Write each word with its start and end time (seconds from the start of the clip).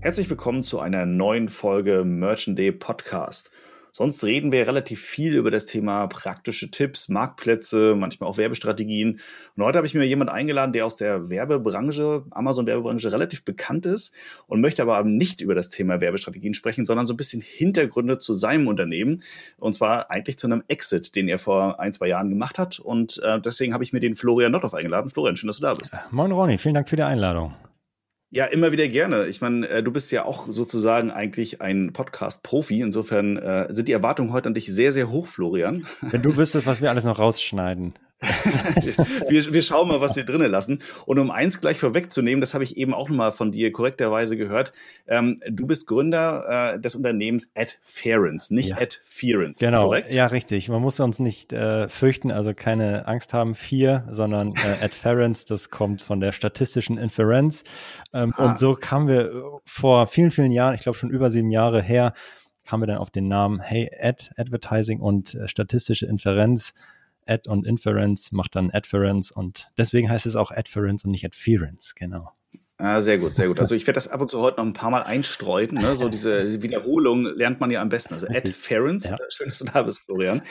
Herzlich 0.00 0.30
willkommen 0.30 0.62
zu 0.62 0.78
einer 0.78 1.06
neuen 1.06 1.48
Folge 1.48 2.04
Merchant 2.04 2.56
Day 2.56 2.70
Podcast. 2.70 3.50
Sonst 3.90 4.22
reden 4.22 4.52
wir 4.52 4.64
relativ 4.64 5.00
viel 5.00 5.34
über 5.34 5.50
das 5.50 5.66
Thema 5.66 6.06
praktische 6.06 6.70
Tipps, 6.70 7.08
Marktplätze, 7.08 7.96
manchmal 7.96 8.30
auch 8.30 8.36
Werbestrategien. 8.36 9.18
Und 9.56 9.64
heute 9.64 9.76
habe 9.76 9.88
ich 9.88 9.94
mir 9.94 10.04
jemand 10.04 10.30
eingeladen, 10.30 10.72
der 10.72 10.86
aus 10.86 10.94
der 10.94 11.28
Werbebranche, 11.28 12.22
Amazon-Werbebranche 12.30 13.10
relativ 13.10 13.44
bekannt 13.44 13.86
ist 13.86 14.14
und 14.46 14.60
möchte 14.60 14.82
aber 14.82 15.02
nicht 15.02 15.40
über 15.40 15.56
das 15.56 15.68
Thema 15.68 16.00
Werbestrategien 16.00 16.54
sprechen, 16.54 16.84
sondern 16.84 17.08
so 17.08 17.14
ein 17.14 17.16
bisschen 17.16 17.42
Hintergründe 17.42 18.18
zu 18.18 18.34
seinem 18.34 18.68
Unternehmen. 18.68 19.24
Und 19.56 19.72
zwar 19.72 20.12
eigentlich 20.12 20.38
zu 20.38 20.46
einem 20.46 20.62
Exit, 20.68 21.16
den 21.16 21.26
er 21.28 21.40
vor 21.40 21.80
ein, 21.80 21.92
zwei 21.92 22.06
Jahren 22.06 22.30
gemacht 22.30 22.56
hat. 22.60 22.78
Und 22.78 23.20
äh, 23.24 23.40
deswegen 23.40 23.74
habe 23.74 23.82
ich 23.82 23.92
mir 23.92 24.00
den 24.00 24.14
Florian 24.14 24.52
Nothoff 24.52 24.74
eingeladen. 24.74 25.10
Florian, 25.10 25.36
schön, 25.36 25.48
dass 25.48 25.56
du 25.56 25.62
da 25.62 25.74
bist. 25.74 25.92
Moin 26.12 26.30
Ronny, 26.30 26.56
vielen 26.56 26.74
Dank 26.74 26.88
für 26.88 26.94
die 26.94 27.02
Einladung. 27.02 27.52
Ja, 28.30 28.44
immer 28.44 28.72
wieder 28.72 28.86
gerne. 28.88 29.26
Ich 29.26 29.40
meine, 29.40 29.66
äh, 29.68 29.82
du 29.82 29.90
bist 29.90 30.12
ja 30.12 30.26
auch 30.26 30.48
sozusagen 30.50 31.10
eigentlich 31.10 31.62
ein 31.62 31.94
Podcast-Profi. 31.94 32.82
Insofern 32.82 33.38
äh, 33.38 33.72
sind 33.72 33.88
die 33.88 33.92
Erwartungen 33.92 34.32
heute 34.32 34.48
an 34.48 34.54
dich 34.54 34.66
sehr, 34.66 34.92
sehr 34.92 35.10
hoch, 35.10 35.26
Florian. 35.26 35.86
Wenn 36.02 36.20
du 36.20 36.36
wüsstest, 36.36 36.66
was 36.66 36.82
wir 36.82 36.90
alles 36.90 37.04
noch 37.04 37.18
rausschneiden. 37.18 37.94
wir, 39.28 39.52
wir 39.52 39.62
schauen 39.62 39.88
mal, 39.88 40.00
was 40.00 40.16
wir 40.16 40.24
drinnen 40.24 40.50
lassen. 40.50 40.80
Und 41.06 41.18
um 41.20 41.30
eins 41.30 41.60
gleich 41.60 41.78
vorwegzunehmen, 41.78 42.40
das 42.40 42.52
habe 42.52 42.64
ich 42.64 42.76
eben 42.76 42.92
auch 42.92 43.08
nochmal 43.08 43.30
von 43.30 43.52
dir 43.52 43.70
korrekterweise 43.70 44.36
gehört. 44.36 44.72
Ähm, 45.06 45.40
du 45.48 45.66
bist 45.66 45.86
Gründer 45.86 46.74
äh, 46.74 46.80
des 46.80 46.96
Unternehmens 46.96 47.50
Adference, 47.54 48.50
nicht 48.50 48.70
ja. 48.70 48.78
Adference. 48.78 49.58
Genau, 49.58 49.84
korrekt? 49.84 50.12
ja, 50.12 50.26
richtig. 50.26 50.68
Man 50.68 50.82
muss 50.82 50.98
uns 50.98 51.20
nicht 51.20 51.52
äh, 51.52 51.88
fürchten, 51.88 52.32
also 52.32 52.54
keine 52.54 53.06
Angst 53.06 53.34
haben, 53.34 53.54
vier, 53.54 54.04
sondern 54.10 54.54
äh, 54.54 54.82
Adference, 54.84 55.44
das 55.44 55.70
kommt 55.70 56.02
von 56.02 56.18
der 56.18 56.32
statistischen 56.32 56.98
Inferenz. 56.98 57.62
Ähm, 58.12 58.34
und 58.36 58.58
so 58.58 58.74
kamen 58.74 59.06
wir 59.06 59.30
äh, 59.30 59.42
vor 59.64 60.08
vielen, 60.08 60.32
vielen 60.32 60.50
Jahren, 60.50 60.74
ich 60.74 60.80
glaube 60.80 60.98
schon 60.98 61.10
über 61.10 61.30
sieben 61.30 61.50
Jahre 61.50 61.80
her, 61.80 62.14
kamen 62.64 62.82
wir 62.82 62.88
dann 62.88 62.98
auf 62.98 63.10
den 63.10 63.28
Namen 63.28 63.60
Hey 63.60 63.90
Ad 63.98 64.30
Advertising 64.36 65.00
und 65.00 65.34
äh, 65.34 65.46
statistische 65.48 66.06
Inferenz 66.06 66.74
Ad 67.28 67.48
und 67.48 67.66
Inference 67.66 68.32
macht 68.32 68.56
dann 68.56 68.70
Adference 68.70 69.30
und 69.30 69.70
deswegen 69.76 70.10
heißt 70.10 70.26
es 70.26 70.36
auch 70.36 70.50
Adference 70.50 71.04
und 71.04 71.10
nicht 71.10 71.24
Adference, 71.24 71.94
genau. 71.94 72.32
Ah, 72.80 73.00
sehr 73.00 73.18
gut, 73.18 73.34
sehr 73.34 73.48
gut. 73.48 73.58
Also 73.58 73.74
ich 73.74 73.88
werde 73.88 73.96
das 73.96 74.06
ab 74.06 74.20
und 74.20 74.30
zu 74.30 74.40
heute 74.40 74.58
noch 74.58 74.64
ein 74.64 74.72
paar 74.72 74.90
Mal 74.90 75.02
einstreuen. 75.02 75.74
Ne? 75.74 75.96
So 75.96 76.08
diese, 76.08 76.44
diese 76.44 76.62
Wiederholung 76.62 77.24
lernt 77.24 77.58
man 77.58 77.72
ja 77.72 77.82
am 77.82 77.88
besten. 77.88 78.14
Also 78.14 78.28
Ed 78.28 78.54
Ferens, 78.56 79.08
ja. 79.08 79.16
schön, 79.30 79.48
dass 79.48 79.58
du 79.58 79.64
da 79.64 79.82
bist, 79.82 80.02
Florian. 80.06 80.42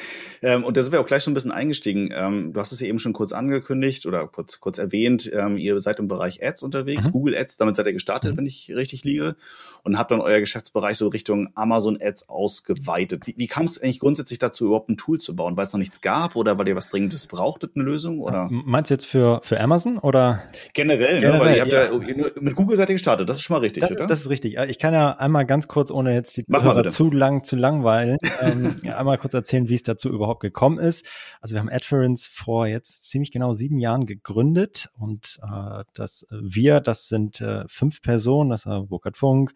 Ähm, 0.41 0.65
und 0.65 0.75
da 0.75 0.81
sind 0.81 0.91
wir 0.91 0.99
auch 0.99 1.07
gleich 1.07 1.23
schon 1.23 1.31
ein 1.31 1.35
bisschen 1.35 1.53
eingestiegen. 1.53 2.09
Ähm, 2.13 2.51
du 2.51 2.59
hast 2.59 2.73
es 2.73 2.81
ja 2.81 2.87
eben 2.87 2.99
schon 2.99 3.13
kurz 3.13 3.31
angekündigt 3.31 4.05
oder 4.05 4.27
kurz, 4.27 4.59
kurz 4.59 4.77
erwähnt. 4.77 5.31
Ähm, 5.33 5.55
ihr 5.55 5.79
seid 5.79 5.99
im 5.99 6.09
Bereich 6.09 6.43
Ads 6.43 6.63
unterwegs, 6.63 7.07
mhm. 7.07 7.11
Google 7.13 7.37
Ads, 7.37 7.55
damit 7.57 7.77
seid 7.77 7.85
ihr 7.85 7.93
gestartet, 7.93 8.33
mhm. 8.33 8.39
wenn 8.39 8.45
ich 8.45 8.73
richtig 8.75 9.05
liege. 9.05 9.37
Und 9.83 9.97
habt 9.97 10.11
dann 10.11 10.19
euer 10.19 10.41
Geschäftsbereich 10.41 10.97
so 10.97 11.07
Richtung 11.07 11.47
Amazon 11.55 11.97
Ads 12.01 12.27
ausgeweitet. 12.27 13.25
Wie, 13.25 13.35
wie 13.37 13.47
kam 13.47 13.63
es 13.63 13.81
eigentlich 13.81 14.01
grundsätzlich 14.01 14.37
dazu, 14.37 14.65
überhaupt 14.65 14.89
ein 14.89 14.97
Tool 14.97 15.17
zu 15.17 15.33
bauen? 15.33 15.55
Weil 15.55 15.65
es 15.65 15.71
noch 15.71 15.79
nichts 15.79 16.01
gab 16.01 16.35
oder 16.35 16.59
weil 16.59 16.67
ihr 16.67 16.75
was 16.75 16.89
Dringendes 16.89 17.25
brauchtet, 17.27 17.71
eine 17.75 17.85
Lösung? 17.85 18.19
Oder? 18.19 18.49
Meinst 18.51 18.89
du 18.89 18.95
jetzt 18.95 19.05
für, 19.05 19.39
für 19.43 19.61
Amazon 19.61 19.97
oder? 19.97 20.43
Generell, 20.73 21.21
Generell 21.21 21.39
ne? 21.39 21.39
weil 21.39 21.55
ihr 21.55 21.61
habt 21.61 21.71
ja, 21.71 21.85
ja 21.85 21.91
mit 22.39 22.55
Google 22.55 22.77
seid 22.77 22.89
ihr 22.89 22.95
gestartet, 22.95 23.27
das 23.29 23.37
ist 23.37 23.43
schon 23.43 23.55
mal 23.55 23.59
richtig, 23.59 23.81
das, 23.81 23.91
oder? 23.91 24.07
Das 24.07 24.21
ist 24.21 24.29
richtig. 24.29 24.57
Ich 24.67 24.79
kann 24.79 24.93
ja 24.93 25.11
einmal 25.11 25.45
ganz 25.45 25.67
kurz, 25.67 25.91
ohne 25.91 26.13
jetzt 26.13 26.35
die 26.37 26.45
Hörer 26.49 26.87
zu 26.87 27.11
lang 27.11 27.43
zu 27.43 27.55
langweilen, 27.55 28.17
ähm, 28.41 28.75
einmal 28.95 29.17
kurz 29.17 29.33
erzählen, 29.33 29.69
wie 29.69 29.75
es 29.75 29.83
dazu 29.83 30.09
überhaupt 30.09 30.41
gekommen 30.41 30.79
ist. 30.79 31.07
Also 31.41 31.55
wir 31.55 31.59
haben 31.59 31.69
Adference 31.69 32.27
vor 32.27 32.67
jetzt 32.67 33.03
ziemlich 33.03 33.31
genau 33.31 33.53
sieben 33.53 33.79
Jahren 33.79 34.05
gegründet 34.05 34.89
und 34.97 35.39
äh, 35.43 35.83
das 35.93 36.27
wir, 36.29 36.79
das 36.79 37.07
sind 37.07 37.41
äh, 37.41 37.63
fünf 37.67 38.01
Personen, 38.01 38.49
das 38.49 38.65
war 38.65 38.83
Burkhard 38.83 39.17
Funk, 39.17 39.53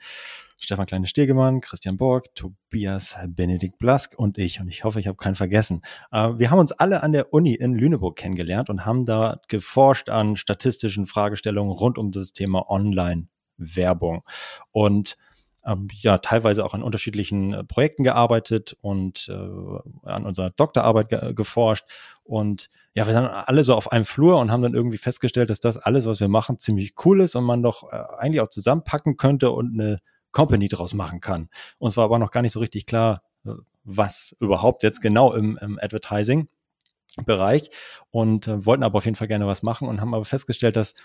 Stefan 0.63 0.85
Kleine-Stegemann, 0.85 1.59
Christian 1.59 1.97
Borg, 1.97 2.35
Tobias 2.35 3.17
Benedikt 3.27 3.79
Blask 3.79 4.17
und 4.17 4.37
ich. 4.37 4.59
Und 4.61 4.67
ich 4.67 4.83
hoffe, 4.83 4.99
ich 4.99 5.07
habe 5.07 5.17
keinen 5.17 5.35
vergessen. 5.35 5.81
Äh, 6.11 6.33
wir 6.37 6.51
haben 6.51 6.59
uns 6.59 6.71
alle 6.71 7.01
an 7.01 7.13
der 7.13 7.33
Uni 7.33 7.55
in 7.55 7.73
Lüneburg 7.73 8.15
kennengelernt 8.15 8.69
und 8.69 8.85
haben 8.85 9.05
da 9.05 9.41
geforscht 9.47 10.09
an 10.09 10.35
statistischen 10.35 11.07
Fragestellungen 11.07 11.73
rund 11.73 11.97
um 11.97 12.11
das 12.11 12.31
Thema 12.31 12.69
Online-Werbung. 12.69 14.23
Und 14.71 15.17
ähm, 15.65 15.87
ja, 15.93 16.17
teilweise 16.19 16.63
auch 16.63 16.73
an 16.73 16.83
unterschiedlichen 16.83 17.53
äh, 17.53 17.63
Projekten 17.63 18.03
gearbeitet 18.03 18.77
und 18.81 19.29
äh, 19.29 20.07
an 20.07 20.25
unserer 20.25 20.51
Doktorarbeit 20.51 21.09
ge 21.09 21.33
geforscht. 21.33 21.85
Und 22.23 22.69
ja, 22.93 23.05
wir 23.07 23.13
sind 23.13 23.25
alle 23.25 23.63
so 23.63 23.75
auf 23.75 23.91
einem 23.91 24.05
Flur 24.05 24.39
und 24.39 24.51
haben 24.51 24.63
dann 24.63 24.73
irgendwie 24.73 24.97
festgestellt, 24.97 25.49
dass 25.49 25.59
das 25.59 25.77
alles, 25.77 26.05
was 26.05 26.19
wir 26.19 26.27
machen, 26.27 26.59
ziemlich 26.59 26.93
cool 27.05 27.21
ist 27.21 27.35
und 27.35 27.43
man 27.43 27.63
doch 27.63 27.91
äh, 27.91 28.03
eigentlich 28.17 28.41
auch 28.41 28.47
zusammenpacken 28.47 29.17
könnte 29.17 29.51
und 29.51 29.79
eine 29.79 29.99
Company 30.31 30.67
draus 30.67 30.93
machen 30.93 31.19
kann. 31.19 31.49
Uns 31.77 31.97
war 31.97 32.05
aber 32.05 32.19
noch 32.19 32.31
gar 32.31 32.41
nicht 32.41 32.53
so 32.53 32.59
richtig 32.59 32.85
klar, 32.85 33.23
äh, 33.45 33.51
was 33.83 34.35
überhaupt 34.39 34.83
jetzt 34.83 35.01
genau 35.01 35.33
im, 35.33 35.57
im 35.61 35.79
Advertising 35.81 36.47
Bereich 37.25 37.69
und 38.09 38.47
äh, 38.47 38.65
wollten 38.65 38.83
aber 38.83 38.99
auf 38.99 39.05
jeden 39.05 39.17
Fall 39.17 39.27
gerne 39.27 39.45
was 39.45 39.63
machen 39.63 39.87
und 39.87 39.99
haben 39.99 40.13
aber 40.13 40.23
festgestellt, 40.23 40.75
dass 40.75 40.95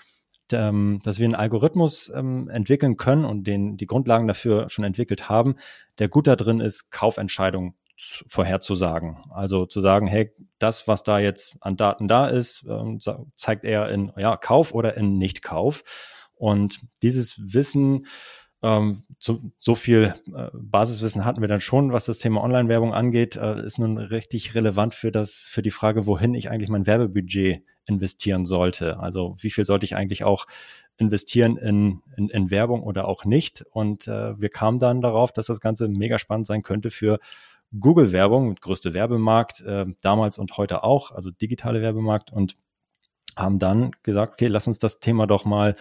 ähm, 0.52 1.00
dass 1.02 1.18
wir 1.18 1.24
einen 1.24 1.34
Algorithmus 1.34 2.12
ähm, 2.14 2.48
entwickeln 2.48 2.96
können 2.96 3.24
und 3.24 3.44
den 3.44 3.76
die 3.76 3.86
Grundlagen 3.86 4.28
dafür 4.28 4.68
schon 4.68 4.84
entwickelt 4.84 5.28
haben, 5.28 5.56
der 5.98 6.08
gut 6.08 6.26
da 6.26 6.36
drin 6.36 6.60
ist, 6.60 6.90
Kaufentscheidungen 6.90 7.74
vorherzusagen. 7.96 9.18
Also 9.30 9.66
zu 9.66 9.80
sagen, 9.80 10.06
hey, 10.06 10.32
das, 10.58 10.86
was 10.86 11.02
da 11.02 11.18
jetzt 11.18 11.56
an 11.60 11.76
Daten 11.76 12.08
da 12.08 12.28
ist, 12.28 12.64
ähm, 12.68 13.00
zeigt 13.34 13.64
er 13.64 13.88
in 13.88 14.12
ja, 14.16 14.36
Kauf 14.36 14.74
oder 14.74 14.96
in 14.96 15.18
Nicht-Kauf. 15.18 15.82
Und 16.34 16.80
dieses 17.02 17.54
Wissen 17.54 18.06
ähm, 18.66 19.02
so, 19.20 19.40
so 19.58 19.76
viel 19.76 20.14
äh, 20.34 20.48
Basiswissen 20.52 21.24
hatten 21.24 21.40
wir 21.40 21.48
dann 21.48 21.60
schon, 21.60 21.92
was 21.92 22.06
das 22.06 22.18
Thema 22.18 22.42
Online-Werbung 22.42 22.92
angeht, 22.92 23.36
äh, 23.36 23.64
ist 23.64 23.78
nun 23.78 23.96
richtig 23.96 24.56
relevant 24.56 24.92
für 24.92 25.12
das, 25.12 25.48
für 25.48 25.62
die 25.62 25.70
Frage, 25.70 26.06
wohin 26.06 26.34
ich 26.34 26.50
eigentlich 26.50 26.68
mein 26.68 26.86
Werbebudget 26.86 27.62
investieren 27.86 28.44
sollte. 28.44 28.98
Also 28.98 29.36
wie 29.38 29.50
viel 29.50 29.64
sollte 29.64 29.84
ich 29.84 29.94
eigentlich 29.94 30.24
auch 30.24 30.46
investieren 30.96 31.56
in, 31.56 32.02
in, 32.16 32.28
in 32.28 32.50
Werbung 32.50 32.82
oder 32.82 33.06
auch 33.06 33.24
nicht? 33.24 33.64
Und 33.70 34.08
äh, 34.08 34.38
wir 34.40 34.48
kamen 34.48 34.80
dann 34.80 35.00
darauf, 35.00 35.32
dass 35.32 35.46
das 35.46 35.60
Ganze 35.60 35.86
mega 35.86 36.18
spannend 36.18 36.48
sein 36.48 36.62
könnte 36.64 36.90
für 36.90 37.20
Google-Werbung, 37.78 38.56
größte 38.56 38.94
Werbemarkt, 38.94 39.60
äh, 39.60 39.86
damals 40.02 40.38
und 40.38 40.56
heute 40.56 40.82
auch, 40.82 41.12
also 41.12 41.30
digitale 41.30 41.82
Werbemarkt 41.82 42.32
und 42.32 42.56
haben 43.36 43.60
dann 43.60 43.92
gesagt, 44.02 44.32
okay, 44.32 44.48
lass 44.48 44.66
uns 44.66 44.80
das 44.80 44.98
Thema 44.98 45.28
doch 45.28 45.44
mal 45.44 45.76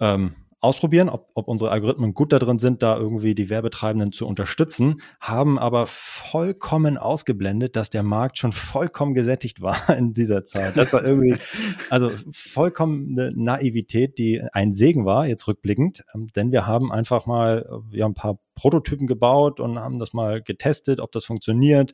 ähm, 0.00 0.34
ausprobieren, 0.60 1.08
ob, 1.08 1.30
ob 1.34 1.48
unsere 1.48 1.70
Algorithmen 1.70 2.14
gut 2.14 2.32
darin 2.32 2.58
sind, 2.58 2.82
da 2.82 2.96
irgendwie 2.96 3.34
die 3.34 3.50
Werbetreibenden 3.50 4.12
zu 4.12 4.26
unterstützen, 4.26 5.02
haben 5.20 5.58
aber 5.58 5.86
vollkommen 5.86 6.96
ausgeblendet, 6.96 7.76
dass 7.76 7.90
der 7.90 8.02
Markt 8.02 8.38
schon 8.38 8.52
vollkommen 8.52 9.14
gesättigt 9.14 9.60
war 9.60 9.76
in 9.96 10.12
dieser 10.12 10.44
Zeit. 10.44 10.76
Das 10.76 10.92
war 10.92 11.04
irgendwie, 11.04 11.36
also 11.90 12.10
vollkommen 12.32 13.18
eine 13.18 13.32
Naivität, 13.32 14.18
die 14.18 14.42
ein 14.52 14.72
Segen 14.72 15.04
war, 15.04 15.26
jetzt 15.26 15.46
rückblickend, 15.46 16.04
ähm, 16.14 16.28
denn 16.34 16.52
wir 16.52 16.66
haben 16.66 16.90
einfach 16.90 17.26
mal 17.26 17.68
ja, 17.90 18.06
ein 18.06 18.14
paar 18.14 18.38
Prototypen 18.54 19.06
gebaut 19.06 19.60
und 19.60 19.78
haben 19.78 19.98
das 19.98 20.14
mal 20.14 20.42
getestet, 20.42 21.00
ob 21.00 21.12
das 21.12 21.26
funktioniert 21.26 21.92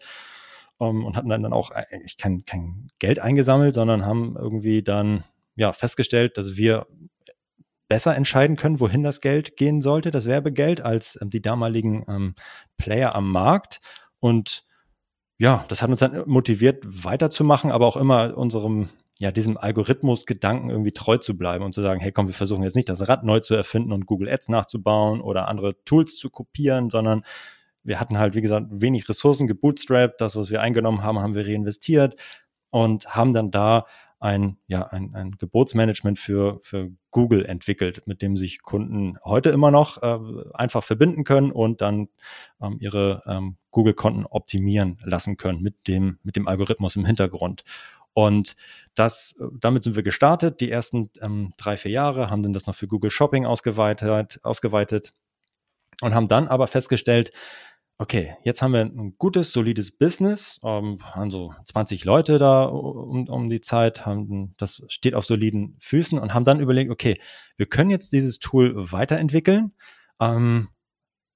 ähm, 0.81 1.05
und 1.05 1.17
hatten 1.17 1.29
dann 1.29 1.53
auch 1.53 1.70
eigentlich 1.73 2.17
kein, 2.17 2.44
kein 2.44 2.88
Geld 3.00 3.19
eingesammelt, 3.19 3.75
sondern 3.75 4.06
haben 4.06 4.37
irgendwie 4.38 4.82
dann 4.82 5.25
ja 5.56 5.73
festgestellt, 5.73 6.38
dass 6.38 6.56
wir 6.56 6.87
besser 7.93 8.17
entscheiden 8.17 8.56
können, 8.56 8.81
wohin 8.81 9.03
das 9.03 9.21
Geld 9.21 9.59
gehen 9.59 9.83
sollte, 9.83 10.11
das 10.11 10.25
Werbegeld, 10.25 10.81
als 10.81 11.19
ähm, 11.21 11.29
die 11.29 11.43
damaligen 11.43 12.06
ähm, 12.09 12.35
Player 12.79 13.15
am 13.15 13.31
Markt. 13.31 13.81
Und 14.19 14.65
ja, 15.37 15.67
das 15.69 15.83
hat 15.83 15.91
uns 15.91 15.99
dann 15.99 16.23
motiviert, 16.27 16.83
weiterzumachen, 16.87 17.71
aber 17.71 17.87
auch 17.87 17.99
immer 17.99 18.35
unserem, 18.35 18.89
ja, 19.19 19.31
diesem 19.31 19.59
Algorithmus-Gedanken 19.59 20.71
irgendwie 20.71 20.93
treu 20.93 21.19
zu 21.19 21.37
bleiben 21.37 21.67
und 21.67 21.75
zu 21.75 21.83
sagen, 21.83 22.00
hey 22.00 22.12
komm, 22.12 22.29
wir 22.29 22.35
versuchen 22.35 22.62
jetzt 22.62 22.77
nicht 22.77 22.89
das 22.89 23.06
Rad 23.11 23.25
neu 23.25 23.41
zu 23.41 23.55
erfinden 23.55 23.93
und 23.93 24.06
Google 24.06 24.31
Ads 24.31 24.49
nachzubauen 24.49 25.21
oder 25.21 25.49
andere 25.49 25.77
Tools 25.85 26.17
zu 26.17 26.31
kopieren, 26.31 26.89
sondern 26.89 27.27
wir 27.83 28.00
hatten 28.00 28.17
halt, 28.17 28.35
wie 28.35 28.41
gesagt, 28.41 28.69
wenig 28.71 29.06
Ressourcen 29.06 29.47
gebootstrapped. 29.47 30.19
Das, 30.19 30.35
was 30.35 30.50
wir 30.50 30.62
eingenommen 30.62 31.03
haben, 31.03 31.19
haben 31.19 31.35
wir 31.35 31.47
reinvestiert 31.47 32.17
und 32.71 33.15
haben 33.15 33.35
dann 33.35 33.50
da 33.50 33.85
ein, 34.23 34.57
ja, 34.69 34.87
ein, 34.87 35.15
ein 35.15 35.33
Gebotsmanagement 35.33 36.17
für, 36.17 36.61
für 36.63 36.91
Google 37.11 37.45
entwickelt, 37.45 38.07
mit 38.07 38.23
dem 38.23 38.37
sich 38.37 38.63
Kunden 38.63 39.19
heute 39.25 39.51
immer 39.51 39.73
noch 39.73 40.01
äh, 40.01 40.19
einfach 40.55 40.85
verbinden 40.85 41.25
können 41.25 41.51
und 41.51 41.81
dann 41.81 42.09
ähm, 42.63 42.77
ihre 42.79 43.23
ähm, 43.27 43.57
Google-Konten 43.73 44.25
optimieren 44.27 44.99
lassen 45.05 45.37
können 45.39 45.61
mit 45.61 45.89
dem, 45.89 46.19
mit 46.23 46.37
dem 46.37 46.47
Algorithmus 46.47 46.95
im 46.95 47.05
Hintergrund. 47.05 47.65
Und 48.15 48.55
das, 48.95 49.35
damit 49.59 49.83
sind 49.83 49.97
wir 49.97 50.05
gestartet. 50.05 50.61
Die 50.61 50.71
ersten 50.71 51.11
ähm, 51.21 51.53
drei, 51.57 51.77
vier 51.77 51.91
Jahre 51.91 52.31
haben 52.31 52.45
dann 52.45 52.53
das 52.53 52.67
noch 52.67 52.77
für 52.77 52.87
Google 52.87 53.11
Shopping 53.11 53.45
ausgeweitet, 53.45 54.39
ausgeweitet 54.45 55.15
und 56.01 56.15
haben 56.15 56.29
dann 56.29 56.47
aber 56.47 56.69
festgestellt, 56.69 57.33
okay, 58.03 58.37
jetzt 58.43 58.63
haben 58.63 58.73
wir 58.73 58.81
ein 58.81 59.15
gutes, 59.17 59.53
solides 59.53 59.93
Business, 59.93 60.59
ähm, 60.65 60.99
haben 61.15 61.31
so 61.31 61.55
20 61.65 62.05
Leute 62.05 62.39
da 62.39 62.65
um, 62.65 63.29
um 63.29 63.49
die 63.49 63.61
Zeit, 63.61 64.05
haben, 64.05 64.55
das 64.59 64.83
steht 64.89 65.15
auf 65.15 65.25
soliden 65.25 65.77
Füßen 65.81 66.19
und 66.19 66.35
haben 66.35 66.45
dann 66.45 66.59
überlegt, 66.59 66.91
okay, 66.91 67.17
wir 67.57 67.67
können 67.67 67.91
jetzt 67.91 68.13
dieses 68.13 68.41
Tool 68.41 68.73
weiterentwickeln 68.75 69.73
ähm, 70.21 70.69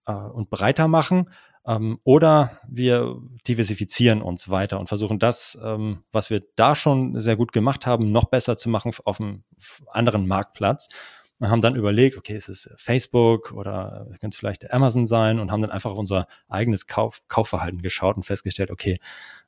äh, 0.07 0.13
und 0.13 0.51
breiter 0.51 0.89
machen 0.89 1.31
ähm, 1.69 2.01
oder 2.05 2.61
wir 2.67 3.17
diversifizieren 3.47 4.21
uns 4.21 4.49
weiter 4.49 4.81
und 4.81 4.89
versuchen 4.89 5.21
das, 5.21 5.57
ähm, 5.63 6.03
was 6.11 6.31
wir 6.31 6.43
da 6.57 6.75
schon 6.75 7.19
sehr 7.21 7.37
gut 7.37 7.53
gemacht 7.53 7.87
haben, 7.87 8.11
noch 8.11 8.25
besser 8.25 8.57
zu 8.57 8.69
machen 8.69 8.91
auf 9.05 9.21
einem 9.21 9.45
anderen 9.93 10.27
Marktplatz. 10.27 10.89
Und 11.39 11.51
haben 11.51 11.61
dann 11.61 11.77
überlegt, 11.77 12.17
okay, 12.17 12.35
ist 12.35 12.49
es 12.49 12.71
Facebook 12.77 13.53
oder 13.53 14.07
könnte 14.21 14.29
es 14.35 14.37
vielleicht 14.37 14.73
Amazon 14.73 15.05
sein 15.05 15.39
und 15.39 15.53
haben 15.53 15.61
dann 15.61 15.71
einfach 15.71 15.95
unser 15.95 16.27
eigenes 16.49 16.87
Kauf, 16.87 17.23
Kaufverhalten 17.29 17.83
geschaut 17.83 18.17
und 18.17 18.23
festgestellt, 18.23 18.71
okay, 18.71 18.99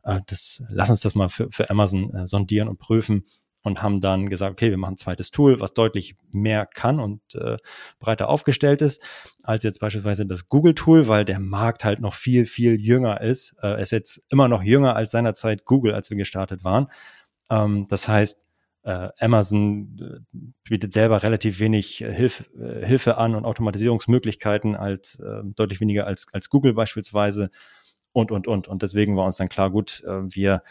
äh, 0.03 0.21
das, 0.27 0.63
lass 0.69 0.91
uns 0.91 1.01
das 1.01 1.15
mal 1.15 1.29
für, 1.31 1.49
für 1.51 1.71
Amazon 1.71 2.15
äh, 2.15 2.27
sondieren 2.27 2.69
und 2.69 2.79
prüfen 2.79 3.25
und 3.63 3.83
haben 3.83 4.01
dann 4.01 4.29
gesagt, 4.29 4.53
okay, 4.53 4.71
wir 4.71 4.77
machen 4.77 4.95
ein 4.95 4.99
zweites 4.99 5.31
Tool, 5.31 5.61
was 5.61 5.75
deutlich 5.75 6.17
mehr 6.31 6.67
kann 6.67 7.01
und 7.01 7.21
äh, 7.35 7.57
breiter 7.99 8.29
aufgestellt 8.29 8.83
ist, 8.83 9.03
als 9.45 9.63
jetzt 9.63 9.81
beispielsweise 9.81 10.27
das 10.27 10.49
Google-Tool, 10.49 11.09
weil 11.09 11.25
der 11.25 11.41
Markt 11.41 11.85
halt 11.85 12.01
noch 12.01 12.15
viel, 12.15 12.47
viel 12.47 12.81
jünger 12.81 13.21
ist. 13.21 13.55
Äh, 13.63 13.69
er 13.69 13.79
ist 13.79 13.93
jetzt 13.93 14.23
immer 14.29 14.49
noch 14.49 14.63
jünger 14.63 14.97
als 14.97 15.11
seinerzeit 15.11 15.65
Google, 15.65 15.95
als 15.95 16.11
wir 16.11 16.17
gestartet 16.17 16.65
waren. 16.65 16.89
Ähm, 17.51 17.87
das 17.89 18.09
heißt, 18.09 18.39
äh, 18.41 18.48
Amazon 19.19 19.97
äh, 20.01 20.41
bietet 20.65 20.93
selber 20.93 21.23
relativ 21.23 21.61
wenig 21.61 22.03
äh, 22.03 22.13
Hilf, 22.13 22.51
äh, 22.59 22.87
Hilfe 22.87 23.19
an 23.19 23.35
und 23.35 23.45
Automatisierungsmöglichkeiten 23.45 24.77
als 24.77 25.19
äh, 25.21 25.43
deutlich 25.45 25.81
weniger 25.81 26.07
als, 26.07 26.27
als 26.33 26.49
Google 26.49 26.75
beispielsweise 26.75 27.51
und, 28.13 28.31
und, 28.31 28.47
und. 28.47 28.69
Und 28.69 28.83
deswegen 28.83 29.17
war 29.17 29.27
uns 29.27 29.37
dann 29.37 29.49
klar, 29.49 29.71
gut, 29.71 30.03
äh, 30.07 30.23
wir 30.35 30.63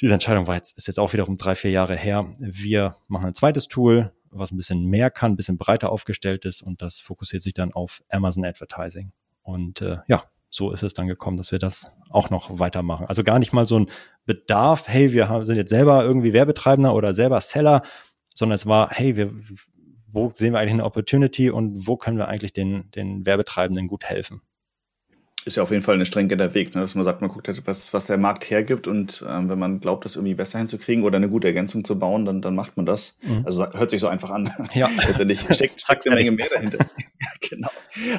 diese 0.00 0.12
Entscheidung 0.12 0.46
war 0.46 0.56
jetzt, 0.56 0.76
ist 0.76 0.86
jetzt 0.86 0.98
auch 0.98 1.12
wiederum 1.12 1.36
drei, 1.36 1.54
vier 1.54 1.70
Jahre 1.70 1.96
her. 1.96 2.32
Wir 2.38 2.96
machen 3.08 3.26
ein 3.26 3.34
zweites 3.34 3.66
Tool, 3.66 4.12
was 4.30 4.52
ein 4.52 4.56
bisschen 4.56 4.84
mehr 4.84 5.10
kann, 5.10 5.32
ein 5.32 5.36
bisschen 5.36 5.58
breiter 5.58 5.90
aufgestellt 5.90 6.44
ist 6.44 6.62
und 6.62 6.82
das 6.82 7.00
fokussiert 7.00 7.42
sich 7.42 7.54
dann 7.54 7.72
auf 7.72 8.02
Amazon 8.10 8.44
Advertising. 8.44 9.12
Und 9.42 9.80
äh, 9.80 9.98
ja, 10.06 10.24
so 10.50 10.72
ist 10.72 10.82
es 10.82 10.94
dann 10.94 11.06
gekommen, 11.06 11.36
dass 11.36 11.52
wir 11.52 11.58
das 11.58 11.92
auch 12.10 12.30
noch 12.30 12.58
weitermachen. 12.58 13.06
Also 13.06 13.22
gar 13.22 13.38
nicht 13.38 13.52
mal 13.52 13.64
so 13.64 13.78
ein 13.78 13.86
Bedarf, 14.24 14.88
hey, 14.88 15.12
wir 15.12 15.44
sind 15.44 15.56
jetzt 15.56 15.70
selber 15.70 16.04
irgendwie 16.04 16.32
Werbetreibender 16.32 16.94
oder 16.94 17.14
selber 17.14 17.40
Seller, 17.40 17.82
sondern 18.34 18.54
es 18.54 18.66
war, 18.66 18.90
hey, 18.90 19.16
wir, 19.16 19.32
wo 20.08 20.30
sehen 20.34 20.52
wir 20.52 20.60
eigentlich 20.60 20.74
eine 20.74 20.84
Opportunity 20.84 21.50
und 21.50 21.86
wo 21.86 21.96
können 21.96 22.18
wir 22.18 22.28
eigentlich 22.28 22.52
den, 22.52 22.90
den 22.92 23.26
Werbetreibenden 23.26 23.88
gut 23.88 24.04
helfen? 24.04 24.42
Ist 25.46 25.56
ja 25.56 25.62
auf 25.62 25.70
jeden 25.70 25.82
Fall 25.82 25.94
eine 25.94 26.06
Strenge 26.06 26.36
der 26.36 26.54
Weg, 26.54 26.74
ne? 26.74 26.80
dass 26.80 26.96
man 26.96 27.04
sagt, 27.04 27.20
man 27.20 27.30
guckt, 27.30 27.46
halt, 27.46 27.62
was, 27.66 27.94
was 27.94 28.06
der 28.06 28.18
Markt 28.18 28.50
hergibt 28.50 28.88
und 28.88 29.24
ähm, 29.28 29.48
wenn 29.48 29.58
man 29.60 29.78
glaubt, 29.78 30.04
das 30.04 30.16
irgendwie 30.16 30.34
besser 30.34 30.58
hinzukriegen 30.58 31.04
oder 31.04 31.16
eine 31.16 31.28
gute 31.28 31.46
Ergänzung 31.46 31.84
zu 31.84 31.96
bauen, 31.96 32.24
dann, 32.24 32.42
dann 32.42 32.56
macht 32.56 32.76
man 32.76 32.84
das. 32.84 33.16
Mhm. 33.22 33.42
Also 33.44 33.72
hört 33.72 33.90
sich 33.90 34.00
so 34.00 34.08
einfach 34.08 34.30
an. 34.30 34.50
Ja. 34.74 34.90
Letztendlich 35.06 35.40
steckt, 35.40 35.80
steckt 35.80 36.04
eine 36.06 36.16
Menge 36.16 36.32
mehr 36.32 36.48
dahinter. 36.52 36.84
genau. 37.48 37.68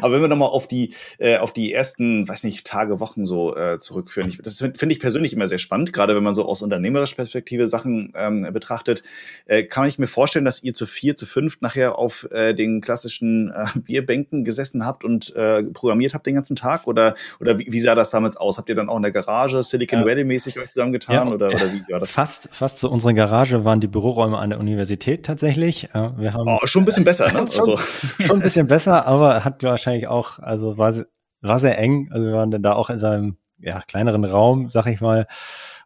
Aber 0.01 0.13
wenn 0.13 0.21
wir 0.21 0.29
nochmal 0.29 0.47
auf 0.47 0.69
die, 0.69 0.94
äh, 1.18 1.38
auf 1.38 1.51
die 1.51 1.74
ersten, 1.74 2.27
weiß 2.29 2.45
nicht, 2.45 2.65
Tage, 2.65 3.01
Wochen 3.01 3.25
so 3.25 3.57
äh, 3.57 3.77
zurückführen, 3.77 4.29
ich, 4.29 4.38
das 4.38 4.59
finde 4.59 4.91
ich 4.91 5.01
persönlich 5.01 5.33
immer 5.33 5.50
sehr 5.50 5.59
spannend, 5.59 5.91
gerade 5.91 6.15
wenn 6.15 6.24
man 6.24 6.33
so 6.33 6.45
aus 6.45 6.62
unternehmerischer 6.62 7.18
Perspektive 7.18 7.68
Sachen 7.68 8.13
ähm, 8.15 8.47
betrachtet, 8.53 9.03
äh, 9.47 9.63
kann 9.63 9.85
ich 9.85 10.00
mir 10.00 10.07
vorstellen, 10.07 10.45
dass 10.45 10.63
ihr 10.63 10.74
zu 10.74 10.85
vier, 10.85 11.18
zu 11.18 11.25
fünf 11.25 11.59
nachher 11.59 11.97
auf 11.97 12.31
äh, 12.31 12.53
den 12.53 12.79
klassischen 12.79 13.51
äh, 13.51 13.65
Bierbänken 13.75 14.45
gesessen 14.45 14.85
habt 14.85 15.03
und 15.03 15.35
äh, 15.35 15.63
programmiert 15.63 16.13
habt 16.13 16.25
den 16.25 16.35
ganzen 16.35 16.56
Tag 16.56 16.88
oder 16.88 17.17
oder 17.40 17.60
wie, 17.60 17.68
wie 17.69 17.80
sah 17.80 17.96
das 17.96 18.10
damals 18.10 18.38
aus? 18.38 18.58
Habt 18.58 18.69
ihr 18.69 18.75
dann 18.75 18.90
auch 18.90 18.98
in 18.98 19.04
der 19.04 19.12
Garage 19.12 19.62
Silicon 19.64 20.06
Valley 20.06 20.24
mäßig 20.24 20.60
euch 20.60 20.69
zusammengetan 20.69 21.28
ja, 21.28 21.34
oder, 21.34 21.48
oder 21.48 21.74
wie 21.74 21.84
war 21.92 22.00
das? 22.00 22.12
Fast, 22.12 22.50
fast 22.52 22.80
so 22.80 22.90
unsere 22.90 23.14
Garage 23.14 23.66
waren 23.66 23.80
die 23.80 23.88
Büroräume 23.88 24.38
an 24.38 24.50
der 24.50 24.60
Universität 24.60 25.25
tatsächlich. 25.25 25.90
Wir 25.94 26.34
haben 26.34 26.48
oh, 26.48 26.66
schon 26.66 26.84
ein 26.84 26.86
bisschen 26.86 27.04
besser, 27.04 27.31
ne? 27.31 27.48
schon, 27.52 27.69
also. 27.69 27.78
schon 28.19 28.38
ein 28.38 28.44
bisschen 28.44 28.68
besser, 28.68 29.06
aber 29.06 29.44
hat 29.44 29.64
wahrscheinlich 29.64 30.08
auch, 30.08 30.40
also 30.40 30.78
war, 30.78 30.94
war 31.42 31.60
sehr 31.60 31.78
eng. 31.78 32.10
Also 32.12 32.25
wir 32.25 32.34
waren 32.34 32.52
dann 32.52 32.64
da 32.64 32.74
auch 32.74 32.90
in 32.90 33.00
seinem 33.00 33.38
ja, 33.60 33.81
kleineren 33.81 34.25
Raum, 34.25 34.70
sag 34.70 34.88
ich 34.88 35.02
mal, 35.02 35.28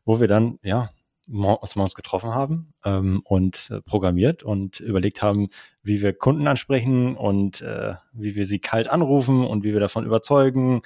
wo 0.06 0.20
wir 0.20 0.28
dann, 0.28 0.60
ja, 0.64 0.90
uns 1.28 1.76
morgens 1.76 1.96
getroffen 1.96 2.34
haben 2.34 2.74
ähm, 2.84 3.22
und 3.24 3.70
äh, 3.72 3.82
programmiert 3.82 4.44
und 4.44 4.80
überlegt 4.80 5.22
haben, 5.22 5.50
wie 5.84 6.02
wir 6.02 6.14
Kunden 6.14 6.48
ansprechen 6.48 7.16
und 7.16 7.62
äh, 7.62 7.96
wie 8.14 8.36
wir 8.36 8.46
sie 8.46 8.60
kalt 8.60 8.90
anrufen 8.90 9.46
und 9.46 9.64
wie 9.64 9.74
wir 9.74 9.80
davon 9.80 10.06
überzeugen, 10.06 10.82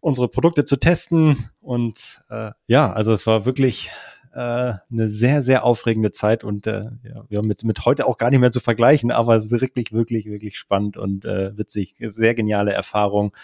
unsere 0.00 0.28
Produkte 0.28 0.64
zu 0.64 0.76
testen. 0.76 1.50
Und 1.60 2.22
äh, 2.30 2.52
ja, 2.66 2.92
also 2.92 3.12
es 3.12 3.26
war 3.26 3.44
wirklich 3.44 3.90
äh, 4.32 4.74
eine 4.90 5.08
sehr, 5.08 5.42
sehr 5.42 5.64
aufregende 5.64 6.12
Zeit 6.12 6.44
und 6.44 6.66
äh, 6.66 6.84
ja, 7.02 7.24
wir 7.28 7.38
haben 7.38 7.48
mit, 7.48 7.64
mit 7.64 7.84
heute 7.84 8.06
auch 8.06 8.16
gar 8.16 8.30
nicht 8.30 8.40
mehr 8.40 8.52
zu 8.52 8.60
vergleichen, 8.60 9.10
aber 9.10 9.36
es 9.36 9.46
ist 9.46 9.50
wirklich, 9.50 9.92
wirklich, 9.92 10.26
wirklich 10.26 10.56
spannend 10.58 10.96
und 10.96 11.24
äh, 11.24 11.56
witzig. 11.58 11.96
Sehr 11.98 12.34
geniale 12.34 12.72
Erfahrung 12.72 13.36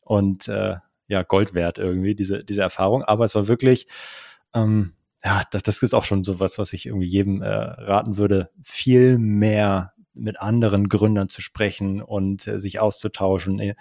und 0.00 0.48
äh, 0.48 0.76
ja, 1.08 1.22
Gold 1.22 1.54
wert 1.54 1.78
irgendwie, 1.78 2.14
diese, 2.14 2.40
diese 2.40 2.62
Erfahrung. 2.62 3.02
Aber 3.02 3.24
es 3.24 3.34
war 3.34 3.46
wirklich, 3.46 3.86
ähm, 4.54 4.92
ja, 5.24 5.42
das, 5.50 5.62
das 5.62 5.82
ist 5.82 5.94
auch 5.94 6.04
schon 6.04 6.24
so 6.24 6.40
was, 6.40 6.58
was 6.58 6.72
ich 6.72 6.86
irgendwie 6.86 7.08
jedem 7.08 7.42
äh, 7.42 7.48
raten 7.48 8.16
würde, 8.16 8.50
viel 8.62 9.18
mehr 9.18 9.92
mit 10.14 10.40
anderen 10.40 10.88
Gründern 10.88 11.28
zu 11.28 11.40
sprechen 11.40 12.02
und 12.02 12.46
äh, 12.46 12.58
sich 12.58 12.80
auszutauschen. 12.80 13.58
Äh, 13.58 13.74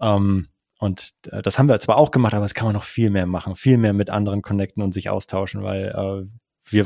ähm, 0.00 0.48
und 0.78 1.14
äh, 1.30 1.42
das 1.42 1.58
haben 1.58 1.68
wir 1.68 1.80
zwar 1.80 1.96
auch 1.96 2.10
gemacht, 2.10 2.34
aber 2.34 2.44
das 2.44 2.54
kann 2.54 2.66
man 2.66 2.74
noch 2.74 2.84
viel 2.84 3.10
mehr 3.10 3.26
machen, 3.26 3.56
viel 3.56 3.78
mehr 3.78 3.92
mit 3.92 4.10
anderen 4.10 4.42
connecten 4.42 4.82
und 4.82 4.92
sich 4.92 5.10
austauschen, 5.10 5.62
weil 5.62 5.86
äh, 5.86 6.28
wir, 6.70 6.84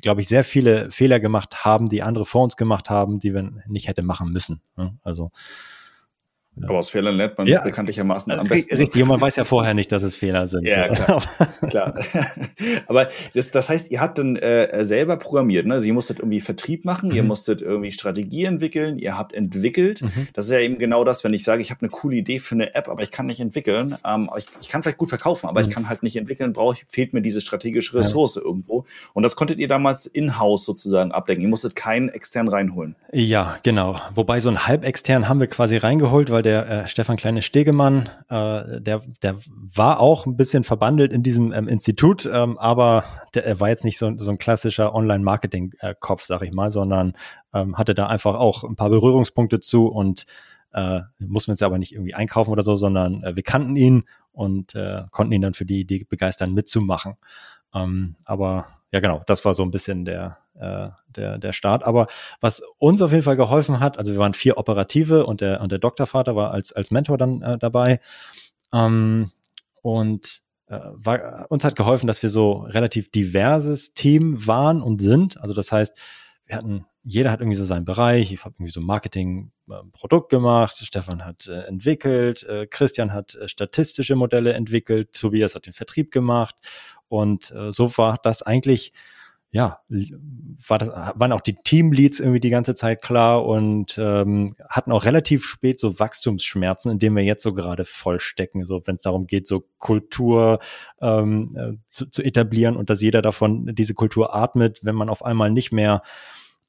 glaube 0.00 0.20
ich, 0.22 0.28
sehr 0.28 0.42
viele 0.42 0.90
Fehler 0.90 1.20
gemacht 1.20 1.64
haben, 1.64 1.88
die 1.88 2.02
andere 2.02 2.24
vor 2.24 2.44
uns 2.44 2.56
gemacht 2.56 2.88
haben, 2.88 3.18
die 3.18 3.34
wir 3.34 3.50
nicht 3.66 3.86
hätte 3.86 4.02
machen 4.02 4.32
müssen. 4.32 4.62
Ne? 4.76 4.98
Also 5.02 5.30
aber 6.64 6.78
aus 6.78 6.90
Fehlern 6.90 7.16
lernt 7.16 7.38
man 7.38 7.46
ja, 7.46 7.62
bekanntlichermaßen 7.62 8.32
am 8.32 8.46
besten. 8.46 8.76
Richtig, 8.76 9.02
und 9.02 9.08
man 9.08 9.20
weiß 9.20 9.36
ja 9.36 9.44
vorher 9.44 9.74
nicht, 9.74 9.92
dass 9.92 10.02
es 10.02 10.14
Fehler 10.14 10.46
sind. 10.46 10.66
Ja, 10.66 10.88
klar. 10.88 11.22
klar. 11.68 11.94
Aber 12.86 13.08
das, 13.34 13.50
das 13.50 13.68
heißt, 13.68 13.90
ihr 13.90 14.00
habt 14.00 14.18
dann 14.18 14.36
äh, 14.36 14.84
selber 14.84 15.16
programmiert, 15.16 15.66
ne? 15.66 15.74
Also 15.74 15.86
ihr 15.86 15.92
musstet 15.92 16.18
irgendwie 16.18 16.40
Vertrieb 16.40 16.84
machen, 16.84 17.10
mhm. 17.10 17.16
ihr 17.16 17.22
musstet 17.22 17.60
irgendwie 17.60 17.92
Strategie 17.92 18.44
entwickeln, 18.44 18.98
ihr 18.98 19.16
habt 19.16 19.32
entwickelt. 19.32 20.02
Mhm. 20.02 20.28
Das 20.32 20.46
ist 20.46 20.50
ja 20.50 20.60
eben 20.60 20.78
genau 20.78 21.04
das, 21.04 21.24
wenn 21.24 21.34
ich 21.34 21.44
sage, 21.44 21.62
ich 21.62 21.70
habe 21.70 21.82
eine 21.82 21.90
coole 21.90 22.16
Idee 22.16 22.38
für 22.38 22.54
eine 22.54 22.74
App, 22.74 22.88
aber 22.88 23.02
ich 23.02 23.10
kann 23.10 23.26
nicht 23.26 23.40
entwickeln. 23.40 23.96
Ähm, 24.04 24.30
ich, 24.36 24.46
ich 24.60 24.68
kann 24.68 24.82
vielleicht 24.82 24.98
gut 24.98 25.08
verkaufen, 25.08 25.48
aber 25.48 25.62
mhm. 25.62 25.68
ich 25.68 25.74
kann 25.74 25.88
halt 25.88 26.02
nicht 26.02 26.16
entwickeln, 26.16 26.52
brauche 26.52 26.74
ich, 26.74 26.86
fehlt 26.88 27.12
mir 27.12 27.22
diese 27.22 27.40
strategische 27.40 27.96
Ressource 27.98 28.36
ja. 28.36 28.42
irgendwo. 28.42 28.84
Und 29.14 29.22
das 29.22 29.36
konntet 29.36 29.58
ihr 29.58 29.68
damals 29.68 30.06
in-house 30.06 30.64
sozusagen 30.64 31.12
abdecken. 31.12 31.42
Ihr 31.42 31.48
musstet 31.48 31.76
keinen 31.76 32.08
extern 32.08 32.48
reinholen. 32.48 32.96
Ja, 33.12 33.58
genau. 33.62 34.00
Wobei 34.14 34.40
so 34.40 34.48
einen 34.48 34.66
halb 34.66 34.84
extern 34.84 35.28
haben 35.28 35.40
wir 35.40 35.46
quasi 35.46 35.76
reingeholt, 35.76 36.30
weil 36.30 36.42
der 36.42 36.47
äh, 36.50 36.88
Stefan 36.88 37.16
Kleine-Stegemann, 37.16 38.08
äh, 38.28 38.80
der, 38.80 39.00
der 39.22 39.36
war 39.52 40.00
auch 40.00 40.26
ein 40.26 40.36
bisschen 40.36 40.64
verbandelt 40.64 41.12
in 41.12 41.22
diesem 41.22 41.52
ähm, 41.52 41.68
Institut, 41.68 42.28
ähm, 42.32 42.58
aber 42.58 43.04
der, 43.34 43.46
er 43.46 43.60
war 43.60 43.68
jetzt 43.68 43.84
nicht 43.84 43.98
so, 43.98 44.16
so 44.16 44.30
ein 44.30 44.38
klassischer 44.38 44.94
Online-Marketing-Kopf, 44.94 46.24
sag 46.24 46.42
ich 46.42 46.52
mal, 46.52 46.70
sondern 46.70 47.14
ähm, 47.52 47.76
hatte 47.76 47.94
da 47.94 48.06
einfach 48.06 48.34
auch 48.36 48.64
ein 48.64 48.76
paar 48.76 48.90
Berührungspunkte 48.90 49.60
zu 49.60 49.86
und 49.86 50.26
äh, 50.72 51.00
mussten 51.18 51.50
uns 51.52 51.62
aber 51.62 51.78
nicht 51.78 51.92
irgendwie 51.92 52.14
einkaufen 52.14 52.50
oder 52.50 52.62
so, 52.62 52.76
sondern 52.76 53.22
äh, 53.22 53.34
wir 53.34 53.42
kannten 53.42 53.76
ihn 53.76 54.04
und 54.32 54.74
äh, 54.74 55.02
konnten 55.10 55.32
ihn 55.32 55.42
dann 55.42 55.54
für 55.54 55.64
die 55.64 55.80
Idee 55.80 56.04
begeistern, 56.08 56.52
mitzumachen. 56.52 57.16
Ähm, 57.74 58.16
aber 58.24 58.66
ja, 58.92 59.00
genau, 59.00 59.22
das 59.26 59.44
war 59.44 59.54
so 59.54 59.62
ein 59.62 59.70
bisschen 59.70 60.04
der, 60.04 60.38
äh, 60.60 60.90
der, 61.08 61.38
der 61.38 61.52
Start. 61.52 61.84
Aber 61.84 62.06
was 62.40 62.62
uns 62.78 63.00
auf 63.02 63.10
jeden 63.10 63.22
Fall 63.22 63.36
geholfen 63.36 63.80
hat, 63.80 63.98
also 63.98 64.12
wir 64.12 64.18
waren 64.18 64.34
vier 64.34 64.58
Operative 64.58 65.26
und 65.26 65.40
der, 65.40 65.60
und 65.60 65.72
der 65.72 65.78
Doktorvater 65.78 66.36
war 66.36 66.50
als, 66.50 66.72
als 66.72 66.90
Mentor 66.90 67.18
dann 67.18 67.42
äh, 67.42 67.58
dabei. 67.58 68.00
Ähm, 68.72 69.30
und 69.82 70.42
äh, 70.66 70.78
war, 70.92 71.46
uns 71.50 71.64
hat 71.64 71.76
geholfen, 71.76 72.06
dass 72.06 72.22
wir 72.22 72.30
so 72.30 72.52
relativ 72.52 73.10
diverses 73.10 73.94
Team 73.94 74.46
waren 74.46 74.82
und 74.82 75.00
sind. 75.00 75.40
Also 75.40 75.54
das 75.54 75.72
heißt, 75.72 75.96
wir 76.46 76.56
hatten, 76.56 76.86
jeder 77.04 77.30
hat 77.30 77.40
irgendwie 77.40 77.56
so 77.56 77.64
seinen 77.64 77.84
Bereich. 77.84 78.32
Ich 78.32 78.44
habe 78.44 78.54
irgendwie 78.56 78.72
so 78.72 78.80
Marketing, 78.80 79.52
äh, 79.70 79.74
Produkt 79.92 80.30
gemacht. 80.30 80.76
Stefan 80.78 81.24
hat 81.24 81.46
äh, 81.46 81.62
entwickelt. 81.62 82.42
Äh, 82.44 82.66
Christian 82.66 83.12
hat 83.12 83.34
äh, 83.34 83.48
statistische 83.48 84.16
Modelle 84.16 84.54
entwickelt. 84.54 85.12
Tobias 85.12 85.54
hat 85.54 85.66
den 85.66 85.72
Vertrieb 85.72 86.10
gemacht. 86.10 86.56
Und 87.08 87.50
äh, 87.52 87.72
so 87.72 87.96
war 87.96 88.18
das 88.22 88.42
eigentlich 88.42 88.92
ja, 89.50 89.80
war 90.66 90.78
das, 90.78 90.88
waren 90.88 91.32
auch 91.32 91.40
die 91.40 91.54
Teamleads 91.54 92.20
irgendwie 92.20 92.40
die 92.40 92.50
ganze 92.50 92.74
Zeit 92.74 93.00
klar 93.00 93.46
und 93.46 93.96
ähm, 93.98 94.54
hatten 94.68 94.92
auch 94.92 95.06
relativ 95.06 95.44
spät 95.44 95.80
so 95.80 95.98
Wachstumsschmerzen, 95.98 96.92
in 96.92 96.98
denen 96.98 97.16
wir 97.16 97.24
jetzt 97.24 97.42
so 97.42 97.54
gerade 97.54 97.86
voll 97.86 98.20
stecken, 98.20 98.66
so 98.66 98.82
wenn 98.84 98.96
es 98.96 99.02
darum 99.02 99.26
geht, 99.26 99.46
so 99.46 99.64
Kultur 99.78 100.58
ähm, 101.00 101.50
äh, 101.56 101.72
zu, 101.88 102.06
zu 102.10 102.22
etablieren 102.22 102.76
und 102.76 102.90
dass 102.90 103.00
jeder 103.00 103.22
davon 103.22 103.74
diese 103.74 103.94
Kultur 103.94 104.34
atmet, 104.34 104.80
wenn 104.82 104.94
man 104.94 105.08
auf 105.08 105.24
einmal 105.24 105.50
nicht 105.50 105.72
mehr 105.72 106.02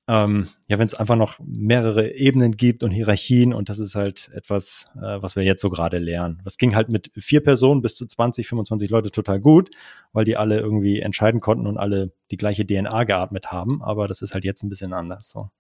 ähm, 0.09 0.49
ja, 0.67 0.79
wenn 0.79 0.87
es 0.87 0.95
einfach 0.95 1.15
noch 1.15 1.37
mehrere 1.45 2.15
Ebenen 2.15 2.57
gibt 2.57 2.81
und 2.83 2.89
Hierarchien 2.89 3.53
und 3.53 3.69
das 3.69 3.77
ist 3.77 3.93
halt 3.93 4.31
etwas, 4.33 4.89
äh, 4.95 5.21
was 5.21 5.35
wir 5.35 5.43
jetzt 5.43 5.61
so 5.61 5.69
gerade 5.69 5.99
lernen. 5.99 6.41
Das 6.43 6.57
ging 6.57 6.75
halt 6.75 6.89
mit 6.89 7.11
vier 7.15 7.43
Personen 7.43 7.83
bis 7.83 7.93
zu 7.93 8.07
20, 8.07 8.47
25 8.47 8.89
Leute 8.89 9.11
total 9.11 9.39
gut, 9.39 9.69
weil 10.11 10.25
die 10.25 10.35
alle 10.35 10.59
irgendwie 10.59 10.99
entscheiden 10.99 11.41
konnten 11.41 11.67
und 11.67 11.77
alle 11.77 12.11
die 12.31 12.37
gleiche 12.37 12.65
DNA 12.65 13.03
geatmet 13.03 13.51
haben, 13.51 13.83
aber 13.83 14.07
das 14.07 14.23
ist 14.23 14.33
halt 14.33 14.45
jetzt 14.45 14.63
ein 14.63 14.69
bisschen 14.69 14.93
anders 14.93 15.29
so 15.29 15.51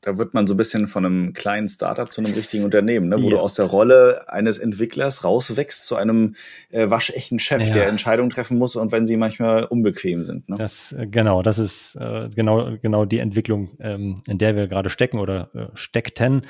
da 0.00 0.18
wird 0.18 0.34
man 0.34 0.46
so 0.46 0.54
ein 0.54 0.56
bisschen 0.56 0.88
von 0.88 1.04
einem 1.04 1.32
kleinen 1.32 1.68
Startup 1.68 2.10
zu 2.10 2.20
einem 2.20 2.34
richtigen 2.34 2.64
Unternehmen, 2.64 3.08
ne? 3.08 3.16
wo 3.20 3.24
ja. 3.24 3.30
du 3.30 3.38
aus 3.40 3.54
der 3.54 3.66
Rolle 3.66 4.24
eines 4.28 4.58
Entwicklers 4.58 5.24
rauswächst 5.24 5.86
zu 5.86 5.96
einem 5.96 6.34
äh, 6.70 6.88
waschechten 6.90 7.38
Chef, 7.38 7.66
ja. 7.68 7.74
der 7.74 7.88
Entscheidungen 7.88 8.30
treffen 8.30 8.58
muss 8.58 8.76
und 8.76 8.92
wenn 8.92 9.06
sie 9.06 9.16
manchmal 9.16 9.64
unbequem 9.64 10.22
sind. 10.22 10.48
Ne? 10.48 10.56
Das 10.58 10.92
äh, 10.92 11.06
genau, 11.06 11.42
das 11.42 11.58
ist 11.58 11.96
äh, 11.96 12.28
genau 12.34 12.76
genau 12.80 13.04
die 13.04 13.18
Entwicklung, 13.18 13.76
ähm, 13.80 14.22
in 14.28 14.38
der 14.38 14.56
wir 14.56 14.66
gerade 14.68 14.90
stecken 14.90 15.18
oder 15.18 15.50
äh, 15.54 15.66
steckten. 15.74 16.42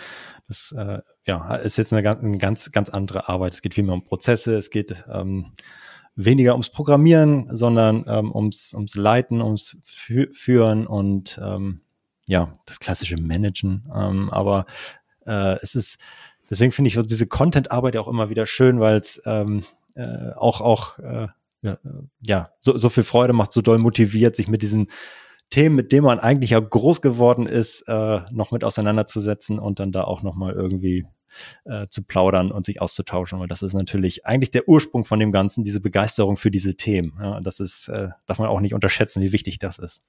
Das 0.49 0.75
äh, 0.77 0.99
ja 1.27 1.57
ist 1.57 1.77
jetzt 1.77 1.93
eine, 1.93 2.09
eine 2.09 2.39
ganz 2.39 2.71
ganz 2.73 2.91
andere 2.91 3.29
Arbeit. 3.29 3.55
Es 3.55 3.63
geht 3.63 3.75
viel 3.75 3.85
mehr 3.85 3.95
um 3.95 4.05
Prozesse, 4.05 4.57
es 4.57 4.71
geht 4.71 5.05
ähm, 5.13 5.53
weniger 6.17 6.53
ums 6.53 6.71
Programmieren, 6.71 7.49
sondern 7.55 8.05
ähm, 8.09 8.33
ums 8.35 8.75
ums 8.75 8.95
Leiten, 8.95 9.41
ums 9.41 9.79
Fü 9.85 10.33
Führen 10.33 10.87
und 10.87 11.39
ähm, 11.43 11.83
ja, 12.29 12.59
das 12.67 12.81
klassische 12.81 13.17
Managen. 13.17 13.91
Ähm, 13.95 14.31
aber 14.31 14.67
äh, 15.27 15.57
es 15.63 15.75
ist, 15.75 15.99
deswegen 16.51 16.73
finde 16.73 16.89
ich 16.89 16.95
so 16.95 17.03
diese 17.03 17.27
Content-Arbeit 17.27 17.97
auch 17.97 18.09
immer 18.09 18.31
wieder 18.31 18.47
schön, 18.47 18.81
weil 18.81 18.97
es 18.97 19.23
ähm, 19.25 19.65
äh, 19.95 20.33
auch, 20.37 20.61
auch 20.61 20.99
äh, 20.99 21.29
ja, 22.21 22.51
so, 22.61 22.77
so 22.77 22.89
viel 22.89 23.03
Freude 23.03 23.33
macht, 23.33 23.53
so 23.53 23.61
doll 23.63 23.79
motiviert, 23.79 24.37
sich 24.37 24.49
mit 24.49 24.63
diesen 24.63 24.89
Themen, 25.51 25.77
mit 25.77 25.93
denen 25.93 26.05
man 26.05 26.19
eigentlich 26.19 26.51
ja 26.51 26.61
groß 26.61 27.01
geworden 27.01 27.47
ist, 27.47 27.83
äh, 27.89 28.21
noch 28.33 28.51
mit 28.51 28.65
auseinanderzusetzen 28.65 29.59
und 29.59 29.79
dann 29.79 29.93
da 29.93 30.05
auch 30.05 30.23
nochmal 30.23 30.53
irgendwie 30.53 31.07
äh, 31.65 31.87
zu 31.89 32.03
plaudern 32.03 32.51
und 32.51 32.65
sich 32.65 32.81
auszutauschen, 32.81 33.39
weil 33.39 33.49
das 33.49 33.63
ist 33.63 33.75
natürlich 33.75 34.27
eigentlich 34.27 34.51
der 34.51 34.69
Ursprung 34.69 35.05
von 35.05 35.21
dem 35.21 35.33
Ganzen, 35.33 35.65
diese 35.65 35.81
Begeisterung 35.81 36.37
für 36.37 36.51
diese 36.51 36.75
Themen. 36.75 37.19
Ja, 37.23 37.41
das 37.41 37.61
ist, 37.61 37.89
äh, 37.89 38.09
darf 38.27 38.39
man 38.39 38.49
auch 38.49 38.61
nicht 38.61 38.75
unterschätzen, 38.75 39.23
wie 39.23 39.33
wichtig 39.33 39.59
das 39.59 39.79
ist. 39.79 40.03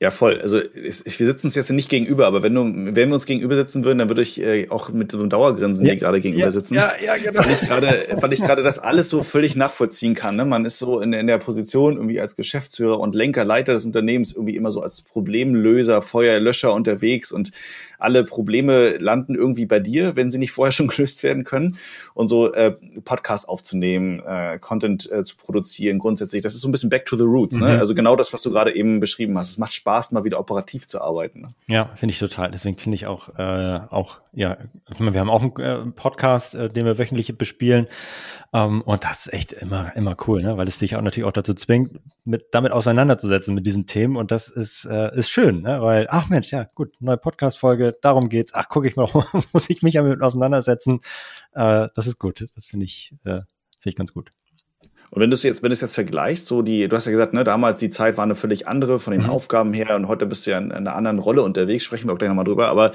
Ja, 0.00 0.12
voll. 0.12 0.40
Also 0.40 0.60
ich, 0.60 1.18
wir 1.18 1.26
sitzen 1.26 1.48
uns 1.48 1.56
jetzt 1.56 1.70
nicht 1.70 1.88
gegenüber, 1.88 2.28
aber 2.28 2.40
wenn 2.44 2.54
du, 2.54 2.62
wenn 2.62 3.08
wir 3.08 3.14
uns 3.14 3.26
gegenüber 3.26 3.56
sitzen 3.56 3.84
würden, 3.84 3.98
dann 3.98 4.08
würde 4.08 4.22
ich 4.22 4.40
äh, 4.40 4.68
auch 4.70 4.90
mit 4.90 5.10
so 5.10 5.18
einem 5.18 5.28
Dauergrinsen 5.28 5.84
ja, 5.84 5.92
hier 5.92 6.00
gerade 6.00 6.20
gegenüber 6.20 6.52
sitzen. 6.52 6.74
Ja, 6.74 6.92
ja, 7.04 7.16
genau. 7.16 7.44
Weil 7.44 7.52
ich 7.52 7.60
gerade, 7.62 8.06
weil 8.20 8.32
ich 8.32 8.40
gerade 8.40 8.62
das 8.62 8.78
alles 8.78 9.08
so 9.08 9.24
völlig 9.24 9.56
nachvollziehen 9.56 10.14
kann. 10.14 10.36
Ne? 10.36 10.44
Man 10.44 10.64
ist 10.64 10.78
so 10.78 11.00
in, 11.00 11.12
in 11.12 11.26
der 11.26 11.38
Position 11.38 11.96
irgendwie 11.96 12.20
als 12.20 12.36
Geschäftsführer 12.36 13.00
und 13.00 13.16
Lenker, 13.16 13.44
Leiter 13.44 13.72
des 13.72 13.86
Unternehmens 13.86 14.32
irgendwie 14.32 14.54
immer 14.54 14.70
so 14.70 14.82
als 14.82 15.02
Problemlöser, 15.02 16.00
Feuerlöscher 16.00 16.72
unterwegs 16.72 17.32
und 17.32 17.50
alle 17.98 18.24
Probleme 18.24 18.96
landen 18.98 19.34
irgendwie 19.34 19.66
bei 19.66 19.80
dir, 19.80 20.14
wenn 20.14 20.30
sie 20.30 20.38
nicht 20.38 20.52
vorher 20.52 20.72
schon 20.72 20.86
gelöst 20.88 21.22
werden 21.22 21.44
können. 21.44 21.76
Und 22.14 22.28
so 22.28 22.52
äh, 22.52 22.76
Podcast 23.04 23.48
aufzunehmen, 23.48 24.22
äh, 24.24 24.58
Content 24.58 25.10
äh, 25.10 25.24
zu 25.24 25.36
produzieren, 25.36 25.98
grundsätzlich, 25.98 26.42
das 26.42 26.54
ist 26.54 26.60
so 26.60 26.68
ein 26.68 26.72
bisschen 26.72 26.90
back 26.90 27.06
to 27.06 27.16
the 27.16 27.24
roots. 27.24 27.58
Ne? 27.58 27.66
Mhm. 27.66 27.72
Ne? 27.72 27.78
Also 27.80 27.94
genau 27.94 28.16
das, 28.16 28.32
was 28.32 28.42
du 28.42 28.50
gerade 28.50 28.74
eben 28.74 29.00
beschrieben 29.00 29.36
hast. 29.36 29.50
Es 29.50 29.58
macht 29.58 29.74
Spaß, 29.74 29.87
mal 30.12 30.24
wieder 30.24 30.38
operativ 30.38 30.86
zu 30.86 31.00
arbeiten. 31.00 31.40
Ne? 31.40 31.54
Ja, 31.66 31.90
finde 31.94 32.12
ich 32.12 32.18
total. 32.18 32.50
Deswegen 32.50 32.78
finde 32.78 32.96
ich 32.96 33.06
auch, 33.06 33.28
äh, 33.38 33.80
auch, 33.90 34.20
ja, 34.32 34.56
wir 34.98 35.20
haben 35.20 35.30
auch 35.30 35.42
einen 35.42 35.56
äh, 35.56 35.90
Podcast, 35.92 36.54
äh, 36.54 36.68
den 36.68 36.86
wir 36.86 36.98
wöchentlich 36.98 37.36
bespielen. 37.36 37.86
Ähm, 38.52 38.82
und 38.82 39.04
das 39.04 39.26
ist 39.26 39.32
echt 39.32 39.52
immer, 39.52 39.94
immer 39.96 40.16
cool, 40.26 40.42
ne? 40.42 40.56
weil 40.56 40.68
es 40.68 40.78
dich 40.78 40.96
auch 40.96 41.02
natürlich 41.02 41.26
auch 41.26 41.32
dazu 41.32 41.54
zwingt, 41.54 42.00
mit, 42.24 42.46
damit 42.52 42.72
auseinanderzusetzen 42.72 43.54
mit 43.54 43.66
diesen 43.66 43.86
Themen. 43.86 44.16
Und 44.16 44.30
das 44.30 44.48
ist, 44.48 44.84
äh, 44.84 45.16
ist 45.16 45.30
schön, 45.30 45.62
ne? 45.62 45.80
weil, 45.82 46.06
ach 46.10 46.28
Mensch, 46.28 46.50
ja, 46.52 46.66
gut, 46.74 46.94
neue 47.00 47.18
Podcast-Folge, 47.18 47.96
darum 48.00 48.28
geht's. 48.28 48.52
Ach, 48.54 48.68
gucke 48.68 48.88
ich 48.88 48.96
mal, 48.96 49.08
muss 49.52 49.70
ich 49.70 49.82
mich 49.82 49.94
damit 49.94 50.22
auseinandersetzen. 50.22 51.00
Äh, 51.52 51.88
das 51.94 52.06
ist 52.06 52.18
gut. 52.18 52.48
Das 52.54 52.66
finde 52.66 52.84
ich, 52.84 53.14
äh, 53.24 53.42
finde 53.80 53.90
ich 53.90 53.96
ganz 53.96 54.12
gut. 54.12 54.32
Und 55.10 55.22
wenn 55.22 55.30
du 55.30 55.34
es 55.34 55.42
jetzt, 55.42 55.62
wenn 55.62 55.70
du 55.70 55.74
es 55.74 55.80
jetzt 55.80 55.94
vergleichst, 55.94 56.46
so 56.46 56.62
die, 56.62 56.88
du 56.88 56.96
hast 56.96 57.06
ja 57.06 57.12
gesagt, 57.12 57.32
ne, 57.32 57.44
damals 57.44 57.80
die 57.80 57.90
Zeit 57.90 58.16
war 58.16 58.24
eine 58.24 58.34
völlig 58.34 58.68
andere 58.68 59.00
von 59.00 59.12
den 59.12 59.22
mhm. 59.22 59.30
Aufgaben 59.30 59.72
her 59.72 59.96
und 59.96 60.08
heute 60.08 60.26
bist 60.26 60.46
du 60.46 60.50
ja 60.50 60.58
in, 60.58 60.66
in 60.66 60.72
einer 60.72 60.94
anderen 60.94 61.18
Rolle 61.18 61.42
unterwegs, 61.42 61.84
sprechen 61.84 62.08
wir 62.08 62.14
auch 62.14 62.18
gleich 62.18 62.28
nochmal 62.28 62.44
drüber. 62.44 62.68
Aber 62.68 62.92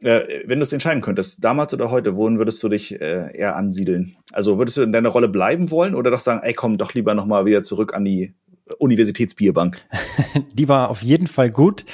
äh, 0.00 0.42
wenn 0.46 0.60
du 0.60 0.62
es 0.62 0.72
entscheiden 0.72 1.02
könntest, 1.02 1.42
damals 1.42 1.74
oder 1.74 1.90
heute, 1.90 2.16
wohin 2.16 2.38
würdest 2.38 2.62
du 2.62 2.68
dich 2.68 3.00
äh, 3.00 3.36
eher 3.36 3.56
ansiedeln? 3.56 4.16
Also 4.32 4.58
würdest 4.58 4.76
du 4.76 4.82
in 4.82 4.92
deiner 4.92 5.08
Rolle 5.08 5.28
bleiben 5.28 5.70
wollen 5.70 5.94
oder 5.94 6.10
doch 6.10 6.20
sagen, 6.20 6.40
ey, 6.42 6.54
komm 6.54 6.78
doch 6.78 6.94
lieber 6.94 7.14
nochmal 7.14 7.46
wieder 7.46 7.62
zurück 7.62 7.94
an 7.94 8.04
die 8.04 8.34
Universitätsbierbank? 8.78 9.82
Die 10.52 10.68
war 10.68 10.90
auf 10.90 11.02
jeden 11.02 11.26
Fall 11.26 11.50
gut 11.50 11.84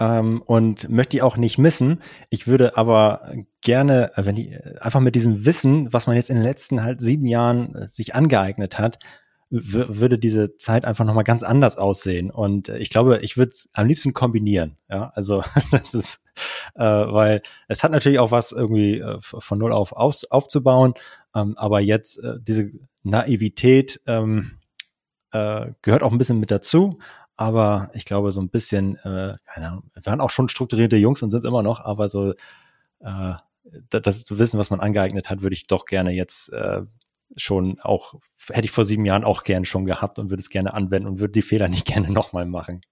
ähm, 0.00 0.42
und 0.42 0.88
möchte 0.88 1.16
ich 1.16 1.22
auch 1.22 1.36
nicht 1.36 1.58
missen. 1.58 2.00
Ich 2.30 2.46
würde 2.46 2.76
aber 2.76 3.32
gerne, 3.60 4.12
äh, 4.16 4.24
wenn 4.24 4.36
die 4.36 4.56
einfach 4.80 5.00
mit 5.00 5.14
diesem 5.14 5.44
Wissen, 5.44 5.92
was 5.92 6.06
man 6.06 6.16
jetzt 6.16 6.30
in 6.30 6.36
den 6.36 6.44
letzten 6.44 6.82
halt 6.82 7.00
sieben 7.00 7.26
Jahren 7.26 7.74
äh, 7.74 7.88
sich 7.88 8.14
angeeignet 8.14 8.78
hat, 8.78 8.98
würde 9.50 10.18
diese 10.18 10.56
Zeit 10.56 10.84
einfach 10.84 11.04
nochmal 11.04 11.24
ganz 11.24 11.42
anders 11.42 11.76
aussehen. 11.76 12.30
Und 12.30 12.68
äh, 12.68 12.78
ich 12.78 12.90
glaube, 12.90 13.20
ich 13.22 13.36
würde 13.36 13.52
es 13.52 13.68
am 13.72 13.86
liebsten 13.86 14.12
kombinieren. 14.12 14.76
Ja, 14.90 15.12
also 15.14 15.42
das 15.70 15.94
ist, 15.94 16.20
äh, 16.74 16.82
weil 16.82 17.42
es 17.68 17.84
hat 17.84 17.92
natürlich 17.92 18.18
auch 18.18 18.30
was 18.30 18.52
irgendwie 18.52 18.98
äh, 18.98 19.18
von 19.20 19.58
null 19.58 19.72
auf 19.72 19.92
aus, 19.92 20.24
aufzubauen. 20.24 20.94
Ähm, 21.34 21.56
aber 21.56 21.80
jetzt 21.80 22.18
äh, 22.18 22.34
diese 22.40 22.70
Naivität 23.02 24.00
ähm, 24.06 24.58
äh, 25.34 25.72
gehört 25.82 26.02
auch 26.02 26.12
ein 26.12 26.18
bisschen 26.18 26.38
mit 26.38 26.50
dazu. 26.50 26.98
Aber 27.36 27.90
ich 27.94 28.04
glaube, 28.04 28.30
so 28.30 28.40
ein 28.40 28.48
bisschen, 28.48 28.96
äh, 28.98 29.34
keine 29.44 29.68
Ahnung, 29.68 29.90
wir 29.92 30.06
waren 30.06 30.20
auch 30.20 30.30
schon 30.30 30.48
strukturierte 30.48 30.96
Jungs 30.96 31.20
und 31.22 31.30
sind 31.30 31.40
es 31.40 31.44
immer 31.44 31.64
noch, 31.64 31.84
aber 31.84 32.08
so 32.08 32.32
äh, 33.00 33.34
das 33.90 34.24
zu 34.24 34.38
wissen, 34.38 34.58
was 34.60 34.70
man 34.70 34.78
angeeignet 34.78 35.30
hat, 35.30 35.42
würde 35.42 35.54
ich 35.54 35.66
doch 35.66 35.84
gerne 35.84 36.12
jetzt 36.12 36.52
äh, 36.52 36.82
schon 37.36 37.80
auch, 37.80 38.14
hätte 38.50 38.66
ich 38.66 38.70
vor 38.70 38.84
sieben 38.84 39.04
Jahren 39.04 39.24
auch 39.24 39.42
gern 39.42 39.64
schon 39.64 39.84
gehabt 39.84 40.20
und 40.20 40.30
würde 40.30 40.42
es 40.42 40.50
gerne 40.50 40.74
anwenden 40.74 41.08
und 41.08 41.18
würde 41.18 41.32
die 41.32 41.42
Fehler 41.42 41.68
nicht 41.68 41.86
gerne 41.92 42.10
nochmal 42.10 42.46
machen. 42.46 42.82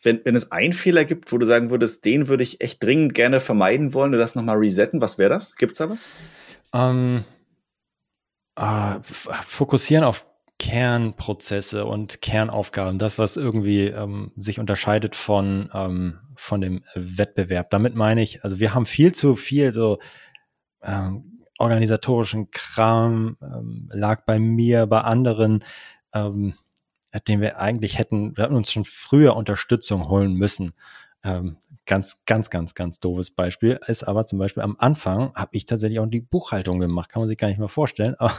Wenn, 0.00 0.24
wenn 0.24 0.36
es 0.36 0.52
einen 0.52 0.74
Fehler 0.74 1.04
gibt, 1.04 1.32
wo 1.32 1.38
du 1.38 1.46
sagen 1.46 1.70
würdest, 1.70 2.04
den 2.04 2.28
würde 2.28 2.44
ich 2.44 2.60
echt 2.60 2.80
dringend 2.80 3.14
gerne 3.14 3.40
vermeiden 3.40 3.92
wollen 3.92 4.14
und 4.14 4.20
das 4.20 4.36
nochmal 4.36 4.58
resetten, 4.58 5.00
was 5.00 5.18
wäre 5.18 5.30
das? 5.30 5.56
Gibt's 5.56 5.78
da 5.78 5.90
was? 5.90 6.06
Ähm, 6.72 7.24
äh, 8.54 9.00
fokussieren 9.02 10.04
auf 10.04 10.24
Kernprozesse 10.58 11.84
und 11.84 12.20
Kernaufgaben, 12.20 12.98
das, 12.98 13.18
was 13.18 13.36
irgendwie 13.36 13.86
ähm, 13.86 14.32
sich 14.36 14.58
unterscheidet 14.58 15.14
von, 15.14 15.70
ähm, 15.72 16.18
von 16.34 16.60
dem 16.60 16.84
Wettbewerb. 16.94 17.70
Damit 17.70 17.94
meine 17.94 18.22
ich, 18.22 18.42
also 18.42 18.58
wir 18.58 18.74
haben 18.74 18.86
viel 18.86 19.12
zu 19.12 19.36
viel 19.36 19.72
so 19.72 19.98
ähm, 20.82 21.44
organisatorischen 21.58 22.50
Kram 22.50 23.36
ähm, 23.42 23.88
lag 23.92 24.24
bei 24.24 24.38
mir, 24.38 24.86
bei 24.86 25.00
anderen, 25.00 25.64
ähm, 26.12 26.54
den 27.26 27.40
wir 27.40 27.58
eigentlich 27.58 27.98
hätten, 27.98 28.36
wir 28.36 28.44
hätten 28.44 28.56
uns 28.56 28.72
schon 28.72 28.84
früher 28.84 29.36
Unterstützung 29.36 30.08
holen 30.08 30.34
müssen. 30.34 30.72
Ähm, 31.24 31.56
ganz, 31.84 32.18
ganz, 32.26 32.48
ganz, 32.48 32.74
ganz 32.74 33.00
doofes 33.00 33.32
Beispiel 33.32 33.80
ist 33.88 34.04
aber 34.04 34.24
zum 34.24 34.38
Beispiel 34.38 34.62
am 34.62 34.76
Anfang 34.78 35.34
habe 35.34 35.50
ich 35.52 35.66
tatsächlich 35.66 35.98
auch 35.98 36.06
die 36.06 36.20
Buchhaltung 36.20 36.78
gemacht. 36.78 37.08
Kann 37.08 37.20
man 37.20 37.28
sich 37.28 37.36
gar 37.36 37.48
nicht 37.48 37.58
mehr 37.58 37.68
vorstellen. 37.68 38.14
Aber 38.18 38.32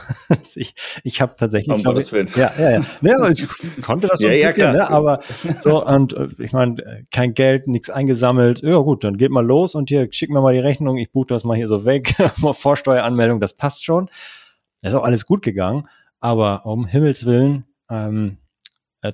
ich, 0.54 0.74
ich 1.04 1.20
habe 1.20 1.34
tatsächlich. 1.36 1.76
Um 1.76 1.82
Gottes 1.82 2.10
Willen. 2.12 2.28
Ja, 2.36 2.52
ja, 2.58 2.70
ja. 2.70 2.80
Ne, 3.02 3.32
ich 3.32 3.46
konnte 3.82 4.08
das 4.08 4.18
so 4.20 4.28
ein 4.28 4.38
ja, 4.38 4.46
bisschen, 4.46 4.62
ja, 4.62 4.72
ne, 4.72 4.90
aber 4.90 5.20
so, 5.58 5.84
und 5.84 6.14
äh, 6.14 6.28
ich 6.38 6.52
meine, 6.52 7.04
kein 7.10 7.34
Geld, 7.34 7.68
nichts 7.68 7.90
eingesammelt. 7.90 8.62
Ja, 8.62 8.78
gut, 8.78 9.04
dann 9.04 9.18
geht 9.18 9.30
mal 9.30 9.44
los 9.44 9.74
und 9.74 9.90
hier, 9.90 10.08
schick 10.10 10.30
mir 10.30 10.40
mal 10.40 10.54
die 10.54 10.60
Rechnung, 10.60 10.96
ich 10.96 11.12
buche 11.12 11.26
das 11.26 11.44
mal 11.44 11.56
hier 11.56 11.68
so 11.68 11.84
weg. 11.84 12.14
Vorsteueranmeldung, 12.52 13.40
das 13.40 13.54
passt 13.54 13.84
schon. 13.84 14.08
Das 14.80 14.94
ist 14.94 14.98
auch 14.98 15.04
alles 15.04 15.26
gut 15.26 15.42
gegangen. 15.42 15.88
Aber 16.20 16.64
um 16.66 16.86
Himmels 16.86 17.26
Willen, 17.26 17.64
ähm, 17.90 18.36
äh, 18.36 18.49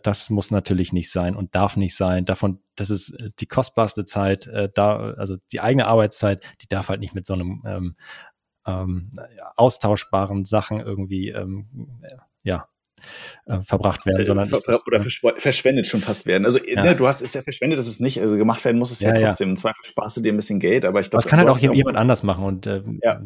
das 0.03 0.31
muss 0.31 0.51
natürlich 0.51 0.93
nicht 0.93 1.11
sein 1.11 1.37
und 1.37 1.55
darf 1.55 1.77
nicht 1.77 1.97
sein. 1.97 2.25
Davon, 2.25 2.61
das 2.75 2.91
ist 2.91 3.11
äh, 3.11 3.29
die 3.39 3.47
kostbarste 3.47 4.05
Zeit, 4.05 4.47
äh, 4.49 4.69
da, 4.75 5.13
also 5.13 5.37
die 5.53 5.61
eigene 5.61 5.87
Arbeitszeit, 5.87 6.43
die 6.63 6.69
darf 6.69 6.89
halt 6.89 7.01
nicht 7.01 7.15
mit 7.15 7.27
so 7.27 7.35
einem 7.35 7.63
ähm, 7.67 7.97
ähm, 8.67 9.13
austauschbaren 9.57 10.45
Sachen 10.45 10.81
irgendwie 10.81 11.31
ähm, 11.31 12.01
ja 12.43 12.69
äh, 13.47 13.61
verbracht 13.63 14.07
werden, 14.07 14.23
äh, 14.23 14.25
sondern 14.25 14.47
ver 14.47 14.61
oder 14.87 15.01
verschwendet 15.37 15.87
schon 15.87 16.01
fast 16.01 16.27
werden. 16.27 16.45
Also 16.45 16.59
ja. 16.65 16.83
ne, 16.83 16.97
du 16.97 17.07
hast 17.07 17.23
es 17.23 17.35
ja 17.35 17.43
verschwendet, 17.43 17.79
das 17.79 17.87
ist 17.87 18.01
nicht, 18.01 18.21
also 18.21 18.37
gemacht 18.37 18.65
werden 18.65 18.79
muss 18.79 18.91
es 18.91 19.01
ja, 19.01 19.15
ja 19.15 19.29
trotzdem. 19.29 19.51
Im 19.51 19.57
Zweifel 19.57 19.85
sparst 19.85 20.17
du 20.17 20.21
dir 20.21 20.33
ein 20.33 20.37
bisschen 20.37 20.61
Geld, 20.61 20.85
aber 20.85 21.01
ich 21.01 21.11
glaube, 21.11 21.23
das 21.23 21.31
kann 21.31 21.39
halt 21.39 21.49
auch 21.49 21.59
jemand 21.59 21.97
anders 21.97 22.23
machen 22.23 22.45
und 22.45 22.67
äh, 22.67 22.83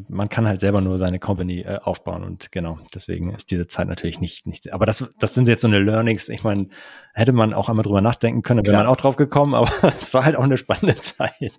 man 0.09 0.29
kann 0.29 0.47
halt 0.47 0.61
selber 0.61 0.81
nur 0.81 0.99
seine 0.99 1.19
Company 1.19 1.61
äh, 1.61 1.79
aufbauen 1.83 2.25
und 2.25 2.53
genau 2.53 2.79
deswegen 2.95 3.35
ist 3.35 3.51
diese 3.51 3.67
Zeit 3.67 3.89
natürlich 3.89 4.21
nicht 4.21 4.47
nicht. 4.47 4.73
Aber 4.73 4.87
das 4.87 5.09
das 5.19 5.35
sind 5.35 5.49
jetzt 5.49 5.63
so 5.63 5.69
eine 5.69 5.79
Learnings. 5.79 6.29
Ich 6.29 6.43
meine, 6.43 6.69
hätte 7.15 7.33
man 7.33 7.55
auch 7.55 7.69
einmal 7.69 7.83
drüber 7.83 8.01
nachdenken 8.01 8.43
können, 8.43 8.65
wäre 8.65 8.77
man 8.77 8.87
auch 8.87 8.97
drauf 8.97 9.17
gekommen, 9.17 9.55
aber 9.61 9.71
es 10.01 10.15
war 10.15 10.25
halt 10.25 10.37
auch 10.37 10.45
eine 10.45 10.57
spannende 10.57 10.97
Zeit. 11.01 11.53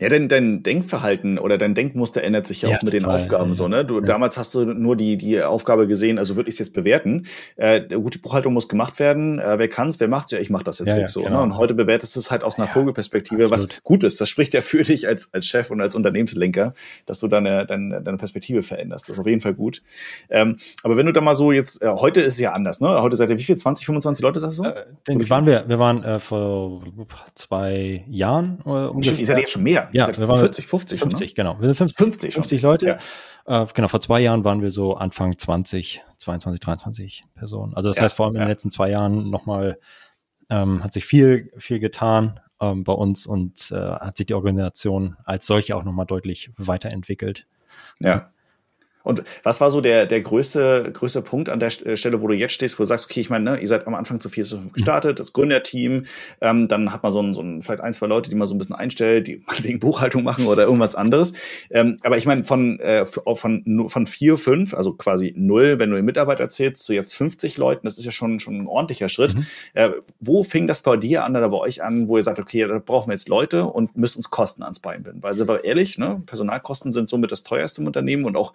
Ja, 0.00 0.08
dein, 0.08 0.28
dein 0.28 0.62
Denkverhalten 0.62 1.38
oder 1.38 1.58
dein 1.58 1.74
Denkmuster 1.74 2.24
ändert 2.24 2.46
sich 2.46 2.62
ja, 2.62 2.70
ja 2.70 2.76
auch 2.76 2.82
mit 2.82 2.92
total, 2.92 3.10
den 3.10 3.22
Aufgaben 3.22 3.50
ja, 3.50 3.56
so, 3.56 3.68
ne? 3.68 3.84
Du, 3.84 4.00
ja. 4.00 4.00
damals 4.00 4.36
hast 4.36 4.54
du 4.54 4.64
nur 4.64 4.96
die, 4.96 5.16
die 5.16 5.40
Aufgabe 5.42 5.86
gesehen, 5.86 6.18
also 6.18 6.36
würde 6.36 6.48
ich 6.48 6.54
es 6.54 6.58
jetzt 6.58 6.74
bewerten. 6.74 7.26
Äh, 7.56 7.82
gute 7.96 8.18
Buchhaltung 8.18 8.52
muss 8.52 8.68
gemacht 8.68 8.98
werden. 8.98 9.38
Äh, 9.38 9.58
wer 9.58 9.68
kann's, 9.68 10.00
wer 10.00 10.08
macht's? 10.08 10.32
Ja, 10.32 10.38
ich 10.40 10.50
mach 10.50 10.62
das 10.62 10.80
jetzt 10.80 10.92
fix 10.92 11.12
so. 11.12 11.20
Ne? 11.20 11.26
Genau. 11.26 11.38
Ne? 11.38 11.42
Und 11.44 11.56
heute 11.56 11.74
bewertest 11.74 12.16
du 12.16 12.20
es 12.20 12.30
halt 12.30 12.42
aus 12.42 12.58
einer 12.58 12.66
Vogelperspektive, 12.66 13.50
was 13.50 13.68
gut 13.82 14.02
ist. 14.02 14.20
Das 14.20 14.28
spricht 14.28 14.54
ja 14.54 14.60
für 14.60 14.82
dich 14.82 15.06
als, 15.06 15.32
als 15.32 15.46
Chef 15.46 15.70
und 15.70 15.80
als 15.80 15.94
Unternehmenslenker, 15.94 16.74
dass 17.06 17.20
du 17.20 17.28
deine, 17.28 17.66
deine, 17.66 18.02
deine 18.02 18.16
Perspektive 18.16 18.62
veränderst. 18.62 19.08
Das 19.08 19.14
ist 19.14 19.20
auf 19.20 19.26
jeden 19.26 19.40
Fall 19.40 19.54
gut. 19.54 19.82
Ähm, 20.30 20.56
aber 20.82 20.96
wenn 20.96 21.06
du 21.06 21.12
da 21.12 21.20
mal 21.20 21.36
so 21.36 21.52
jetzt, 21.52 21.80
äh, 21.80 21.88
heute 21.88 22.20
ist 22.20 22.34
es 22.34 22.40
ja 22.40 22.52
anders, 22.52 22.80
ne? 22.80 23.02
Heute 23.02 23.16
seid 23.16 23.30
ihr 23.30 23.38
wie 23.38 23.44
viel? 23.44 23.56
20, 23.56 23.86
25 23.86 24.22
Leute, 24.22 24.40
sagst 24.40 24.58
du 24.58 24.64
so? 24.64 24.68
Äh, 24.68 24.84
wie 25.06 25.30
waren 25.30 25.46
wir? 25.46 25.64
Wir 25.68 25.78
waren 25.78 26.02
äh, 26.02 26.18
vor 26.18 26.82
zwei 27.34 28.04
Jahren 28.08 28.58
äh, 28.66 28.70
ungefähr 28.70 29.43
jetzt 29.44 29.52
schon 29.52 29.62
mehr. 29.62 29.88
Ja, 29.92 30.06
wir 30.16 30.28
waren 30.28 30.40
40, 30.40 30.66
50. 30.66 31.00
50, 31.00 31.28
ne? 31.28 31.34
genau. 31.34 31.60
Wir 31.60 31.72
sind 31.72 31.76
50, 31.76 31.96
50, 31.96 32.34
50 32.34 32.62
Leute. 32.62 32.98
Ja. 33.46 33.62
Äh, 33.62 33.66
genau, 33.72 33.88
vor 33.88 34.00
zwei 34.00 34.20
Jahren 34.20 34.44
waren 34.44 34.62
wir 34.62 34.70
so 34.70 34.94
Anfang 34.94 35.36
20, 35.36 36.02
22, 36.16 36.60
23 36.60 37.26
Personen. 37.34 37.74
Also 37.74 37.88
das 37.88 37.98
ja, 37.98 38.04
heißt, 38.04 38.16
vor 38.16 38.26
allem 38.26 38.34
in 38.36 38.40
den 38.40 38.48
letzten 38.48 38.70
zwei 38.70 38.90
Jahren 38.90 39.30
nochmal 39.30 39.78
ähm, 40.50 40.82
hat 40.82 40.92
sich 40.92 41.04
viel, 41.04 41.50
viel 41.56 41.78
getan 41.78 42.40
ähm, 42.60 42.84
bei 42.84 42.92
uns 42.92 43.26
und 43.26 43.70
äh, 43.70 43.76
hat 43.76 44.16
sich 44.16 44.26
die 44.26 44.34
Organisation 44.34 45.16
als 45.24 45.46
solche 45.46 45.76
auch 45.76 45.84
nochmal 45.84 46.06
deutlich 46.06 46.50
weiterentwickelt. 46.56 47.46
Ja. 47.98 48.30
Und 49.04 49.22
was 49.42 49.60
war 49.60 49.70
so 49.70 49.80
der, 49.80 50.06
der 50.06 50.22
größte, 50.22 50.90
größte 50.92 51.22
Punkt 51.22 51.48
an 51.48 51.60
der 51.60 51.68
äh, 51.86 51.96
Stelle, 51.96 52.20
wo 52.22 52.26
du 52.26 52.34
jetzt 52.34 52.54
stehst, 52.54 52.78
wo 52.78 52.82
du 52.82 52.88
sagst, 52.88 53.04
okay, 53.04 53.20
ich 53.20 53.30
meine, 53.30 53.44
ne, 53.52 53.60
ihr 53.60 53.68
seid 53.68 53.86
am 53.86 53.94
Anfang 53.94 54.18
zu 54.18 54.28
viel 54.28 54.44
gestartet, 54.72 55.20
das 55.20 55.32
Gründerteam, 55.32 56.06
ähm, 56.40 56.68
dann 56.68 56.92
hat 56.92 57.02
man 57.02 57.12
so 57.12 57.22
ein, 57.22 57.34
so 57.34 57.42
ein, 57.42 57.62
vielleicht 57.62 57.82
ein, 57.82 57.92
zwei 57.92 58.06
Leute, 58.06 58.30
die 58.30 58.36
man 58.36 58.48
so 58.48 58.54
ein 58.54 58.58
bisschen 58.58 58.74
einstellt, 58.74 59.28
die 59.28 59.44
wegen 59.62 59.78
Buchhaltung 59.78 60.24
machen 60.24 60.46
oder 60.46 60.64
irgendwas 60.64 60.94
anderes. 60.94 61.34
Ähm, 61.70 61.98
aber 62.02 62.16
ich 62.16 62.26
meine, 62.26 62.44
von, 62.44 62.80
äh, 62.80 63.04
von, 63.04 63.86
von 63.88 64.06
vier, 64.06 64.38
fünf, 64.38 64.74
also 64.74 64.94
quasi 64.94 65.34
null, 65.36 65.78
wenn 65.78 65.90
du 65.90 65.96
den 65.96 66.04
Mitarbeiter 66.04 66.48
zählst, 66.48 66.82
zu 66.82 66.94
jetzt 66.94 67.14
50 67.14 67.58
Leuten, 67.58 67.86
das 67.86 67.98
ist 67.98 68.06
ja 68.06 68.10
schon, 68.10 68.40
schon 68.40 68.62
ein 68.62 68.66
ordentlicher 68.66 69.10
Schritt. 69.10 69.34
Mhm. 69.34 69.46
Äh, 69.74 69.90
wo 70.20 70.44
fing 70.44 70.66
das 70.66 70.82
bei 70.82 70.96
dir 70.96 71.24
an 71.24 71.36
oder 71.36 71.50
bei 71.50 71.58
euch 71.58 71.82
an, 71.82 72.08
wo 72.08 72.16
ihr 72.16 72.22
sagt, 72.22 72.38
okay, 72.38 72.66
da 72.66 72.78
brauchen 72.78 73.08
wir 73.08 73.14
jetzt 73.14 73.28
Leute 73.28 73.66
und 73.66 73.96
müssen 73.96 74.18
uns 74.18 74.30
Kosten 74.30 74.62
ans 74.62 74.80
Bein 74.80 75.02
binden? 75.02 75.22
Weil, 75.22 75.34
sind 75.34 75.48
wir 75.48 75.64
ehrlich, 75.64 75.98
ne, 75.98 76.22
Personalkosten 76.24 76.92
sind 76.92 77.10
somit 77.10 77.32
das 77.32 77.42
teuerste 77.42 77.82
im 77.82 77.86
Unternehmen 77.86 78.24
und 78.24 78.36
auch 78.36 78.54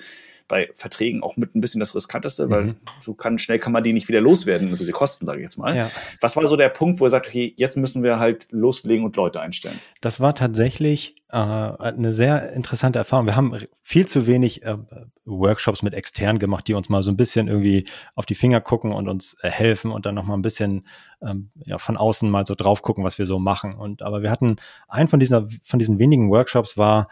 bei 0.49 0.69
Verträgen 0.73 1.23
auch 1.23 1.37
mit 1.37 1.55
ein 1.55 1.61
bisschen 1.61 1.79
das 1.79 1.95
riskanteste, 1.95 2.49
weil 2.49 2.63
mhm. 2.63 2.75
so 2.99 3.13
kann 3.13 3.39
schnell 3.39 3.59
kann 3.59 3.71
man 3.71 3.83
die 3.83 3.93
nicht 3.93 4.09
wieder 4.09 4.19
loswerden, 4.19 4.69
also 4.69 4.85
die 4.85 4.91
Kosten, 4.91 5.25
sage 5.25 5.39
ich 5.39 5.45
jetzt 5.45 5.57
mal. 5.57 5.75
Ja. 5.75 5.89
Was 6.19 6.35
war 6.35 6.45
so 6.47 6.57
der 6.57 6.67
Punkt, 6.67 6.99
wo 6.99 7.05
er 7.05 7.09
sagt, 7.09 7.27
okay, 7.27 7.53
jetzt 7.55 7.77
müssen 7.77 8.03
wir 8.03 8.19
halt 8.19 8.47
loslegen 8.49 9.05
und 9.05 9.15
Leute 9.15 9.39
einstellen? 9.39 9.79
Das 10.01 10.19
war 10.19 10.35
tatsächlich 10.35 11.15
äh, 11.29 11.37
eine 11.37 12.11
sehr 12.11 12.51
interessante 12.51 12.99
Erfahrung. 12.99 13.27
Wir 13.27 13.37
haben 13.37 13.55
viel 13.83 14.07
zu 14.07 14.27
wenig 14.27 14.63
äh, 14.63 14.75
Workshops 15.23 15.83
mit 15.83 15.93
extern 15.93 16.39
gemacht, 16.39 16.67
die 16.67 16.73
uns 16.73 16.89
mal 16.89 17.03
so 17.03 17.11
ein 17.11 17.17
bisschen 17.17 17.47
irgendwie 17.47 17.85
auf 18.15 18.25
die 18.25 18.35
Finger 18.35 18.59
gucken 18.59 18.91
und 18.91 19.07
uns 19.07 19.37
äh, 19.41 19.49
helfen 19.49 19.91
und 19.91 20.05
dann 20.05 20.15
noch 20.15 20.25
mal 20.25 20.33
ein 20.33 20.41
bisschen 20.41 20.87
ähm, 21.21 21.51
ja, 21.65 21.77
von 21.77 21.95
außen 21.95 22.29
mal 22.29 22.45
so 22.45 22.55
drauf 22.55 22.81
gucken, 22.81 23.03
was 23.03 23.17
wir 23.19 23.25
so 23.25 23.39
machen. 23.39 23.75
Und 23.75 24.01
aber 24.01 24.23
wir 24.23 24.31
hatten 24.31 24.57
einen 24.87 25.07
von 25.07 25.19
diesen 25.19 25.49
von 25.63 25.79
diesen 25.79 25.99
wenigen 25.99 26.29
Workshops 26.31 26.77
war 26.77 27.07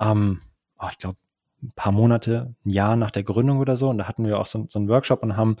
ähm, 0.00 0.40
oh, 0.78 0.86
ich 0.90 0.98
glaube, 0.98 1.16
ein 1.66 1.72
paar 1.76 1.92
Monate, 1.92 2.54
ein 2.64 2.70
Jahr 2.70 2.96
nach 2.96 3.10
der 3.10 3.22
Gründung 3.22 3.58
oder 3.58 3.76
so. 3.76 3.88
Und 3.88 3.98
da 3.98 4.08
hatten 4.08 4.24
wir 4.24 4.38
auch 4.38 4.46
so, 4.46 4.66
so 4.68 4.78
einen 4.78 4.88
Workshop 4.88 5.22
und 5.22 5.36
haben 5.36 5.56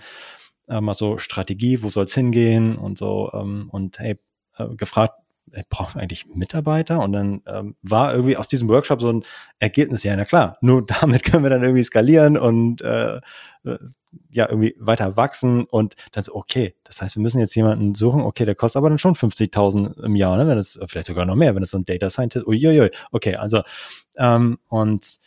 äh, 0.68 0.80
mal 0.80 0.94
so 0.94 1.18
Strategie, 1.18 1.82
wo 1.82 1.90
soll 1.90 2.04
es 2.04 2.14
hingehen 2.14 2.76
und 2.76 2.98
so 2.98 3.30
ähm, 3.34 3.68
und 3.70 3.98
hey, 3.98 4.18
äh, 4.56 4.68
gefragt, 4.76 5.14
brauchen 5.70 6.00
eigentlich 6.00 6.26
Mitarbeiter? 6.26 7.00
Und 7.00 7.12
dann 7.12 7.42
ähm, 7.46 7.76
war 7.82 8.12
irgendwie 8.12 8.36
aus 8.36 8.48
diesem 8.48 8.68
Workshop 8.68 9.00
so 9.00 9.12
ein 9.12 9.24
Ergebnis, 9.58 10.02
ja, 10.02 10.16
na 10.16 10.24
klar, 10.24 10.58
nur 10.60 10.84
damit 11.00 11.24
können 11.24 11.42
wir 11.42 11.50
dann 11.50 11.62
irgendwie 11.62 11.84
skalieren 11.84 12.36
und 12.36 12.82
äh, 12.82 13.16
äh, 13.64 13.78
ja, 14.30 14.48
irgendwie 14.48 14.74
weiter 14.78 15.16
wachsen 15.16 15.64
und 15.64 15.94
dann 16.12 16.24
so, 16.24 16.34
okay, 16.34 16.74
das 16.84 17.02
heißt, 17.02 17.16
wir 17.16 17.22
müssen 17.22 17.38
jetzt 17.38 17.54
jemanden 17.54 17.94
suchen, 17.94 18.22
okay, 18.22 18.46
der 18.46 18.54
kostet 18.54 18.78
aber 18.78 18.88
dann 18.88 18.98
schon 18.98 19.14
50.000 19.14 20.02
im 20.02 20.16
Jahr, 20.16 20.36
ne, 20.38 20.46
wenn 20.46 20.56
es, 20.56 20.78
vielleicht 20.86 21.08
sogar 21.08 21.26
noch 21.26 21.36
mehr, 21.36 21.54
wenn 21.54 21.62
es 21.62 21.70
so 21.70 21.78
ein 21.78 21.84
Data 21.84 22.08
Scientist, 22.08 22.46
uiuiui, 22.46 22.90
okay, 23.12 23.36
also, 23.36 23.62
ähm, 24.16 24.58
und 24.68 25.18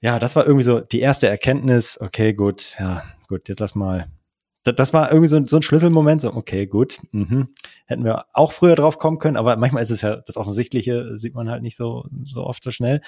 ja, 0.00 0.18
das 0.18 0.36
war 0.36 0.46
irgendwie 0.46 0.64
so 0.64 0.80
die 0.80 1.00
erste 1.00 1.28
Erkenntnis, 1.28 2.00
okay, 2.00 2.32
gut, 2.34 2.76
ja, 2.78 3.02
gut, 3.28 3.48
jetzt 3.48 3.60
lass 3.60 3.74
mal. 3.74 4.06
Das, 4.64 4.92
war 4.92 5.12
irgendwie 5.12 5.28
so, 5.28 5.44
so 5.44 5.56
ein 5.56 5.62
Schlüsselmoment, 5.62 6.20
so, 6.20 6.34
okay, 6.34 6.66
gut, 6.66 7.00
mhm. 7.12 7.48
hätten 7.86 8.04
wir 8.04 8.24
auch 8.32 8.50
früher 8.50 8.74
drauf 8.74 8.98
kommen 8.98 9.20
können, 9.20 9.36
aber 9.36 9.56
manchmal 9.56 9.82
ist 9.82 9.90
es 9.90 10.00
ja 10.00 10.16
das 10.16 10.36
Offensichtliche, 10.36 11.16
sieht 11.16 11.36
man 11.36 11.48
halt 11.48 11.62
nicht 11.62 11.76
so, 11.76 12.06
so 12.24 12.44
oft 12.44 12.64
so 12.64 12.72
schnell. 12.72 13.00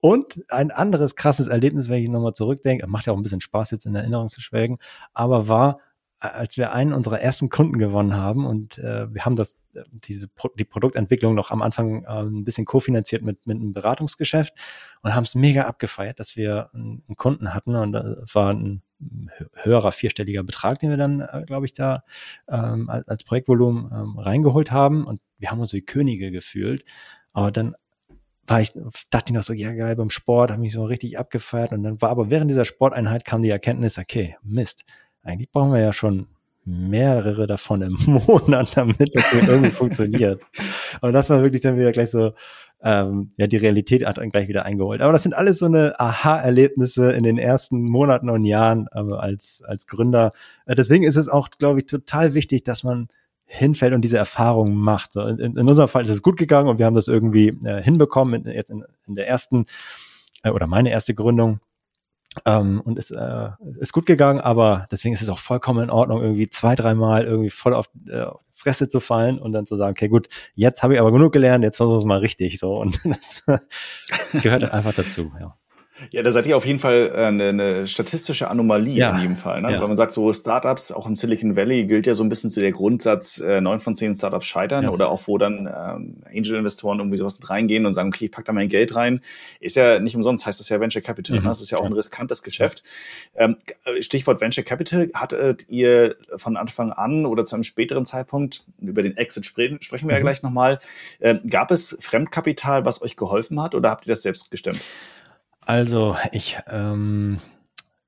Und 0.00 0.44
ein 0.48 0.70
anderes 0.70 1.16
krasses 1.16 1.48
Erlebnis, 1.48 1.88
wenn 1.88 2.02
ich 2.02 2.08
nochmal 2.08 2.32
zurückdenke, 2.32 2.86
macht 2.86 3.06
ja 3.06 3.12
auch 3.12 3.16
ein 3.16 3.22
bisschen 3.22 3.40
Spaß 3.40 3.72
jetzt 3.72 3.86
in 3.86 3.94
Erinnerung 3.96 4.28
zu 4.28 4.40
schwelgen, 4.40 4.78
aber 5.12 5.48
war, 5.48 5.80
als 6.20 6.58
wir 6.58 6.72
einen 6.72 6.92
unserer 6.92 7.20
ersten 7.20 7.48
Kunden 7.48 7.78
gewonnen 7.78 8.14
haben 8.14 8.44
und 8.44 8.78
äh, 8.78 9.12
wir 9.12 9.24
haben 9.24 9.36
das, 9.36 9.54
äh, 9.74 9.82
diese 9.92 10.28
die 10.58 10.64
Produktentwicklung 10.64 11.34
noch 11.34 11.50
am 11.50 11.62
Anfang 11.62 12.04
äh, 12.04 12.08
ein 12.08 12.44
bisschen 12.44 12.66
kofinanziert 12.66 13.22
mit, 13.22 13.46
mit 13.46 13.56
einem 13.56 13.72
Beratungsgeschäft 13.72 14.54
und 15.02 15.14
haben 15.14 15.24
es 15.24 15.34
mega 15.34 15.62
abgefeiert, 15.62 16.20
dass 16.20 16.36
wir 16.36 16.70
einen, 16.74 17.02
Kunden 17.16 17.54
hatten 17.54 17.74
und 17.74 17.92
das 17.92 18.34
war 18.34 18.52
ein 18.52 18.82
höherer 19.54 19.92
vierstelliger 19.92 20.42
Betrag, 20.42 20.78
den 20.78 20.90
wir 20.90 20.98
dann, 20.98 21.20
äh, 21.20 21.42
glaube 21.46 21.64
ich, 21.64 21.72
da 21.72 22.04
ähm, 22.48 22.90
als, 22.90 23.08
als 23.08 23.24
Projektvolumen 23.24 23.90
ähm, 23.90 24.18
reingeholt 24.18 24.70
haben 24.70 25.06
und 25.06 25.22
wir 25.38 25.50
haben 25.50 25.60
uns 25.60 25.72
wie 25.72 25.80
Könige 25.80 26.30
gefühlt, 26.30 26.84
aber 27.32 27.50
dann 27.50 27.74
war 28.46 28.60
ich, 28.60 28.72
dachte 29.10 29.30
ich 29.30 29.34
noch 29.34 29.42
so, 29.42 29.54
ja 29.54 29.72
geil, 29.72 29.96
beim 29.96 30.10
Sport 30.10 30.50
habe 30.50 30.66
ich 30.66 30.72
so 30.72 30.84
richtig 30.84 31.18
abgefeiert 31.18 31.72
und 31.72 31.82
dann 31.82 32.02
war 32.02 32.10
aber 32.10 32.30
während 32.30 32.50
dieser 32.50 32.64
Sporteinheit 32.66 33.24
kam 33.24 33.40
die 33.40 33.48
Erkenntnis, 33.48 33.96
okay, 33.96 34.36
Mist, 34.42 34.84
eigentlich 35.22 35.50
brauchen 35.50 35.72
wir 35.72 35.80
ja 35.80 35.92
schon 35.92 36.26
mehrere 36.64 37.46
davon 37.46 37.82
im 37.82 37.98
Monat, 38.26 38.76
damit 38.76 39.14
das 39.14 39.32
irgendwie 39.32 39.70
funktioniert. 39.70 40.42
Und 41.00 41.12
das 41.12 41.30
war 41.30 41.42
wirklich 41.42 41.62
dann 41.62 41.78
wieder 41.78 41.92
gleich 41.92 42.10
so, 42.10 42.32
ähm, 42.82 43.30
ja, 43.36 43.46
die 43.46 43.56
Realität 43.56 44.06
hat 44.06 44.18
dann 44.18 44.30
gleich 44.30 44.48
wieder 44.48 44.64
eingeholt. 44.64 45.00
Aber 45.00 45.12
das 45.12 45.22
sind 45.22 45.34
alles 45.34 45.58
so 45.58 45.66
eine 45.66 45.98
Aha-Erlebnisse 45.98 47.12
in 47.12 47.22
den 47.22 47.38
ersten 47.38 47.82
Monaten 47.82 48.30
und 48.30 48.44
Jahren 48.44 48.88
äh, 48.92 48.98
als, 48.98 49.62
als 49.66 49.86
Gründer. 49.86 50.32
Äh, 50.66 50.74
deswegen 50.74 51.04
ist 51.04 51.16
es 51.16 51.28
auch, 51.28 51.48
glaube 51.50 51.80
ich, 51.80 51.86
total 51.86 52.34
wichtig, 52.34 52.64
dass 52.64 52.84
man 52.84 53.08
hinfällt 53.44 53.92
und 53.92 54.02
diese 54.02 54.16
Erfahrungen 54.16 54.76
macht. 54.76 55.12
So, 55.12 55.22
in, 55.22 55.38
in, 55.38 55.68
unserem 55.68 55.88
Fall 55.88 56.04
ist 56.04 56.10
es 56.10 56.22
gut 56.22 56.36
gegangen 56.36 56.68
und 56.68 56.78
wir 56.78 56.86
haben 56.86 56.94
das 56.94 57.08
irgendwie 57.08 57.48
äh, 57.64 57.82
hinbekommen 57.82 58.46
in, 58.46 58.52
jetzt 58.52 58.70
in, 58.70 58.84
in 59.06 59.16
der 59.16 59.28
ersten 59.28 59.66
äh, 60.42 60.50
oder 60.50 60.66
meine 60.66 60.90
erste 60.90 61.14
Gründung 61.14 61.60
ähm, 62.46 62.80
und 62.80 62.98
ist, 62.98 63.10
äh, 63.10 63.50
ist 63.80 63.92
gut 63.92 64.06
gegangen, 64.06 64.40
aber 64.40 64.86
deswegen 64.90 65.14
ist 65.14 65.22
es 65.22 65.28
auch 65.28 65.38
vollkommen 65.38 65.84
in 65.84 65.90
Ordnung, 65.90 66.22
irgendwie 66.22 66.48
zwei, 66.48 66.74
dreimal 66.74 67.24
irgendwie 67.24 67.50
voll 67.50 67.74
auf 67.74 67.90
äh, 68.08 68.26
Fresse 68.54 68.88
zu 68.88 69.00
fallen 69.00 69.38
und 69.38 69.52
dann 69.52 69.66
zu 69.66 69.74
sagen, 69.76 69.92
okay, 69.92 70.08
gut, 70.08 70.28
jetzt 70.54 70.82
habe 70.82 70.94
ich 70.94 71.00
aber 71.00 71.12
genug 71.12 71.32
gelernt, 71.32 71.64
jetzt 71.64 71.76
versuchen 71.76 71.94
wir 71.94 71.98
es 71.98 72.04
mal 72.04 72.18
richtig 72.18 72.58
so. 72.58 72.78
Und 72.78 73.00
das 73.04 73.44
gehört 74.42 74.64
einfach 74.64 74.94
dazu, 74.94 75.32
ja. 75.40 75.56
Ja, 76.12 76.22
da 76.22 76.32
seid 76.32 76.46
ihr 76.46 76.56
auf 76.56 76.64
jeden 76.64 76.78
Fall 76.78 77.12
äh, 77.14 77.26
eine, 77.26 77.48
eine 77.48 77.86
statistische 77.86 78.50
Anomalie 78.50 78.94
ja. 78.94 79.10
in 79.10 79.20
jedem 79.20 79.36
Fall. 79.36 79.62
Ne? 79.62 79.72
Ja. 79.72 79.80
Weil 79.80 79.88
man 79.88 79.96
sagt, 79.96 80.12
so 80.12 80.32
Startups, 80.32 80.92
auch 80.92 81.06
im 81.06 81.16
Silicon 81.16 81.56
Valley 81.56 81.84
gilt 81.84 82.06
ja 82.06 82.14
so 82.14 82.24
ein 82.24 82.28
bisschen 82.28 82.50
zu 82.50 82.60
der 82.60 82.72
Grundsatz, 82.72 83.38
äh, 83.38 83.60
neun 83.60 83.80
von 83.80 83.94
zehn 83.94 84.14
Startups 84.14 84.46
scheitern 84.46 84.84
ja. 84.84 84.90
oder 84.90 85.10
auch 85.10 85.22
wo 85.26 85.38
dann 85.38 85.66
ähm, 85.66 86.22
Angel-Investoren 86.34 86.98
irgendwie 86.98 87.18
sowas 87.18 87.38
mit 87.38 87.50
reingehen 87.50 87.86
und 87.86 87.94
sagen, 87.94 88.08
okay, 88.08 88.26
ich 88.26 88.32
pack 88.32 88.44
da 88.44 88.52
mein 88.52 88.68
Geld 88.68 88.94
rein. 88.94 89.20
Ist 89.60 89.76
ja 89.76 89.98
nicht 89.98 90.16
umsonst, 90.16 90.46
heißt 90.46 90.60
das 90.60 90.68
ja 90.68 90.80
Venture 90.80 91.02
Capital. 91.02 91.36
Mhm. 91.36 91.44
Ne? 91.44 91.48
Das 91.48 91.60
ist 91.60 91.70
ja 91.70 91.78
auch 91.78 91.86
ein 91.86 91.92
riskantes 91.92 92.42
Geschäft. 92.42 92.82
Ähm, 93.34 93.56
Stichwort 94.00 94.40
Venture 94.40 94.64
Capital, 94.64 95.10
hattet 95.14 95.68
ihr 95.68 96.16
von 96.36 96.56
Anfang 96.56 96.92
an 96.92 97.26
oder 97.26 97.44
zu 97.44 97.56
einem 97.56 97.64
späteren 97.64 98.04
Zeitpunkt, 98.04 98.64
über 98.80 99.02
den 99.02 99.16
Exit 99.16 99.46
sprechen, 99.46 99.82
sprechen 99.82 100.08
wir 100.08 100.14
mhm. 100.14 100.18
ja 100.18 100.22
gleich 100.22 100.42
nochmal, 100.42 100.78
äh, 101.18 101.36
gab 101.48 101.70
es 101.70 101.96
Fremdkapital, 102.00 102.84
was 102.84 103.02
euch 103.02 103.16
geholfen 103.16 103.60
hat 103.62 103.74
oder 103.74 103.90
habt 103.90 104.06
ihr 104.06 104.10
das 104.10 104.22
selbst 104.22 104.50
gestemmt? 104.50 104.80
Also 105.70 106.16
ich, 106.32 106.58
ähm, 106.66 107.38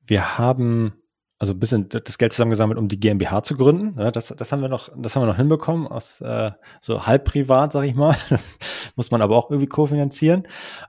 wir 0.05 0.37
haben 0.37 0.95
also 1.39 1.53
ein 1.53 1.61
bisschen 1.61 1.89
das 1.89 2.19
Geld 2.19 2.33
zusammengesammelt, 2.33 2.77
um 2.77 2.89
die 2.89 2.99
GmbH 2.99 3.45
zu 3.45 3.57
gründen. 3.57 4.01
Ja, 4.01 4.11
das, 4.11 4.35
das 4.37 4.51
haben 4.51 4.63
wir 4.63 4.69
noch, 4.69 4.89
das 4.97 5.15
haben 5.15 5.23
wir 5.23 5.29
noch 5.29 5.37
hinbekommen, 5.37 5.87
aus 5.87 6.21
äh, 6.23 6.51
so 6.81 7.07
halb 7.07 7.25
privat, 7.25 7.71
sag 7.71 7.85
ich 7.85 7.95
mal. 7.95 8.17
Muss 8.97 9.13
man 9.13 9.23
aber 9.23 9.37
auch 9.37 9.49
irgendwie 9.49 9.69
kofinanzieren. 9.69 10.49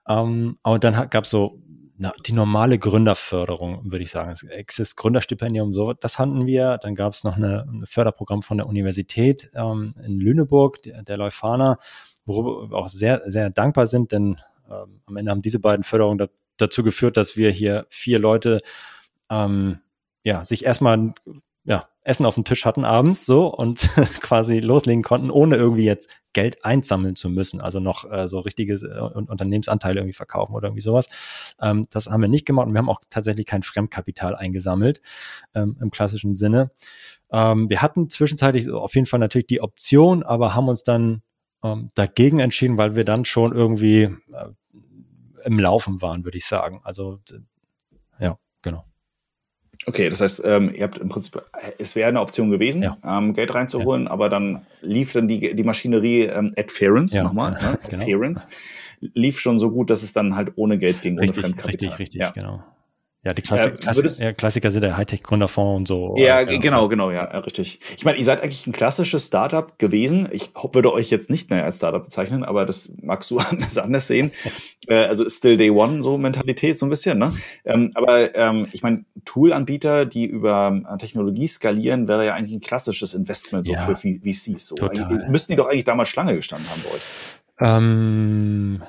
Ähm, 0.10 0.58
aber 0.64 0.80
dann 0.80 1.12
gab 1.12 1.26
es 1.26 1.30
so 1.30 1.62
na, 1.96 2.12
die 2.26 2.34
normale 2.34 2.80
Gründerförderung, 2.80 3.92
würde 3.92 4.02
ich 4.02 4.10
sagen. 4.10 4.32
Es 4.32 4.42
existiert 4.42 4.98
Gründerstipendium, 4.98 5.76
so, 5.76 5.94
das 5.94 6.18
hatten 6.18 6.48
wir. 6.48 6.80
Dann 6.80 6.96
gab 6.96 7.14
es 7.14 7.24
noch 7.24 7.36
eine, 7.36 7.68
ein 7.72 7.86
Förderprogramm 7.86 8.42
von 8.42 8.58
der 8.58 8.66
Universität 8.66 9.52
ähm, 9.54 9.92
in 10.04 10.20
Lüneburg, 10.20 10.82
der, 10.82 11.04
der 11.04 11.18
Leuphana, 11.18 11.78
worüber 12.26 12.72
wir 12.72 12.78
auch 12.78 12.88
sehr, 12.88 13.22
sehr 13.28 13.52
dankbar 13.52 13.86
sind, 13.86 14.12
denn 14.12 14.38
ähm, 14.68 15.02
am 15.06 15.18
Ende 15.18 15.30
haben 15.30 15.44
diese 15.44 15.60
beiden 15.60 15.84
Förderungen 15.84 16.18
dazu 16.58 16.84
geführt, 16.84 17.18
dass 17.18 17.38
wir 17.38 17.52
hier 17.52 17.86
vier 17.90 18.20
Leute 18.20 18.62
ähm, 19.30 19.80
ja, 20.24 20.44
sich 20.44 20.66
erstmal 20.66 21.14
ja, 21.66 21.88
Essen 22.02 22.26
auf 22.26 22.36
dem 22.36 22.44
Tisch 22.44 22.66
hatten 22.66 22.84
abends 22.84 23.26
so 23.26 23.48
und 23.48 23.80
quasi 24.22 24.60
loslegen 24.60 25.04
konnten, 25.04 25.32
ohne 25.32 25.56
irgendwie 25.56 25.86
jetzt 25.86 26.10
Geld 26.34 26.66
einsammeln 26.66 27.16
zu 27.16 27.30
müssen, 27.30 27.62
also 27.62 27.80
noch 27.80 28.10
äh, 28.12 28.28
so 28.28 28.40
richtige 28.40 28.74
äh, 28.74 29.00
Unternehmensanteile 29.00 30.00
irgendwie 30.00 30.14
verkaufen 30.14 30.56
oder 30.56 30.68
irgendwie 30.68 30.82
sowas. 30.82 31.08
Ähm, 31.62 31.88
das 31.90 32.08
haben 32.08 32.22
wir 32.22 32.28
nicht 32.28 32.46
gemacht 32.46 32.68
und 32.68 32.74
wir 32.74 32.80
haben 32.80 32.90
auch 32.90 33.02
tatsächlich 33.10 33.46
kein 33.46 33.64
Fremdkapital 33.64 34.36
eingesammelt 34.36 35.02
ähm, 35.54 35.78
im 35.80 35.92
klassischen 35.92 36.36
Sinne. 36.36 36.72
Ähm, 37.32 37.70
wir 37.70 37.82
hatten 37.82 38.10
zwischenzeitlich 38.10 38.70
auf 38.70 38.96
jeden 38.96 39.08
Fall 39.08 39.20
natürlich 39.20 39.48
die 39.48 39.62
Option, 39.62 40.24
aber 40.24 40.56
haben 40.56 40.68
uns 40.68 40.84
dann 40.84 41.22
ähm, 41.64 41.92
dagegen 41.96 42.40
entschieden, 42.40 42.78
weil 42.78 42.96
wir 42.96 43.06
dann 43.06 43.24
schon 43.24 43.54
irgendwie 43.54 44.02
äh, 44.04 44.50
im 45.46 45.60
Laufen 45.60 46.02
waren, 46.02 46.24
würde 46.24 46.38
ich 46.38 46.46
sagen. 46.46 46.82
Also 46.84 47.20
ja, 48.20 48.38
genau. 48.62 48.86
Okay, 49.86 50.10
das 50.10 50.22
heißt, 50.22 50.44
ähm, 50.46 50.72
ihr 50.74 50.84
habt 50.84 50.98
im 50.98 51.10
Prinzip, 51.10 51.42
es 51.78 51.96
wäre 51.96 52.08
eine 52.08 52.22
Option 52.22 52.50
gewesen, 52.52 52.84
ja. 52.84 52.98
ähm, 53.04 53.34
Geld 53.34 53.54
reinzuholen, 53.54 54.06
ja. 54.06 54.12
aber 54.12 54.30
dann 54.30 54.66
lief 54.82 55.14
dann 55.14 55.28
die, 55.28 55.56
die 55.56 55.64
Maschinerie 55.64 56.24
ähm, 56.24 56.54
Adference 56.58 57.14
ja, 57.14 57.24
nochmal, 57.24 57.54
ne? 57.54 57.80
genau. 57.90 58.02
Adference, 58.02 58.48
lief 59.02 59.40
schon 59.40 59.60
so 59.60 59.72
gut, 59.72 59.90
dass 59.90 60.04
es 60.04 60.14
dann 60.14 60.36
halt 60.36 60.54
ohne 60.56 60.78
Geld 60.78 61.02
ging, 61.02 61.20
richtig, 61.20 61.44
ohne 61.44 61.54
Fremdkapital. 61.54 61.90
Richtig, 61.98 62.22
richtig, 62.22 62.34
genau. 62.34 62.64
Ja, 63.26 63.34
die 63.34 63.42
Klassik, 63.42 63.76
ja, 63.76 63.78
Klassik, 63.78 64.20
ja, 64.20 64.34
Klassiker 64.34 64.70
sind 64.70 64.82
der 64.82 64.98
Hightech-Gründerfonds 64.98 65.78
und 65.78 65.88
so. 65.88 66.16
Ja, 66.18 66.42
ja, 66.42 66.58
genau, 66.58 66.90
genau, 66.90 67.10
ja, 67.10 67.24
richtig. 67.24 67.80
Ich 67.96 68.04
meine, 68.04 68.18
ihr 68.18 68.26
seid 68.26 68.44
eigentlich 68.44 68.68
ein 68.68 68.74
klassisches 68.74 69.28
Startup 69.28 69.80
gewesen. 69.80 70.28
Ich 70.34 70.50
würde 70.74 70.92
euch 70.92 71.10
jetzt 71.10 71.30
nicht 71.30 71.50
mehr 71.50 71.64
als 71.64 71.78
Startup 71.78 72.04
bezeichnen, 72.04 72.44
aber 72.44 72.66
das 72.66 72.92
magst 73.02 73.32
du 73.32 73.38
anders, 73.40 73.78
anders 73.78 74.08
sehen. 74.08 74.34
äh, 74.88 75.06
also 75.06 75.28
still 75.30 75.56
day 75.56 75.70
one, 75.70 76.04
so 76.04 76.18
Mentalität, 76.18 76.78
so 76.78 76.86
ein 76.86 76.90
bisschen, 76.90 77.18
ne? 77.18 77.34
Ähm, 77.64 77.92
aber 77.96 78.36
ähm, 78.36 78.68
ich 78.74 78.84
meine, 78.84 79.06
Tool-Anbieter, 79.24 80.06
die 80.06 80.26
über 80.26 80.82
äh, 80.86 80.98
Technologie 80.98 81.48
skalieren, 81.48 82.10
wäre 82.10 82.26
ja 82.26 82.34
eigentlich 82.34 82.58
ein 82.58 82.62
klassisches 82.62 83.14
Investment 83.14 83.66
so 83.66 83.72
ja, 83.72 83.86
für 83.86 83.96
VCs. 83.96 84.68
So. 84.68 84.76
Total. 84.76 85.30
Müssten 85.30 85.54
die 85.54 85.56
doch 85.56 85.70
eigentlich 85.70 85.86
damals 85.86 86.10
Schlange 86.10 86.36
gestanden 86.36 86.70
haben 86.70 86.84
bei 86.84 86.96
euch. 86.96 87.04
Ähm, 87.62 88.84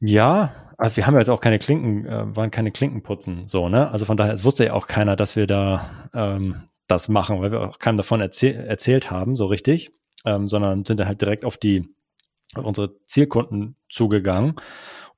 ja, 0.00 0.52
also 0.82 0.96
wir 0.96 1.06
haben 1.06 1.14
ja 1.14 1.20
jetzt 1.20 1.28
auch 1.28 1.40
keine 1.40 1.60
Klinken, 1.60 2.06
äh, 2.06 2.36
waren 2.36 2.50
keine 2.50 2.72
Klinkenputzen, 2.72 3.46
so, 3.46 3.68
ne? 3.68 3.90
Also 3.90 4.04
von 4.04 4.16
daher, 4.16 4.32
es 4.32 4.44
wusste 4.44 4.64
ja 4.64 4.72
auch 4.72 4.88
keiner, 4.88 5.14
dass 5.14 5.36
wir 5.36 5.46
da 5.46 6.08
ähm, 6.12 6.62
das 6.88 7.08
machen, 7.08 7.40
weil 7.40 7.52
wir 7.52 7.60
auch 7.60 7.78
keinem 7.78 7.98
davon 7.98 8.20
erzähl 8.20 8.56
erzählt 8.56 9.08
haben, 9.08 9.36
so 9.36 9.46
richtig, 9.46 9.92
ähm, 10.24 10.48
sondern 10.48 10.84
sind 10.84 10.98
dann 10.98 11.06
halt 11.06 11.20
direkt 11.22 11.44
auf 11.44 11.56
die, 11.56 11.88
auf 12.56 12.64
unsere 12.64 12.96
Zielkunden 13.06 13.76
zugegangen. 13.88 14.56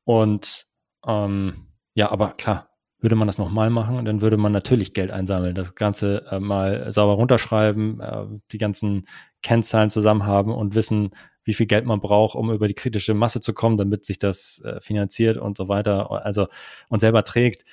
Und 0.05 0.67
ähm, 1.07 1.69
ja, 1.95 2.11
aber 2.11 2.35
klar, 2.35 2.69
würde 3.01 3.17
man 3.17 3.27
das 3.27 3.39
nochmal 3.39 3.71
machen, 3.71 4.05
dann 4.05 4.21
würde 4.21 4.37
man 4.37 4.53
natürlich 4.53 4.93
Geld 4.93 5.13
einsammeln, 5.13 5.55
das 5.55 5.75
Ganze 5.75 6.27
äh, 6.31 6.41
mal 6.41 6.93
sauber 6.93 7.15
runterschreiben, 7.15 8.01
äh, 8.01 8.27
die 8.53 8.59
ganzen 8.59 9.07
Kennzahlen 9.43 9.89
zusammen 9.89 10.27
haben 10.27 10.53
und 10.53 10.75
wissen, 10.75 11.11
wie 11.45 11.55
viel 11.55 11.67
Geld 11.67 11.85
man 11.85 12.01
braucht, 12.01 12.35
um 12.35 12.51
über 12.51 12.69
die 12.69 12.75
kritische 12.75 13.15
Masse 13.15 13.41
zu 13.41 13.53
kommen, 13.53 13.77
damit 13.77 14.05
sich 14.05 14.19
das 14.19 14.61
äh, 14.65 14.81
finanziert 14.81 15.37
und 15.37 15.57
so 15.57 15.69
weiter, 15.69 16.11
also 16.25 16.49
und 16.89 17.01
selber 17.01 17.25
trägt. 17.25 17.65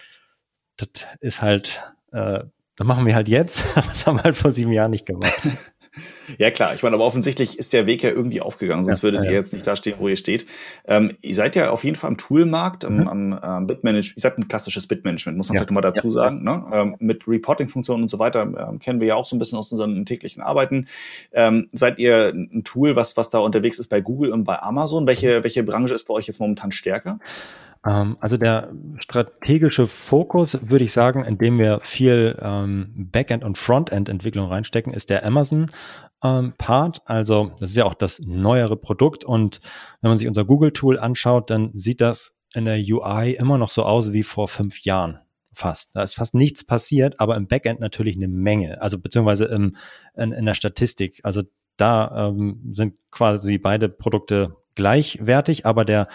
Das 0.77 1.07
ist 1.19 1.41
halt, 1.41 1.81
äh, 2.11 2.43
das 2.75 2.87
machen 2.87 3.05
wir 3.05 3.15
halt 3.15 3.27
jetzt, 3.27 3.63
das 3.75 4.05
haben 4.05 4.17
wir 4.17 4.23
halt 4.23 4.35
vor 4.35 4.51
sieben 4.51 4.71
Jahren 4.71 4.91
nicht 4.91 5.05
gemacht. 5.05 5.41
Ja, 6.37 6.51
klar. 6.51 6.73
Ich 6.73 6.83
meine, 6.83 6.95
aber 6.95 7.05
offensichtlich 7.05 7.59
ist 7.59 7.73
der 7.73 7.85
Weg 7.85 8.03
ja 8.03 8.09
irgendwie 8.09 8.39
aufgegangen, 8.39 8.85
sonst 8.85 8.99
ja, 8.99 9.03
würdet 9.03 9.25
ja, 9.25 9.31
ihr 9.31 9.37
jetzt 9.37 9.51
nicht 9.51 9.67
da 9.67 9.75
stehen, 9.75 9.95
wo 9.99 10.07
ihr 10.07 10.15
steht. 10.15 10.45
Ähm, 10.85 11.11
ihr 11.21 11.35
seid 11.35 11.55
ja 11.55 11.71
auf 11.71 11.83
jeden 11.83 11.97
Fall 11.97 12.09
am 12.09 12.17
Toolmarkt, 12.17 12.89
mhm. 12.89 13.07
am, 13.07 13.33
am 13.33 13.67
Bitmanagement. 13.67 14.17
Ihr 14.17 14.21
seid 14.21 14.37
ein 14.37 14.47
klassisches 14.47 14.87
Bitmanagement, 14.87 15.37
muss 15.37 15.49
man 15.49 15.55
ja, 15.55 15.59
vielleicht 15.61 15.71
mal 15.71 15.81
dazu 15.81 16.09
sagen. 16.09 16.43
Ne? 16.43 16.63
Ähm, 16.71 16.95
mit 16.99 17.27
Reporting-Funktionen 17.27 18.03
und 18.03 18.09
so 18.09 18.19
weiter 18.19 18.41
ähm, 18.41 18.79
kennen 18.79 18.99
wir 19.01 19.07
ja 19.07 19.15
auch 19.15 19.25
so 19.25 19.35
ein 19.35 19.39
bisschen 19.39 19.57
aus 19.57 19.71
unseren 19.71 20.05
täglichen 20.05 20.41
Arbeiten. 20.41 20.87
Ähm, 21.33 21.69
seid 21.73 21.99
ihr 21.99 22.29
ein 22.29 22.63
Tool, 22.63 22.95
was, 22.95 23.17
was 23.17 23.29
da 23.29 23.39
unterwegs 23.39 23.77
ist 23.79 23.89
bei 23.89 23.99
Google 23.99 24.31
und 24.31 24.45
bei 24.45 24.61
Amazon? 24.61 25.07
Welche, 25.07 25.43
welche 25.43 25.63
Branche 25.63 25.93
ist 25.93 26.05
bei 26.05 26.13
euch 26.13 26.27
jetzt 26.27 26.39
momentan 26.39 26.71
stärker? 26.71 27.19
Ähm, 27.85 28.17
also 28.19 28.37
der 28.37 28.71
strategische 28.97 29.87
Fokus, 29.87 30.59
würde 30.61 30.83
ich 30.83 30.93
sagen, 30.93 31.25
in 31.25 31.37
dem 31.37 31.57
wir 31.57 31.79
viel 31.83 32.37
ähm, 32.41 33.09
Backend- 33.11 33.43
und 33.43 33.57
Frontend-Entwicklung 33.57 34.47
reinstecken, 34.47 34.93
ist 34.93 35.09
der 35.09 35.25
Amazon-Part. 35.25 36.97
Ähm, 36.97 37.03
also 37.05 37.51
das 37.59 37.71
ist 37.71 37.77
ja 37.77 37.85
auch 37.85 37.95
das 37.95 38.19
neuere 38.19 38.77
Produkt. 38.77 39.23
Und 39.23 39.59
wenn 40.01 40.09
man 40.09 40.17
sich 40.17 40.27
unser 40.27 40.45
Google-Tool 40.45 40.99
anschaut, 40.99 41.49
dann 41.49 41.69
sieht 41.73 42.01
das 42.01 42.35
in 42.53 42.65
der 42.65 42.77
UI 42.77 43.33
immer 43.33 43.57
noch 43.57 43.69
so 43.69 43.83
aus 43.83 44.11
wie 44.11 44.23
vor 44.23 44.47
fünf 44.47 44.81
Jahren 44.81 45.19
fast. 45.53 45.95
Da 45.95 46.01
ist 46.01 46.15
fast 46.15 46.33
nichts 46.33 46.63
passiert, 46.63 47.19
aber 47.19 47.35
im 47.35 47.47
Backend 47.47 47.79
natürlich 47.79 48.15
eine 48.15 48.27
Menge. 48.27 48.81
Also 48.81 48.99
beziehungsweise 48.99 49.45
im, 49.45 49.75
in, 50.15 50.31
in 50.31 50.45
der 50.45 50.53
Statistik. 50.53 51.19
Also 51.23 51.43
da 51.77 52.27
ähm, 52.27 52.71
sind 52.73 52.99
quasi 53.09 53.57
beide 53.57 53.89
Produkte 53.89 54.55
gleichwertig, 54.75 55.65
aber 55.65 55.83
der 55.83 56.07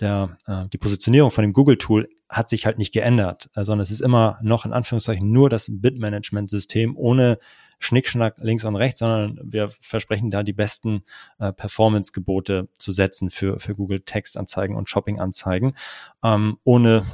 der, 0.00 0.38
äh, 0.46 0.68
die 0.68 0.78
Positionierung 0.78 1.30
von 1.30 1.42
dem 1.42 1.52
Google-Tool 1.52 2.08
hat 2.28 2.48
sich 2.48 2.66
halt 2.66 2.78
nicht 2.78 2.92
geändert, 2.92 3.50
äh, 3.54 3.64
sondern 3.64 3.82
es 3.82 3.90
ist 3.90 4.00
immer 4.00 4.38
noch 4.42 4.64
in 4.64 4.72
Anführungszeichen 4.72 5.30
nur 5.30 5.48
das 5.48 5.68
Bit-Management-System 5.70 6.96
ohne 6.96 7.38
Schnickschnack 7.78 8.38
links 8.38 8.64
und 8.64 8.76
rechts, 8.76 9.00
sondern 9.00 9.38
wir 9.42 9.68
versprechen 9.80 10.30
da 10.30 10.42
die 10.42 10.52
besten 10.52 11.02
äh, 11.38 11.52
Performance-Gebote 11.52 12.68
zu 12.74 12.92
setzen 12.92 13.30
für, 13.30 13.58
für 13.60 13.74
Google 13.74 14.00
Textanzeigen 14.00 14.76
und 14.76 14.88
Shopping-Anzeigen, 14.88 15.74
ähm, 16.22 16.58
ohne 16.64 17.04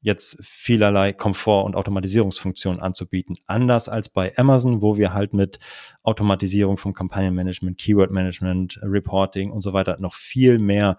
jetzt 0.00 0.36
vielerlei 0.42 1.14
Komfort- 1.14 1.64
und 1.64 1.76
Automatisierungsfunktionen 1.76 2.80
anzubieten. 2.80 3.36
Anders 3.46 3.88
als 3.88 4.10
bei 4.10 4.36
Amazon, 4.36 4.82
wo 4.82 4.98
wir 4.98 5.14
halt 5.14 5.32
mit 5.32 5.58
Automatisierung 6.02 6.76
vom 6.76 6.92
Kampagnenmanagement, 6.92 7.78
Keyword-Management, 7.78 8.80
Reporting 8.82 9.50
und 9.50 9.62
so 9.62 9.72
weiter 9.72 9.96
noch 9.98 10.12
viel 10.12 10.58
mehr 10.58 10.98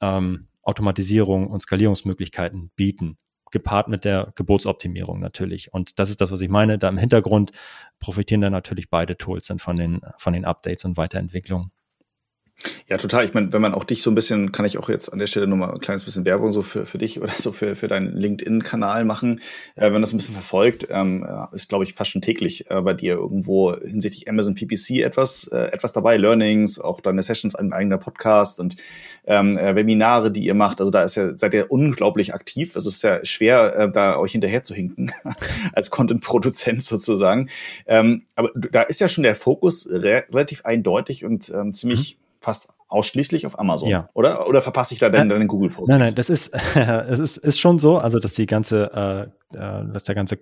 ähm, 0.00 0.48
Automatisierung 0.70 1.48
und 1.48 1.60
Skalierungsmöglichkeiten 1.60 2.70
bieten, 2.76 3.18
gepaart 3.50 3.88
mit 3.88 4.04
der 4.04 4.32
Gebotsoptimierung 4.36 5.18
natürlich. 5.18 5.72
Und 5.72 5.98
das 5.98 6.10
ist 6.10 6.20
das, 6.20 6.30
was 6.30 6.40
ich 6.40 6.48
meine. 6.48 6.78
Da 6.78 6.88
im 6.88 6.98
Hintergrund 6.98 7.50
profitieren 7.98 8.40
dann 8.40 8.52
natürlich 8.52 8.88
beide 8.88 9.16
Tools 9.16 9.46
dann 9.46 9.58
von 9.58 9.76
den, 9.76 10.00
von 10.16 10.32
den 10.32 10.44
Updates 10.44 10.84
und 10.84 10.96
Weiterentwicklungen. 10.96 11.72
Ja, 12.88 12.96
total. 12.96 13.24
Ich 13.24 13.34
meine, 13.34 13.52
wenn 13.52 13.62
man 13.62 13.74
auch 13.74 13.84
dich 13.84 14.02
so 14.02 14.10
ein 14.10 14.14
bisschen, 14.14 14.52
kann 14.52 14.64
ich 14.64 14.76
auch 14.76 14.88
jetzt 14.88 15.10
an 15.12 15.18
der 15.18 15.26
Stelle 15.26 15.46
nochmal 15.46 15.70
ein 15.70 15.80
kleines 15.80 16.04
bisschen 16.04 16.24
Werbung 16.24 16.50
so 16.50 16.62
für, 16.62 16.86
für 16.86 16.98
dich 16.98 17.20
oder 17.20 17.32
so 17.32 17.52
für, 17.52 17.76
für 17.76 17.88
deinen 17.88 18.16
LinkedIn-Kanal 18.16 19.04
machen. 19.04 19.40
Äh, 19.76 19.92
wenn 19.92 20.00
das 20.00 20.12
ein 20.12 20.16
bisschen 20.16 20.34
verfolgt, 20.34 20.88
ähm, 20.90 21.26
ist, 21.52 21.68
glaube 21.68 21.84
ich, 21.84 21.94
fast 21.94 22.10
schon 22.10 22.22
täglich 22.22 22.70
äh, 22.70 22.80
bei 22.80 22.92
dir 22.92 23.14
irgendwo 23.14 23.76
hinsichtlich 23.76 24.28
Amazon 24.28 24.54
PPC 24.54 25.02
etwas, 25.02 25.48
äh, 25.52 25.70
etwas 25.72 25.92
dabei, 25.92 26.16
Learnings, 26.16 26.78
auch 26.78 27.00
deine 27.00 27.22
Sessions, 27.22 27.54
ein 27.54 27.72
eigener 27.72 27.98
Podcast 27.98 28.60
und 28.60 28.76
ähm, 29.24 29.56
äh, 29.56 29.74
Webinare, 29.74 30.30
die 30.30 30.44
ihr 30.44 30.54
macht. 30.54 30.80
Also 30.80 30.90
da 30.90 31.02
ist 31.02 31.14
ja, 31.14 31.38
seid 31.38 31.54
ihr 31.54 31.70
unglaublich 31.70 32.34
aktiv. 32.34 32.76
Es 32.76 32.86
ist 32.86 33.02
ja 33.02 33.24
schwer, 33.24 33.76
äh, 33.76 33.90
da 33.90 34.18
euch 34.18 34.32
hinterher 34.32 34.64
zu 34.64 34.74
hinken 34.74 35.12
als 35.72 35.90
Content-Produzent 35.90 36.84
sozusagen. 36.84 37.48
Ähm, 37.86 38.26
aber 38.34 38.50
da 38.54 38.82
ist 38.82 39.00
ja 39.00 39.08
schon 39.08 39.22
der 39.22 39.34
Fokus 39.34 39.88
re 39.90 40.24
relativ 40.32 40.64
eindeutig 40.64 41.24
und 41.24 41.50
ähm, 41.50 41.72
ziemlich 41.72 42.16
mhm 42.16 42.29
fast 42.40 42.72
ausschließlich 42.88 43.46
auf 43.46 43.58
Amazon, 43.58 43.88
ja. 43.88 44.08
oder? 44.14 44.48
Oder 44.48 44.62
verpasse 44.62 44.94
ich 44.94 45.00
da 45.00 45.08
denn 45.08 45.30
äh, 45.30 45.34
deinen 45.34 45.46
Google-Post? 45.46 45.88
Nein, 45.88 46.00
nein, 46.00 46.14
das 46.14 46.28
ist, 46.28 46.48
es 46.74 47.18
ist, 47.18 47.36
ist 47.36 47.60
schon 47.60 47.78
so, 47.78 47.98
also 47.98 48.18
dass 48.18 48.34
die 48.34 48.46
ganze, 48.46 49.30
äh, 49.52 49.56
äh, 49.56 49.92
dass 49.92 50.04
der 50.04 50.14
ganze 50.14 50.38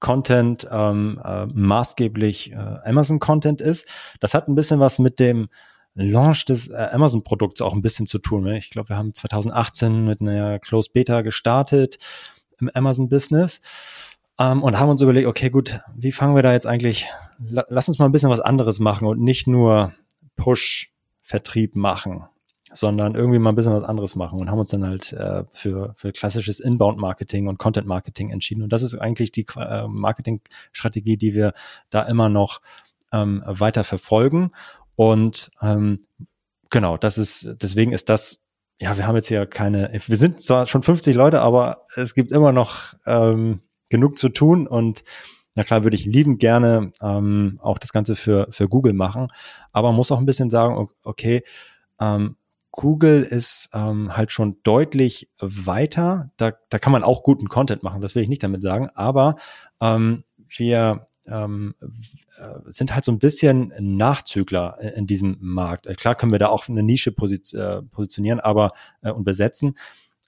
Content 0.00 0.68
ähm, 0.70 1.20
äh, 1.24 1.46
maßgeblich 1.46 2.52
äh, 2.52 2.56
Amazon-Content 2.56 3.60
ist. 3.60 3.88
Das 4.20 4.34
hat 4.34 4.48
ein 4.48 4.54
bisschen 4.54 4.80
was 4.80 4.98
mit 4.98 5.20
dem 5.20 5.48
Launch 5.94 6.44
des 6.46 6.68
äh, 6.68 6.88
Amazon-Produkts 6.92 7.62
auch 7.62 7.72
ein 7.72 7.82
bisschen 7.82 8.06
zu 8.06 8.18
tun. 8.18 8.42
Ne? 8.42 8.58
Ich 8.58 8.70
glaube, 8.70 8.88
wir 8.88 8.96
haben 8.96 9.14
2018 9.14 10.04
mit 10.04 10.20
einer 10.20 10.58
Closed 10.58 10.92
Beta 10.92 11.22
gestartet 11.22 11.98
im 12.60 12.68
Amazon-Business. 12.74 13.60
Ähm, 14.36 14.64
und 14.64 14.80
haben 14.80 14.88
uns 14.88 15.00
überlegt, 15.00 15.28
okay, 15.28 15.48
gut, 15.48 15.80
wie 15.94 16.10
fangen 16.10 16.34
wir 16.34 16.42
da 16.42 16.52
jetzt 16.52 16.66
eigentlich, 16.66 17.06
lass 17.38 17.86
uns 17.86 18.00
mal 18.00 18.06
ein 18.06 18.12
bisschen 18.12 18.30
was 18.30 18.40
anderes 18.40 18.80
machen 18.80 19.06
und 19.06 19.20
nicht 19.20 19.46
nur 19.46 19.92
Push 20.36 20.93
Vertrieb 21.24 21.74
machen, 21.74 22.24
sondern 22.72 23.14
irgendwie 23.14 23.38
mal 23.38 23.50
ein 23.50 23.56
bisschen 23.56 23.72
was 23.72 23.82
anderes 23.82 24.14
machen 24.14 24.38
und 24.38 24.50
haben 24.50 24.58
uns 24.58 24.70
dann 24.70 24.86
halt 24.86 25.12
äh, 25.14 25.44
für, 25.50 25.94
für 25.96 26.12
klassisches 26.12 26.60
Inbound-Marketing 26.60 27.48
und 27.48 27.58
Content-Marketing 27.58 28.30
entschieden. 28.30 28.62
Und 28.62 28.72
das 28.72 28.82
ist 28.82 28.94
eigentlich 28.94 29.32
die 29.32 29.46
äh, 29.56 29.88
Marketing-Strategie, 29.88 31.16
die 31.16 31.34
wir 31.34 31.54
da 31.90 32.02
immer 32.02 32.28
noch 32.28 32.60
ähm, 33.12 33.42
weiter 33.46 33.84
verfolgen. 33.84 34.50
Und 34.96 35.50
ähm, 35.62 36.00
genau, 36.70 36.96
das 36.96 37.18
ist, 37.18 37.48
deswegen 37.60 37.92
ist 37.92 38.08
das 38.08 38.44
ja, 38.80 38.96
wir 38.96 39.06
haben 39.06 39.16
jetzt 39.16 39.28
hier 39.28 39.46
keine, 39.46 39.90
wir 40.06 40.16
sind 40.16 40.42
zwar 40.42 40.66
schon 40.66 40.82
50 40.82 41.14
Leute, 41.14 41.40
aber 41.40 41.86
es 41.94 42.14
gibt 42.14 42.32
immer 42.32 42.52
noch 42.52 42.94
ähm, 43.06 43.60
genug 43.88 44.18
zu 44.18 44.28
tun 44.28 44.66
und 44.66 45.04
na 45.54 45.64
klar, 45.64 45.84
würde 45.84 45.96
ich 45.96 46.04
liebend 46.04 46.38
gerne 46.38 46.92
ähm, 47.02 47.58
auch 47.62 47.78
das 47.78 47.92
Ganze 47.92 48.16
für, 48.16 48.48
für 48.50 48.68
Google 48.68 48.92
machen, 48.92 49.28
aber 49.72 49.88
man 49.88 49.96
muss 49.96 50.12
auch 50.12 50.18
ein 50.18 50.26
bisschen 50.26 50.50
sagen, 50.50 50.88
okay, 51.02 51.42
ähm, 52.00 52.36
Google 52.70 53.22
ist 53.22 53.70
ähm, 53.72 54.16
halt 54.16 54.32
schon 54.32 54.56
deutlich 54.64 55.30
weiter. 55.38 56.32
Da, 56.36 56.54
da 56.70 56.80
kann 56.80 56.92
man 56.92 57.04
auch 57.04 57.22
guten 57.22 57.48
Content 57.48 57.84
machen, 57.84 58.00
das 58.00 58.16
will 58.16 58.24
ich 58.24 58.28
nicht 58.28 58.42
damit 58.42 58.62
sagen, 58.62 58.88
aber 58.94 59.36
ähm, 59.80 60.24
wir 60.48 61.06
ähm, 61.26 61.74
äh, 62.38 62.58
sind 62.66 62.94
halt 62.94 63.04
so 63.04 63.12
ein 63.12 63.18
bisschen 63.18 63.72
Nachzügler 63.78 64.78
in 64.96 65.06
diesem 65.06 65.36
Markt. 65.40 65.86
Äh, 65.86 65.94
klar 65.94 66.14
können 66.14 66.32
wir 66.32 66.38
da 66.38 66.48
auch 66.48 66.68
eine 66.68 66.82
Nische 66.82 67.10
äh, 67.10 67.82
positionieren, 67.82 68.40
aber 68.40 68.72
äh, 69.02 69.10
und 69.10 69.24
besetzen. 69.24 69.74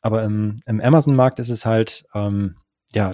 Aber 0.03 0.23
im, 0.23 0.61
im 0.67 0.81
Amazon-Markt 0.81 1.39
ist 1.39 1.49
es 1.49 1.67
halt, 1.67 2.05
ähm, 2.15 2.57
ja, 2.95 3.13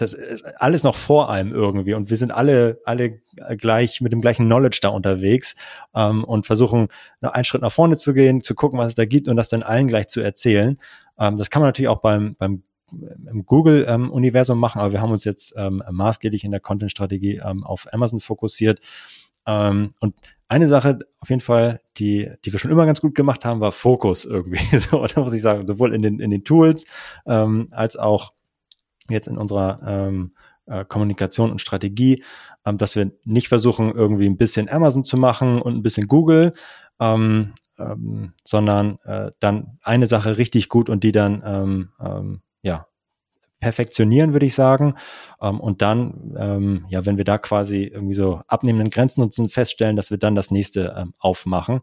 das 0.00 0.14
ist 0.14 0.44
alles 0.60 0.82
noch 0.82 0.94
vor 0.94 1.30
einem 1.30 1.52
irgendwie 1.52 1.94
und 1.94 2.10
wir 2.10 2.16
sind 2.16 2.30
alle 2.30 2.80
alle 2.84 3.20
gleich 3.56 4.00
mit 4.00 4.12
dem 4.12 4.20
gleichen 4.20 4.46
Knowledge 4.46 4.78
da 4.82 4.88
unterwegs 4.88 5.54
ähm, 5.94 6.24
und 6.24 6.46
versuchen 6.46 6.88
einen 7.20 7.44
Schritt 7.44 7.62
nach 7.62 7.72
vorne 7.72 7.96
zu 7.96 8.14
gehen, 8.14 8.40
zu 8.40 8.54
gucken, 8.54 8.78
was 8.78 8.88
es 8.88 8.94
da 8.94 9.04
gibt 9.04 9.28
und 9.28 9.36
das 9.36 9.48
dann 9.48 9.62
allen 9.62 9.88
gleich 9.88 10.08
zu 10.08 10.20
erzählen. 10.20 10.78
Ähm, 11.18 11.36
das 11.36 11.50
kann 11.50 11.60
man 11.60 11.68
natürlich 11.68 11.88
auch 11.88 12.00
beim 12.00 12.36
beim 12.38 12.62
im 13.30 13.46
Google-Universum 13.46 14.56
ähm, 14.56 14.60
machen, 14.60 14.80
aber 14.80 14.92
wir 14.92 15.00
haben 15.00 15.12
uns 15.12 15.24
jetzt 15.24 15.54
ähm, 15.56 15.82
maßgeblich 15.90 16.42
in 16.42 16.50
der 16.50 16.58
Content-Strategie 16.58 17.40
ähm, 17.44 17.62
auf 17.62 17.86
Amazon 17.92 18.18
fokussiert. 18.18 18.80
Ähm, 19.46 19.92
und 20.00 20.14
eine 20.48 20.66
Sache 20.66 20.98
auf 21.20 21.30
jeden 21.30 21.40
Fall, 21.40 21.80
die, 21.98 22.30
die 22.44 22.52
wir 22.52 22.58
schon 22.58 22.70
immer 22.70 22.86
ganz 22.86 23.00
gut 23.00 23.14
gemacht 23.14 23.44
haben, 23.44 23.60
war 23.60 23.72
Fokus 23.72 24.24
irgendwie. 24.24 24.78
so, 24.78 25.06
da 25.06 25.20
muss 25.20 25.32
ich 25.32 25.42
sagen, 25.42 25.66
sowohl 25.66 25.94
in 25.94 26.02
den, 26.02 26.18
in 26.18 26.30
den 26.30 26.44
Tools 26.44 26.84
ähm, 27.26 27.68
als 27.70 27.96
auch 27.96 28.32
jetzt 29.10 29.28
in 29.28 29.38
unserer 29.38 29.80
ähm, 29.86 30.32
äh, 30.70 30.84
Kommunikation 30.84 31.50
und 31.50 31.60
Strategie, 31.60 32.22
ähm, 32.64 32.76
dass 32.76 32.94
wir 32.94 33.10
nicht 33.24 33.48
versuchen, 33.48 33.92
irgendwie 33.92 34.26
ein 34.26 34.36
bisschen 34.36 34.70
Amazon 34.70 35.04
zu 35.04 35.16
machen 35.16 35.60
und 35.60 35.74
ein 35.74 35.82
bisschen 35.82 36.06
Google, 36.06 36.52
ähm, 37.00 37.54
ähm, 37.78 38.34
sondern 38.44 38.98
äh, 39.04 39.32
dann 39.40 39.78
eine 39.82 40.06
Sache 40.06 40.38
richtig 40.38 40.68
gut 40.68 40.88
und 40.88 41.02
die 41.02 41.12
dann 41.12 41.42
ähm, 41.44 41.88
ähm, 42.00 42.42
ja 42.62 42.86
perfektionieren, 43.58 44.32
würde 44.32 44.46
ich 44.46 44.54
sagen. 44.54 44.94
Ähm, 45.42 45.60
und 45.60 45.82
dann, 45.82 46.86
ja, 46.88 47.04
wenn 47.04 47.18
wir 47.18 47.24
da 47.24 47.36
quasi 47.36 47.82
irgendwie 47.82 48.14
so 48.14 48.40
abnehmenden 48.46 48.90
Grenzen 48.90 49.22
uns 49.22 49.40
feststellen, 49.52 49.96
dass 49.96 50.10
wir 50.10 50.18
dann 50.18 50.34
das 50.34 50.50
nächste 50.50 51.08
aufmachen. 51.18 51.80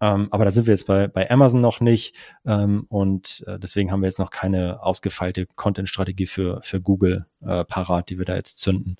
Ähm, 0.00 0.28
aber 0.30 0.44
da 0.44 0.50
sind 0.50 0.66
wir 0.66 0.74
jetzt 0.74 0.86
bei, 0.86 1.08
bei 1.08 1.30
Amazon 1.30 1.60
noch 1.60 1.80
nicht 1.80 2.16
ähm, 2.44 2.84
und 2.88 3.44
äh, 3.46 3.58
deswegen 3.58 3.90
haben 3.90 4.00
wir 4.00 4.08
jetzt 4.08 4.18
noch 4.18 4.30
keine 4.30 4.82
ausgefeilte 4.82 5.46
Content-Strategie 5.46 6.26
für, 6.26 6.60
für 6.62 6.80
Google 6.80 7.26
äh, 7.40 7.64
parat, 7.64 8.10
die 8.10 8.18
wir 8.18 8.26
da 8.26 8.36
jetzt 8.36 8.58
zünden. 8.58 8.96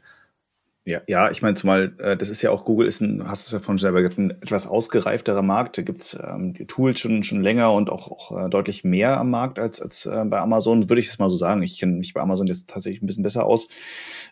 Ja, 0.89 1.01
ja, 1.09 1.33
ich 1.33 1.43
meine, 1.43 1.57
zumal 1.57 1.95
äh, 1.99 2.17
das 2.17 2.29
ist 2.29 2.43
ja 2.43 2.53
auch 2.53 2.65
Google 2.65 2.87
ist 2.87 3.01
ein, 3.01 3.29
hast 3.29 3.45
du 3.45 3.49
es 3.49 3.53
ja 3.53 3.59
von 3.59 3.77
selber 3.77 4.03
gesagt, 4.03 4.21
ein 4.21 4.31
etwas 4.31 4.69
ausgereifterer 4.69 5.43
Markt. 5.43 5.77
Da 5.77 5.83
gibt's 5.83 6.17
ähm, 6.23 6.55
die 6.55 6.65
Tools 6.65 7.01
schon 7.01 7.25
schon 7.25 7.43
länger 7.43 7.73
und 7.73 7.91
auch, 7.91 8.09
auch 8.09 8.47
äh, 8.47 8.49
deutlich 8.49 8.85
mehr 8.85 9.19
am 9.19 9.31
Markt 9.31 9.59
als 9.59 9.83
als 9.83 10.07
äh, 10.07 10.25
bei 10.25 10.39
Amazon, 10.39 10.89
würde 10.89 11.01
ich 11.01 11.09
es 11.09 11.19
mal 11.19 11.29
so 11.29 11.37
sagen. 11.37 11.61
Ich 11.65 11.81
kenne 11.81 11.95
mich 11.95 12.15
bei 12.15 12.21
Amazon 12.21 12.47
jetzt 12.47 12.71
tatsächlich 12.71 13.03
ein 13.03 13.07
bisschen 13.07 13.25
besser 13.25 13.47
aus. 13.47 13.67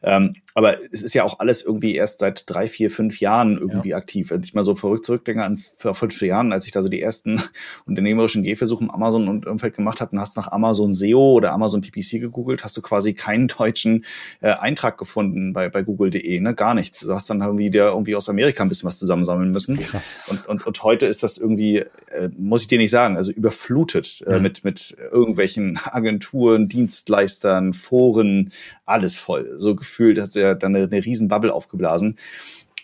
Ähm, 0.04 0.36
aber 0.54 0.76
es 0.92 1.02
ist 1.02 1.12
ja 1.12 1.24
auch 1.24 1.40
alles 1.40 1.64
irgendwie 1.64 1.96
erst 1.96 2.20
seit 2.20 2.48
drei, 2.48 2.68
vier, 2.68 2.88
fünf 2.88 3.18
Jahren 3.18 3.58
irgendwie 3.58 3.88
ja. 3.88 3.96
aktiv. 3.96 4.30
Wenn 4.30 4.44
ich 4.44 4.54
mal 4.54 4.62
so 4.62 4.76
verrückt 4.76 5.06
zurückdenke 5.06 5.42
an 5.42 5.60
vor 5.76 5.94
fünf 5.94 6.22
Jahren, 6.22 6.52
als 6.52 6.66
ich 6.66 6.72
da 6.72 6.82
so 6.82 6.88
die 6.88 7.02
ersten 7.02 7.42
unternehmerischen 7.84 8.44
Gehversuche 8.44 8.84
im 8.84 8.92
Amazon 8.92 9.26
und 9.26 9.48
Umfeld 9.48 9.74
gemacht 9.74 10.00
habe 10.00 10.12
und 10.12 10.20
hast 10.20 10.36
nach 10.36 10.52
Amazon 10.52 10.94
SEO 10.94 11.32
oder 11.32 11.50
Amazon 11.50 11.80
PPC 11.80 12.20
gegoogelt, 12.20 12.62
hast 12.62 12.76
du 12.76 12.82
quasi 12.82 13.12
keinen 13.12 13.48
deutschen 13.48 14.04
äh, 14.40 14.52
Eintrag 14.52 14.98
gefunden 14.98 15.52
bei 15.52 15.68
bei 15.68 15.82
Google.de 15.82 16.43
ne? 16.44 16.54
Gar 16.54 16.74
nichts. 16.74 17.00
Du 17.00 17.12
hast 17.12 17.28
dann 17.28 17.40
irgendwie 17.40 17.70
dir 17.70 17.86
irgendwie 17.86 18.14
aus 18.14 18.28
Amerika 18.28 18.62
ein 18.62 18.68
bisschen 18.68 18.86
was 18.86 18.98
zusammensammeln 18.98 19.50
müssen. 19.50 19.78
Krass. 19.78 20.18
Und, 20.28 20.46
und, 20.46 20.66
und 20.66 20.82
heute 20.84 21.06
ist 21.06 21.24
das 21.24 21.38
irgendwie, 21.38 21.78
äh, 21.78 22.28
muss 22.38 22.62
ich 22.62 22.68
dir 22.68 22.78
nicht 22.78 22.92
sagen, 22.92 23.16
also 23.16 23.32
überflutet 23.32 24.22
äh, 24.26 24.36
mhm. 24.36 24.42
mit, 24.42 24.64
mit 24.64 24.96
irgendwelchen 25.10 25.80
Agenturen, 25.84 26.68
Dienstleistern, 26.68 27.72
Foren, 27.72 28.52
alles 28.86 29.16
voll. 29.16 29.56
So 29.58 29.74
gefühlt 29.74 30.20
hat 30.20 30.30
sie 30.30 30.42
ja 30.42 30.54
dann 30.54 30.76
eine, 30.76 30.84
eine 30.84 31.04
riesen 31.04 31.28
Bubble 31.28 31.52
aufgeblasen. 31.52 32.16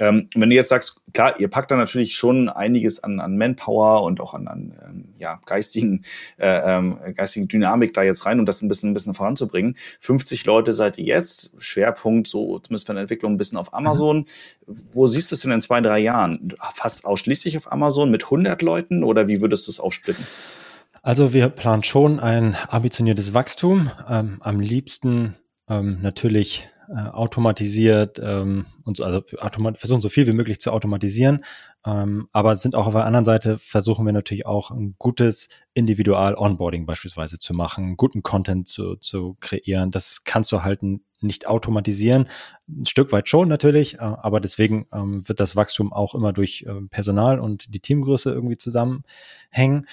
Ähm, 0.00 0.30
wenn 0.34 0.48
du 0.48 0.56
jetzt 0.56 0.70
sagst, 0.70 0.96
klar, 1.12 1.38
ihr 1.38 1.48
packt 1.48 1.70
da 1.70 1.76
natürlich 1.76 2.16
schon 2.16 2.48
einiges 2.48 3.04
an, 3.04 3.20
an 3.20 3.36
Manpower 3.36 4.02
und 4.02 4.18
auch 4.20 4.32
an, 4.32 4.48
an 4.48 4.74
ähm, 4.82 5.14
ja, 5.18 5.38
geistigen, 5.44 6.04
äh, 6.38 6.48
ähm, 6.48 6.98
geistigen 7.14 7.48
Dynamik 7.48 7.92
da 7.92 8.02
jetzt 8.02 8.24
rein, 8.24 8.40
um 8.40 8.46
das 8.46 8.62
ein 8.62 8.68
bisschen, 8.68 8.90
ein 8.90 8.94
bisschen 8.94 9.12
voranzubringen. 9.12 9.76
50 10.00 10.46
Leute 10.46 10.72
seid 10.72 10.96
ihr 10.96 11.04
jetzt, 11.04 11.54
Schwerpunkt 11.62 12.28
so 12.28 12.58
zumindest 12.60 12.86
von 12.86 12.96
der 12.96 13.02
Entwicklung 13.02 13.34
ein 13.34 13.36
bisschen 13.36 13.58
auf 13.58 13.74
Amazon. 13.74 14.24
Mhm. 14.66 14.76
Wo 14.92 15.06
siehst 15.06 15.30
du 15.30 15.34
es 15.34 15.42
denn 15.42 15.52
in 15.52 15.60
zwei, 15.60 15.82
drei 15.82 15.98
Jahren? 15.98 16.54
Fast 16.74 17.04
ausschließlich 17.04 17.58
auf 17.58 17.70
Amazon 17.70 18.10
mit 18.10 18.24
100 18.24 18.62
Leuten 18.62 19.04
oder 19.04 19.28
wie 19.28 19.42
würdest 19.42 19.66
du 19.66 19.70
es 19.70 19.80
aufsplitten? 19.80 20.26
Also 21.02 21.34
wir 21.34 21.50
planen 21.50 21.82
schon 21.82 22.20
ein 22.20 22.56
ambitioniertes 22.68 23.34
Wachstum. 23.34 23.90
Ähm, 24.08 24.38
am 24.40 24.60
liebsten 24.60 25.36
ähm, 25.68 25.98
natürlich 26.00 26.68
äh, 26.90 27.08
automatisiert 27.10 28.20
ähm, 28.20 28.66
und 28.82 28.96
so, 28.96 29.04
also 29.04 29.22
automat 29.38 29.78
versuchen 29.78 30.00
so 30.00 30.08
viel 30.08 30.26
wie 30.26 30.32
möglich 30.32 30.60
zu 30.60 30.72
automatisieren. 30.72 31.44
Ähm, 31.86 32.28
aber 32.32 32.56
sind 32.56 32.74
auch 32.74 32.88
auf 32.88 32.94
der 32.94 33.04
anderen 33.04 33.24
Seite 33.24 33.58
versuchen 33.58 34.04
wir 34.04 34.12
natürlich 34.12 34.44
auch 34.44 34.72
ein 34.72 34.96
gutes 34.98 35.48
Individual-Onboarding 35.74 36.86
beispielsweise 36.86 37.38
zu 37.38 37.54
machen, 37.54 37.96
guten 37.96 38.24
Content 38.24 38.66
zu, 38.66 38.96
zu 38.96 39.36
kreieren. 39.38 39.92
Das 39.92 40.24
kannst 40.24 40.50
du 40.50 40.64
halt 40.64 40.80
nicht 41.20 41.46
automatisieren. 41.46 42.28
Ein 42.68 42.86
Stück 42.86 43.12
weit 43.12 43.28
schon 43.28 43.46
natürlich, 43.46 43.94
äh, 43.94 43.98
aber 44.00 44.40
deswegen 44.40 44.86
ähm, 44.92 45.28
wird 45.28 45.38
das 45.38 45.54
Wachstum 45.54 45.92
auch 45.92 46.16
immer 46.16 46.32
durch 46.32 46.64
äh, 46.66 46.80
Personal 46.90 47.38
und 47.38 47.72
die 47.72 47.80
Teamgröße 47.80 48.32
irgendwie 48.32 48.56
zusammenhängen. 48.56 49.86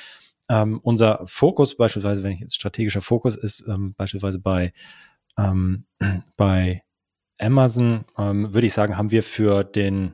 Ähm, 0.50 0.80
unser 0.82 1.22
Fokus 1.28 1.78
beispielsweise, 1.78 2.24
wenn 2.24 2.32
ich 2.32 2.40
jetzt 2.40 2.56
strategischer 2.56 3.04
Fokus 3.04 3.36
ist, 3.36 3.64
ähm, 3.68 3.94
beispielsweise 3.96 4.40
bei 4.40 4.74
ähm, 5.38 5.86
bei 6.38 6.84
Amazon 7.40 8.06
ähm, 8.18 8.54
würde 8.54 8.68
ich 8.68 8.74
sagen, 8.74 8.98
haben 8.98 9.12
wir 9.12 9.24
für 9.24 9.64
den 9.64 10.14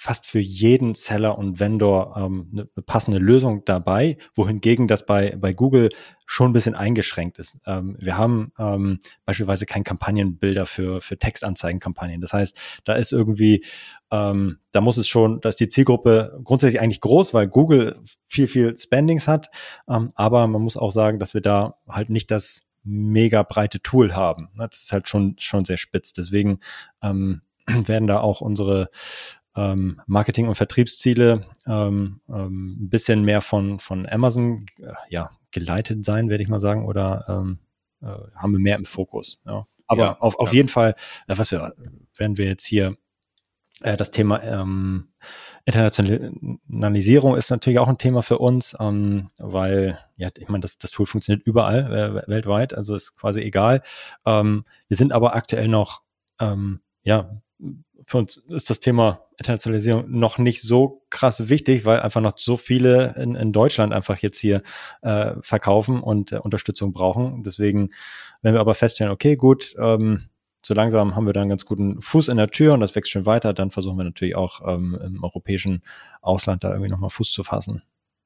fast 0.00 0.24
für 0.24 0.40
jeden 0.40 0.94
Seller 0.94 1.36
und 1.36 1.60
Vendor 1.60 2.14
ähm, 2.16 2.48
eine, 2.52 2.62
eine 2.74 2.82
passende 2.86 3.18
Lösung 3.18 3.66
dabei, 3.66 4.16
wohingegen 4.34 4.88
das 4.88 5.04
bei, 5.04 5.36
bei 5.36 5.52
Google 5.52 5.90
schon 6.24 6.48
ein 6.48 6.52
bisschen 6.54 6.74
eingeschränkt 6.74 7.38
ist. 7.38 7.58
Ähm, 7.66 7.98
wir 8.00 8.16
haben 8.16 8.50
ähm, 8.58 8.98
beispielsweise 9.26 9.66
kein 9.66 9.84
Kampagnenbilder 9.84 10.64
für, 10.64 11.02
für 11.02 11.18
Textanzeigenkampagnen. 11.18 12.22
Das 12.22 12.32
heißt, 12.32 12.58
da 12.84 12.94
ist 12.94 13.12
irgendwie, 13.12 13.62
ähm, 14.10 14.60
da 14.70 14.80
muss 14.80 14.96
es 14.96 15.06
schon, 15.06 15.42
da 15.42 15.50
ist 15.50 15.60
die 15.60 15.68
Zielgruppe 15.68 16.40
grundsätzlich 16.44 16.80
eigentlich 16.80 17.02
groß, 17.02 17.34
weil 17.34 17.46
Google 17.46 18.00
viel, 18.26 18.46
viel 18.46 18.78
Spendings 18.78 19.28
hat. 19.28 19.50
Ähm, 19.86 20.12
aber 20.14 20.46
man 20.46 20.62
muss 20.62 20.78
auch 20.78 20.92
sagen, 20.92 21.18
dass 21.18 21.34
wir 21.34 21.42
da 21.42 21.74
halt 21.86 22.08
nicht 22.08 22.30
das 22.30 22.62
mega 22.82 23.42
breite 23.42 23.80
Tool 23.80 24.14
haben. 24.14 24.50
Das 24.56 24.82
ist 24.82 24.92
halt 24.92 25.08
schon, 25.08 25.36
schon 25.38 25.64
sehr 25.64 25.76
spitz. 25.76 26.12
Deswegen 26.12 26.60
ähm, 27.02 27.42
werden 27.66 28.06
da 28.06 28.20
auch 28.20 28.40
unsere 28.40 28.90
ähm, 29.56 30.00
Marketing- 30.06 30.48
und 30.48 30.54
Vertriebsziele 30.54 31.46
ähm, 31.66 32.20
ähm, 32.28 32.84
ein 32.84 32.88
bisschen 32.88 33.22
mehr 33.22 33.40
von, 33.40 33.80
von 33.80 34.08
Amazon 34.08 34.64
äh, 34.78 34.92
ja, 35.08 35.30
geleitet 35.50 36.04
sein, 36.04 36.28
werde 36.28 36.42
ich 36.42 36.48
mal 36.48 36.60
sagen, 36.60 36.86
oder 36.86 37.24
ähm, 37.28 37.58
äh, 38.00 38.06
haben 38.34 38.52
wir 38.52 38.60
mehr 38.60 38.76
im 38.76 38.84
Fokus. 38.84 39.40
Ja. 39.44 39.64
Aber 39.86 40.02
ja, 40.02 40.18
auf, 40.20 40.38
auf 40.38 40.50
ja. 40.50 40.56
jeden 40.56 40.68
Fall, 40.68 40.94
äh, 41.26 41.36
was 41.36 41.50
wir, 41.50 41.74
werden 42.16 42.38
wir 42.38 42.46
jetzt 42.46 42.64
hier 42.64 42.96
äh, 43.82 43.96
das 43.96 44.10
Thema 44.10 44.42
ähm, 44.42 45.08
Internationalisierung 45.64 47.36
ist 47.36 47.50
natürlich 47.50 47.78
auch 47.78 47.88
ein 47.88 47.98
Thema 47.98 48.22
für 48.22 48.38
uns, 48.38 48.76
ähm, 48.80 49.30
weil, 49.38 49.98
ja, 50.16 50.28
ich 50.36 50.48
meine, 50.48 50.62
das, 50.62 50.78
das 50.78 50.90
Tool 50.90 51.06
funktioniert 51.06 51.46
überall 51.46 52.24
äh, 52.26 52.28
weltweit, 52.28 52.74
also 52.74 52.94
ist 52.94 53.16
quasi 53.16 53.40
egal. 53.40 53.82
Ähm, 54.26 54.64
wir 54.88 54.96
sind 54.96 55.12
aber 55.12 55.34
aktuell 55.34 55.68
noch, 55.68 56.02
ähm, 56.40 56.80
ja, 57.02 57.40
für 58.06 58.18
uns 58.18 58.38
ist 58.48 58.70
das 58.70 58.80
Thema 58.80 59.26
Internationalisierung 59.36 60.10
noch 60.10 60.38
nicht 60.38 60.62
so 60.62 61.04
krass 61.10 61.48
wichtig, 61.48 61.84
weil 61.84 62.00
einfach 62.00 62.20
noch 62.20 62.36
so 62.36 62.56
viele 62.56 63.14
in, 63.16 63.34
in 63.34 63.52
Deutschland 63.52 63.92
einfach 63.92 64.18
jetzt 64.18 64.38
hier 64.38 64.62
äh, 65.02 65.34
verkaufen 65.42 66.02
und 66.02 66.32
äh, 66.32 66.38
Unterstützung 66.38 66.92
brauchen. 66.92 67.42
Deswegen, 67.42 67.90
wenn 68.42 68.54
wir 68.54 68.60
aber 68.60 68.74
feststellen, 68.74 69.12
okay, 69.12 69.36
gut, 69.36 69.74
ähm, 69.78 70.28
so 70.62 70.74
langsam 70.74 71.16
haben 71.16 71.26
wir 71.26 71.32
dann 71.32 71.42
einen 71.42 71.50
ganz 71.50 71.64
guten 71.64 72.00
Fuß 72.00 72.28
in 72.28 72.36
der 72.36 72.48
Tür 72.48 72.74
und 72.74 72.80
das 72.80 72.94
wächst 72.94 73.10
schon 73.10 73.26
weiter, 73.26 73.52
dann 73.54 73.70
versuchen 73.70 73.98
wir 73.98 74.04
natürlich 74.04 74.36
auch 74.36 74.60
ähm, 74.66 74.98
im 75.02 75.24
europäischen 75.24 75.82
Ausland 76.20 76.64
da 76.64 76.70
irgendwie 76.70 76.90
nochmal 76.90 77.10
Fuß 77.10 77.32
zu 77.32 77.44
fassen. 77.44 77.82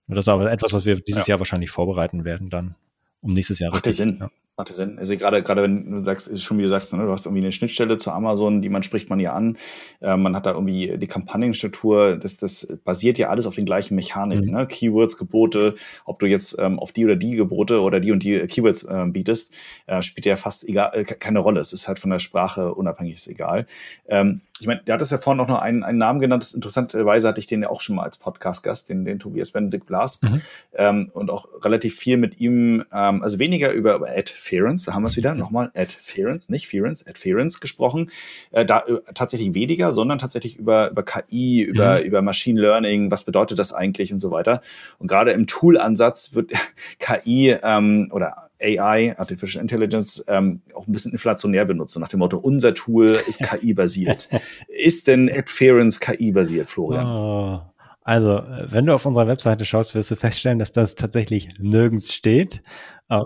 Das 0.08 0.26
ist 0.26 0.28
aber 0.28 0.50
etwas, 0.50 0.72
was 0.72 0.84
wir 0.84 0.96
dieses 0.96 1.26
ja. 1.26 1.32
Jahr 1.32 1.38
wahrscheinlich 1.38 1.70
vorbereiten 1.70 2.24
werden, 2.24 2.50
dann 2.50 2.74
um 3.20 3.32
nächstes 3.32 3.58
Jahr. 3.58 3.70
Macht 3.70 3.86
richtig, 3.86 3.96
Sinn. 3.96 4.18
Ja. 4.20 4.30
Macht 4.56 4.68
Sinn. 4.68 5.00
Also 5.00 5.16
gerade, 5.16 5.42
gerade 5.42 5.62
wenn 5.62 5.90
du 5.90 5.98
sagst, 5.98 6.28
ist 6.28 6.44
schon 6.44 6.58
wie 6.58 6.62
du 6.62 6.68
sagst, 6.68 6.92
ne, 6.92 7.04
du 7.04 7.10
hast 7.10 7.26
irgendwie 7.26 7.42
eine 7.42 7.50
Schnittstelle 7.50 7.96
zu 7.96 8.12
Amazon, 8.12 8.62
die 8.62 8.68
man 8.68 8.84
spricht 8.84 9.10
man 9.10 9.18
ja 9.18 9.32
an. 9.32 9.56
Äh, 10.00 10.16
man 10.16 10.36
hat 10.36 10.46
da 10.46 10.52
irgendwie 10.52 10.96
die 10.96 11.08
Kampagnenstruktur, 11.08 12.16
das, 12.16 12.36
das 12.36 12.68
basiert 12.84 13.18
ja 13.18 13.30
alles 13.30 13.48
auf 13.48 13.56
den 13.56 13.64
gleichen 13.64 13.96
Mechaniken, 13.96 14.46
mhm. 14.46 14.52
ne? 14.52 14.66
Keywords, 14.68 15.18
Gebote, 15.18 15.74
ob 16.04 16.20
du 16.20 16.26
jetzt 16.26 16.56
ähm, 16.60 16.78
auf 16.78 16.92
die 16.92 17.04
oder 17.04 17.16
die 17.16 17.34
Gebote 17.34 17.80
oder 17.80 17.98
die 17.98 18.12
und 18.12 18.22
die 18.22 18.46
Keywords 18.46 18.84
äh, 18.84 19.06
bietest, 19.08 19.52
äh, 19.86 20.02
spielt 20.02 20.24
ja 20.24 20.36
fast 20.36 20.62
egal, 20.68 20.92
äh, 20.94 21.04
keine 21.04 21.40
Rolle. 21.40 21.58
Es 21.58 21.72
ist 21.72 21.88
halt 21.88 21.98
von 21.98 22.10
der 22.10 22.20
Sprache 22.20 22.74
unabhängig, 22.74 23.14
ist 23.14 23.26
egal. 23.26 23.66
Ähm, 24.06 24.42
ich 24.60 24.68
meine, 24.68 24.82
der 24.86 24.94
hat 24.94 25.02
es 25.02 25.10
ja 25.10 25.18
vorhin 25.18 25.40
auch 25.40 25.48
noch 25.48 25.60
einen, 25.60 25.82
einen 25.82 25.98
Namen 25.98 26.20
genannt. 26.20 26.52
Interessanterweise 26.54 27.26
hatte 27.26 27.40
ich 27.40 27.46
den 27.46 27.62
ja 27.62 27.70
auch 27.70 27.80
schon 27.80 27.96
mal 27.96 28.04
als 28.04 28.18
Podcast-Gast, 28.18 28.88
den, 28.88 29.04
den 29.04 29.18
Tobias 29.18 29.50
Benedikt 29.50 29.84
Blas. 29.86 30.22
Mhm. 30.22 30.42
Ähm, 30.74 31.10
und 31.12 31.28
auch 31.30 31.48
relativ 31.64 31.96
viel 31.96 32.18
mit 32.18 32.40
ihm, 32.40 32.84
ähm, 32.92 33.22
also 33.24 33.40
weniger 33.40 33.72
über, 33.72 33.96
über 33.96 34.08
Adference, 34.16 34.84
da 34.84 34.94
haben 34.94 35.02
wir 35.02 35.08
es 35.08 35.16
wieder, 35.16 35.34
nochmal 35.34 35.72
Adference, 35.74 36.50
nicht 36.50 36.68
Ference, 36.68 37.04
Adference 37.04 37.58
gesprochen. 37.58 38.10
Äh, 38.52 38.64
da 38.64 38.84
äh, 38.86 39.00
tatsächlich 39.14 39.54
weniger, 39.54 39.90
sondern 39.90 40.20
tatsächlich 40.20 40.56
über, 40.56 40.88
über 40.90 41.02
KI, 41.02 41.62
über, 41.62 41.98
mhm. 41.98 42.04
über 42.04 42.22
Machine 42.22 42.60
Learning, 42.60 43.10
was 43.10 43.24
bedeutet 43.24 43.58
das 43.58 43.72
eigentlich 43.72 44.12
und 44.12 44.20
so 44.20 44.30
weiter. 44.30 44.60
Und 45.00 45.08
gerade 45.08 45.32
im 45.32 45.48
Tool-Ansatz 45.48 46.34
wird 46.34 46.52
KI 47.00 47.56
ähm, 47.60 48.08
oder 48.12 48.43
AI, 48.60 49.18
Artificial 49.18 49.60
Intelligence, 49.60 50.24
ähm, 50.28 50.62
auch 50.74 50.86
ein 50.86 50.92
bisschen 50.92 51.12
inflationär 51.12 51.64
benutzt. 51.64 51.98
nach 51.98 52.08
dem 52.08 52.20
Motto, 52.20 52.38
unser 52.38 52.74
Tool 52.74 53.18
ist 53.26 53.38
KI-basiert. 53.42 54.28
ist 54.68 55.06
denn 55.08 55.30
Adference 55.30 56.00
KI-basiert, 56.00 56.68
Florian? 56.68 57.06
Oh. 57.06 57.60
Also, 58.06 58.42
wenn 58.66 58.84
du 58.84 58.94
auf 58.94 59.06
unserer 59.06 59.26
Webseite 59.26 59.64
schaust, 59.64 59.94
wirst 59.94 60.10
du 60.10 60.16
feststellen, 60.16 60.58
dass 60.58 60.72
das 60.72 60.94
tatsächlich 60.94 61.58
nirgends 61.58 62.12
steht. 62.12 62.62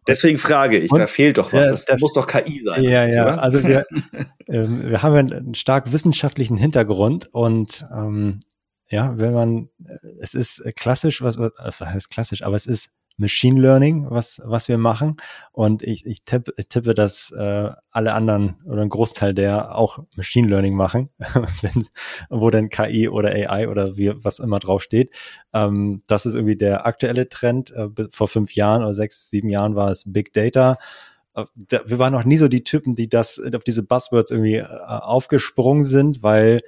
Deswegen 0.06 0.38
frage 0.38 0.78
ich, 0.78 0.90
Und, 0.90 0.98
da 0.98 1.06
fehlt 1.06 1.38
doch 1.38 1.52
was. 1.52 1.68
Das, 1.68 1.84
das 1.84 2.00
muss 2.00 2.12
doch 2.12 2.26
KI 2.26 2.62
sein. 2.62 2.82
Ja, 2.82 3.06
ja. 3.06 3.22
Oder? 3.22 3.42
Also 3.42 3.64
wir, 3.64 3.86
ähm, 4.48 4.90
wir 4.90 5.02
haben 5.02 5.14
einen 5.14 5.54
stark 5.54 5.92
wissenschaftlichen 5.92 6.56
Hintergrund 6.56 7.28
und 7.32 7.86
ähm, 7.92 8.40
ja, 8.90 9.18
wenn 9.18 9.32
man, 9.34 9.68
es 10.20 10.34
ist 10.34 10.64
klassisch, 10.76 11.22
was, 11.22 11.38
was 11.38 11.80
heißt 11.80 12.10
klassisch, 12.10 12.42
aber 12.42 12.56
es 12.56 12.66
ist 12.66 12.90
Machine 13.18 13.60
Learning, 13.60 14.06
was, 14.08 14.40
was 14.44 14.68
wir 14.68 14.78
machen. 14.78 15.16
Und 15.52 15.82
ich, 15.82 16.06
ich 16.06 16.22
tippe, 16.24 16.54
tippe, 16.68 16.94
dass 16.94 17.32
äh, 17.32 17.70
alle 17.90 18.14
anderen 18.14 18.56
oder 18.64 18.82
ein 18.82 18.88
Großteil 18.88 19.34
der 19.34 19.74
auch 19.76 19.98
Machine 20.16 20.48
Learning 20.48 20.74
machen, 20.74 21.10
wenn, 21.60 21.86
wo 22.30 22.48
denn 22.48 22.70
KI 22.70 23.08
oder 23.08 23.30
AI 23.30 23.68
oder 23.68 23.96
wie, 23.96 24.12
was 24.24 24.38
immer 24.38 24.60
draufsteht. 24.60 25.14
Ähm, 25.52 26.02
das 26.06 26.26
ist 26.26 26.34
irgendwie 26.34 26.56
der 26.56 26.86
aktuelle 26.86 27.28
Trend. 27.28 27.72
Äh, 27.72 27.88
vor 28.10 28.28
fünf 28.28 28.54
Jahren 28.54 28.82
oder 28.82 28.94
sechs, 28.94 29.28
sieben 29.28 29.50
Jahren 29.50 29.74
war 29.74 29.90
es 29.90 30.04
Big 30.06 30.32
Data 30.32 30.78
äh, 31.34 31.44
wir 31.84 31.98
waren 31.98 32.12
noch 32.12 32.24
nie 32.24 32.36
so 32.36 32.48
die 32.48 32.62
Typen, 32.64 32.94
die 32.94 33.08
das 33.08 33.40
auf 33.54 33.64
diese 33.64 33.82
Buzzwords 33.82 34.30
irgendwie 34.30 34.56
äh, 34.56 34.64
aufgesprungen 34.64 35.84
sind, 35.84 36.22
weil 36.22 36.60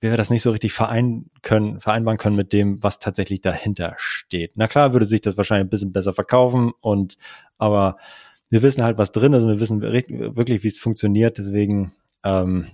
wir 0.00 0.16
das 0.16 0.30
nicht 0.30 0.42
so 0.42 0.50
richtig 0.50 0.72
verein 0.72 1.26
können, 1.42 1.80
vereinbaren 1.80 2.18
können 2.18 2.36
mit 2.36 2.52
dem, 2.52 2.82
was 2.82 2.98
tatsächlich 2.98 3.40
dahinter 3.40 3.94
steht. 3.96 4.52
Na 4.54 4.68
klar, 4.68 4.92
würde 4.92 5.06
sich 5.06 5.20
das 5.20 5.36
wahrscheinlich 5.36 5.66
ein 5.66 5.70
bisschen 5.70 5.92
besser 5.92 6.12
verkaufen 6.12 6.72
und, 6.80 7.16
aber 7.58 7.96
wir 8.48 8.62
wissen 8.62 8.82
halt, 8.82 8.98
was 8.98 9.12
drin 9.12 9.32
ist 9.32 9.42
und 9.42 9.48
wir 9.48 9.60
wissen 9.60 9.80
wirklich, 9.80 10.62
wie 10.62 10.68
es 10.68 10.78
funktioniert. 10.78 11.38
Deswegen, 11.38 11.92
ähm, 12.22 12.66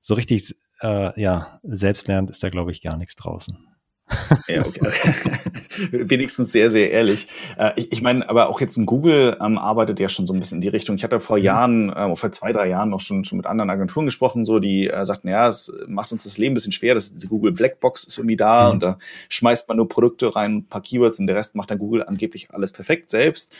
so 0.00 0.14
richtig, 0.14 0.56
äh, 0.80 1.20
ja, 1.20 1.60
selbstlernt 1.62 2.30
ist 2.30 2.42
da, 2.42 2.50
glaube 2.50 2.72
ich, 2.72 2.82
gar 2.82 2.96
nichts 2.96 3.14
draußen. 3.14 3.58
Ja, 4.48 4.66
okay. 4.66 4.80
Wenigstens 5.90 6.52
sehr, 6.52 6.70
sehr 6.70 6.90
ehrlich. 6.90 7.28
Äh, 7.58 7.72
ich, 7.76 7.92
ich 7.92 8.02
meine, 8.02 8.28
aber 8.28 8.48
auch 8.48 8.60
jetzt 8.60 8.76
in 8.76 8.86
Google 8.86 9.36
ähm, 9.40 9.58
arbeitet 9.58 10.00
ja 10.00 10.08
schon 10.08 10.26
so 10.26 10.34
ein 10.34 10.38
bisschen 10.38 10.56
in 10.56 10.62
die 10.62 10.68
Richtung. 10.68 10.96
Ich 10.96 11.04
hatte 11.04 11.20
vor 11.20 11.38
mhm. 11.38 11.44
Jahren, 11.44 11.92
äh, 11.92 12.16
vor 12.16 12.32
zwei, 12.32 12.52
drei 12.52 12.68
Jahren 12.68 12.90
noch 12.90 13.00
schon, 13.00 13.24
schon 13.24 13.38
mit 13.38 13.46
anderen 13.46 13.70
Agenturen 13.70 14.06
gesprochen, 14.06 14.44
so 14.44 14.58
die 14.58 14.88
äh, 14.88 15.04
sagten, 15.04 15.28
ja, 15.28 15.48
es 15.48 15.72
macht 15.86 16.12
uns 16.12 16.24
das 16.24 16.38
Leben 16.38 16.52
ein 16.52 16.54
bisschen 16.54 16.72
schwer. 16.72 16.94
Das 16.94 17.14
die 17.14 17.26
Google 17.26 17.52
Blackbox 17.52 18.04
ist 18.04 18.18
irgendwie 18.18 18.36
da 18.36 18.66
mhm. 18.66 18.72
und 18.72 18.82
da 18.82 18.98
schmeißt 19.28 19.68
man 19.68 19.76
nur 19.76 19.88
Produkte 19.88 20.34
rein, 20.34 20.56
ein 20.56 20.66
paar 20.66 20.82
Keywords 20.82 21.18
und 21.18 21.26
der 21.26 21.36
Rest 21.36 21.54
macht 21.54 21.70
dann 21.70 21.78
Google 21.78 22.02
angeblich 22.04 22.48
alles 22.52 22.72
perfekt 22.72 23.10
selbst. 23.10 23.52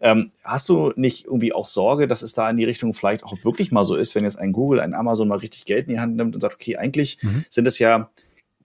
Ähm, 0.00 0.30
hast 0.44 0.68
du 0.68 0.92
nicht 0.96 1.26
irgendwie 1.26 1.52
auch 1.52 1.66
Sorge, 1.66 2.06
dass 2.06 2.22
es 2.22 2.34
da 2.34 2.48
in 2.48 2.56
die 2.56 2.64
Richtung 2.64 2.94
vielleicht 2.94 3.24
auch 3.24 3.34
wirklich 3.42 3.72
mal 3.72 3.84
so 3.84 3.96
ist, 3.96 4.14
wenn 4.14 4.24
jetzt 4.24 4.38
ein 4.38 4.52
Google, 4.52 4.80
ein 4.80 4.94
Amazon 4.94 5.28
mal 5.28 5.38
richtig 5.38 5.64
Geld 5.64 5.88
in 5.88 5.94
die 5.94 6.00
Hand 6.00 6.16
nimmt 6.16 6.34
und 6.34 6.40
sagt, 6.40 6.54
okay, 6.54 6.76
eigentlich 6.76 7.18
mhm. 7.22 7.44
sind 7.50 7.66
es 7.66 7.78
ja 7.78 8.10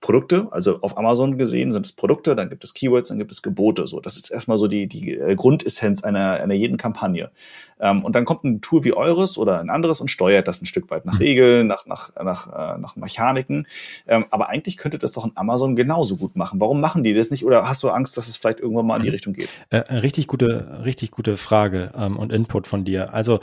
Produkte, 0.03 0.49
also 0.51 0.81
auf 0.81 0.97
Amazon 0.97 1.37
gesehen 1.37 1.71
sind 1.71 1.85
es 1.85 1.93
Produkte, 1.93 2.35
dann 2.35 2.49
gibt 2.49 2.65
es 2.65 2.73
Keywords, 2.73 3.07
dann 3.07 3.19
gibt 3.19 3.31
es 3.31 3.41
Gebote. 3.41 3.87
So, 3.87 4.01
das 4.01 4.17
ist 4.17 4.29
erstmal 4.29 4.57
so 4.57 4.67
die, 4.67 4.85
die 4.85 5.13
äh, 5.13 5.33
Grundessenz 5.33 6.03
einer, 6.03 6.41
einer 6.41 6.53
jeden 6.53 6.75
Kampagne. 6.75 7.31
Ähm, 7.79 8.03
und 8.03 8.13
dann 8.13 8.25
kommt 8.25 8.43
ein 8.43 8.59
Tool 8.59 8.83
wie 8.83 8.91
eures 8.91 9.37
oder 9.37 9.61
ein 9.61 9.69
anderes 9.69 10.01
und 10.01 10.09
steuert 10.09 10.49
das 10.49 10.61
ein 10.61 10.65
Stück 10.65 10.91
weit 10.91 11.05
nach 11.05 11.13
mhm. 11.13 11.19
Regeln, 11.19 11.67
nach, 11.67 11.85
nach, 11.85 12.11
nach, 12.21 12.47
äh, 12.47 12.79
nach 12.79 12.97
Mechaniken. 12.97 13.65
Ähm, 14.05 14.25
aber 14.29 14.49
eigentlich 14.49 14.75
könnte 14.75 14.99
das 14.99 15.13
doch 15.13 15.23
ein 15.23 15.31
Amazon 15.35 15.77
genauso 15.77 16.17
gut 16.17 16.35
machen. 16.35 16.59
Warum 16.59 16.81
machen 16.81 17.05
die 17.05 17.13
das 17.13 17.31
nicht? 17.31 17.45
Oder 17.45 17.69
hast 17.69 17.81
du 17.81 17.89
Angst, 17.89 18.17
dass 18.17 18.27
es 18.27 18.35
vielleicht 18.35 18.59
irgendwann 18.59 18.85
mal 18.85 18.97
in 18.97 19.03
die 19.03 19.07
mhm. 19.07 19.13
Richtung 19.13 19.33
geht? 19.33 19.47
Äh, 19.69 19.77
richtig 19.77 20.27
gute, 20.27 20.81
richtig 20.83 21.11
gute 21.11 21.37
Frage 21.37 21.93
ähm, 21.95 22.17
und 22.17 22.33
Input 22.33 22.67
von 22.67 22.83
dir. 22.83 23.13
Also 23.13 23.39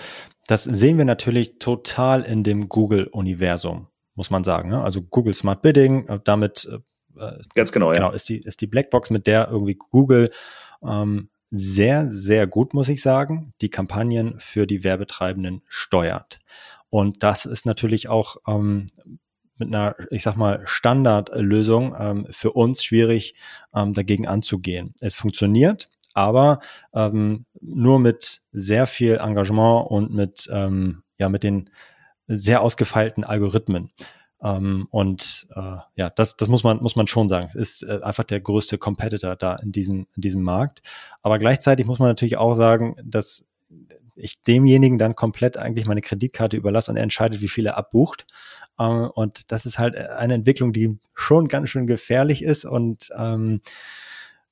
das 0.46 0.64
sehen 0.64 0.98
wir 0.98 1.06
natürlich 1.06 1.58
total 1.58 2.20
in 2.22 2.44
dem 2.44 2.68
Google-Universum 2.68 3.86
muss 4.20 4.30
man 4.30 4.44
sagen. 4.44 4.68
Ne? 4.68 4.84
Also 4.84 5.00
Google 5.00 5.32
Smart 5.32 5.62
Bidding, 5.62 6.06
äh, 6.06 6.20
damit 6.22 6.68
äh, 7.16 7.38
ganz 7.54 7.72
genau, 7.72 7.90
genau 7.90 8.10
ja. 8.10 8.14
ist 8.14 8.28
die 8.28 8.42
ist 8.42 8.60
die 8.60 8.66
Blackbox, 8.66 9.08
mit 9.08 9.26
der 9.26 9.48
irgendwie 9.48 9.76
Google 9.76 10.30
ähm, 10.86 11.30
sehr 11.50 12.06
sehr 12.10 12.46
gut, 12.46 12.74
muss 12.74 12.90
ich 12.90 13.00
sagen, 13.00 13.54
die 13.62 13.70
Kampagnen 13.70 14.38
für 14.38 14.66
die 14.66 14.84
Werbetreibenden 14.84 15.62
steuert. 15.68 16.38
Und 16.90 17.22
das 17.22 17.46
ist 17.46 17.64
natürlich 17.64 18.08
auch 18.08 18.36
ähm, 18.46 18.88
mit 19.56 19.68
einer, 19.68 19.96
ich 20.10 20.22
sag 20.22 20.36
mal, 20.36 20.60
Standardlösung 20.66 21.96
ähm, 21.98 22.26
für 22.28 22.52
uns 22.52 22.84
schwierig 22.84 23.34
ähm, 23.74 23.94
dagegen 23.94 24.28
anzugehen. 24.28 24.94
Es 25.00 25.16
funktioniert, 25.16 25.88
aber 26.12 26.60
ähm, 26.92 27.46
nur 27.62 28.00
mit 28.00 28.42
sehr 28.52 28.86
viel 28.86 29.14
Engagement 29.14 29.90
und 29.90 30.12
mit 30.12 30.46
ähm, 30.52 31.04
ja 31.16 31.30
mit 31.30 31.42
den 31.42 31.70
sehr 32.30 32.62
ausgefeilten 32.62 33.24
Algorithmen. 33.24 33.90
Ähm, 34.42 34.86
und 34.90 35.48
äh, 35.54 35.76
ja, 35.96 36.10
das, 36.10 36.36
das 36.36 36.48
muss 36.48 36.64
man, 36.64 36.78
muss 36.82 36.96
man 36.96 37.06
schon 37.06 37.28
sagen. 37.28 37.46
Es 37.48 37.54
ist 37.54 37.82
äh, 37.82 38.00
einfach 38.02 38.24
der 38.24 38.40
größte 38.40 38.78
Competitor 38.78 39.36
da 39.36 39.56
in 39.56 39.72
diesem, 39.72 40.06
in 40.16 40.22
diesem 40.22 40.42
Markt. 40.42 40.82
Aber 41.22 41.38
gleichzeitig 41.38 41.86
muss 41.86 41.98
man 41.98 42.08
natürlich 42.08 42.38
auch 42.38 42.54
sagen, 42.54 42.96
dass 43.04 43.44
ich 44.16 44.42
demjenigen 44.42 44.98
dann 44.98 45.14
komplett 45.14 45.56
eigentlich 45.56 45.86
meine 45.86 46.00
Kreditkarte 46.00 46.56
überlasse 46.56 46.90
und 46.90 46.96
er 46.96 47.02
entscheidet, 47.02 47.40
wie 47.40 47.48
viel 47.48 47.66
er 47.66 47.76
abbucht. 47.76 48.26
Ähm, 48.78 49.10
und 49.14 49.52
das 49.52 49.66
ist 49.66 49.78
halt 49.78 49.96
eine 49.96 50.34
Entwicklung, 50.34 50.72
die 50.72 50.98
schon 51.14 51.48
ganz 51.48 51.68
schön 51.68 51.86
gefährlich 51.86 52.42
ist 52.42 52.64
und 52.64 53.10
ähm, 53.16 53.60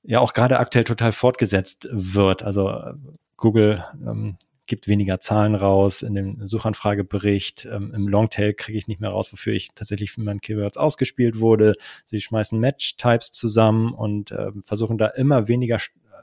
ja 0.03 0.21
auch 0.21 0.33
gerade 0.33 0.59
aktuell 0.59 0.85
total 0.85 1.13
fortgesetzt 1.13 1.89
wird. 1.91 2.43
Also 2.43 2.69
äh, 2.71 2.95
Google 3.37 3.85
ähm, 3.95 4.37
gibt 4.69 4.87
weniger 4.87 5.19
Zahlen 5.19 5.55
raus 5.55 6.03
in 6.03 6.15
dem 6.15 6.47
Suchanfragebericht. 6.47 7.67
Ähm, 7.67 7.93
Im 7.95 8.07
Longtail 8.07 8.55
kriege 8.55 8.79
ich 8.79 8.87
nicht 8.87 9.01
mehr 9.01 9.11
raus, 9.11 9.33
wofür 9.33 9.53
ich 9.55 9.71
tatsächlich 9.75 10.13
für 10.13 10.21
meinen 10.21 10.41
Keywords 10.41 10.77
ausgespielt 10.77 11.41
wurde. 11.41 11.75
Sie 12.05 12.21
schmeißen 12.21 12.59
Match-Types 12.59 13.33
zusammen 13.33 13.93
und 13.93 14.31
äh, 14.31 14.53
versuchen 14.63 14.99
da 14.99 15.09
immer 15.09 15.49
weniger 15.49 15.79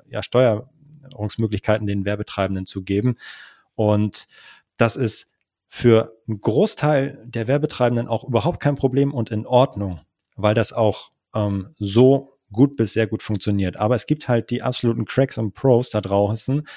ja, 0.10 0.24
Steuerungsmöglichkeiten 0.24 1.88
den 1.88 2.06
Werbetreibenden 2.06 2.66
zu 2.66 2.84
geben. 2.84 3.16
Und 3.76 4.28
das 4.78 4.96
ist 4.96 5.28
für 5.68 6.16
einen 6.28 6.40
Großteil 6.40 7.22
der 7.26 7.48
Werbetreibenden 7.48 8.08
auch 8.08 8.24
überhaupt 8.24 8.62
kein 8.62 8.76
Problem 8.76 9.14
und 9.14 9.32
in 9.32 9.46
Ordnung, 9.46 10.00
weil 10.36 10.54
das 10.54 10.72
auch 10.72 11.12
ähm, 11.34 11.76
so 11.78 12.38
gut 12.52 12.78
bis 12.78 12.94
sehr 12.94 13.08
gut 13.08 13.24
funktioniert. 13.24 13.76
Aber 13.78 13.96
es 13.96 14.06
gibt 14.06 14.28
halt 14.28 14.50
die 14.52 14.62
absoluten 14.62 15.06
Cracks 15.06 15.38
und 15.38 15.54
Pros 15.54 15.90
da 15.90 16.00
draußen, 16.00 16.68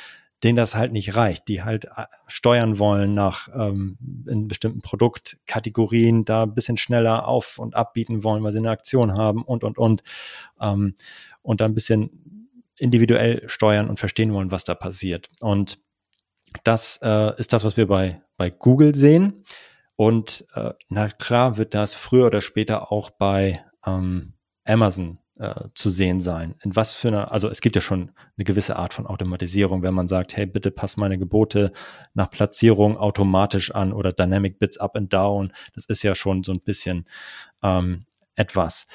denen 0.44 0.56
das 0.56 0.74
halt 0.74 0.92
nicht 0.92 1.16
reicht, 1.16 1.48
die 1.48 1.62
halt 1.62 1.86
äh, 1.86 2.06
steuern 2.26 2.78
wollen 2.78 3.14
nach 3.14 3.48
ähm, 3.54 3.98
in 4.28 4.48
bestimmten 4.48 4.80
Produktkategorien, 4.80 6.24
da 6.24 6.44
ein 6.44 6.54
bisschen 6.54 6.76
schneller 6.76 7.26
auf 7.26 7.58
und 7.58 7.74
abbieten 7.74 8.22
wollen, 8.24 8.42
weil 8.42 8.52
sie 8.52 8.58
eine 8.58 8.70
Aktion 8.70 9.14
haben 9.14 9.42
und 9.42 9.64
und 9.64 9.78
und 9.78 10.02
ähm, 10.60 10.94
und 11.42 11.60
da 11.60 11.64
ein 11.64 11.74
bisschen 11.74 12.38
individuell 12.76 13.48
steuern 13.48 13.88
und 13.88 13.98
verstehen 13.98 14.32
wollen, 14.32 14.50
was 14.50 14.64
da 14.64 14.74
passiert. 14.74 15.28
Und 15.40 15.78
das 16.64 16.98
äh, 17.02 17.38
ist 17.38 17.52
das, 17.52 17.64
was 17.64 17.76
wir 17.76 17.86
bei, 17.86 18.22
bei 18.36 18.50
Google 18.50 18.94
sehen. 18.94 19.44
Und 19.96 20.46
äh, 20.54 20.72
na 20.88 21.08
klar 21.08 21.56
wird 21.56 21.74
das 21.74 21.94
früher 21.94 22.26
oder 22.26 22.40
später 22.40 22.92
auch 22.92 23.10
bei 23.10 23.64
ähm, 23.84 24.34
Amazon 24.64 25.18
äh, 25.38 25.68
zu 25.74 25.90
sehen 25.90 26.20
sein. 26.20 26.54
In 26.62 26.76
was 26.76 26.92
für 26.92 27.08
einer, 27.08 27.32
also 27.32 27.48
es 27.48 27.60
gibt 27.60 27.76
ja 27.76 27.82
schon 27.82 28.10
eine 28.36 28.44
gewisse 28.44 28.76
Art 28.76 28.92
von 28.92 29.06
Automatisierung, 29.06 29.82
wenn 29.82 29.94
man 29.94 30.08
sagt, 30.08 30.36
hey, 30.36 30.46
bitte 30.46 30.70
pass 30.70 30.96
meine 30.96 31.18
Gebote 31.18 31.72
nach 32.14 32.30
Platzierung 32.30 32.96
automatisch 32.96 33.74
an 33.74 33.92
oder 33.92 34.12
Dynamic 34.12 34.58
Bits 34.58 34.78
up 34.78 34.96
and 34.96 35.12
down. 35.12 35.52
Das 35.74 35.84
ist 35.86 36.02
ja 36.02 36.14
schon 36.14 36.42
so 36.42 36.52
ein 36.52 36.60
bisschen 36.60 37.06
ähm, 37.62 38.00
etwas. 38.34 38.86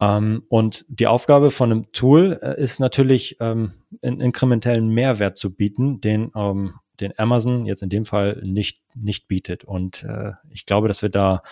Ähm, 0.00 0.44
und 0.48 0.84
die 0.88 1.06
Aufgabe 1.06 1.50
von 1.50 1.70
einem 1.70 1.92
Tool 1.92 2.38
äh, 2.40 2.60
ist 2.60 2.80
natürlich, 2.80 3.36
ähm, 3.40 3.72
einen 4.02 4.20
inkrementellen 4.20 4.88
Mehrwert 4.88 5.36
zu 5.36 5.54
bieten, 5.54 6.00
den 6.00 6.30
ähm, 6.34 6.74
den 7.00 7.18
Amazon 7.18 7.66
jetzt 7.66 7.82
in 7.82 7.88
dem 7.88 8.04
Fall 8.04 8.40
nicht, 8.44 8.80
nicht 8.94 9.26
bietet. 9.26 9.64
Und 9.64 10.04
äh, 10.04 10.32
ich 10.50 10.66
glaube, 10.66 10.88
dass 10.88 11.02
wir 11.02 11.08
da 11.08 11.42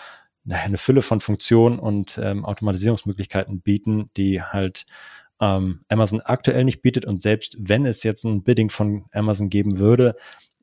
eine 0.47 0.77
Fülle 0.77 1.01
von 1.01 1.19
Funktionen 1.19 1.79
und 1.79 2.19
ähm, 2.21 2.45
Automatisierungsmöglichkeiten 2.45 3.61
bieten, 3.61 4.09
die 4.17 4.41
halt 4.41 4.85
ähm, 5.39 5.81
Amazon 5.87 6.21
aktuell 6.21 6.63
nicht 6.63 6.81
bietet. 6.81 7.05
Und 7.05 7.21
selbst 7.21 7.57
wenn 7.59 7.85
es 7.85 8.03
jetzt 8.03 8.23
ein 8.23 8.43
Bidding 8.43 8.69
von 8.69 9.05
Amazon 9.11 9.49
geben 9.49 9.79
würde, 9.79 10.15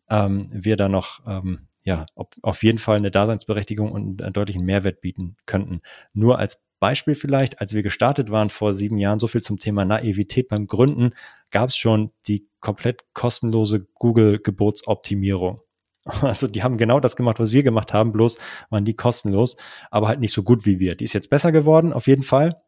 ähm, 0.08 0.46
wir 0.50 0.76
da 0.76 0.88
noch 0.88 1.20
ähm, 1.26 1.68
ja, 1.86 2.04
ob, 2.16 2.34
auf 2.42 2.64
jeden 2.64 2.78
Fall 2.78 2.96
eine 2.96 3.12
Daseinsberechtigung 3.12 3.92
und 3.92 4.20
einen 4.20 4.32
deutlichen 4.32 4.64
Mehrwert 4.64 5.00
bieten 5.00 5.36
könnten. 5.46 5.80
Nur 6.12 6.38
als 6.38 6.60
Beispiel 6.80 7.14
vielleicht, 7.14 7.60
als 7.60 7.74
wir 7.74 7.82
gestartet 7.82 8.30
waren 8.30 8.50
vor 8.50 8.74
sieben 8.74 8.98
Jahren, 8.98 9.20
so 9.20 9.28
viel 9.28 9.40
zum 9.40 9.58
Thema 9.58 9.84
Naivität 9.84 10.48
beim 10.48 10.66
Gründen, 10.66 11.10
gab 11.52 11.70
es 11.70 11.76
schon 11.76 12.10
die 12.26 12.48
komplett 12.60 13.04
kostenlose 13.14 13.86
Google-Gebotsoptimierung. 13.94 15.60
Also 16.22 16.46
die 16.46 16.62
haben 16.62 16.76
genau 16.76 17.00
das 17.00 17.16
gemacht, 17.16 17.40
was 17.40 17.52
wir 17.52 17.62
gemacht 17.62 17.92
haben, 17.92 18.12
bloß 18.12 18.38
waren 18.70 18.84
die 18.84 18.94
kostenlos, 18.94 19.56
aber 19.90 20.08
halt 20.08 20.20
nicht 20.20 20.32
so 20.32 20.42
gut 20.42 20.66
wie 20.66 20.78
wir. 20.78 20.94
Die 20.94 21.04
ist 21.04 21.12
jetzt 21.12 21.30
besser 21.30 21.52
geworden, 21.52 21.92
auf 21.92 22.06
jeden 22.06 22.22
Fall, 22.22 22.62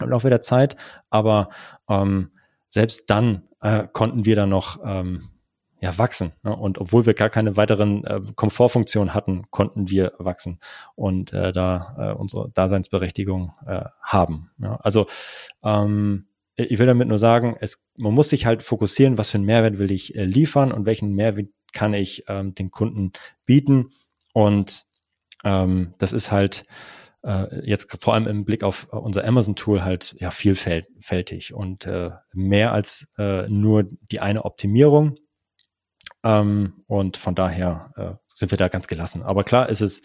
im 0.00 0.10
Laufe 0.10 0.28
der 0.28 0.42
Zeit, 0.42 0.76
aber 1.10 1.48
ähm, 1.88 2.30
selbst 2.68 3.08
dann 3.08 3.44
äh, 3.60 3.86
konnten 3.92 4.24
wir 4.24 4.36
da 4.36 4.46
noch 4.46 4.78
ähm, 4.84 5.30
ja, 5.80 5.96
wachsen. 5.98 6.32
Ne? 6.42 6.54
Und 6.54 6.78
obwohl 6.78 7.06
wir 7.06 7.14
gar 7.14 7.30
keine 7.30 7.56
weiteren 7.56 8.04
äh, 8.04 8.20
Komfortfunktionen 8.34 9.14
hatten, 9.14 9.44
konnten 9.50 9.88
wir 9.88 10.12
wachsen 10.18 10.58
und 10.94 11.32
äh, 11.32 11.52
da 11.52 11.96
äh, 11.98 12.12
unsere 12.14 12.50
Daseinsberechtigung 12.50 13.52
äh, 13.66 13.84
haben. 14.02 14.50
Ja? 14.58 14.76
Also 14.76 15.06
ähm, 15.62 16.28
ich 16.56 16.78
will 16.78 16.86
damit 16.86 17.08
nur 17.08 17.18
sagen, 17.18 17.56
es, 17.60 17.84
man 17.96 18.14
muss 18.14 18.30
sich 18.30 18.46
halt 18.46 18.62
fokussieren, 18.62 19.18
was 19.18 19.30
für 19.30 19.36
einen 19.36 19.44
Mehrwert 19.44 19.78
will 19.78 19.90
ich 19.90 20.14
äh, 20.14 20.24
liefern 20.24 20.72
und 20.72 20.86
welchen 20.86 21.12
Mehrwert 21.12 21.48
kann 21.72 21.94
ich 21.94 22.24
ähm, 22.28 22.54
den 22.54 22.70
Kunden 22.70 23.12
bieten. 23.44 23.90
Und 24.32 24.84
ähm, 25.44 25.94
das 25.98 26.12
ist 26.12 26.30
halt 26.30 26.66
äh, 27.22 27.66
jetzt 27.68 27.94
vor 28.02 28.14
allem 28.14 28.26
im 28.26 28.44
Blick 28.44 28.62
auf 28.62 28.88
unser 28.92 29.24
Amazon-Tool 29.24 29.84
halt 29.84 30.14
ja 30.18 30.30
vielfältig 30.30 31.52
und 31.54 31.86
äh, 31.86 32.10
mehr 32.32 32.72
als 32.72 33.08
äh, 33.18 33.48
nur 33.48 33.84
die 33.84 34.20
eine 34.20 34.44
Optimierung. 34.44 35.16
Ähm, 36.24 36.84
und 36.86 37.16
von 37.16 37.34
daher 37.34 37.92
äh, 37.96 38.14
sind 38.26 38.50
wir 38.50 38.58
da 38.58 38.68
ganz 38.68 38.86
gelassen. 38.86 39.22
Aber 39.22 39.44
klar 39.44 39.68
ist 39.68 39.80
es, 39.80 40.00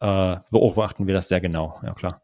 äh, 0.00 0.36
beobachten 0.50 1.06
wir 1.06 1.14
das 1.14 1.28
sehr 1.28 1.40
genau, 1.40 1.80
ja 1.82 1.92
klar. 1.92 2.23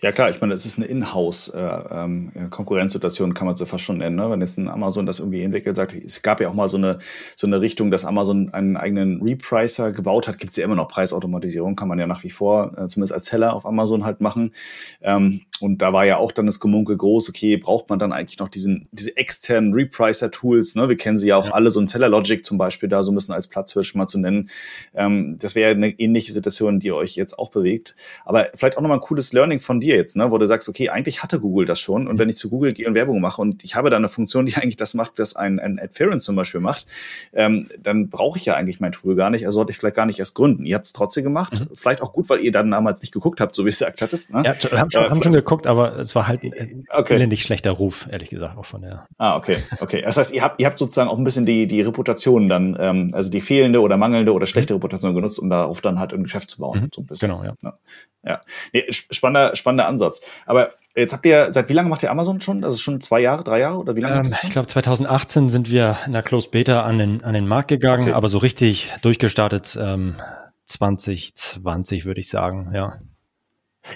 Ja 0.00 0.12
klar, 0.12 0.30
ich 0.30 0.40
meine, 0.40 0.54
es 0.54 0.64
ist 0.66 0.78
eine 0.78 0.86
Inhouse-Konkurrenzsituation, 0.86 3.28
äh, 3.28 3.30
ähm, 3.30 3.34
kann 3.34 3.46
man 3.46 3.56
so 3.56 3.66
fast 3.66 3.84
schon 3.84 3.98
nennen. 3.98 4.16
Ne? 4.16 4.30
Wenn 4.30 4.40
jetzt 4.40 4.58
ein 4.58 4.68
Amazon 4.68 5.06
das 5.06 5.20
irgendwie 5.20 5.42
entwickelt, 5.42 5.76
sagt, 5.76 5.94
es 5.94 6.22
gab 6.22 6.40
ja 6.40 6.48
auch 6.48 6.54
mal 6.54 6.68
so 6.68 6.76
eine, 6.76 6.98
so 7.36 7.46
eine 7.46 7.60
Richtung, 7.60 7.90
dass 7.90 8.04
Amazon 8.04 8.52
einen 8.52 8.76
eigenen 8.76 9.22
Repricer 9.22 9.92
gebaut 9.92 10.26
hat, 10.28 10.38
gibt 10.38 10.50
es 10.50 10.56
ja 10.56 10.64
immer 10.64 10.74
noch 10.74 10.88
Preisautomatisierung, 10.88 11.76
kann 11.76 11.88
man 11.88 11.98
ja 11.98 12.06
nach 12.06 12.24
wie 12.24 12.30
vor, 12.30 12.72
äh, 12.76 12.88
zumindest 12.88 13.12
als 13.12 13.26
Seller 13.26 13.54
auf 13.54 13.66
Amazon 13.66 14.04
halt 14.04 14.20
machen. 14.20 14.52
Ähm, 15.00 15.42
und 15.60 15.82
da 15.82 15.92
war 15.92 16.06
ja 16.06 16.16
auch 16.16 16.32
dann 16.32 16.46
das 16.46 16.60
Gemunkel 16.60 16.96
groß, 16.96 17.28
okay, 17.28 17.56
braucht 17.56 17.88
man 17.88 17.98
dann 17.98 18.12
eigentlich 18.12 18.38
noch 18.38 18.48
diesen, 18.48 18.88
diese 18.92 19.16
externen 19.16 19.72
Repricer-Tools, 19.72 20.76
ne? 20.76 20.88
Wir 20.88 20.96
kennen 20.96 21.18
sie 21.18 21.28
ja 21.28 21.36
auch 21.36 21.46
ja. 21.46 21.52
alle, 21.52 21.70
so 21.70 21.80
ein 21.80 21.86
Seller 21.86 22.08
Logic 22.08 22.44
zum 22.44 22.58
Beispiel 22.58 22.88
da 22.88 23.02
so 23.02 23.12
ein 23.12 23.14
bisschen 23.14 23.34
als 23.34 23.48
Platzhirsch 23.48 23.94
mal 23.94 24.06
zu 24.06 24.18
nennen. 24.18 24.50
Ähm, 24.94 25.36
das 25.38 25.54
wäre 25.54 25.72
eine 25.72 25.90
ähnliche 25.90 26.32
Situation, 26.32 26.80
die 26.80 26.92
euch 26.92 27.16
jetzt 27.16 27.38
auch 27.38 27.50
bewegt. 27.50 27.96
Aber 28.24 28.46
vielleicht 28.54 28.76
auch 28.76 28.82
nochmal 28.82 28.98
ein 28.98 29.02
cooles 29.02 29.32
Learning 29.32 29.57
von 29.60 29.80
dir 29.80 29.96
jetzt, 29.96 30.16
ne, 30.16 30.30
wo 30.30 30.38
du 30.38 30.46
sagst, 30.46 30.68
okay, 30.68 30.88
eigentlich 30.90 31.22
hatte 31.22 31.40
Google 31.40 31.66
das 31.66 31.80
schon. 31.80 32.06
Und 32.06 32.14
mhm. 32.14 32.18
wenn 32.20 32.28
ich 32.28 32.36
zu 32.36 32.50
Google 32.50 32.72
gehe 32.72 32.86
und 32.86 32.94
Werbung 32.94 33.20
mache 33.20 33.40
und 33.40 33.64
ich 33.64 33.74
habe 33.74 33.90
da 33.90 33.96
eine 33.96 34.08
Funktion, 34.08 34.46
die 34.46 34.54
eigentlich 34.56 34.76
das 34.76 34.94
macht, 34.94 35.18
was 35.18 35.36
ein, 35.36 35.58
ein 35.58 35.78
Adference 35.78 36.24
zum 36.24 36.36
Beispiel 36.36 36.60
macht, 36.60 36.86
ähm, 37.32 37.68
dann 37.78 38.08
brauche 38.08 38.38
ich 38.38 38.44
ja 38.44 38.54
eigentlich 38.54 38.80
mein 38.80 38.92
Tool 38.92 39.16
gar 39.16 39.30
nicht. 39.30 39.46
Also 39.46 39.56
sollte 39.56 39.72
ich 39.72 39.78
vielleicht 39.78 39.96
gar 39.96 40.06
nicht 40.06 40.18
erst 40.18 40.34
gründen. 40.34 40.64
Ihr 40.64 40.76
habt 40.76 40.86
es 40.86 40.92
trotzdem 40.92 41.24
gemacht. 41.24 41.60
Mhm. 41.60 41.68
Vielleicht 41.74 42.02
auch 42.02 42.12
gut, 42.12 42.28
weil 42.28 42.40
ihr 42.40 42.52
dann 42.52 42.70
damals 42.70 43.00
nicht 43.00 43.12
geguckt 43.12 43.40
habt, 43.40 43.54
so 43.54 43.64
wie 43.64 43.70
es 43.70 43.78
gesagt 43.78 44.02
hattest. 44.02 44.32
Ne? 44.32 44.42
Ja, 44.44 44.54
haben 44.78 44.90
schon, 44.90 45.04
äh, 45.04 45.10
haben 45.10 45.22
schon 45.22 45.32
geguckt, 45.32 45.66
aber 45.66 45.98
es 45.98 46.14
war 46.14 46.26
halt 46.26 46.42
ein 46.42 46.84
okay. 46.90 47.14
elendig 47.14 47.42
schlechter 47.42 47.72
Ruf, 47.72 48.06
ehrlich 48.10 48.30
gesagt, 48.30 48.56
auch 48.56 48.66
von 48.66 48.82
der. 48.82 49.06
Ah, 49.18 49.36
okay, 49.36 49.58
okay. 49.80 50.02
Das 50.02 50.16
heißt, 50.16 50.32
ihr 50.32 50.42
habt, 50.42 50.60
ihr 50.60 50.66
habt 50.66 50.78
sozusagen 50.78 51.08
auch 51.08 51.18
ein 51.18 51.24
bisschen 51.24 51.46
die, 51.46 51.66
die 51.66 51.80
Reputation 51.80 52.48
dann, 52.48 52.76
ähm, 52.78 53.10
also 53.14 53.30
die 53.30 53.40
fehlende 53.40 53.80
oder 53.80 53.96
mangelnde 53.96 54.32
oder 54.32 54.46
schlechte 54.46 54.74
mhm. 54.74 54.78
Reputation 54.78 55.14
genutzt, 55.14 55.38
um 55.38 55.50
darauf 55.50 55.80
dann 55.80 55.98
halt 55.98 56.12
ein 56.12 56.22
Geschäft 56.22 56.50
zu 56.50 56.58
bauen. 56.58 56.80
Mhm. 56.80 56.88
So 56.94 57.02
ein 57.02 57.06
bisschen. 57.06 57.30
Genau, 57.30 57.44
ja. 57.44 57.54
ja. 57.62 57.78
Ja, 58.24 58.40
nee, 58.72 58.84
spannender, 58.90 59.47
spannender 59.56 59.86
Ansatz. 59.86 60.20
Aber 60.46 60.70
jetzt 60.94 61.12
habt 61.12 61.24
ihr, 61.26 61.52
seit 61.52 61.68
wie 61.68 61.72
lange 61.72 61.88
macht 61.88 62.02
ihr 62.02 62.10
Amazon 62.10 62.40
schon? 62.40 62.64
Also 62.64 62.76
schon 62.76 63.00
zwei 63.00 63.20
Jahre, 63.20 63.44
drei 63.44 63.60
Jahre 63.60 63.78
oder 63.78 63.96
wie 63.96 64.00
lange? 64.00 64.28
Ähm, 64.28 64.34
ich 64.42 64.50
glaube 64.50 64.68
2018 64.68 65.48
sind 65.48 65.70
wir 65.70 65.98
in 66.06 66.12
der 66.12 66.22
Closed 66.22 66.50
Beta 66.50 66.82
an 66.82 66.98
den, 66.98 67.24
an 67.24 67.34
den 67.34 67.46
Markt 67.46 67.68
gegangen, 67.68 68.04
okay. 68.04 68.12
aber 68.12 68.28
so 68.28 68.38
richtig 68.38 68.92
durchgestartet 69.02 69.78
ähm, 69.80 70.16
2020 70.66 72.04
würde 72.04 72.20
ich 72.20 72.28
sagen, 72.28 72.72
ja. 72.74 72.98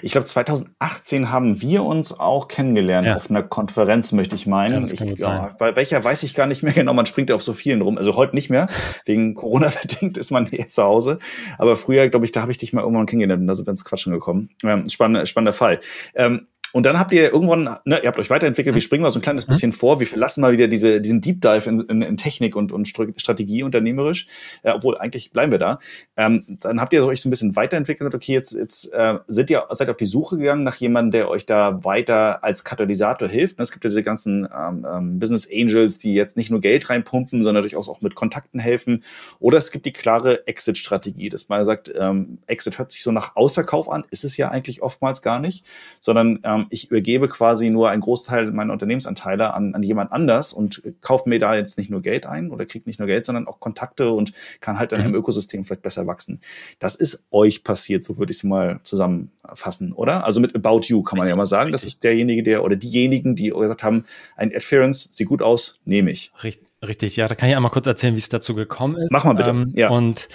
Ich 0.01 0.11
glaube, 0.11 0.25
2018 0.25 1.31
haben 1.31 1.61
wir 1.61 1.83
uns 1.83 2.19
auch 2.19 2.47
kennengelernt 2.47 3.07
ja. 3.07 3.17
auf 3.17 3.29
einer 3.29 3.43
Konferenz, 3.43 4.11
möchte 4.11 4.35
ich 4.35 4.47
meinen. 4.47 4.85
Ja, 4.87 4.93
ich, 4.93 5.19
ja, 5.19 5.55
bei 5.57 5.75
welcher 5.75 6.03
weiß 6.03 6.23
ich 6.23 6.35
gar 6.35 6.47
nicht 6.47 6.63
mehr 6.63 6.73
genau. 6.73 6.93
Man 6.93 7.05
springt 7.05 7.31
auf 7.31 7.43
so 7.43 7.53
vielen 7.53 7.81
rum. 7.81 7.97
Also 7.97 8.15
heute 8.15 8.35
nicht 8.35 8.49
mehr. 8.49 8.67
Wegen 9.05 9.35
Corona 9.35 9.71
bedingt 9.81 10.17
ist 10.17 10.31
man 10.31 10.47
jetzt 10.51 10.75
zu 10.75 10.83
Hause. 10.83 11.19
Aber 11.57 11.75
früher, 11.75 12.09
glaube 12.09 12.25
ich, 12.25 12.31
da 12.31 12.41
habe 12.41 12.51
ich 12.51 12.57
dich 12.57 12.73
mal 12.73 12.81
irgendwann 12.81 13.05
kennengelernt 13.05 13.41
und 13.41 13.47
da 13.47 13.55
sind 13.55 13.67
wir 13.67 13.71
ins 13.71 13.85
Quatschen 13.85 14.13
gekommen. 14.13 14.49
Ähm, 14.63 14.89
spannender, 14.89 15.25
spannender 15.25 15.53
Fall. 15.53 15.79
Ähm, 16.15 16.47
und 16.73 16.83
dann 16.83 16.99
habt 16.99 17.13
ihr 17.13 17.31
irgendwann, 17.31 17.63
ne, 17.85 17.99
ihr 18.01 18.07
habt 18.07 18.19
euch 18.19 18.29
weiterentwickelt, 18.29 18.75
wir 18.75 18.81
mhm. 18.81 18.83
springen 18.83 19.03
mal 19.03 19.11
so 19.11 19.19
ein 19.19 19.21
kleines 19.21 19.47
mhm. 19.47 19.51
bisschen 19.51 19.71
vor, 19.71 19.99
wir 19.99 20.07
verlassen 20.07 20.41
mal 20.41 20.51
wieder 20.51 20.67
diese, 20.67 20.99
diesen 20.99 21.21
Deep 21.21 21.39
Dive 21.39 21.69
in, 21.69 21.79
in, 21.81 22.01
in 22.01 22.17
Technik 22.17 22.55
und, 22.55 22.71
und 22.71 22.87
Strategie 22.87 23.63
unternehmerisch, 23.63 24.27
äh, 24.63 24.71
obwohl 24.71 24.97
eigentlich 24.97 25.31
bleiben 25.31 25.51
wir 25.51 25.59
da. 25.59 25.79
Ähm, 26.17 26.45
dann 26.47 26.81
habt 26.81 26.91
ihr 26.93 27.05
euch 27.05 27.21
so 27.21 27.29
ein 27.29 27.31
bisschen 27.31 27.55
weiterentwickelt 27.55 28.01
und 28.01 28.11
gesagt, 28.11 28.23
okay, 28.23 28.33
jetzt, 28.33 28.53
jetzt 28.53 28.91
äh, 28.91 29.19
seid 29.27 29.51
ihr 29.51 29.63
seid 29.69 29.89
auf 29.89 29.97
die 29.97 30.05
Suche 30.05 30.37
gegangen 30.37 30.63
nach 30.63 30.75
jemandem, 30.77 31.11
der 31.11 31.29
euch 31.29 31.45
da 31.45 31.83
weiter 31.83 32.43
als 32.43 32.63
Katalysator 32.63 33.27
hilft. 33.27 33.59
Es 33.59 33.71
gibt 33.71 33.83
ja 33.83 33.89
diese 33.89 34.03
ganzen 34.03 34.45
ähm, 34.45 34.85
ähm, 34.91 35.19
Business 35.19 35.47
Angels, 35.53 35.99
die 35.99 36.15
jetzt 36.15 36.37
nicht 36.37 36.49
nur 36.49 36.59
Geld 36.59 36.89
reinpumpen, 36.89 37.43
sondern 37.43 37.63
durchaus 37.63 37.87
auch 37.87 38.01
mit 38.01 38.15
Kontakten 38.15 38.59
helfen. 38.59 39.03
Oder 39.39 39.59
es 39.59 39.71
gibt 39.71 39.85
die 39.85 39.93
klare 39.93 40.47
Exit-Strategie, 40.47 41.29
dass 41.29 41.49
man 41.49 41.63
sagt, 41.65 41.93
ähm, 41.95 42.39
Exit 42.47 42.79
hört 42.79 42.91
sich 42.91 43.03
so 43.03 43.11
nach 43.11 43.35
Außerkauf 43.35 43.89
an, 43.89 44.03
ist 44.09 44.23
es 44.23 44.37
ja 44.37 44.49
eigentlich 44.49 44.81
oftmals 44.81 45.21
gar 45.21 45.39
nicht, 45.39 45.65
sondern 45.99 46.39
ähm, 46.43 46.62
ich 46.69 46.89
übergebe 46.89 47.27
quasi 47.27 47.69
nur 47.69 47.89
einen 47.89 48.01
Großteil 48.01 48.51
meiner 48.51 48.73
Unternehmensanteile 48.73 49.53
an, 49.53 49.75
an 49.75 49.83
jemand 49.83 50.11
anders 50.11 50.53
und 50.53 50.81
kaufe 51.01 51.27
mir 51.29 51.39
da 51.39 51.55
jetzt 51.55 51.77
nicht 51.77 51.89
nur 51.89 52.01
Geld 52.01 52.25
ein 52.25 52.51
oder 52.51 52.65
kriege 52.65 52.87
nicht 52.87 52.99
nur 52.99 53.07
Geld, 53.07 53.25
sondern 53.25 53.47
auch 53.47 53.59
Kontakte 53.59 54.11
und 54.11 54.33
kann 54.61 54.79
halt 54.79 54.91
dann 54.91 55.01
mhm. 55.01 55.07
im 55.07 55.15
Ökosystem 55.15 55.65
vielleicht 55.65 55.81
besser 55.81 56.07
wachsen. 56.07 56.39
Das 56.79 56.95
ist 56.95 57.25
euch 57.31 57.63
passiert, 57.63 58.03
so 58.03 58.17
würde 58.17 58.31
ich 58.31 58.37
es 58.37 58.43
mal 58.43 58.79
zusammenfassen, 58.83 59.93
oder? 59.93 60.25
Also 60.25 60.39
mit 60.39 60.55
About 60.55 60.81
You 60.83 61.03
kann 61.03 61.17
man 61.17 61.27
ja 61.27 61.35
mal 61.35 61.45
sagen, 61.45 61.71
das 61.71 61.83
ist 61.83 62.03
derjenige, 62.03 62.43
der 62.43 62.63
oder 62.63 62.75
diejenigen, 62.75 63.35
die 63.35 63.49
gesagt 63.49 63.83
haben, 63.83 64.05
ein 64.35 64.53
Adference 64.53 65.09
sieht 65.11 65.27
gut 65.27 65.41
aus, 65.41 65.79
nehme 65.85 66.11
ich. 66.11 66.31
Richtig. 66.43 66.73
Richtig, 66.85 67.15
ja, 67.15 67.29
da 67.29 67.35
kann 67.35 67.47
ich 67.47 67.55
einmal 67.55 67.71
kurz 67.71 67.87
erzählen, 67.87 68.13
wie 68.13 68.19
es 68.19 68.27
dazu 68.27 68.55
gekommen 68.55 68.97
ist. 68.97 69.09
Mach 69.09 69.23
mal 69.23 69.33
bitte. 69.33 69.51
Ähm, 69.51 69.71
ja. 69.73 69.89
Und 69.89 70.27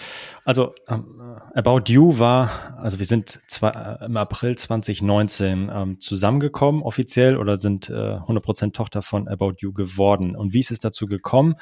also 0.46 0.74
ähm, 0.88 1.17
About 1.58 1.92
You 1.92 2.20
war, 2.20 2.78
also 2.78 3.00
wir 3.00 3.06
sind 3.06 3.40
zwar 3.48 4.00
äh, 4.00 4.04
im 4.04 4.16
April 4.16 4.56
2019 4.56 5.68
ähm, 5.74 5.98
zusammengekommen 5.98 6.82
offiziell 6.82 7.36
oder 7.36 7.56
sind 7.56 7.90
äh, 7.90 7.94
100% 7.94 8.72
Tochter 8.74 9.02
von 9.02 9.26
About 9.26 9.54
You 9.58 9.72
geworden. 9.72 10.36
Und 10.36 10.52
wie 10.52 10.60
ist 10.60 10.70
es 10.70 10.78
dazu 10.78 11.06
gekommen? 11.06 11.56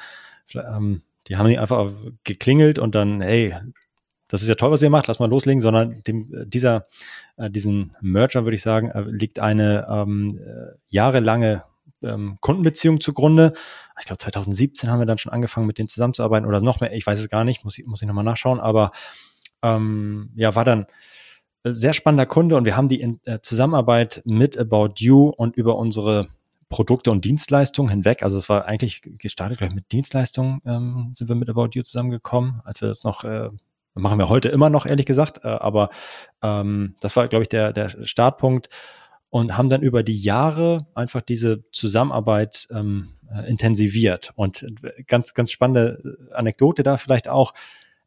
Ähm, 0.53 1.01
die 1.27 1.35
haben 1.35 1.47
nicht 1.47 1.59
einfach 1.59 1.91
geklingelt 2.23 2.77
und 2.77 2.93
dann, 2.93 3.21
hey, 3.21 3.55
das 4.27 4.43
ist 4.43 4.49
ja 4.49 4.53
toll, 4.53 4.69
was 4.69 4.83
ihr 4.83 4.91
macht, 4.91 5.07
lass 5.07 5.17
mal 5.17 5.31
loslegen, 5.31 5.61
sondern 5.61 6.03
dem, 6.03 6.47
dieser, 6.47 6.85
äh, 7.37 7.49
diesen 7.49 7.97
Merger, 7.99 8.43
würde 8.43 8.55
ich 8.55 8.61
sagen, 8.61 8.91
äh, 8.91 9.01
liegt 9.01 9.39
eine 9.39 9.87
ähm, 9.89 10.39
äh, 10.39 10.77
jahrelange 10.89 11.63
ähm, 12.03 12.37
Kundenbeziehung 12.39 13.01
zugrunde. 13.01 13.53
Ich 13.99 14.05
glaube, 14.05 14.19
2017 14.19 14.91
haben 14.91 14.99
wir 14.99 15.07
dann 15.07 15.17
schon 15.17 15.33
angefangen, 15.33 15.65
mit 15.65 15.79
denen 15.79 15.87
zusammenzuarbeiten 15.87 16.47
oder 16.47 16.61
noch 16.61 16.81
mehr. 16.81 16.93
Ich 16.93 17.07
weiß 17.07 17.17
es 17.19 17.29
gar 17.29 17.43
nicht, 17.43 17.63
muss 17.63 17.79
muss 17.83 18.03
ich 18.03 18.07
nochmal 18.07 18.23
nachschauen. 18.23 18.59
Aber 18.59 18.91
ähm, 19.63 20.31
ja, 20.35 20.55
war 20.55 20.65
dann 20.65 20.87
sehr 21.63 21.93
spannender 21.93 22.25
Kunde 22.25 22.55
und 22.55 22.65
wir 22.65 22.77
haben 22.77 22.87
die 22.87 23.01
in, 23.01 23.19
äh, 23.25 23.39
Zusammenarbeit 23.41 24.21
mit 24.25 24.57
About 24.57 24.93
You 24.97 25.29
und 25.29 25.55
über 25.57 25.75
unsere 25.77 26.27
Produkte 26.69 27.11
und 27.11 27.23
Dienstleistungen 27.23 27.89
hinweg. 27.89 28.23
Also 28.23 28.37
es 28.37 28.49
war 28.49 28.65
eigentlich 28.65 29.01
gestartet, 29.03 29.59
glaube 29.59 29.71
ich, 29.71 29.75
mit 29.75 29.91
Dienstleistungen 29.91 30.61
ähm, 30.65 31.11
sind 31.13 31.29
wir 31.29 31.35
mit 31.35 31.49
About 31.49 31.69
You 31.73 31.81
zusammengekommen, 31.81 32.61
als 32.63 32.81
wir 32.81 32.87
das 32.87 33.03
noch 33.03 33.23
äh, 33.23 33.49
machen 33.97 34.19
wir 34.19 34.29
heute 34.29 34.49
immer 34.49 34.69
noch, 34.69 34.85
ehrlich 34.85 35.05
gesagt. 35.05 35.43
Äh, 35.43 35.47
aber 35.47 35.89
ähm, 36.41 36.95
das 37.01 37.15
war, 37.15 37.27
glaube 37.27 37.43
ich, 37.43 37.49
der, 37.49 37.73
der 37.73 38.05
Startpunkt 38.05 38.69
und 39.29 39.57
haben 39.57 39.69
dann 39.69 39.81
über 39.81 40.03
die 40.03 40.17
Jahre 40.17 40.87
einfach 40.95 41.21
diese 41.21 41.69
Zusammenarbeit 41.71 42.67
ähm, 42.71 43.13
äh, 43.33 43.49
intensiviert. 43.49 44.31
Und 44.35 44.65
ganz, 45.07 45.33
ganz 45.33 45.51
spannende 45.51 46.17
Anekdote 46.33 46.83
da 46.83 46.97
vielleicht 46.97 47.27
auch. 47.27 47.53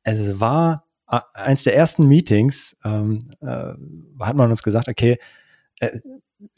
Es 0.02 0.40
war 0.40 0.86
eins 1.10 1.64
der 1.64 1.76
ersten 1.76 2.06
Meetings, 2.06 2.76
ähm, 2.84 3.18
äh, 3.40 3.72
hat 4.20 4.36
man 4.36 4.50
uns 4.50 4.62
gesagt, 4.62 4.88
okay, 4.88 5.18
äh, 5.80 5.98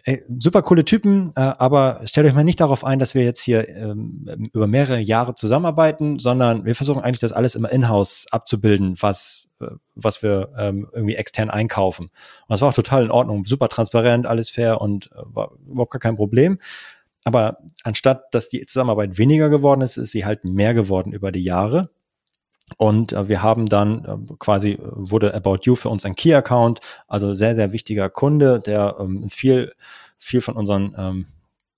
ey, 0.05 0.23
super 0.39 0.63
coole 0.63 0.85
Typen, 0.85 1.31
äh, 1.37 1.41
aber 1.41 2.01
stellt 2.05 2.27
euch 2.27 2.35
mal 2.35 2.45
nicht 2.45 2.61
darauf 2.61 2.85
ein, 2.85 2.99
dass 2.99 3.15
wir 3.15 3.25
jetzt 3.25 3.41
hier 3.41 3.69
ähm, 3.69 4.51
über 4.53 4.67
mehrere 4.67 4.99
Jahre 4.99 5.35
zusammenarbeiten, 5.35 6.19
sondern 6.19 6.65
wir 6.65 6.75
versuchen 6.75 7.03
eigentlich 7.03 7.21
das 7.21 7.33
alles 7.33 7.55
immer 7.55 7.71
in-house 7.71 8.27
abzubilden, 8.31 8.97
was, 9.01 9.49
äh, 9.61 9.67
was 9.95 10.23
wir 10.23 10.53
ähm, 10.57 10.89
irgendwie 10.93 11.17
extern 11.17 11.51
einkaufen. 11.51 12.07
Und 12.07 12.49
das 12.49 12.61
war 12.61 12.69
auch 12.69 12.75
total 12.75 13.05
in 13.05 13.11
Ordnung, 13.11 13.45
super 13.45 13.69
transparent, 13.69 14.27
alles 14.27 14.51
fair 14.51 14.81
und 14.81 15.11
äh, 15.13 15.23
war 15.25 15.53
überhaupt 15.67 15.93
gar 15.93 16.01
kein 16.01 16.17
Problem. 16.17 16.59
Aber 17.25 17.59
anstatt, 17.85 18.35
dass 18.35 18.49
die 18.49 18.63
Zusammenarbeit 18.67 19.19
weniger 19.19 19.49
geworden 19.49 19.81
ist, 19.81 19.97
ist 19.97 20.11
sie 20.11 20.25
halt 20.25 20.45
mehr 20.45 20.75
geworden 20.75 21.13
über 21.13 21.31
die 21.33 21.45
Jahre. 21.45 21.91
Und 22.77 23.13
äh, 23.13 23.29
wir 23.29 23.43
haben 23.43 23.67
dann 23.67 24.05
äh, 24.05 24.35
quasi, 24.39 24.79
wurde 24.81 25.35
About 25.35 25.59
You 25.63 25.75
für 25.75 25.89
uns 25.89 26.05
ein 26.05 26.15
Key-Account, 26.15 26.81
also 27.07 27.35
sehr, 27.35 27.55
sehr 27.55 27.73
wichtiger 27.73 28.09
Kunde, 28.09 28.61
der 28.61 28.97
ähm, 28.99 29.29
viel, 29.29 29.73
viel 30.19 30.41
von 30.41 30.57
unseren 30.57 30.95
ähm, 30.97 31.27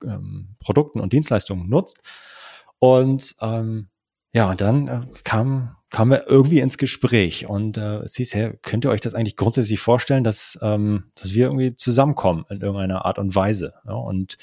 ähm, 0.05 0.57
Produkten 0.61 1.01
und 1.01 1.13
Dienstleistungen 1.13 1.69
nutzt. 1.69 1.99
Und 2.79 3.35
ähm, 3.41 3.89
ja, 4.33 4.51
und 4.51 4.61
dann 4.61 4.89
äh, 4.89 5.01
kam, 5.23 5.77
kamen 5.91 6.11
wir 6.11 6.29
irgendwie 6.29 6.61
ins 6.61 6.77
Gespräch 6.77 7.47
und 7.47 7.79
äh, 7.79 7.99
es 7.99 8.17
hieß, 8.17 8.35
hey, 8.35 8.59
könnt 8.63 8.85
ihr 8.85 8.91
euch 8.91 9.01
das 9.01 9.15
eigentlich 9.15 9.37
grundsätzlich 9.37 9.81
vorstellen, 9.81 10.25
dass, 10.25 10.59
ähm, 10.61 11.05
dass 11.15 11.35
wir 11.35 11.47
irgendwie 11.47 11.77
zusammenkommen 11.77 12.45
in 12.51 12.61
irgendeiner 12.61 13.05
Art 13.05 13.19
und 13.19 13.35
Weise? 13.35 13.75
Ja, 13.87 13.95
und 13.95 14.37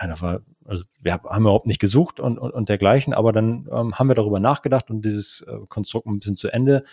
ja, 0.00 0.06
da 0.06 0.20
war, 0.20 0.40
also 0.64 0.84
wir 1.00 1.14
haben 1.14 1.42
überhaupt 1.42 1.66
nicht 1.66 1.80
gesucht 1.80 2.20
und, 2.20 2.38
und, 2.38 2.52
und 2.52 2.68
dergleichen, 2.68 3.12
aber 3.12 3.32
dann 3.32 3.68
ähm, 3.72 3.98
haben 3.98 4.08
wir 4.08 4.14
darüber 4.14 4.40
nachgedacht 4.40 4.90
und 4.90 5.04
dieses 5.04 5.42
äh, 5.42 5.58
Konstrukt 5.68 6.06
ein 6.06 6.18
bisschen 6.18 6.36
zu 6.36 6.48
Ende 6.48 6.84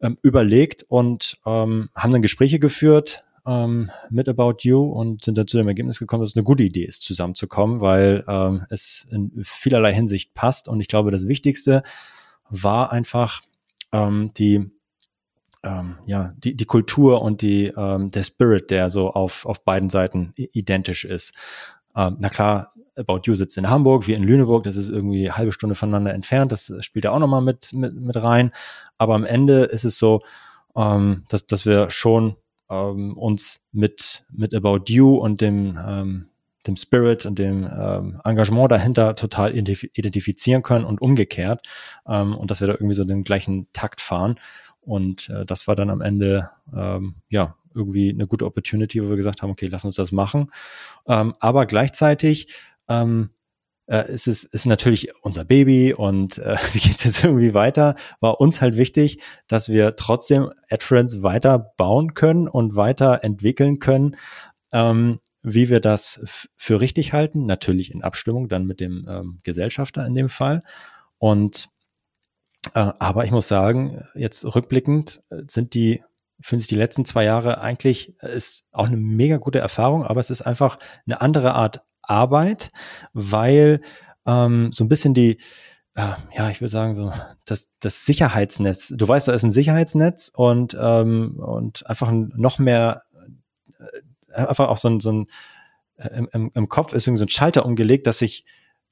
ähm, 0.00 0.18
überlegt 0.22 0.84
und 0.88 1.38
ähm, 1.46 1.90
haben 1.94 2.12
dann 2.12 2.22
Gespräche 2.22 2.58
geführt 2.58 3.24
ähm, 3.46 3.90
mit 4.10 4.28
About 4.28 4.56
You 4.60 4.82
und 4.82 5.24
sind 5.24 5.38
dann 5.38 5.46
zu 5.46 5.56
dem 5.56 5.68
Ergebnis 5.68 5.98
gekommen, 5.98 6.22
dass 6.22 6.30
es 6.30 6.36
eine 6.36 6.44
gute 6.44 6.62
Idee 6.62 6.84
ist, 6.84 7.02
zusammenzukommen, 7.02 7.80
weil 7.80 8.24
ähm, 8.28 8.64
es 8.70 9.06
in 9.10 9.32
vielerlei 9.42 9.92
Hinsicht 9.92 10.34
passt. 10.34 10.68
Und 10.68 10.80
ich 10.80 10.88
glaube, 10.88 11.10
das 11.10 11.28
Wichtigste 11.28 11.82
war 12.48 12.92
einfach 12.92 13.42
ähm, 13.92 14.30
die 14.36 14.70
ähm, 15.64 15.96
ja, 16.04 16.34
die, 16.36 16.54
die 16.54 16.66
Kultur 16.66 17.22
und 17.22 17.40
die, 17.40 17.72
ähm, 17.76 18.10
der 18.10 18.22
Spirit, 18.22 18.70
der 18.70 18.90
so 18.90 19.10
auf, 19.10 19.46
auf 19.46 19.64
beiden 19.64 19.88
Seiten 19.88 20.34
identisch 20.36 21.04
ist. 21.06 21.32
Ähm, 21.96 22.16
na 22.18 22.28
klar, 22.28 22.72
About 22.96 23.22
You 23.24 23.34
sitzt 23.34 23.58
in 23.58 23.68
Hamburg, 23.68 24.06
wir 24.06 24.16
in 24.16 24.22
Lüneburg, 24.22 24.64
das 24.64 24.76
ist 24.76 24.88
irgendwie 24.88 25.30
halbe 25.30 25.52
Stunde 25.52 25.74
voneinander 25.74 26.14
entfernt, 26.14 26.52
das 26.52 26.72
spielt 26.80 27.04
da 27.04 27.10
auch 27.10 27.18
nochmal 27.18 27.42
mit, 27.42 27.72
mit, 27.72 27.94
mit 27.94 28.16
rein. 28.16 28.52
Aber 28.98 29.14
am 29.14 29.24
Ende 29.24 29.64
ist 29.64 29.84
es 29.84 29.98
so, 29.98 30.22
ähm, 30.76 31.24
dass, 31.28 31.46
dass 31.46 31.66
wir 31.66 31.90
schon 31.90 32.36
ähm, 32.70 33.16
uns 33.16 33.64
mit, 33.72 34.24
mit 34.32 34.54
About 34.54 34.84
You 34.86 35.16
und 35.16 35.40
dem, 35.40 35.78
ähm, 35.84 36.28
dem 36.66 36.76
Spirit 36.76 37.26
und 37.26 37.38
dem 37.38 37.68
ähm, 37.70 38.20
Engagement 38.24 38.72
dahinter 38.72 39.14
total 39.14 39.54
identifizieren 39.54 40.62
können 40.62 40.84
und 40.84 41.02
umgekehrt. 41.02 41.66
Ähm, 42.08 42.34
und 42.36 42.50
dass 42.50 42.60
wir 42.60 42.68
da 42.68 42.74
irgendwie 42.74 42.94
so 42.94 43.04
den 43.04 43.24
gleichen 43.24 43.66
Takt 43.72 44.00
fahren. 44.00 44.36
Und 44.80 45.28
äh, 45.28 45.44
das 45.44 45.66
war 45.66 45.74
dann 45.74 45.90
am 45.90 46.00
Ende 46.00 46.50
ähm, 46.74 47.16
ja 47.28 47.56
irgendwie 47.74 48.10
eine 48.10 48.26
gute 48.26 48.46
Opportunity, 48.46 49.02
wo 49.02 49.08
wir 49.08 49.16
gesagt 49.16 49.42
haben, 49.42 49.50
okay, 49.50 49.66
lass 49.66 49.84
uns 49.84 49.96
das 49.96 50.12
machen. 50.12 50.50
Ähm, 51.06 51.34
aber 51.40 51.66
gleichzeitig 51.66 52.54
ähm, 52.88 53.30
äh, 53.86 54.10
ist 54.12 54.26
es 54.26 54.44
ist 54.44 54.66
natürlich 54.66 55.10
unser 55.22 55.44
Baby 55.44 55.94
und 55.94 56.38
äh, 56.38 56.56
wie 56.72 56.80
geht's 56.80 57.04
jetzt 57.04 57.24
irgendwie 57.24 57.54
weiter? 57.54 57.96
War 58.20 58.40
uns 58.40 58.60
halt 58.60 58.76
wichtig, 58.76 59.20
dass 59.46 59.68
wir 59.68 59.96
trotzdem 59.96 60.50
AdFriends 60.70 61.22
weiter 61.22 61.58
bauen 61.76 62.14
können 62.14 62.48
und 62.48 62.76
weiter 62.76 63.22
entwickeln 63.22 63.78
können. 63.78 64.16
Ähm, 64.72 65.20
wie 65.46 65.68
wir 65.68 65.80
das 65.80 66.48
für 66.56 66.80
richtig 66.80 67.12
halten, 67.12 67.44
natürlich 67.44 67.92
in 67.92 68.02
Abstimmung 68.02 68.48
dann 68.48 68.64
mit 68.64 68.80
dem 68.80 69.06
ähm, 69.06 69.38
Gesellschafter 69.44 70.06
in 70.06 70.14
dem 70.14 70.30
Fall. 70.30 70.62
Und 71.18 71.68
äh, 72.72 72.92
aber 72.98 73.26
ich 73.26 73.30
muss 73.30 73.46
sagen, 73.46 74.02
jetzt 74.14 74.44
rückblickend 74.46 75.22
äh, 75.28 75.42
sind 75.46 75.74
die 75.74 76.02
finde 76.40 76.62
ich 76.62 76.68
die 76.68 76.76
letzten 76.76 77.04
zwei 77.04 77.24
Jahre 77.24 77.60
eigentlich 77.60 78.14
äh, 78.20 78.34
ist 78.34 78.64
auch 78.72 78.86
eine 78.86 78.96
mega 78.96 79.36
gute 79.36 79.58
Erfahrung, 79.58 80.04
aber 80.04 80.20
es 80.20 80.30
ist 80.30 80.42
einfach 80.42 80.78
eine 81.06 81.20
andere 81.20 81.54
Art 81.54 81.84
Arbeit, 82.02 82.70
weil 83.12 83.80
ähm, 84.26 84.72
so 84.72 84.84
ein 84.84 84.88
bisschen 84.88 85.14
die, 85.14 85.38
äh, 85.94 86.12
ja, 86.36 86.50
ich 86.50 86.60
würde 86.60 86.70
sagen, 86.70 86.94
so 86.94 87.12
das, 87.44 87.68
das 87.80 88.04
Sicherheitsnetz. 88.04 88.88
Du 88.96 89.06
weißt, 89.06 89.28
da 89.28 89.32
ist 89.32 89.42
ein 89.42 89.50
Sicherheitsnetz 89.50 90.30
und, 90.34 90.76
ähm, 90.78 91.38
und 91.38 91.86
einfach 91.86 92.10
noch 92.12 92.58
mehr, 92.58 93.02
äh, 93.78 94.34
einfach 94.34 94.68
auch 94.68 94.78
so 94.78 94.88
ein, 94.88 95.00
so 95.00 95.12
ein 95.12 95.26
äh, 95.96 96.22
im, 96.32 96.50
im 96.54 96.68
Kopf 96.68 96.92
ist 96.92 97.06
irgendwie 97.06 97.20
so 97.20 97.24
ein 97.26 97.30
Schalter 97.30 97.64
umgelegt, 97.64 98.06
dass 98.06 98.18
sich 98.18 98.44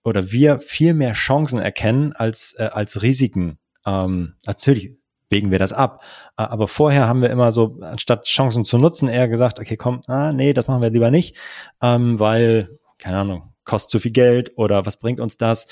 oder 0.05 0.33
wir 0.33 0.61
viel 0.61 0.95
mehr 0.95 1.13
Chancen 1.13 1.59
erkennen 1.59 2.13
als, 2.13 2.55
äh, 2.59 2.71
als 2.73 3.03
Risiken. 3.03 3.59
Ähm, 3.87 4.35
natürlich 4.47 4.97
wägen 5.33 5.51
wir 5.51 5.59
das 5.59 5.73
ab. 5.73 6.03
Aber 6.37 6.69
vorher 6.69 7.09
haben 7.09 7.23
wir 7.23 7.31
immer 7.31 7.51
so, 7.51 7.79
anstatt 7.81 8.27
Chancen 8.27 8.65
zu 8.65 8.79
nutzen, 8.79 9.09
eher 9.09 9.27
gesagt, 9.27 9.59
okay, 9.59 9.77
komm, 9.77 10.03
ah, 10.07 10.33
nee, 10.33 10.53
das 10.53 10.69
machen 10.69 10.83
wir 10.83 10.91
lieber 10.91 11.11
nicht, 11.11 11.37
ähm, 11.81 12.21
weil, 12.21 12.79
keine 12.99 13.17
Ahnung, 13.19 13.55
kostet 13.65 13.91
zu 13.91 13.99
viel 13.99 14.13
Geld 14.13 14.53
oder 14.57 14.87
was 14.87 14.99
bringt 14.99 15.19
uns 15.19 15.37
das? 15.37 15.67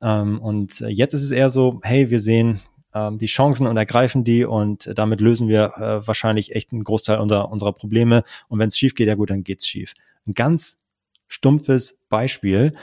Ähm, 0.00 0.40
und 0.40 0.80
jetzt 0.80 1.12
ist 1.12 1.22
es 1.22 1.30
eher 1.30 1.50
so, 1.50 1.80
hey, 1.82 2.08
wir 2.08 2.20
sehen 2.20 2.62
ähm, 2.94 3.18
die 3.18 3.26
Chancen 3.26 3.66
und 3.66 3.76
ergreifen 3.76 4.24
die 4.24 4.44
und 4.44 4.90
damit 4.96 5.20
lösen 5.20 5.48
wir 5.48 5.72
äh, 5.76 6.06
wahrscheinlich 6.06 6.54
echt 6.54 6.72
einen 6.72 6.84
Großteil 6.84 7.18
unserer, 7.18 7.50
unserer 7.50 7.72
Probleme. 7.72 8.24
Und 8.48 8.58
wenn 8.58 8.68
es 8.68 8.78
schief 8.78 8.94
geht, 8.94 9.08
ja 9.08 9.14
gut, 9.14 9.30
dann 9.30 9.44
geht's 9.44 9.66
schief. 9.66 9.94
Ein 10.26 10.34
ganz 10.34 10.78
stumpfes 11.28 11.98
Beispiel 12.08 12.74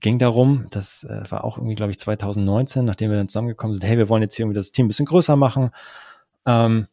ging 0.00 0.18
darum, 0.18 0.66
das 0.70 1.04
äh, 1.04 1.22
war 1.30 1.44
auch 1.44 1.58
irgendwie, 1.58 1.74
glaube 1.74 1.90
ich, 1.90 1.98
2019, 1.98 2.84
nachdem 2.84 3.10
wir 3.10 3.16
dann 3.16 3.28
zusammengekommen 3.28 3.74
sind, 3.74 3.86
hey, 3.86 3.98
wir 3.98 4.08
wollen 4.08 4.22
jetzt 4.22 4.34
hier 4.34 4.44
irgendwie 4.44 4.58
das 4.58 4.70
Team 4.70 4.86
ein 4.86 4.88
bisschen 4.88 5.06
größer 5.06 5.36
machen. 5.36 5.70
Ähm, 6.46 6.86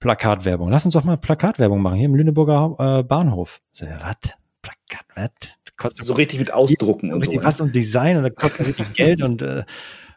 Plakatwerbung. 0.00 0.68
Lass 0.68 0.84
uns 0.84 0.94
doch 0.94 1.04
mal 1.04 1.16
Plakatwerbung 1.16 1.80
machen, 1.80 1.96
hier 1.96 2.06
im 2.06 2.14
Lüneburger 2.14 2.76
äh, 2.78 3.02
Bahnhof. 3.02 3.60
So, 3.72 3.86
ja, 3.86 3.96
was? 4.00 4.34
Plakat, 4.62 5.06
was? 5.14 5.58
Kostet 5.76 6.06
so 6.06 6.14
richtig 6.14 6.40
mit 6.40 6.52
Ausdrucken 6.52 7.08
so 7.08 7.14
und 7.14 7.22
richtig 7.22 7.40
so. 7.40 7.46
Was 7.46 7.60
und 7.60 7.74
Design 7.74 8.16
und 8.16 8.24
da 8.24 8.30
kostet 8.30 8.66
richtig 8.66 8.94
Geld 8.94 9.22
und 9.22 9.42
äh, 9.42 9.64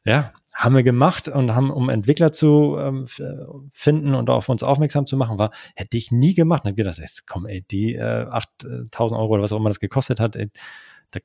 ja, 0.04 0.34
haben 0.54 0.76
wir 0.76 0.84
gemacht 0.84 1.28
und 1.28 1.56
haben, 1.56 1.72
um 1.72 1.90
Entwickler 1.90 2.32
zu 2.32 2.78
ähm, 2.80 3.06
finden 3.72 4.16
und 4.16 4.30
auf 4.30 4.50
uns 4.50 4.64
aufmerksam 4.64 5.06
zu 5.06 5.18
machen, 5.18 5.38
war, 5.38 5.52
hätte 5.76 5.98
ich 5.98 6.12
nie 6.12 6.34
gemacht. 6.34 6.64
Und 6.64 6.72
hab 6.72 6.78
gedacht, 6.78 6.98
jetzt 6.98 7.28
komm, 7.28 7.46
ey, 7.46 7.64
die 7.70 7.96
äh, 7.96 8.26
8000 8.30 9.20
Euro 9.20 9.34
oder 9.34 9.44
was 9.44 9.54
auch 9.54 9.58
immer 9.58 9.70
das 9.70 9.80
gekostet 9.80 10.20
hat, 10.20 10.36
ey, 10.36 10.50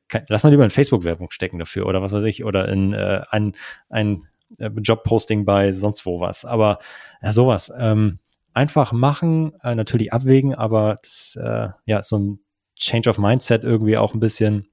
kann, 0.09 0.25
lass 0.29 0.43
mal 0.43 0.51
lieber 0.51 0.65
in 0.65 0.71
Facebook-Werbung 0.71 1.31
stecken 1.31 1.59
dafür 1.59 1.87
oder 1.87 2.03
was 2.03 2.13
weiß 2.13 2.25
ich, 2.25 2.45
oder 2.45 2.69
in 2.69 2.93
äh, 2.93 3.23
ein, 3.31 3.55
ein 3.89 4.27
äh, 4.59 4.69
Jobposting 4.69 5.45
bei 5.45 5.73
sonst 5.73 6.07
wo 6.07 6.21
was. 6.21 6.45
Aber 6.45 6.79
ja, 7.23 7.33
sowas. 7.33 7.73
Ähm, 7.77 8.19
einfach 8.53 8.93
machen, 8.93 9.53
äh, 9.63 9.75
natürlich 9.75 10.13
abwägen, 10.13 10.55
aber 10.55 10.97
das, 11.03 11.39
äh, 11.41 11.69
ja, 11.85 12.03
so 12.03 12.19
ein 12.19 12.41
Change 12.75 13.11
of 13.11 13.19
Mindset 13.19 13.65
irgendwie 13.65 13.97
auch 13.99 14.15
ein 14.15 14.21
bisschen. 14.21 14.69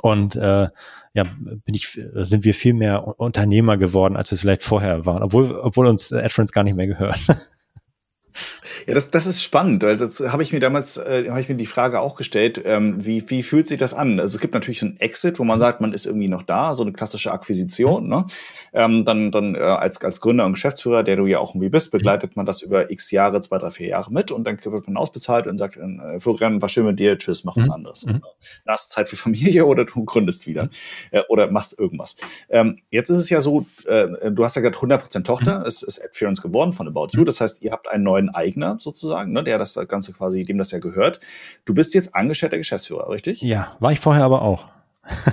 Und 0.00 0.36
äh, 0.36 0.68
ja, 1.14 1.24
bin 1.24 1.74
ich, 1.74 2.00
sind 2.14 2.44
wir 2.44 2.54
viel 2.54 2.72
mehr 2.72 3.20
Unternehmer 3.20 3.76
geworden, 3.76 4.16
als 4.16 4.30
wir 4.30 4.38
vielleicht 4.38 4.62
vorher 4.62 5.04
waren, 5.04 5.22
obwohl, 5.22 5.52
obwohl 5.52 5.86
uns 5.86 6.10
AdFriends 6.12 6.52
gar 6.52 6.64
nicht 6.64 6.74
mehr 6.74 6.86
gehören. 6.86 7.20
Ja, 8.86 8.94
das, 8.94 9.10
das 9.10 9.26
ist 9.26 9.42
spannend, 9.42 9.82
weil 9.82 9.96
das 9.96 10.20
habe 10.20 10.42
ich 10.42 10.52
mir 10.52 10.60
damals, 10.60 10.96
äh, 10.96 11.26
habe 11.28 11.40
ich 11.40 11.48
mir 11.48 11.56
die 11.56 11.66
Frage 11.66 12.00
auch 12.00 12.16
gestellt, 12.16 12.60
ähm, 12.64 13.04
wie, 13.04 13.28
wie 13.30 13.42
fühlt 13.42 13.66
sich 13.66 13.78
das 13.78 13.94
an? 13.94 14.20
Also 14.20 14.36
es 14.36 14.40
gibt 14.40 14.54
natürlich 14.54 14.80
so 14.80 14.86
ein 14.86 14.98
Exit, 15.00 15.38
wo 15.38 15.44
man 15.44 15.58
sagt, 15.58 15.80
man 15.80 15.92
ist 15.92 16.06
irgendwie 16.06 16.28
noch 16.28 16.42
da, 16.42 16.74
so 16.74 16.82
eine 16.82 16.92
klassische 16.92 17.32
Akquisition, 17.32 18.08
ne? 18.08 18.26
Ähm, 18.74 19.04
dann 19.04 19.30
dann 19.30 19.54
äh, 19.54 19.58
als, 19.58 20.02
als 20.02 20.20
Gründer 20.20 20.46
und 20.46 20.52
Geschäftsführer, 20.54 21.02
der 21.02 21.16
du 21.16 21.26
ja 21.26 21.38
auch 21.38 21.54
irgendwie 21.54 21.68
bist, 21.68 21.90
begleitet 21.90 22.36
man 22.36 22.46
das 22.46 22.62
über 22.62 22.90
x 22.90 23.10
Jahre, 23.10 23.40
zwei, 23.40 23.58
drei, 23.58 23.70
vier 23.70 23.88
Jahre 23.88 24.12
mit 24.12 24.30
und 24.30 24.44
dann 24.44 24.58
wird 24.64 24.86
man 24.86 24.96
ausbezahlt 24.96 25.46
und 25.46 25.58
sagt, 25.58 25.76
äh, 25.76 26.20
Florian, 26.20 26.62
war 26.62 26.68
schön 26.68 26.86
mit 26.86 26.98
dir, 26.98 27.18
tschüss, 27.18 27.44
mach 27.44 27.56
was 27.56 27.66
mhm. 27.66 27.72
anderes. 27.72 28.06
Mhm. 28.06 28.22
Dann 28.64 28.74
hast 28.74 28.90
du 28.90 28.94
Zeit 28.94 29.08
für 29.08 29.16
Familie 29.16 29.66
oder 29.66 29.84
du 29.84 30.04
gründest 30.04 30.46
wieder 30.46 30.68
äh, 31.10 31.22
oder 31.28 31.50
machst 31.50 31.78
irgendwas. 31.78 32.16
Ähm, 32.48 32.78
jetzt 32.90 33.10
ist 33.10 33.18
es 33.18 33.30
ja 33.30 33.40
so, 33.40 33.66
äh, 33.86 34.30
du 34.30 34.44
hast 34.44 34.56
ja 34.56 34.62
gerade 34.62 34.76
100% 34.76 35.24
Tochter, 35.24 35.60
mhm. 35.60 35.66
es 35.66 35.82
ist 35.82 36.02
Adference 36.02 36.42
geworden 36.42 36.72
von 36.72 36.88
About 36.88 37.08
You, 37.12 37.24
das 37.24 37.40
heißt, 37.40 37.62
ihr 37.62 37.72
habt 37.72 37.88
einen 37.88 38.04
neuen 38.04 38.30
Eigner, 38.62 38.76
sozusagen, 38.80 39.32
ne, 39.32 39.42
der 39.42 39.58
das 39.58 39.78
Ganze 39.88 40.12
quasi, 40.12 40.42
dem 40.42 40.58
das 40.58 40.70
ja 40.70 40.78
gehört. 40.78 41.20
Du 41.64 41.74
bist 41.74 41.94
jetzt 41.94 42.14
angestellter 42.14 42.56
Geschäftsführer, 42.56 43.08
richtig? 43.10 43.42
Ja, 43.42 43.76
war 43.80 43.92
ich 43.92 44.00
vorher 44.00 44.24
aber 44.24 44.42
auch. 44.42 44.66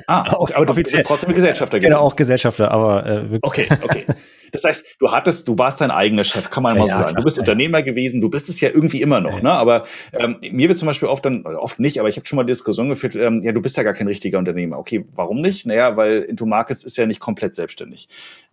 Ah, 0.07 0.33
okay, 0.37 0.53
aber 0.55 0.65
du 0.65 0.73
bist 0.75 0.95
trotzdem 1.05 1.33
Gesellschafter 1.33 1.79
gewesen. 1.79 1.93
Genau, 1.93 2.03
auch 2.03 2.15
Gesellschafter, 2.15 2.71
aber 2.71 3.05
äh, 3.05 3.39
Okay, 3.41 3.67
okay. 3.83 4.05
Das 4.51 4.63
heißt, 4.63 4.95
du 4.99 5.11
hattest, 5.11 5.47
du 5.47 5.55
warst 5.59 5.79
dein 5.79 5.91
eigener 5.91 6.23
Chef, 6.23 6.49
kann 6.49 6.63
man 6.63 6.75
mal 6.75 6.87
ja, 6.87 6.97
so 6.97 7.03
sagen. 7.03 7.17
Du 7.17 7.23
bist 7.23 7.37
ja. 7.37 7.41
Unternehmer 7.41 7.83
gewesen, 7.83 8.19
du 8.19 8.31
bist 8.31 8.49
es 8.49 8.59
ja 8.59 8.69
irgendwie 8.69 8.99
immer 8.99 9.21
noch, 9.21 9.35
ja. 9.35 9.43
ne? 9.43 9.51
Aber 9.51 9.83
ähm, 10.11 10.37
mir 10.41 10.69
wird 10.69 10.79
zum 10.79 10.87
Beispiel 10.87 11.07
oft 11.07 11.23
dann, 11.23 11.45
oft 11.45 11.79
nicht, 11.79 11.99
aber 11.99 12.09
ich 12.09 12.17
habe 12.17 12.25
schon 12.25 12.37
mal 12.37 12.45
Diskussion 12.45 12.89
geführt, 12.89 13.15
ähm, 13.15 13.43
ja, 13.43 13.51
du 13.51 13.61
bist 13.61 13.77
ja 13.77 13.83
gar 13.83 13.93
kein 13.93 14.07
richtiger 14.07 14.39
Unternehmer. 14.39 14.79
Okay, 14.79 15.05
warum 15.13 15.41
nicht? 15.41 15.67
Naja, 15.67 15.95
weil 15.97 16.21
Into 16.21 16.47
Markets 16.47 16.83
ist 16.83 16.97
ja 16.97 17.05
nicht 17.05 17.19
komplett 17.19 17.53
selbstständig 17.53 18.09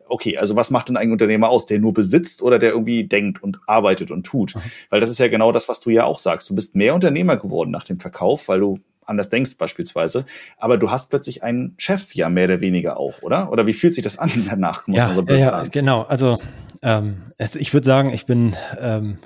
okay, 0.08 0.38
also 0.38 0.56
was 0.56 0.70
macht 0.70 0.88
denn 0.88 0.96
ein 0.96 1.12
Unternehmer 1.12 1.48
aus, 1.48 1.66
der 1.66 1.78
nur 1.78 1.92
besitzt 1.92 2.42
oder 2.42 2.58
der 2.58 2.70
irgendwie 2.70 3.04
denkt 3.04 3.42
und 3.42 3.58
arbeitet 3.66 4.10
und 4.10 4.24
tut? 4.24 4.54
Weil 4.90 5.00
das 5.00 5.10
ist 5.10 5.18
ja 5.18 5.28
genau 5.28 5.52
das, 5.52 5.68
was 5.68 5.80
du 5.80 5.90
ja 5.90 6.04
auch 6.04 6.18
sagst. 6.18 6.48
Du 6.50 6.54
bist 6.54 6.74
mehr 6.74 6.94
Unternehmer 6.94 7.36
geworden 7.36 7.70
nach 7.70 7.84
dem 7.84 7.98
Verkauf, 7.98 8.48
weil 8.48 8.60
du 8.60 8.78
anders 9.06 9.28
denkst 9.28 9.56
beispielsweise. 9.58 10.24
Aber 10.58 10.78
du 10.78 10.90
hast 10.90 11.10
plötzlich 11.10 11.42
einen 11.42 11.74
Chef 11.78 12.14
ja 12.14 12.28
mehr 12.28 12.46
oder 12.46 12.60
weniger 12.60 12.98
auch, 12.98 13.22
oder? 13.22 13.50
Oder 13.50 13.66
wie 13.66 13.72
fühlt 13.72 13.94
sich 13.94 14.04
das 14.04 14.18
an 14.18 14.30
danach? 14.48 14.86
Muss 14.86 14.98
ja, 14.98 15.14
so 15.14 15.22
ja, 15.22 15.62
genau. 15.64 16.02
Also 16.02 16.38
ähm, 16.82 17.32
ich 17.38 17.72
würde 17.72 17.86
sagen, 17.86 18.12
ich 18.12 18.26
bin 18.26 18.54
ähm, 18.80 19.18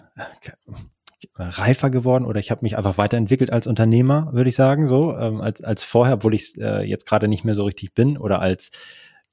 reifer 1.36 1.90
geworden 1.90 2.24
oder 2.24 2.40
ich 2.40 2.50
habe 2.50 2.62
mich 2.62 2.76
einfach 2.76 2.98
weiterentwickelt 2.98 3.52
als 3.52 3.66
Unternehmer, 3.66 4.30
würde 4.32 4.50
ich 4.50 4.56
sagen, 4.56 4.86
so 4.86 5.16
ähm, 5.16 5.40
als 5.40 5.62
als 5.62 5.84
vorher, 5.84 6.14
obwohl 6.14 6.34
ich 6.34 6.58
äh, 6.58 6.82
jetzt 6.82 7.06
gerade 7.06 7.28
nicht 7.28 7.44
mehr 7.44 7.54
so 7.54 7.64
richtig 7.64 7.94
bin 7.94 8.16
oder 8.18 8.40
als 8.40 8.70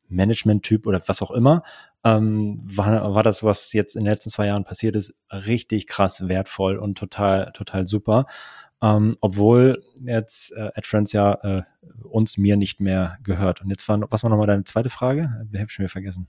Management-Typ 0.09 0.87
oder 0.87 1.01
was 1.07 1.21
auch 1.21 1.31
immer, 1.31 1.63
ähm, 2.03 2.61
war, 2.63 3.13
war 3.13 3.23
das, 3.23 3.43
was 3.43 3.73
jetzt 3.73 3.95
in 3.95 4.03
den 4.03 4.11
letzten 4.11 4.29
zwei 4.29 4.47
Jahren 4.47 4.63
passiert 4.63 4.95
ist, 4.95 5.15
richtig 5.31 5.87
krass 5.87 6.27
wertvoll 6.27 6.77
und 6.77 6.97
total, 6.97 7.51
total 7.53 7.87
super. 7.87 8.25
Ähm, 8.81 9.17
obwohl 9.21 9.81
jetzt 10.05 10.53
äh, 10.55 10.69
AdFriends 10.75 11.11
ja 11.11 11.33
äh, 11.43 11.63
uns 12.03 12.37
mir 12.37 12.57
nicht 12.57 12.79
mehr 12.79 13.17
gehört. 13.23 13.61
Und 13.61 13.69
jetzt 13.69 13.87
war, 13.89 13.99
was 14.11 14.23
war 14.23 14.29
nochmal 14.29 14.47
deine 14.47 14.65
zweite 14.65 14.89
Frage? 14.89 15.31
Ich 15.51 15.59
habe 15.59 15.71
schon 15.71 15.83
wieder 15.83 15.91
vergessen. 15.91 16.27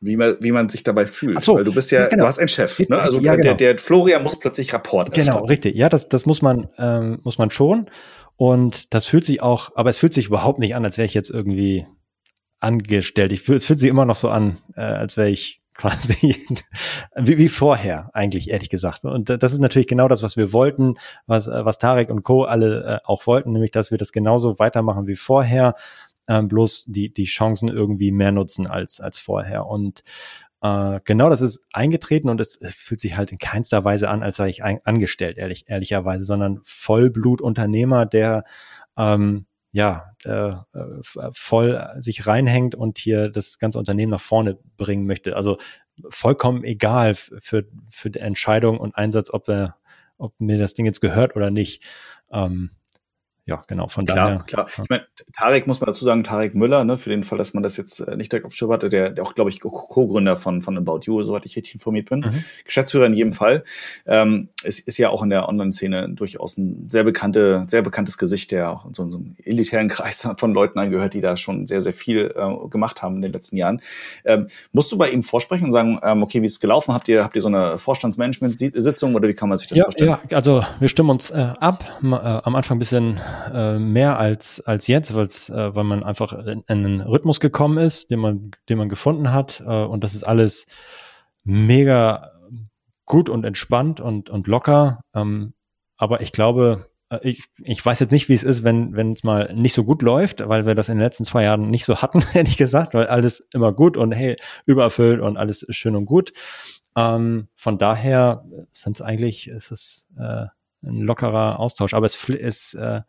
Wie 0.00 0.16
man, 0.16 0.36
wie 0.40 0.52
man 0.52 0.68
sich 0.68 0.84
dabei 0.84 1.06
fühlt. 1.06 1.38
Ach 1.38 1.42
so, 1.42 1.54
Weil 1.54 1.64
du 1.64 1.74
bist 1.74 1.90
ja, 1.90 2.06
genau. 2.06 2.22
du 2.22 2.28
hast 2.28 2.38
einen 2.38 2.48
Chef. 2.48 2.78
Ne? 2.78 2.98
Also 2.98 3.18
ja, 3.20 3.34
genau. 3.34 3.54
der, 3.54 3.54
der 3.54 3.78
Florian 3.78 4.22
muss 4.22 4.38
plötzlich 4.38 4.72
Rapport 4.72 5.12
Genau, 5.12 5.44
richtig. 5.44 5.74
Ja, 5.76 5.88
das, 5.88 6.08
das 6.08 6.26
muss 6.26 6.42
man, 6.42 6.68
ähm, 6.78 7.20
muss 7.24 7.38
man 7.38 7.50
schon. 7.50 7.90
Und 8.36 8.94
das 8.94 9.06
fühlt 9.06 9.24
sich 9.24 9.42
auch, 9.42 9.72
aber 9.74 9.90
es 9.90 9.98
fühlt 9.98 10.14
sich 10.14 10.26
überhaupt 10.26 10.60
nicht 10.60 10.76
an, 10.76 10.84
als 10.84 10.98
wäre 10.98 11.06
ich 11.06 11.14
jetzt 11.14 11.30
irgendwie 11.30 11.86
angestellt. 12.60 13.32
Ich 13.32 13.48
es 13.48 13.66
fühlt 13.66 13.78
sich 13.78 13.88
immer 13.88 14.04
noch 14.04 14.16
so 14.16 14.28
an, 14.28 14.58
äh, 14.76 14.80
als 14.80 15.16
wäre 15.16 15.30
ich 15.30 15.62
quasi 15.78 16.36
wie, 17.16 17.38
wie 17.38 17.48
vorher 17.48 18.10
eigentlich, 18.12 18.50
ehrlich 18.50 18.68
gesagt. 18.68 19.04
Und 19.04 19.30
das 19.30 19.52
ist 19.52 19.60
natürlich 19.60 19.86
genau 19.86 20.08
das, 20.08 20.24
was 20.24 20.36
wir 20.36 20.52
wollten, 20.52 20.94
was, 21.26 21.46
äh, 21.46 21.64
was 21.64 21.78
Tarek 21.78 22.10
und 22.10 22.24
Co. 22.24 22.42
alle 22.42 22.84
äh, 22.84 22.98
auch 23.06 23.28
wollten, 23.28 23.52
nämlich, 23.52 23.70
dass 23.70 23.92
wir 23.92 23.98
das 23.98 24.10
genauso 24.10 24.58
weitermachen 24.58 25.06
wie 25.06 25.14
vorher, 25.14 25.74
äh, 26.26 26.42
bloß 26.42 26.86
die, 26.88 27.14
die 27.14 27.26
Chancen 27.26 27.68
irgendwie 27.68 28.10
mehr 28.10 28.32
nutzen 28.32 28.66
als, 28.66 29.00
als 29.00 29.18
vorher. 29.18 29.66
Und 29.66 30.02
äh, 30.62 30.98
genau 31.04 31.30
das 31.30 31.40
ist 31.40 31.60
eingetreten 31.72 32.28
und 32.28 32.40
es, 32.40 32.56
es 32.60 32.74
fühlt 32.74 33.00
sich 33.00 33.16
halt 33.16 33.30
in 33.30 33.38
keinster 33.38 33.84
Weise 33.84 34.08
an, 34.08 34.24
als 34.24 34.36
sei 34.38 34.48
ich 34.48 34.64
ein, 34.64 34.80
angestellt, 34.84 35.38
ehrlich, 35.38 35.66
ehrlicherweise, 35.68 36.24
sondern 36.24 36.60
Vollblutunternehmer, 36.64 38.04
der 38.06 38.42
ähm, 38.96 39.46
ja, 39.72 40.14
äh, 40.24 40.50
äh, 40.50 41.30
voll 41.32 41.88
sich 41.98 42.26
reinhängt 42.26 42.74
und 42.74 42.98
hier 42.98 43.30
das 43.30 43.58
ganze 43.58 43.78
Unternehmen 43.78 44.10
nach 44.10 44.20
vorne 44.20 44.58
bringen 44.76 45.06
möchte. 45.06 45.36
Also 45.36 45.58
vollkommen 46.10 46.64
egal 46.64 47.14
für, 47.14 47.64
für 47.90 48.10
die 48.10 48.20
Entscheidung 48.20 48.78
und 48.78 48.96
Einsatz, 48.96 49.30
ob, 49.30 49.48
er, 49.48 49.76
ob 50.16 50.38
mir 50.40 50.58
das 50.58 50.74
Ding 50.74 50.86
jetzt 50.86 51.00
gehört 51.00 51.36
oder 51.36 51.50
nicht. 51.50 51.84
Ähm, 52.32 52.70
ja, 53.48 53.62
genau, 53.66 53.88
von 53.88 54.04
klar, 54.04 54.16
daher. 54.16 54.38
Klar, 54.46 54.66
Ich 54.82 54.90
meine, 54.90 55.06
Tarek 55.32 55.66
muss 55.66 55.80
man 55.80 55.86
dazu 55.86 56.04
sagen, 56.04 56.22
Tarek 56.22 56.54
Müller, 56.54 56.84
ne, 56.84 56.98
für 56.98 57.08
den 57.08 57.24
Fall, 57.24 57.38
dass 57.38 57.54
man 57.54 57.62
das 57.62 57.78
jetzt 57.78 58.00
äh, 58.00 58.14
nicht 58.14 58.30
direkt 58.30 58.44
auf 58.44 58.52
Schirm 58.52 58.70
hatte, 58.70 58.90
der, 58.90 59.08
der 59.08 59.24
auch, 59.24 59.34
glaube 59.34 59.48
ich, 59.48 59.60
Co-Gründer 59.60 60.36
von, 60.36 60.60
von 60.60 60.76
About 60.76 61.00
You, 61.04 61.22
soweit 61.22 61.46
ich 61.46 61.56
richtig 61.56 61.72
informiert 61.72 62.10
bin. 62.10 62.20
Mhm. 62.20 62.44
Geschäftsführer 62.66 63.06
in 63.06 63.14
jedem 63.14 63.32
Fall. 63.32 63.64
Ähm, 64.04 64.50
es 64.64 64.80
ist 64.80 64.98
ja 64.98 65.08
auch 65.08 65.22
in 65.22 65.30
der 65.30 65.48
Online-Szene 65.48 66.10
durchaus 66.10 66.58
ein 66.58 66.90
sehr 66.90 67.04
bekannte, 67.04 67.64
sehr 67.68 67.80
bekanntes 67.80 68.18
Gesicht, 68.18 68.50
der 68.50 68.70
auch 68.70 68.84
in 68.84 68.92
so, 68.92 69.10
so 69.10 69.16
einem 69.16 69.34
elitären 69.42 69.88
Kreis 69.88 70.28
von 70.36 70.52
Leuten 70.52 70.78
angehört, 70.78 71.14
die 71.14 71.22
da 71.22 71.38
schon 71.38 71.66
sehr, 71.66 71.80
sehr 71.80 71.94
viel 71.94 72.34
äh, 72.36 72.68
gemacht 72.68 73.00
haben 73.00 73.16
in 73.16 73.22
den 73.22 73.32
letzten 73.32 73.56
Jahren. 73.56 73.80
Ähm, 74.26 74.48
musst 74.72 74.92
du 74.92 74.98
bei 74.98 75.08
ihm 75.08 75.22
vorsprechen 75.22 75.64
und 75.64 75.72
sagen, 75.72 75.98
ähm, 76.02 76.22
okay, 76.22 76.42
wie 76.42 76.46
ist 76.46 76.52
es 76.52 76.60
gelaufen? 76.60 76.92
Habt 76.92 77.08
ihr, 77.08 77.24
habt 77.24 77.34
ihr 77.34 77.40
so 77.40 77.48
eine 77.48 77.78
Vorstandsmanagement-Sitzung 77.78 79.14
oder 79.14 79.26
wie 79.26 79.34
kann 79.34 79.48
man 79.48 79.56
sich 79.56 79.68
das 79.68 79.78
ja, 79.78 79.84
vorstellen? 79.84 80.10
Ja, 80.10 80.36
also 80.36 80.62
wir 80.80 80.88
stimmen 80.88 81.08
uns 81.08 81.30
äh, 81.30 81.54
ab, 81.60 81.98
äh, 82.02 82.06
am 82.06 82.54
Anfang 82.54 82.76
ein 82.76 82.78
bisschen 82.78 83.18
äh, 83.52 83.78
mehr 83.78 84.18
als, 84.18 84.60
als 84.60 84.86
jetzt, 84.86 85.10
äh, 85.10 85.14
weil 85.74 85.84
man 85.84 86.04
einfach 86.04 86.32
in, 86.32 86.46
in 86.46 86.64
einen 86.68 87.00
Rhythmus 87.00 87.40
gekommen 87.40 87.78
ist, 87.78 88.10
den 88.10 88.20
man, 88.20 88.50
den 88.68 88.78
man 88.78 88.88
gefunden 88.88 89.32
hat. 89.32 89.60
Äh, 89.60 89.84
und 89.84 90.04
das 90.04 90.14
ist 90.14 90.24
alles 90.24 90.66
mega 91.44 92.32
gut 93.06 93.28
und 93.28 93.44
entspannt 93.44 94.00
und, 94.00 94.30
und 94.30 94.46
locker. 94.46 95.00
Ähm, 95.14 95.54
aber 95.96 96.20
ich 96.20 96.32
glaube, 96.32 96.88
äh, 97.10 97.18
ich, 97.22 97.44
ich 97.62 97.84
weiß 97.84 98.00
jetzt 98.00 98.12
nicht, 98.12 98.28
wie 98.28 98.34
es 98.34 98.44
ist, 98.44 98.64
wenn 98.64 98.94
wenn 98.94 99.12
es 99.12 99.24
mal 99.24 99.52
nicht 99.54 99.74
so 99.74 99.84
gut 99.84 100.02
läuft, 100.02 100.46
weil 100.48 100.66
wir 100.66 100.74
das 100.74 100.88
in 100.88 100.96
den 100.96 101.02
letzten 101.02 101.24
zwei 101.24 101.44
Jahren 101.44 101.70
nicht 101.70 101.84
so 101.84 102.02
hatten, 102.02 102.22
ehrlich 102.34 102.56
gesagt, 102.56 102.94
weil 102.94 103.06
alles 103.06 103.46
immer 103.52 103.72
gut 103.72 103.96
und 103.96 104.12
hey, 104.12 104.36
übererfüllt 104.66 105.20
und 105.20 105.36
alles 105.36 105.66
schön 105.70 105.96
und 105.96 106.06
gut. 106.06 106.32
Ähm, 106.96 107.48
von 107.54 107.78
daher 107.78 108.44
sind 108.72 108.96
es 108.96 109.02
eigentlich, 109.02 109.48
ist 109.48 109.70
es 109.70 110.08
äh, 110.18 110.46
ein 110.82 111.02
lockerer 111.02 111.58
Austausch. 111.58 111.94
Aber 111.94 112.06
es 112.06 112.28
ist 112.28 112.74
äh, 112.74 113.00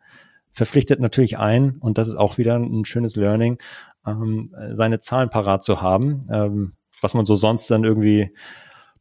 verpflichtet 0.50 1.00
natürlich 1.00 1.38
ein, 1.38 1.76
und 1.80 1.98
das 1.98 2.08
ist 2.08 2.16
auch 2.16 2.38
wieder 2.38 2.56
ein 2.56 2.84
schönes 2.84 3.16
Learning, 3.16 3.58
ähm, 4.06 4.50
seine 4.72 5.00
Zahlen 5.00 5.30
parat 5.30 5.62
zu 5.62 5.80
haben, 5.80 6.26
ähm, 6.30 6.72
was 7.00 7.14
man 7.14 7.24
so 7.24 7.34
sonst 7.34 7.70
dann 7.70 7.84
irgendwie 7.84 8.34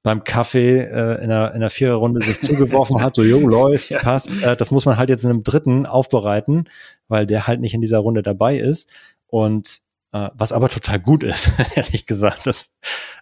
beim 0.01 0.24
Kaffee 0.24 0.80
äh, 0.80 1.24
in 1.24 1.32
einer, 1.32 1.49
in 1.49 1.55
einer 1.55 1.70
Viererrunde 1.70 2.22
sich 2.22 2.41
zugeworfen 2.41 3.01
hat, 3.01 3.15
so, 3.15 3.24
jo, 3.24 3.39
läuft, 3.47 3.91
ja. 3.91 3.99
passt. 3.99 4.30
Äh, 4.41 4.55
das 4.55 4.72
muss 4.72 4.86
man 4.86 4.97
halt 4.97 5.09
jetzt 5.09 5.24
in 5.24 5.30
einem 5.30 5.43
dritten 5.43 5.86
aufbereiten, 5.86 6.70
weil 7.07 7.26
der 7.26 7.47
halt 7.47 7.59
nicht 7.59 7.74
in 7.74 7.82
dieser 7.82 7.99
Runde 7.99 8.22
dabei 8.22 8.57
ist. 8.57 8.89
Und 9.28 9.82
äh, 10.12 10.30
was 10.34 10.51
aber 10.51 10.70
total 10.70 10.99
gut 10.99 11.24
ist, 11.24 11.51
ehrlich 11.76 12.05
gesagt. 12.05 12.47
Das, 12.47 12.72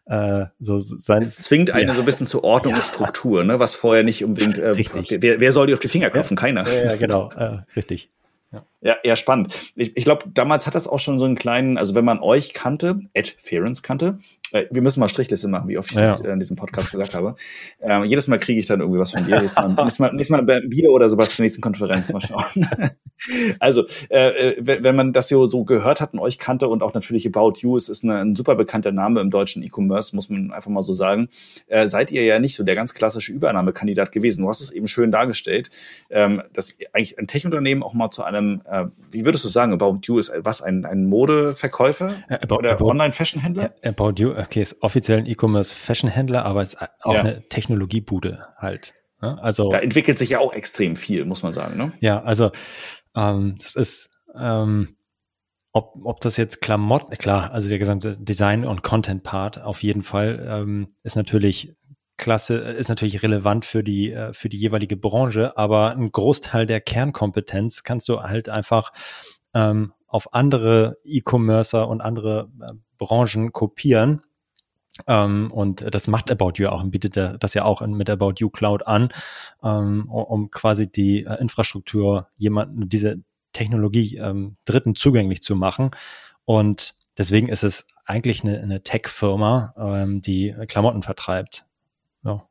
äh, 0.05 0.45
so 0.59 0.79
sein, 0.79 1.21
es 1.21 1.38
zwingt 1.38 1.71
einen 1.71 1.89
ja. 1.89 1.93
so 1.93 2.01
ein 2.01 2.05
bisschen 2.05 2.27
zur 2.27 2.43
Ordnung 2.43 2.73
ja. 2.73 2.79
und 2.79 2.85
Struktur, 2.85 3.43
ne? 3.43 3.59
was 3.59 3.75
vorher 3.75 4.03
nicht 4.03 4.23
unbedingt. 4.23 4.57
Äh, 4.57 4.69
richtig. 4.69 5.17
Wer, 5.19 5.39
wer 5.39 5.51
soll 5.51 5.67
dir 5.67 5.73
auf 5.73 5.79
die 5.79 5.89
Finger 5.89 6.09
klopfen? 6.09 6.38
Ja. 6.38 6.41
Keiner. 6.41 6.67
Ja, 6.69 6.95
genau, 6.95 7.29
äh, 7.38 7.59
richtig. 7.75 8.09
Ja, 8.51 8.65
ja, 8.81 8.95
ja 9.03 9.15
spannend. 9.17 9.53
Ich, 9.75 9.97
ich 9.97 10.05
glaube, 10.05 10.25
damals 10.33 10.65
hat 10.65 10.75
das 10.75 10.88
auch 10.88 10.99
schon 10.99 11.19
so 11.19 11.25
einen 11.25 11.35
kleinen, 11.35 11.77
also 11.77 11.95
wenn 11.95 12.05
man 12.05 12.19
euch 12.19 12.53
kannte, 12.53 13.01
Ed 13.13 13.35
Ference 13.39 13.83
kannte, 13.83 14.19
wir 14.51 14.81
müssen 14.81 14.99
mal 14.99 15.09
Strichliste 15.09 15.47
machen, 15.47 15.67
wie 15.67 15.77
oft 15.77 15.91
ich 15.91 15.97
ja. 15.97 16.03
das 16.03 16.21
in 16.21 16.39
diesem 16.39 16.55
Podcast 16.55 16.91
gesagt 16.91 17.13
habe. 17.13 17.35
Ähm, 17.81 18.05
jedes 18.05 18.27
Mal 18.27 18.39
kriege 18.39 18.59
ich 18.59 18.67
dann 18.67 18.79
irgendwie 18.79 18.99
was 18.99 19.11
von 19.11 19.25
dir. 19.25 19.35
Nächstes 19.41 19.55
Mal, 19.55 19.67
nächstes 19.69 19.99
mal, 19.99 20.13
nächstes 20.13 20.29
mal 20.29 20.49
ein 20.49 20.69
Bier 20.69 20.91
oder 20.91 21.09
so 21.09 21.17
bei 21.17 21.25
der 21.25 21.43
nächsten 21.43 21.61
Konferenz. 21.61 22.11
Mal 22.13 22.21
schauen. 22.21 22.67
also, 23.59 23.85
äh, 24.09 24.51
äh 24.51 24.83
wenn 24.83 24.95
man 24.95 25.13
das 25.13 25.27
so, 25.27 25.45
so 25.45 25.63
gehört 25.65 26.01
hat 26.01 26.13
und 26.13 26.19
euch 26.19 26.39
kannte 26.39 26.67
und 26.67 26.83
auch 26.83 26.93
natürlich 26.93 27.27
About 27.27 27.55
You, 27.59 27.75
es 27.75 27.89
ist 27.89 28.03
eine, 28.03 28.19
ein 28.19 28.35
super 28.35 28.55
bekannter 28.55 28.91
Name 28.91 29.21
im 29.21 29.29
deutschen 29.29 29.63
E-Commerce, 29.63 30.15
muss 30.15 30.29
man 30.29 30.51
einfach 30.51 30.71
mal 30.71 30.81
so 30.81 30.93
sagen, 30.93 31.29
äh, 31.67 31.87
seid 31.87 32.11
ihr 32.11 32.23
ja 32.23 32.39
nicht 32.39 32.55
so 32.55 32.63
der 32.63 32.75
ganz 32.75 32.93
klassische 32.93 33.31
Übernahmekandidat 33.33 34.11
gewesen. 34.11 34.43
Du 34.43 34.49
hast 34.49 34.61
es 34.61 34.71
eben 34.71 34.87
schön 34.87 35.11
dargestellt, 35.11 35.69
ähm, 36.09 36.41
dass 36.53 36.77
eigentlich 36.93 37.19
ein 37.19 37.27
Tech-Unternehmen 37.27 37.83
auch 37.83 37.93
mal 37.93 38.11
zu 38.11 38.23
einem, 38.23 38.61
äh, 38.69 38.85
wie 39.11 39.25
würdest 39.25 39.43
du 39.43 39.49
sagen, 39.49 39.73
About 39.73 39.99
You 40.03 40.19
ist 40.19 40.31
was, 40.37 40.61
ein, 40.61 40.85
ein 40.85 41.05
Modeverkäufer 41.05 42.17
about, 42.29 42.55
oder 42.57 42.81
Online-Fashion-Händler? 42.81 43.73
About 43.83 44.13
You 44.17 44.36
okay, 44.38 44.61
ist 44.61 44.81
offiziell 44.81 45.19
ein 45.19 45.25
E-Commerce-Fashion-Händler, 45.25 46.45
aber 46.45 46.61
ist 46.61 46.77
auch 47.01 47.13
ja. 47.13 47.19
eine 47.21 47.47
Technologiebude 47.49 48.47
halt. 48.57 48.93
Ne? 49.21 49.41
Also 49.41 49.69
da 49.69 49.79
entwickelt 49.79 50.17
sich 50.17 50.29
ja 50.29 50.39
auch 50.39 50.53
extrem 50.53 50.95
viel, 50.95 51.25
muss 51.25 51.43
man 51.43 51.53
sagen. 51.53 51.77
Ne? 51.77 51.91
Ja, 51.99 52.21
also 52.21 52.51
ähm, 53.15 53.55
das 53.59 53.75
ist 53.75 54.09
ähm, 54.35 54.97
ob, 55.73 55.93
ob 56.03 56.21
das 56.21 56.38
jetzt 56.38 56.61
Klamotten, 56.61 57.15
klar, 57.17 57.51
also 57.51 57.69
der 57.69 57.77
gesamte 57.77 58.17
Design- 58.17 58.65
und 58.65 58.83
Content-Part 58.83 59.61
auf 59.61 59.83
jeden 59.83 60.01
Fall 60.01 60.45
ähm, 60.49 60.88
ist 61.03 61.15
natürlich 61.15 61.75
klasse, 62.17 62.57
ist 62.57 62.89
natürlich 62.89 63.21
relevant 63.21 63.63
für 63.63 63.83
die, 63.83 64.11
äh, 64.11 64.33
für 64.33 64.49
die 64.49 64.57
jeweilige 64.57 64.97
Branche, 64.97 65.55
aber 65.55 65.91
ein 65.91 66.11
Großteil 66.11 66.65
der 66.65 66.81
Kernkompetenz 66.81 67.83
kannst 67.83 68.09
du 68.09 68.21
halt 68.21 68.49
einfach 68.49 68.91
ähm, 69.53 69.93
auf 70.07 70.33
andere 70.33 70.97
E-Commercer 71.03 71.88
und 71.88 72.01
andere 72.01 72.49
äh, 72.59 72.73
Branchen 72.97 73.51
kopieren 73.51 74.23
ähm, 75.05 75.51
und 75.51 75.93
das 75.93 76.07
macht 76.07 76.31
About 76.31 76.53
You 76.55 76.69
auch 76.69 76.81
und 76.81 76.91
bietet 76.91 77.17
das 77.17 77.53
ja 77.53 77.63
auch 77.65 77.85
mit 77.85 78.09
About 78.09 78.35
You 78.37 78.49
Cloud 78.49 78.87
an, 78.87 79.09
ähm, 79.63 80.09
um 80.09 80.49
quasi 80.49 80.91
die 80.91 81.25
äh, 81.25 81.35
Infrastruktur 81.39 82.27
jemanden, 82.37 82.89
diese 82.89 83.17
Technologie 83.53 84.17
ähm, 84.17 84.57
Dritten 84.65 84.95
zugänglich 84.95 85.41
zu 85.41 85.55
machen. 85.55 85.91
Und 86.45 86.95
deswegen 87.17 87.49
ist 87.49 87.63
es 87.63 87.85
eigentlich 88.05 88.43
eine, 88.43 88.59
eine 88.59 88.83
Tech-Firma, 88.83 89.73
ähm, 89.77 90.21
die 90.21 90.55
Klamotten 90.67 91.03
vertreibt. 91.03 91.65
Ja. 92.23 92.43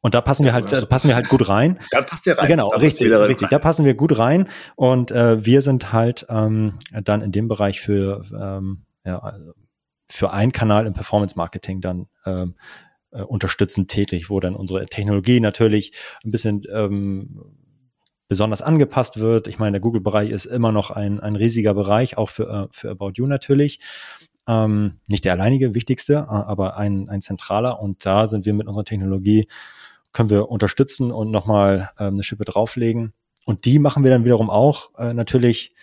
Und 0.00 0.14
da 0.14 0.20
passen 0.20 0.44
wir 0.44 0.52
halt, 0.52 0.70
da 0.70 0.84
passen 0.84 1.08
wir 1.08 1.14
halt 1.14 1.30
gut 1.30 1.48
rein. 1.48 1.78
Da 1.90 2.02
passt 2.02 2.26
ja 2.26 2.34
rein. 2.34 2.48
Genau, 2.48 2.70
da 2.70 2.76
richtig, 2.76 3.10
richtig. 3.10 3.44
Rein. 3.44 3.50
Da 3.50 3.58
passen 3.58 3.86
wir 3.86 3.94
gut 3.94 4.18
rein. 4.18 4.48
Und 4.76 5.10
äh, 5.10 5.44
wir 5.44 5.62
sind 5.62 5.92
halt 5.92 6.26
ähm, 6.28 6.78
dann 6.92 7.22
in 7.22 7.32
dem 7.32 7.48
Bereich 7.48 7.80
für 7.80 8.22
ähm, 8.38 8.84
ja, 9.04 9.18
also 9.18 9.54
für 10.14 10.32
einen 10.32 10.52
Kanal 10.52 10.86
im 10.86 10.92
Performance 10.92 11.34
Marketing 11.36 11.80
dann 11.80 12.06
ähm, 12.24 12.54
äh, 13.10 13.22
unterstützend 13.22 13.90
tätig, 13.90 14.30
wo 14.30 14.38
dann 14.38 14.54
unsere 14.54 14.86
Technologie 14.86 15.40
natürlich 15.40 15.92
ein 16.24 16.30
bisschen 16.30 16.62
ähm, 16.72 17.42
besonders 18.28 18.62
angepasst 18.62 19.18
wird. 19.18 19.48
Ich 19.48 19.58
meine, 19.58 19.72
der 19.72 19.80
Google-Bereich 19.80 20.30
ist 20.30 20.46
immer 20.46 20.70
noch 20.70 20.92
ein, 20.92 21.18
ein 21.18 21.34
riesiger 21.34 21.74
Bereich, 21.74 22.16
auch 22.16 22.30
für, 22.30 22.48
äh, 22.48 22.68
für 22.70 22.92
About 22.92 23.14
You 23.16 23.26
natürlich. 23.26 23.80
Ähm, 24.46 25.00
nicht 25.08 25.24
der 25.24 25.32
alleinige, 25.32 25.74
wichtigste, 25.74 26.28
aber 26.28 26.76
ein, 26.76 27.08
ein 27.08 27.20
zentraler. 27.20 27.80
Und 27.80 28.06
da 28.06 28.28
sind 28.28 28.46
wir 28.46 28.54
mit 28.54 28.68
unserer 28.68 28.84
Technologie, 28.84 29.48
können 30.12 30.30
wir 30.30 30.48
unterstützen 30.48 31.10
und 31.10 31.32
nochmal 31.32 31.90
ähm, 31.98 32.14
eine 32.14 32.22
Schippe 32.22 32.44
drauflegen. 32.44 33.14
Und 33.46 33.64
die 33.64 33.80
machen 33.80 34.04
wir 34.04 34.12
dann 34.12 34.24
wiederum 34.24 34.48
auch 34.48 34.96
äh, 34.96 35.12
natürlich 35.12 35.74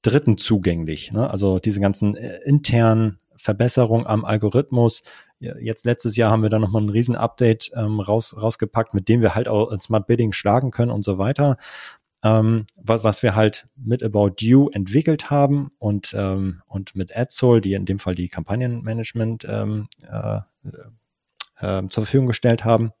Dritten 0.00 0.38
zugänglich. 0.38 1.12
Ne? 1.12 1.28
Also 1.28 1.58
diese 1.58 1.80
ganzen 1.80 2.16
äh, 2.16 2.38
internen 2.44 3.18
Verbesserungen 3.38 4.06
am 4.06 4.24
Algorithmus. 4.24 5.02
Jetzt 5.38 5.86
letztes 5.86 6.16
Jahr 6.16 6.30
haben 6.30 6.42
wir 6.42 6.50
dann 6.50 6.60
nochmal 6.60 6.82
ein 6.82 6.88
riesen 6.88 7.16
Update 7.16 7.70
ähm, 7.74 8.00
raus, 8.00 8.36
rausgepackt, 8.36 8.92
mit 8.92 9.08
dem 9.08 9.22
wir 9.22 9.34
halt 9.34 9.48
auch 9.48 9.72
Smart 9.80 10.06
Bidding 10.06 10.32
schlagen 10.32 10.70
können 10.70 10.90
und 10.90 11.04
so 11.04 11.18
weiter. 11.18 11.56
Ähm, 12.24 12.66
was, 12.76 13.04
was 13.04 13.22
wir 13.22 13.36
halt 13.36 13.68
mit 13.76 14.02
About 14.02 14.36
You 14.40 14.68
entwickelt 14.70 15.30
haben 15.30 15.70
und, 15.78 16.12
ähm, 16.18 16.62
und 16.66 16.96
mit 16.96 17.16
AdSoul, 17.16 17.60
die 17.60 17.74
in 17.74 17.86
dem 17.86 18.00
Fall 18.00 18.16
die 18.16 18.28
Kampagnenmanagement 18.28 19.46
ähm, 19.48 19.88
äh, 20.10 20.40
äh, 21.60 21.88
zur 21.88 22.04
Verfügung 22.04 22.26
gestellt 22.26 22.64
haben. 22.64 22.92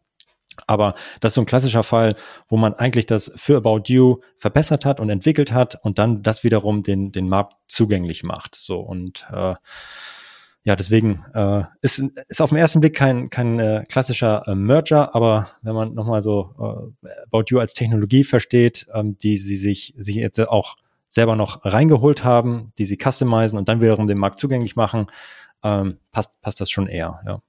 Aber 0.66 0.94
das 1.20 1.30
ist 1.30 1.34
so 1.34 1.42
ein 1.42 1.46
klassischer 1.46 1.82
Fall, 1.82 2.14
wo 2.48 2.56
man 2.56 2.74
eigentlich 2.74 3.06
das 3.06 3.32
für 3.36 3.56
About 3.56 3.82
You 3.86 4.20
verbessert 4.36 4.84
hat 4.84 5.00
und 5.00 5.10
entwickelt 5.10 5.52
hat 5.52 5.78
und 5.84 5.98
dann 5.98 6.22
das 6.22 6.44
wiederum 6.44 6.82
den, 6.82 7.10
den 7.10 7.28
Markt 7.28 7.56
zugänglich 7.66 8.24
macht. 8.24 8.54
So 8.54 8.80
und 8.80 9.26
äh, 9.32 9.54
ja, 10.68 10.76
deswegen 10.76 11.24
äh, 11.32 11.62
ist, 11.80 11.98
ist 12.28 12.42
auf 12.42 12.50
den 12.50 12.58
ersten 12.58 12.80
Blick 12.80 12.94
kein, 12.94 13.30
kein 13.30 13.58
äh, 13.58 13.84
klassischer 13.88 14.46
äh, 14.46 14.54
Merger, 14.54 15.14
aber 15.14 15.48
wenn 15.62 15.74
man 15.74 15.94
nochmal 15.94 16.20
so 16.20 16.90
äh, 17.02 17.08
About 17.22 17.44
You 17.48 17.58
als 17.58 17.72
Technologie 17.72 18.22
versteht, 18.22 18.86
ähm, 18.92 19.16
die 19.16 19.38
sie 19.38 19.56
sich, 19.56 19.94
sich 19.96 20.16
jetzt 20.16 20.38
auch 20.46 20.76
selber 21.08 21.36
noch 21.36 21.64
reingeholt 21.64 22.22
haben, 22.22 22.74
die 22.76 22.84
sie 22.84 22.98
customizen 23.02 23.58
und 23.58 23.66
dann 23.70 23.80
wiederum 23.80 24.06
den 24.08 24.18
Markt 24.18 24.38
zugänglich 24.38 24.76
machen, 24.76 25.06
ähm, 25.62 25.96
passt, 26.12 26.38
passt 26.42 26.60
das 26.60 26.68
schon 26.70 26.86
eher, 26.86 27.18
ja. 27.24 27.40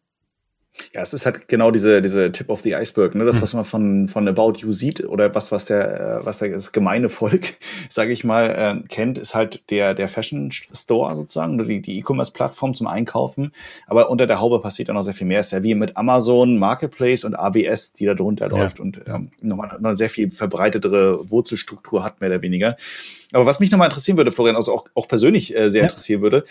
Ja, 0.94 1.02
es 1.02 1.14
ist 1.14 1.26
halt 1.26 1.48
genau 1.48 1.72
diese, 1.72 2.02
diese 2.02 2.32
Tip 2.32 2.50
of 2.50 2.62
the 2.62 2.74
Iceberg, 2.74 3.16
ne? 3.16 3.26
Das, 3.26 3.36
hm. 3.36 3.42
was 3.42 3.54
man 3.54 3.66
von, 3.66 4.08
von 4.08 4.28
About 4.28 4.54
You 4.58 4.72
sieht 4.72 5.04
oder 5.06 5.34
was, 5.36 5.52
was 5.52 5.66
der, 5.66 6.20
äh, 6.22 6.26
was 6.26 6.40
der, 6.40 6.50
das 6.50 6.72
gemeine 6.72 7.10
Volk, 7.10 7.54
sage 7.90 8.12
ich 8.12 8.24
mal, 8.24 8.50
äh, 8.50 8.88
kennt, 8.88 9.18
ist 9.18 9.36
halt 9.36 9.70
der, 9.70 9.94
der 9.94 10.08
Fashion 10.08 10.52
Store 10.52 11.16
sozusagen, 11.16 11.58
die, 11.64 11.82
die 11.82 12.00
E-Commerce-Plattform 12.00 12.74
zum 12.74 12.88
Einkaufen. 12.88 13.52
Aber 13.88 14.10
unter 14.10 14.28
der 14.28 14.40
Haube 14.40 14.60
passiert 14.60 14.90
da 14.90 14.94
noch 14.94 15.04
sehr 15.04 15.14
viel 15.14 15.28
mehr. 15.28 15.40
Es 15.40 15.48
ist 15.48 15.52
ja 15.54 15.64
wie 15.64 15.76
mit 15.76 15.98
Amazon, 15.98 16.58
Marketplace 16.58 17.24
und 17.24 17.36
AWS, 17.36 17.94
die 17.94 18.06
da 18.06 18.14
drunter 18.14 18.50
ja. 18.50 18.58
läuft 18.58 18.80
und 18.80 19.02
ähm, 19.08 19.30
nochmal 19.42 19.76
eine 19.78 19.96
sehr 19.96 20.10
viel 20.10 20.30
verbreitetere 20.30 21.30
Wurzelstruktur 21.30 22.04
hat, 22.04 22.22
mehr 22.22 22.30
oder 22.30 22.42
weniger. 22.42 22.76
Aber 23.32 23.46
was 23.46 23.60
mich 23.60 23.70
nochmal 23.70 23.90
interessieren 23.90 24.18
würde, 24.18 24.32
Florian, 24.32 24.56
also 24.56 24.74
auch, 24.74 24.86
auch 24.96 25.08
persönlich 25.08 25.56
äh, 25.56 25.70
sehr 25.70 25.84
ja. 25.84 25.88
interessieren 25.88 26.22
würde, 26.22 26.46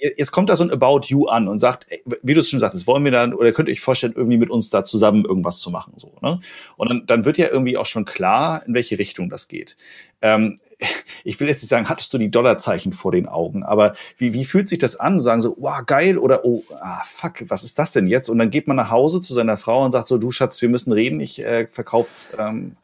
äh, 0.00 0.12
jetzt 0.16 0.32
kommt 0.32 0.48
da 0.48 0.56
so 0.56 0.64
ein 0.64 0.70
About 0.70 1.02
You 1.06 1.26
an 1.26 1.48
und 1.48 1.58
sagt, 1.58 1.86
wie 2.22 2.32
du 2.32 2.40
es 2.40 2.48
schon 2.48 2.60
sagtest, 2.60 2.86
wollen 2.86 3.04
wir 3.04 3.12
dann, 3.12 3.34
oder 3.34 3.52
könnt 3.64 3.68
ihr 3.68 3.72
euch 3.72 3.80
vorstellen, 3.80 4.12
irgendwie 4.14 4.36
mit 4.36 4.50
uns 4.50 4.68
da 4.68 4.84
zusammen 4.84 5.24
irgendwas 5.24 5.58
zu 5.58 5.70
machen, 5.70 5.94
so, 5.96 6.12
ne? 6.20 6.38
Und 6.76 6.90
dann, 6.90 7.06
dann 7.06 7.24
wird 7.24 7.38
ja 7.38 7.48
irgendwie 7.48 7.78
auch 7.78 7.86
schon 7.86 8.04
klar, 8.04 8.62
in 8.66 8.74
welche 8.74 8.98
Richtung 8.98 9.30
das 9.30 9.48
geht. 9.48 9.76
Ähm, 10.20 10.58
ich 11.24 11.40
will 11.40 11.48
jetzt 11.48 11.62
nicht 11.62 11.70
sagen, 11.70 11.88
hattest 11.88 12.12
du 12.12 12.18
die 12.18 12.30
Dollarzeichen 12.30 12.92
vor 12.92 13.12
den 13.12 13.26
Augen, 13.26 13.62
aber 13.62 13.94
wie, 14.18 14.34
wie 14.34 14.44
fühlt 14.44 14.68
sich 14.68 14.78
das 14.78 14.96
an? 14.96 15.20
Sagen 15.20 15.40
so, 15.40 15.56
wow, 15.58 15.80
geil 15.86 16.18
oder 16.18 16.44
oh, 16.44 16.62
ah, 16.80 17.02
fuck, 17.10 17.44
was 17.48 17.64
ist 17.64 17.78
das 17.78 17.92
denn 17.92 18.06
jetzt? 18.06 18.28
Und 18.28 18.38
dann 18.38 18.50
geht 18.50 18.68
man 18.68 18.76
nach 18.76 18.90
Hause 18.90 19.22
zu 19.22 19.32
seiner 19.32 19.56
Frau 19.56 19.82
und 19.82 19.92
sagt 19.92 20.08
so, 20.08 20.18
du 20.18 20.30
Schatz, 20.30 20.60
wir 20.60 20.68
müssen 20.68 20.92
reden, 20.92 21.20
ich 21.20 21.42
äh, 21.42 21.66
verkauf 21.68 22.26
ähm, 22.38 22.76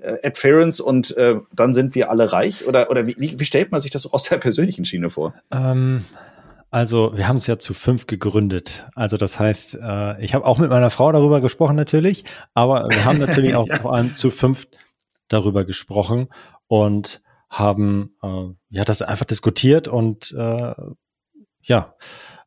äh, 0.00 0.24
Adference 0.24 0.80
und 0.80 1.16
äh, 1.16 1.40
dann 1.52 1.72
sind 1.72 1.96
wir 1.96 2.10
alle 2.10 2.32
reich? 2.32 2.66
Oder, 2.66 2.90
oder 2.90 3.08
wie, 3.08 3.16
wie, 3.18 3.40
wie 3.40 3.44
stellt 3.44 3.72
man 3.72 3.80
sich 3.80 3.90
das 3.90 4.06
aus 4.06 4.24
der 4.24 4.36
persönlichen 4.38 4.84
Schiene 4.84 5.10
vor? 5.10 5.34
Ähm, 5.50 6.04
also 6.70 7.16
wir 7.16 7.28
haben 7.28 7.36
es 7.36 7.46
ja 7.46 7.58
zu 7.58 7.72
fünf 7.74 8.06
gegründet. 8.06 8.86
Also 8.94 9.16
das 9.16 9.40
heißt, 9.40 9.78
äh, 9.82 10.22
ich 10.22 10.34
habe 10.34 10.44
auch 10.44 10.58
mit 10.58 10.70
meiner 10.70 10.90
Frau 10.90 11.10
darüber 11.12 11.40
gesprochen 11.40 11.76
natürlich, 11.76 12.24
aber 12.54 12.88
wir 12.90 13.04
haben 13.04 13.18
natürlich 13.18 13.54
auch 13.56 13.66
ja. 13.66 13.78
vor 13.78 13.94
allem 13.94 14.14
zu 14.14 14.30
fünf 14.30 14.66
darüber 15.28 15.64
gesprochen 15.64 16.28
und 16.66 17.22
haben 17.48 18.14
äh, 18.22 18.44
ja 18.68 18.84
das 18.84 19.02
einfach 19.02 19.24
diskutiert 19.24 19.88
und 19.88 20.32
äh, 20.32 20.74
ja 21.62 21.94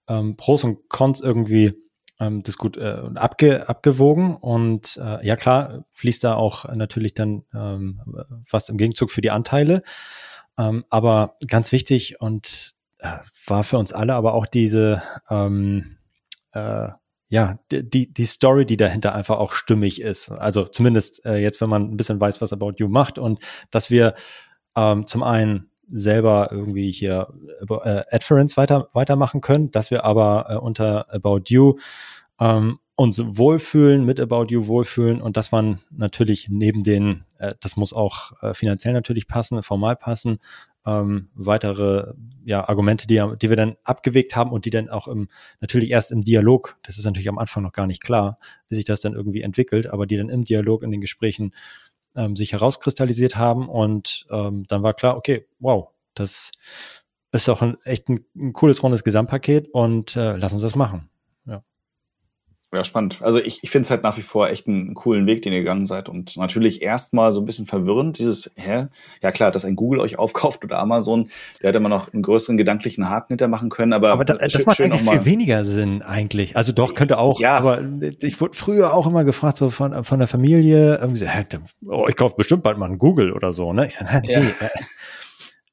ähm, 0.08 0.38
Pros 0.38 0.64
und 0.64 0.90
Cons 0.90 1.22
irgendwie 1.22 1.74
ähm, 2.20 2.44
das 2.44 2.58
gut 2.58 2.78
äh, 2.78 3.02
abge, 3.16 3.68
abgewogen 3.68 4.36
und 4.36 4.98
äh, 4.98 5.26
ja 5.26 5.36
klar 5.36 5.86
fließt 5.94 6.24
da 6.24 6.36
auch 6.36 6.66
natürlich 6.74 7.16
dann 7.16 7.44
ähm, 7.54 8.02
was 8.50 8.70
im 8.70 8.78
Gegenzug 8.78 9.10
für 9.10 9.22
die 9.22 9.32
Anteile. 9.32 9.82
Ähm, 10.58 10.86
aber 10.90 11.38
ganz 11.48 11.72
wichtig 11.72 12.22
und 12.22 12.76
war 13.48 13.64
für 13.64 13.78
uns 13.78 13.94
alle 13.94 14.14
aber 14.14 14.34
auch 14.34 14.46
diese 14.46 15.02
ähm, 15.30 15.98
äh, 16.54 16.90
ja, 17.32 17.60
die, 17.72 18.14
die 18.14 18.26
Story, 18.26 18.66
die 18.66 18.76
dahinter 18.76 19.16
einfach 19.16 19.38
auch 19.38 19.54
stimmig 19.54 20.02
ist. 20.02 20.30
Also 20.32 20.66
zumindest 20.66 21.26
äh, 21.26 21.38
jetzt, 21.38 21.62
wenn 21.62 21.70
man 21.70 21.84
ein 21.84 21.96
bisschen 21.96 22.20
weiß, 22.20 22.42
was 22.42 22.52
About 22.52 22.74
You 22.78 22.90
macht 22.90 23.18
und 23.18 23.40
dass 23.72 23.90
wir 23.90 24.16
ähm, 24.76 25.08
zum 25.08 25.24
einen 25.24 25.70
selber 25.90 26.50
irgendwie 26.52 26.92
hier 26.92 27.34
äh, 27.70 28.04
Adference 28.12 28.58
weiter, 28.58 28.90
weitermachen 28.92 29.40
können, 29.40 29.72
dass 29.72 29.92
wir 29.92 30.04
aber 30.04 30.48
äh, 30.50 30.56
unter 30.56 31.14
About 31.14 31.44
You 31.48 31.78
ähm, 32.38 32.80
uns 32.96 33.22
wohlfühlen, 33.26 34.06
mit 34.06 34.20
About 34.20 34.48
You 34.50 34.68
wohlfühlen 34.68 35.22
und 35.22 35.38
dass 35.38 35.54
man 35.54 35.80
natürlich 35.90 36.50
neben 36.50 36.84
den, 36.84 37.24
äh, 37.40 37.54
das 37.62 37.78
muss 37.78 37.94
auch 37.94 38.34
äh, 38.44 38.54
finanziell 38.54 38.94
natürlich 38.94 39.28
passen, 39.28 39.64
formal 39.64 39.96
passen, 39.96 40.40
ähm, 40.86 41.30
weitere 41.36 42.14
ja, 42.44 42.68
Argumente, 42.68 43.08
die, 43.08 43.24
die 43.42 43.50
wir 43.50 43.56
dann 43.56 43.76
abgewegt 43.84 44.36
haben 44.36 44.52
und 44.52 44.66
die 44.66 44.72
dann 44.72 44.90
auch 44.90 45.08
im, 45.08 45.28
natürlich 45.60 45.92
erst 45.92 46.12
im 46.12 46.22
Dialog, 46.22 46.78
das 46.84 46.98
ist 46.98 47.06
natürlich 47.06 47.30
am 47.30 47.38
Anfang 47.38 47.64
noch 47.64 47.74
gar 47.74 47.88
nicht 47.88 48.02
klar, 48.02 48.40
wie 48.70 48.76
sich 48.76 48.86
das 48.86 49.02
dann 49.02 49.14
irgendwie 49.14 49.42
entwickelt, 49.42 49.88
aber 49.88 50.08
die 50.08 50.18
dann 50.18 50.30
im 50.30 50.44
Dialog, 50.44 50.84
in 50.84 50.92
den 50.92 51.02
Gesprächen 51.02 51.54
ähm, 52.16 52.36
sich 52.36 52.54
herauskristallisiert 52.54 53.36
haben 53.36 53.70
und 53.70 54.26
ähm, 54.32 54.64
dann 54.68 54.84
war 54.84 54.94
klar, 54.94 55.18
okay, 55.18 55.46
wow, 55.60 55.90
das 56.16 56.52
ist 57.32 57.48
auch 57.48 57.62
ein, 57.62 57.78
echt 57.84 58.10
ein, 58.10 58.26
ein 58.36 58.54
cooles 58.54 58.82
rundes 58.84 59.04
Gesamtpaket 59.04 59.70
und 59.72 60.16
äh, 60.16 60.36
lass 60.36 60.54
uns 60.54 60.64
das 60.64 60.76
machen. 60.76 61.11
Ja, 62.74 62.86
spannend. 62.86 63.18
Also 63.22 63.40
ich, 63.40 63.64
ich 63.64 63.70
finde 63.70 63.84
es 63.84 63.92
halt 63.92 64.02
nach 64.02 64.16
wie 64.16 64.22
vor 64.22 64.50
echt 64.50 64.66
einen 64.66 64.94
coolen 64.94 65.26
Weg, 65.28 65.42
den 65.42 65.52
ihr 65.52 65.60
gegangen 65.60 65.86
seid. 65.86 66.08
Und 66.08 66.38
natürlich 66.38 66.82
erstmal 66.82 67.34
so 67.34 67.42
ein 67.42 67.46
bisschen 67.46 67.66
verwirrend, 67.66 68.18
dieses, 68.18 68.54
hä? 68.56 68.88
Ja 69.22 69.32
klar, 69.32 69.52
dass 69.52 69.66
ein 69.66 69.76
Google 69.76 70.00
euch 70.00 70.18
aufkauft 70.18 70.64
oder 70.64 70.80
Amazon, 70.80 71.30
der 71.62 71.70
hätte 71.70 71.82
man 71.82 71.90
noch 71.90 72.14
einen 72.14 72.22
größeren 72.22 72.56
gedanklichen 72.56 73.10
Haken 73.10 73.34
hintermachen 73.34 73.70
können. 73.70 73.92
Aber, 73.92 74.14
aber 74.14 74.24
das, 74.24 74.54
das 74.54 74.66
macht 74.66 74.80
eigentlich 74.80 75.02
viel 75.02 75.26
weniger 75.26 75.66
Sinn 75.66 76.02
eigentlich. 76.02 76.56
Also 76.56 76.72
doch, 76.72 76.96
könnte 76.96 77.18
auch. 77.18 77.42
Ja. 77.42 77.58
Aber 77.58 77.82
ich 78.22 78.40
wurde 78.40 78.56
früher 78.56 78.94
auch 78.94 79.06
immer 79.06 79.26
gefragt, 79.26 79.58
so 79.58 79.70
von, 79.70 80.06
von 80.06 80.20
der 80.20 80.30
Familie, 80.30 80.96
irgendwie 80.96 81.20
so, 81.20 81.26
hä, 81.26 81.44
oh, 81.88 82.08
ich 82.08 82.16
kaufe 82.16 82.36
bestimmt 82.38 82.64
bald 82.64 82.78
mal 82.78 82.86
einen 82.86 83.00
Google 83.00 83.34
oder 83.34 83.52
so. 83.52 83.74
Ne? 83.74 83.88
Ich 83.88 83.96
sage, 83.96 84.22
nee, 84.26 84.32
ja. 84.32 84.42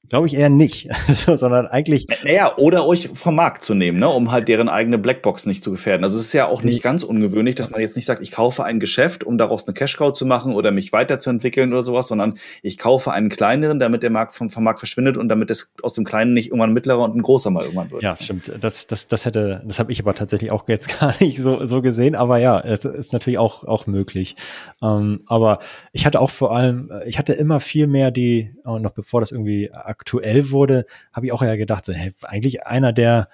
Äh, 0.08 0.10
Glaube 0.10 0.26
ich 0.26 0.34
eher 0.34 0.50
nicht, 0.50 0.88
sondern 1.08 1.66
eigentlich. 1.66 2.06
Naja, 2.24 2.56
oder 2.56 2.86
euch 2.86 3.10
vom 3.12 3.34
Markt 3.34 3.64
zu 3.64 3.74
nehmen, 3.74 3.98
ne, 3.98 4.08
um 4.08 4.32
halt 4.32 4.48
deren 4.48 4.68
eigene 4.68 4.98
Blackbox 4.98 5.46
nicht 5.46 5.62
zu 5.62 5.70
gefährden. 5.70 6.04
Also 6.04 6.16
es 6.16 6.24
ist 6.24 6.32
ja 6.32 6.48
auch 6.48 6.62
nicht 6.62 6.82
ganz 6.82 7.02
ungewöhnlich, 7.02 7.54
dass 7.54 7.70
man 7.70 7.80
jetzt 7.80 7.96
nicht 7.96 8.06
sagt, 8.06 8.22
ich 8.22 8.30
kaufe 8.30 8.64
ein 8.64 8.80
Geschäft, 8.80 9.24
um 9.24 9.38
daraus 9.38 9.66
eine 9.66 9.74
Cash-Cow 9.74 10.12
zu 10.12 10.26
machen 10.26 10.54
oder 10.54 10.70
mich 10.70 10.92
weiterzuentwickeln 10.92 11.72
oder 11.72 11.82
sowas, 11.82 12.08
sondern 12.08 12.38
ich 12.62 12.78
kaufe 12.78 13.12
einen 13.12 13.28
kleineren, 13.28 13.78
damit 13.78 14.02
der 14.02 14.10
Markt 14.10 14.34
vom, 14.34 14.50
vom 14.50 14.64
Markt 14.64 14.78
verschwindet 14.78 15.16
und 15.16 15.28
damit 15.28 15.50
es 15.50 15.72
aus 15.82 15.94
dem 15.94 16.04
Kleinen 16.04 16.32
nicht 16.32 16.48
irgendwann 16.48 16.70
ein 16.70 16.74
mittlerer 16.74 17.04
und 17.04 17.14
ein 17.14 17.22
großer 17.22 17.50
mal 17.50 17.64
irgendwann 17.64 17.90
wird. 17.90 18.02
Ja, 18.02 18.16
stimmt. 18.18 18.52
Das, 18.60 18.86
das, 18.86 19.06
das 19.06 19.24
hätte, 19.24 19.62
das 19.66 19.78
habe 19.78 19.92
ich 19.92 20.00
aber 20.00 20.14
tatsächlich 20.14 20.50
auch 20.50 20.66
jetzt 20.68 20.98
gar 21.00 21.14
nicht 21.20 21.38
so, 21.38 21.64
so 21.66 21.82
gesehen. 21.82 22.14
Aber 22.14 22.38
ja, 22.38 22.58
es 22.60 22.84
ist 22.84 23.12
natürlich 23.12 23.38
auch, 23.38 23.64
auch 23.64 23.86
möglich. 23.86 24.36
Ähm, 24.82 25.20
aber 25.26 25.58
ich 25.92 26.06
hatte 26.06 26.20
auch 26.20 26.30
vor 26.30 26.54
allem, 26.54 26.90
ich 27.06 27.18
hatte 27.18 27.34
immer 27.34 27.60
viel 27.60 27.86
mehr 27.86 28.10
die, 28.10 28.54
noch 28.64 28.92
bevor 28.92 29.20
das 29.20 29.32
irgendwie 29.32 29.70
aktuell 29.98 30.50
wurde, 30.50 30.86
habe 31.12 31.26
ich 31.26 31.32
auch 31.32 31.42
ja 31.42 31.56
gedacht, 31.56 31.84
so, 31.84 31.92
hey, 31.92 32.12
eigentlich 32.22 32.66
einer, 32.66 32.92
der 32.92 33.28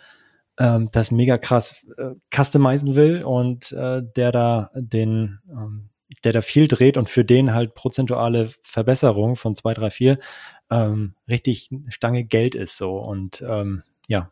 ähm, 0.59 0.89
das 0.93 1.11
mega 1.11 1.39
krass 1.39 1.87
äh, 1.97 2.15
customizen 2.35 2.95
will 2.95 3.23
und 3.23 3.73
äh, 3.73 4.03
der 4.17 4.33
da 4.33 4.71
den, 4.75 5.41
ähm, 5.51 5.91
der 6.23 6.33
da 6.33 6.41
viel 6.41 6.69
dreht 6.69 6.97
und 6.97 7.09
für 7.09 7.25
den 7.25 7.55
halt 7.55 7.75
prozentuale 7.75 8.51
Verbesserung 8.63 9.37
von 9.37 9.55
zwei, 9.55 9.75
drei, 9.75 9.91
vier 9.91 10.19
ähm, 10.71 11.15
richtig 11.29 11.71
Stange 11.89 12.25
Geld 12.25 12.55
ist 12.55 12.77
so. 12.77 12.97
Und 12.99 13.43
ähm, 13.47 13.83
ja, 14.07 14.31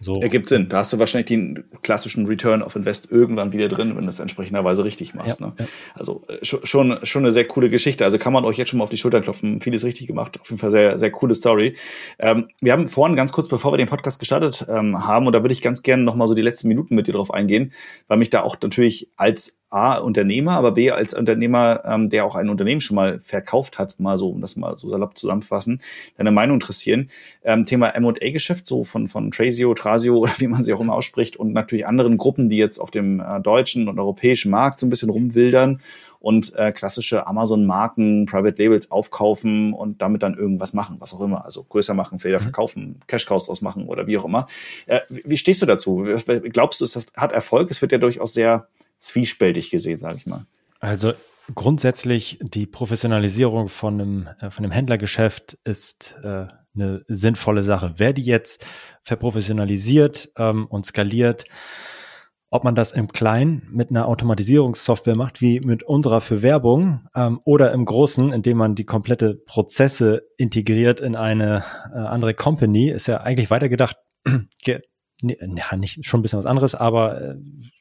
so. 0.00 0.20
Ergibt 0.20 0.48
Sinn. 0.48 0.68
Da 0.68 0.78
hast 0.78 0.92
du 0.92 0.98
wahrscheinlich 0.98 1.26
den 1.26 1.64
klassischen 1.82 2.26
Return 2.26 2.62
of 2.62 2.76
Invest 2.76 3.10
irgendwann 3.10 3.52
wieder 3.52 3.68
drin, 3.68 3.96
wenn 3.96 4.02
du 4.02 4.08
es 4.08 4.20
entsprechenderweise 4.20 4.84
richtig 4.84 5.14
machst. 5.14 5.40
Ja, 5.40 5.46
ne? 5.46 5.52
ja. 5.58 5.66
Also 5.94 6.24
äh, 6.28 6.44
schon, 6.44 6.98
schon 7.02 7.22
eine 7.22 7.32
sehr 7.32 7.46
coole 7.46 7.70
Geschichte. 7.70 8.04
Also 8.04 8.18
kann 8.18 8.32
man 8.32 8.44
euch 8.44 8.56
jetzt 8.56 8.70
schon 8.70 8.78
mal 8.78 8.84
auf 8.84 8.90
die 8.90 8.98
Schulter 8.98 9.20
klopfen. 9.20 9.60
Vieles 9.60 9.84
richtig 9.84 10.06
gemacht. 10.06 10.38
Auf 10.40 10.48
jeden 10.50 10.58
Fall 10.58 10.70
sehr, 10.70 10.98
sehr 10.98 11.10
coole 11.10 11.34
Story. 11.34 11.76
Ähm, 12.18 12.48
wir 12.60 12.72
haben 12.72 12.88
vorhin 12.88 13.16
ganz 13.16 13.32
kurz, 13.32 13.48
bevor 13.48 13.72
wir 13.72 13.78
den 13.78 13.88
Podcast 13.88 14.18
gestartet 14.18 14.66
ähm, 14.68 15.06
haben, 15.06 15.26
und 15.26 15.32
da 15.32 15.42
würde 15.42 15.52
ich 15.52 15.62
ganz 15.62 15.82
gerne 15.82 16.02
noch 16.02 16.14
mal 16.14 16.26
so 16.26 16.34
die 16.34 16.42
letzten 16.42 16.68
Minuten 16.68 16.94
mit 16.94 17.06
dir 17.06 17.12
drauf 17.12 17.32
eingehen, 17.32 17.72
weil 18.08 18.18
mich 18.18 18.30
da 18.30 18.42
auch 18.42 18.56
natürlich 18.60 19.10
als 19.16 19.58
A, 19.76 19.98
Unternehmer, 19.98 20.52
aber 20.52 20.72
B, 20.72 20.90
als 20.90 21.12
Unternehmer, 21.12 21.82
ähm, 21.84 22.08
der 22.08 22.24
auch 22.24 22.34
ein 22.34 22.48
Unternehmen 22.48 22.80
schon 22.80 22.94
mal 22.94 23.20
verkauft 23.20 23.78
hat, 23.78 24.00
mal 24.00 24.16
so, 24.16 24.30
um 24.30 24.40
das 24.40 24.56
mal 24.56 24.78
so 24.78 24.88
salopp 24.88 25.18
zusammenfassen, 25.18 25.82
deine 26.16 26.30
Meinung 26.30 26.54
interessieren. 26.54 27.10
Ähm, 27.44 27.66
Thema 27.66 27.90
M&A-Geschäft, 27.90 28.66
so 28.66 28.84
von, 28.84 29.06
von 29.06 29.30
Trazio, 29.30 29.74
Trasio 29.74 30.16
oder 30.20 30.32
wie 30.38 30.46
man 30.46 30.64
sie 30.64 30.72
auch 30.72 30.80
immer 30.80 30.94
ausspricht 30.94 31.36
und 31.36 31.52
natürlich 31.52 31.86
anderen 31.86 32.16
Gruppen, 32.16 32.48
die 32.48 32.56
jetzt 32.56 32.78
auf 32.78 32.90
dem 32.90 33.20
äh, 33.20 33.38
deutschen 33.42 33.88
und 33.88 33.98
europäischen 33.98 34.50
Markt 34.50 34.80
so 34.80 34.86
ein 34.86 34.90
bisschen 34.90 35.10
rumwildern 35.10 35.80
und 36.20 36.54
äh, 36.56 36.72
klassische 36.72 37.26
Amazon-Marken, 37.26 38.24
Private 38.24 38.62
Labels 38.62 38.90
aufkaufen 38.90 39.74
und 39.74 40.00
damit 40.00 40.22
dann 40.22 40.34
irgendwas 40.34 40.72
machen, 40.72 40.96
was 41.00 41.12
auch 41.12 41.20
immer. 41.20 41.44
Also 41.44 41.64
größer 41.64 41.92
machen, 41.92 42.18
Fehler 42.18 42.38
mhm. 42.38 42.44
verkaufen, 42.44 43.00
Cash-Cows 43.06 43.50
ausmachen 43.50 43.86
oder 43.86 44.06
wie 44.06 44.16
auch 44.16 44.24
immer. 44.24 44.46
Äh, 44.86 45.00
wie 45.08 45.36
stehst 45.36 45.60
du 45.60 45.66
dazu? 45.66 46.06
Glaubst 46.50 46.80
du, 46.80 46.84
es 46.86 47.12
hat 47.14 47.32
Erfolg? 47.32 47.70
Es 47.70 47.82
wird 47.82 47.92
ja 47.92 47.98
durchaus 47.98 48.32
sehr 48.32 48.66
zwiespältig 48.98 49.70
gesehen, 49.70 50.00
sage 50.00 50.16
ich 50.16 50.26
mal. 50.26 50.46
Also 50.80 51.12
grundsätzlich 51.54 52.38
die 52.42 52.66
Professionalisierung 52.66 53.68
von 53.68 54.00
einem, 54.00 54.28
äh, 54.40 54.50
von 54.50 54.64
einem 54.64 54.72
Händlergeschäft 54.72 55.58
ist 55.64 56.18
äh, 56.22 56.46
eine 56.74 57.04
sinnvolle 57.08 57.62
Sache. 57.62 57.94
Wer 57.96 58.12
die 58.12 58.24
jetzt 58.24 58.66
verprofessionalisiert 59.02 60.30
ähm, 60.36 60.66
und 60.66 60.84
skaliert, 60.84 61.44
ob 62.50 62.64
man 62.64 62.74
das 62.74 62.92
im 62.92 63.08
Kleinen 63.08 63.66
mit 63.70 63.90
einer 63.90 64.06
Automatisierungssoftware 64.06 65.16
macht, 65.16 65.40
wie 65.40 65.60
mit 65.60 65.82
unserer 65.82 66.20
für 66.20 66.42
Werbung, 66.42 67.06
ähm, 67.14 67.40
oder 67.44 67.72
im 67.72 67.84
Großen, 67.84 68.32
indem 68.32 68.58
man 68.58 68.74
die 68.74 68.84
komplette 68.84 69.34
Prozesse 69.34 70.22
integriert 70.36 71.00
in 71.00 71.16
eine 71.16 71.64
äh, 71.92 71.98
andere 71.98 72.34
Company, 72.34 72.90
ist 72.90 73.08
ja 73.08 73.20
eigentlich 73.20 73.50
weitergedacht, 73.50 73.96
ja, 75.22 75.76
nicht 75.76 76.04
schon 76.04 76.20
ein 76.20 76.22
bisschen 76.22 76.38
was 76.38 76.46
anderes, 76.46 76.74
aber 76.74 77.20
äh, 77.20 77.36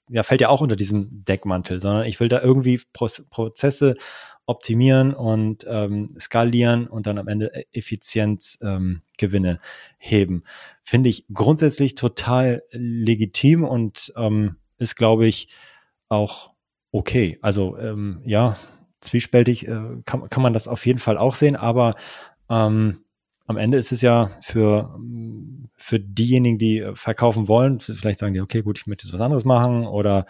ja, 0.09 0.23
fällt 0.23 0.41
ja 0.41 0.49
auch 0.49 0.61
unter 0.61 0.75
diesem 0.75 1.23
Deckmantel, 1.25 1.81
sondern 1.81 2.05
ich 2.05 2.19
will 2.19 2.29
da 2.29 2.41
irgendwie 2.41 2.79
Pro 2.93 3.07
Prozesse 3.29 3.95
optimieren 4.45 5.13
und 5.13 5.65
ähm, 5.67 6.09
skalieren 6.19 6.87
und 6.87 7.07
dann 7.07 7.17
am 7.17 7.27
Ende 7.27 7.65
Effizienzgewinne 7.73 9.49
ähm, 9.49 9.59
heben. 9.97 10.43
Finde 10.83 11.09
ich 11.09 11.25
grundsätzlich 11.33 11.95
total 11.95 12.63
legitim 12.71 13.63
und 13.63 14.13
ähm, 14.15 14.57
ist, 14.77 14.95
glaube 14.95 15.25
ich, 15.25 15.49
auch 16.09 16.53
okay. 16.91 17.39
Also 17.41 17.77
ähm, 17.77 18.21
ja, 18.25 18.57
zwiespältig 19.01 19.67
äh, 19.67 20.01
kann, 20.05 20.29
kann 20.29 20.43
man 20.43 20.53
das 20.53 20.67
auf 20.67 20.85
jeden 20.85 20.99
Fall 20.99 21.17
auch 21.17 21.35
sehen, 21.35 21.55
aber 21.55 21.95
ähm, 22.49 23.01
am 23.47 23.57
Ende 23.57 23.77
ist 23.77 23.91
es 23.91 24.01
ja 24.01 24.31
für, 24.41 24.95
für 25.77 25.99
diejenigen, 25.99 26.57
die 26.57 26.85
verkaufen 26.93 27.47
wollen, 27.47 27.79
vielleicht 27.79 28.19
sagen 28.19 28.33
die, 28.33 28.41
okay, 28.41 28.61
gut, 28.61 28.79
ich 28.79 28.87
möchte 28.87 29.05
jetzt 29.05 29.13
was 29.13 29.21
anderes 29.21 29.45
machen 29.45 29.85
oder 29.85 30.25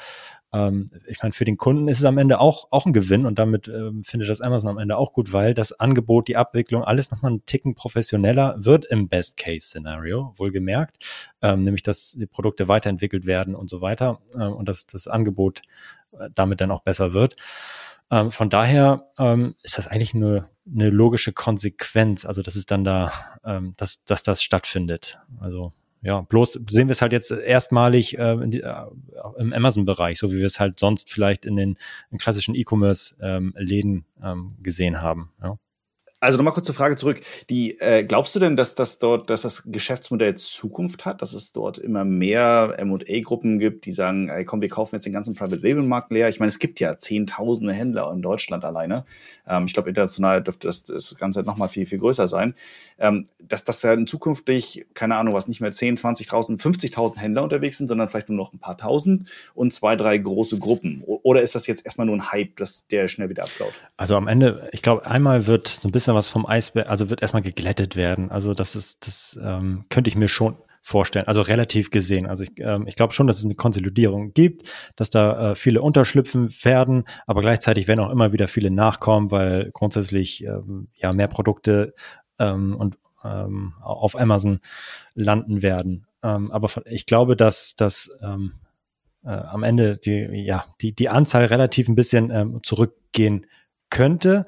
ähm, 0.56 0.91
ich 1.08 1.22
meine, 1.22 1.34
für 1.34 1.46
den 1.46 1.58
Kunden 1.58 1.88
ist 1.88 2.00
es 2.00 2.06
am 2.06 2.18
Ende 2.18 2.39
auch, 2.39 2.68
auch 2.72 2.86
ein 2.86 2.93
Gewinn 2.93 3.26
und 3.26 3.38
damit 3.38 3.68
ähm, 3.68 4.04
findet 4.04 4.30
das 4.30 4.41
Amazon 4.41 4.70
am 4.70 4.78
Ende 4.78 4.98
auch 4.98 5.12
gut, 5.12 5.34
weil 5.34 5.54
das 5.54 5.74
Angebot, 5.74 6.28
die 6.28 6.38
Abwicklung, 6.38 6.84
alles 6.84 7.12
nochmal 7.12 7.32
einen 7.32 7.46
Ticken 7.46 7.76
professioneller 7.76 8.56
wird 8.60 8.86
im 8.86 9.08
Best-Case-Szenario, 9.08 10.34
wohlgemerkt, 10.38 11.04
ähm, 11.41 11.64
nämlich 11.64 11.84
dass 11.84 12.14
die 12.14 12.26
Produkte 12.26 12.68
weiterentwickelt 12.68 13.26
werden 13.26 13.54
und 13.54 13.70
so 13.70 13.82
weiter 13.82 14.22
äh, 14.34 14.46
und 14.46 14.70
dass 14.70 14.86
das 14.88 15.08
Angebot 15.08 15.62
äh, 16.14 16.30
damit 16.34 16.62
dann 16.62 16.72
auch 16.72 16.84
besser 16.84 17.14
wird. 17.14 17.36
Ähm, 18.10 18.32
von 18.32 18.50
daher 18.50 19.10
ähm, 19.18 19.56
ist 19.62 19.78
das 19.78 19.88
eigentlich 19.88 20.14
nur 20.14 20.50
eine 20.72 20.89
logische 20.89 21.34
Konsequenz, 21.34 22.26
also 22.26 22.41
dass 22.41 22.55
es 22.55 22.66
dann 22.66 22.84
da, 22.84 23.11
ähm, 23.43 23.74
dass, 23.78 24.03
dass 24.03 24.24
das 24.24 24.41
stattfindet. 24.41 25.20
Also 25.39 25.74
ja, 26.01 26.22
bloß 26.22 26.59
sehen 26.68 26.88
wir 26.88 26.91
es 26.91 27.01
halt 27.01 27.13
jetzt 27.13 27.32
erstmalig 27.32 28.18
äh, 28.18 28.38
die, 28.45 28.61
äh, 28.61 28.86
im 29.38 29.53
Amazon-Bereich, 29.53 30.20
so 30.20 30.32
wie 30.32 30.38
wir 30.38 30.45
es 30.45 30.59
halt 30.59 30.80
sonst 30.80 31.11
vielleicht 31.11 31.45
in 31.45 31.55
den 31.55 31.78
in 32.11 32.20
klassischen 32.20 32.53
E-Commerce-Läden 32.53 33.93
ähm, 33.93 34.05
ähm, 34.24 34.55
gesehen 34.61 35.01
haben. 35.01 35.32
Ja. 35.41 35.57
Also 36.26 36.38
nochmal 36.38 36.53
kurz 36.53 36.65
zur 36.65 36.73
Frage 36.73 36.95
zurück. 36.95 37.21
Die, 37.51 37.80
äh, 37.80 38.03
glaubst 38.03 38.36
du 38.36 38.39
denn, 38.39 38.57
dass 38.57 38.73
das 38.73 38.97
dort, 38.97 39.30
dass 39.30 39.43
das 39.43 39.63
Geschäftsmodell 39.67 40.36
Zukunft 40.36 41.05
hat, 41.05 41.21
dass 41.21 41.34
es 41.34 41.53
dort 41.53 41.78
immer 41.78 42.03
mehr 42.03 42.73
M&A-Gruppen 42.78 43.59
gibt, 43.59 43.86
die 43.86 43.91
sagen, 43.91 44.30
ey, 44.30 44.43
komm, 44.43 44.61
wir 44.61 44.69
kaufen 44.69 44.95
jetzt 44.95 45.05
den 45.05 45.13
ganzen 45.13 45.36
Private 45.36 45.61
Label 45.61 45.84
Markt 45.84 46.11
leer. 46.11 46.28
Ich 46.30 46.39
meine, 46.39 46.49
es 46.49 46.57
gibt 46.57 46.80
ja 46.80 46.97
zehntausende 46.97 47.73
Händler 47.73 48.11
in 48.11 48.23
Deutschland 48.23 48.65
alleine. 48.65 49.05
Ähm, 49.47 49.65
ich 49.65 49.73
glaube, 49.73 49.89
international 49.89 50.41
dürfte 50.41 50.67
das, 50.67 50.84
das 50.86 51.15
Ganze 51.15 51.43
noch 51.43 51.57
mal 51.57 51.67
viel, 51.67 51.86
viel 51.86 51.99
größer 51.99 52.28
sein. 52.28 52.55
Ähm, 52.97 53.28
dass 53.39 53.63
das 53.63 53.82
ja 53.84 53.93
in 53.93 54.07
zukünftig, 54.07 54.88
keine 54.93 55.17
Ahnung, 55.17 55.34
was 55.34 55.47
nicht 55.47 55.61
mehr 55.61 55.71
10, 55.71 55.97
20.000, 55.97 56.59
50.000 56.59 57.17
Händler 57.17 57.43
unterwegs 57.43 57.78
sind, 57.78 57.88
sondern 57.88 58.09
vielleicht 58.09 58.30
nur 58.30 58.38
noch 58.38 58.53
ein 58.53 58.59
paar 58.59 58.78
tausend 58.78 59.30
und 59.53 59.73
zwei, 59.73 59.95
drei 59.95 60.17
große 60.17 60.57
Gruppen. 60.57 61.03
Oder 61.05 61.41
ist 61.41 61.53
das 61.53 61.67
jetzt 61.67 61.86
erstmal 61.86 62.07
nur 62.07 62.15
ein 62.15 62.32
Hype, 62.32 62.55
dass 62.57 62.88
der 62.88 63.07
schnell 63.07 63.30
wieder 63.30 63.43
abflaut? 63.43 63.73
Also 63.97 64.15
am 64.15 64.28
Ende, 64.28 64.69
ich 64.71 64.82
glaube, 64.82 65.05
einmal 65.05 65.45
wird 65.47 65.67
so 65.67 65.88
ein 65.88 65.91
bisschen 65.91 66.14
was 66.16 66.28
vom 66.28 66.45
Eisberg, 66.45 66.89
also 66.89 67.09
wird 67.09 67.22
erstmal 67.22 67.43
geglättet 67.43 67.95
werden. 67.95 68.32
Also 68.32 68.53
das 68.53 68.76
ist, 68.76 69.05
das 69.07 69.39
ähm, 69.43 69.86
könnte 69.89 70.09
ich 70.09 70.16
mir 70.16 70.28
schon 70.28 70.57
vorstellen, 70.82 71.28
also 71.28 71.41
relativ 71.41 71.89
gesehen. 71.89 72.28
Also 72.28 72.43
ich, 72.43 72.51
ähm, 72.57 72.86
ich 72.88 72.95
glaube 72.95 73.11
schon, 73.11 73.26
dass 73.26 73.39
es 73.39 73.45
eine 73.45 73.55
Konsolidierung 73.55 74.34
gibt, 74.34 74.70
dass 74.95 75.09
da 75.09 75.51
äh, 75.51 75.55
viele 75.55 75.82
unterschlüpfen 75.82 76.49
werden, 76.63 77.05
aber 77.26 77.41
gleichzeitig 77.41 77.88
werden 77.88 78.01
auch 78.01 78.11
immer 78.11 78.34
wieder 78.34 78.47
viele 78.47 78.70
nachkommen, 78.70 79.32
weil 79.32 79.72
grundsätzlich 79.74 80.43
ähm, 80.43 80.89
ja 80.93 81.11
mehr 81.11 81.28
Produkte 81.28 81.95
ähm, 82.38 82.76
und 82.76 82.99
ähm, 83.24 83.74
auf 83.82 84.16
Amazon 84.16 84.59
landen 85.16 85.63
werden. 85.63 86.05
Ähm, 86.22 86.51
aber 86.51 86.70
von, 86.70 86.84
ich 86.86 87.07
glaube, 87.07 87.36
dass 87.36 87.76
dass 87.76 88.11
ähm, 88.22 88.53
äh, 89.24 89.30
am 89.30 89.63
Ende 89.63 89.97
die 89.97 90.45
ja 90.45 90.66
die 90.82 90.93
die 90.93 91.09
Anzahl 91.09 91.45
relativ 91.45 91.89
ein 91.89 91.95
bisschen 91.95 92.30
ähm, 92.30 92.59
zurückgehen 92.61 93.47
könnte. 93.89 94.45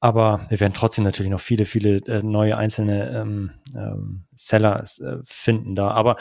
Aber 0.00 0.46
wir 0.50 0.60
werden 0.60 0.74
trotzdem 0.74 1.04
natürlich 1.04 1.30
noch 1.30 1.40
viele, 1.40 1.64
viele 1.64 1.96
äh, 2.06 2.22
neue 2.22 2.56
einzelne 2.56 3.10
ähm, 3.10 3.50
ähm, 3.74 4.24
Seller 4.34 4.84
äh, 5.00 5.16
finden 5.24 5.74
da. 5.74 5.90
Aber 5.90 6.16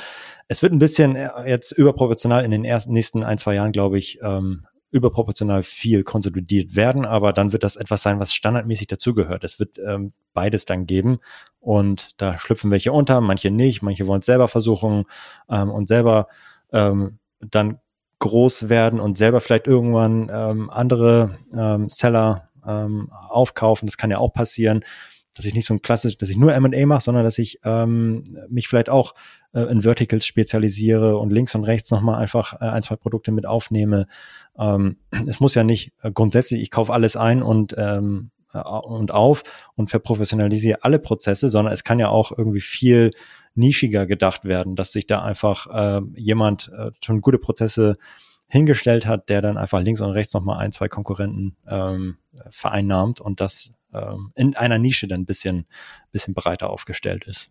es 0.47 0.61
wird 0.61 0.71
ein 0.71 0.79
bisschen 0.79 1.15
äh, 1.15 1.29
jetzt 1.45 1.71
überproportional 1.71 2.45
in 2.45 2.51
den 2.51 2.63
ersten 2.63 2.93
nächsten 2.93 3.23
ein, 3.23 3.37
zwei 3.37 3.55
Jahren, 3.55 3.73
glaube 3.73 3.97
ich, 3.97 4.19
ähm, 4.21 4.65
überproportional 4.91 5.61
viel 5.63 6.03
konsolidiert 6.03 6.75
werden. 6.75 7.05
Aber 7.05 7.33
dann 7.33 7.51
wird 7.51 7.63
das 7.63 7.75
etwas 7.75 8.01
sein, 8.01 8.19
was 8.21 8.33
standardmäßig 8.33 8.87
dazugehört. 8.87 9.43
Es 9.43 9.59
wird 9.59 9.77
ähm, 9.77 10.13
beides 10.33 10.63
dann 10.63 10.85
geben. 10.85 11.19
Und 11.59 12.11
da 12.21 12.39
schlüpfen 12.39 12.71
welche 12.71 12.93
unter, 12.93 13.19
manche 13.19 13.51
nicht, 13.51 13.81
manche 13.81 14.07
wollen 14.07 14.21
es 14.21 14.25
selber 14.25 14.47
versuchen 14.47 15.03
ähm, 15.49 15.69
und 15.69 15.89
selber 15.89 16.27
ähm, 16.71 17.19
dann 17.41 17.79
groß 18.19 18.69
werden 18.69 19.01
und 19.01 19.17
selber 19.17 19.41
vielleicht 19.41 19.67
irgendwann 19.67 20.31
ähm, 20.31 20.69
andere 20.69 21.37
ähm, 21.53 21.89
Seller 21.89 22.44
ähm, 22.67 23.11
aufkaufen. 23.11 23.87
Das 23.87 23.97
kann 23.97 24.11
ja 24.11 24.17
auch 24.17 24.33
passieren, 24.33 24.83
dass 25.35 25.45
ich 25.45 25.53
nicht 25.53 25.65
so 25.65 25.73
ein 25.73 25.81
klassisch, 25.81 26.17
dass 26.17 26.29
ich 26.29 26.37
nur 26.37 26.53
M&A 26.53 26.85
mache, 26.85 27.01
sondern 27.01 27.23
dass 27.23 27.37
ich 27.37 27.59
ähm, 27.63 28.23
mich 28.49 28.67
vielleicht 28.67 28.89
auch 28.89 29.13
äh, 29.53 29.61
in 29.63 29.81
Verticals 29.81 30.25
spezialisiere 30.25 31.17
und 31.17 31.31
links 31.31 31.53
und 31.55 31.65
rechts 31.65 31.91
nochmal 31.91 32.21
einfach 32.21 32.53
äh, 32.53 32.65
ein, 32.65 32.81
zwei 32.81 32.95
Produkte 32.95 33.31
mit 33.31 33.45
aufnehme. 33.45 34.07
Ähm, 34.57 34.97
es 35.27 35.39
muss 35.39 35.55
ja 35.55 35.63
nicht 35.63 35.91
äh, 36.01 36.11
grundsätzlich, 36.11 36.61
ich 36.61 36.71
kaufe 36.71 36.93
alles 36.93 37.17
ein 37.17 37.43
und 37.43 37.75
ähm, 37.77 38.31
äh, 38.53 38.59
und 38.59 39.11
auf 39.11 39.43
und 39.75 39.89
verprofessionalisiere 39.89 40.83
alle 40.83 40.99
Prozesse, 40.99 41.49
sondern 41.49 41.73
es 41.73 41.83
kann 41.83 41.99
ja 41.99 42.09
auch 42.09 42.31
irgendwie 42.35 42.61
viel 42.61 43.11
nischiger 43.55 44.05
gedacht 44.05 44.45
werden, 44.45 44.75
dass 44.75 44.91
sich 44.91 45.07
da 45.07 45.21
einfach 45.21 45.67
äh, 45.67 46.01
jemand 46.15 46.71
äh, 46.77 46.91
schon 47.03 47.21
gute 47.21 47.39
Prozesse 47.39 47.97
hingestellt 48.47 49.05
hat, 49.07 49.29
der 49.29 49.41
dann 49.41 49.57
einfach 49.57 49.81
links 49.81 50.01
und 50.01 50.11
rechts 50.11 50.33
nochmal 50.33 50.59
ein, 50.59 50.71
zwei 50.71 50.87
Konkurrenten 50.87 51.55
ähm, 51.67 52.17
vereinnahmt 52.49 53.19
und 53.19 53.41
das 53.41 53.73
ähm, 53.93 54.31
in 54.35 54.55
einer 54.55 54.77
Nische 54.77 55.07
dann 55.07 55.21
ein 55.21 55.25
bisschen, 55.25 55.65
bisschen 56.11 56.33
breiter 56.33 56.69
aufgestellt 56.69 57.25
ist. 57.25 57.49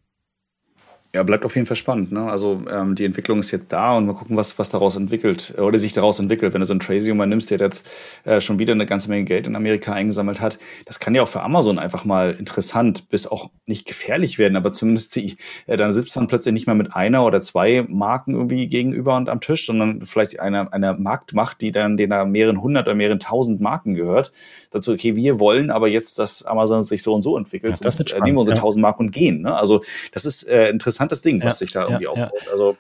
Ja, 1.15 1.23
bleibt 1.23 1.45
auf 1.45 1.55
jeden 1.55 1.69
Fall 1.69 1.77
spannend. 1.77 2.11
Ne? 2.11 2.29
Also 2.29 2.61
ähm, 2.69 2.97
die 2.97 3.05
Entwicklung 3.05 3.39
ist 3.39 3.53
jetzt 3.53 3.73
da 3.73 3.97
und 3.97 4.07
mal 4.07 4.15
gucken, 4.15 4.37
was, 4.37 4.59
was 4.59 4.71
daraus 4.71 4.97
entwickelt 4.97 5.55
oder 5.57 5.79
sich 5.79 5.93
daraus 5.93 6.19
entwickelt. 6.19 6.55
Wenn 6.55 6.61
du 6.61 6.67
so 6.67 6.73
einen 6.73 6.81
Tracy 6.81 7.15
mal 7.15 7.27
nimmst, 7.27 7.53
der 7.53 7.61
jetzt 7.61 7.89
äh, 8.25 8.41
schon 8.41 8.59
wieder 8.59 8.73
eine 8.73 8.85
ganze 8.85 9.09
Menge 9.09 9.25
Geld 9.25 9.47
in 9.47 9.55
Amerika 9.55 9.93
eingesammelt 9.93 10.41
hat, 10.41 10.59
das 10.87 10.99
kann 10.99 11.15
ja 11.15 11.23
auch 11.23 11.29
für 11.29 11.43
Amazon 11.43 11.79
einfach 11.79 12.05
mal 12.05 12.33
interessant, 12.33 13.09
bis 13.11 13.29
auch 13.29 13.51
nicht 13.65 13.87
gefährlich 13.87 14.41
werden, 14.41 14.57
aber 14.57 14.73
zumindest 14.73 15.15
die, 15.15 15.37
äh, 15.69 15.77
dann 15.77 15.93
sitzt 15.93 16.17
man 16.17 16.27
plötzlich 16.27 16.53
nicht 16.53 16.67
mehr 16.67 16.75
mit 16.75 16.97
einer 16.97 17.25
oder 17.25 17.41
zwei 17.41 17.87
Marken 17.89 18.35
irgendwie 18.35 18.67
gegenüber 18.67 19.17
und 19.17 19.29
am 19.29 19.41
Tisch, 19.41 19.67
sondern 19.67 20.05
vielleicht 20.07 20.41
einer 20.41 20.73
einer 20.73 20.95
Marktmacht, 20.99 21.61
die 21.61 21.71
dann 21.71 21.97
den 21.97 22.11
da 22.11 22.25
mehreren 22.25 22.61
hundert 22.61 22.89
oder 22.89 22.97
mehreren 22.97 23.21
tausend 23.21 23.61
Marken 23.61 23.95
gehört. 23.95 24.33
Dazu, 24.73 24.93
okay, 24.93 25.15
wir 25.15 25.39
wollen 25.39 25.71
aber 25.71 25.87
jetzt, 25.87 26.19
dass 26.19 26.43
Amazon 26.45 26.83
sich 26.83 27.05
so 27.05 27.15
und 27.15 27.23
so 27.23 27.37
entwickelt, 27.37 27.79
ja, 27.79 27.85
das 27.85 27.99
sonst, 27.99 28.13
äh, 28.13 28.21
nehmen 28.21 28.37
wir 28.37 28.41
unsere 28.41 28.59
tausend 28.59 28.83
ja. 28.83 28.89
Marken 28.89 29.05
und 29.05 29.13
gehen. 29.13 29.43
Ne? 29.43 29.55
Also 29.55 29.85
das 30.11 30.25
ist 30.25 30.43
äh, 30.49 30.71
interessant 30.71 31.04
interessantes 31.05 31.23
Ding, 31.23 31.43
was 31.43 31.59
sich 31.59 31.73
da 31.73 31.85
irgendwie 31.85 32.07
aufbaut. 32.07 32.49
Also 32.51 32.77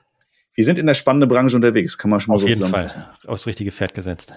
wir 0.54 0.64
sind 0.64 0.78
in 0.78 0.86
der 0.86 0.94
spannenden 0.94 1.28
Branche 1.28 1.56
unterwegs, 1.56 1.98
kann 1.98 2.10
man 2.10 2.20
schon 2.20 2.32
mal 2.32 2.36
Auf 2.36 2.42
so 2.42 2.48
jeden 2.48 2.64
Fall 2.64 2.86
aufs 3.26 3.46
richtige 3.46 3.72
Pferd 3.72 3.94
gesetzt. 3.94 4.34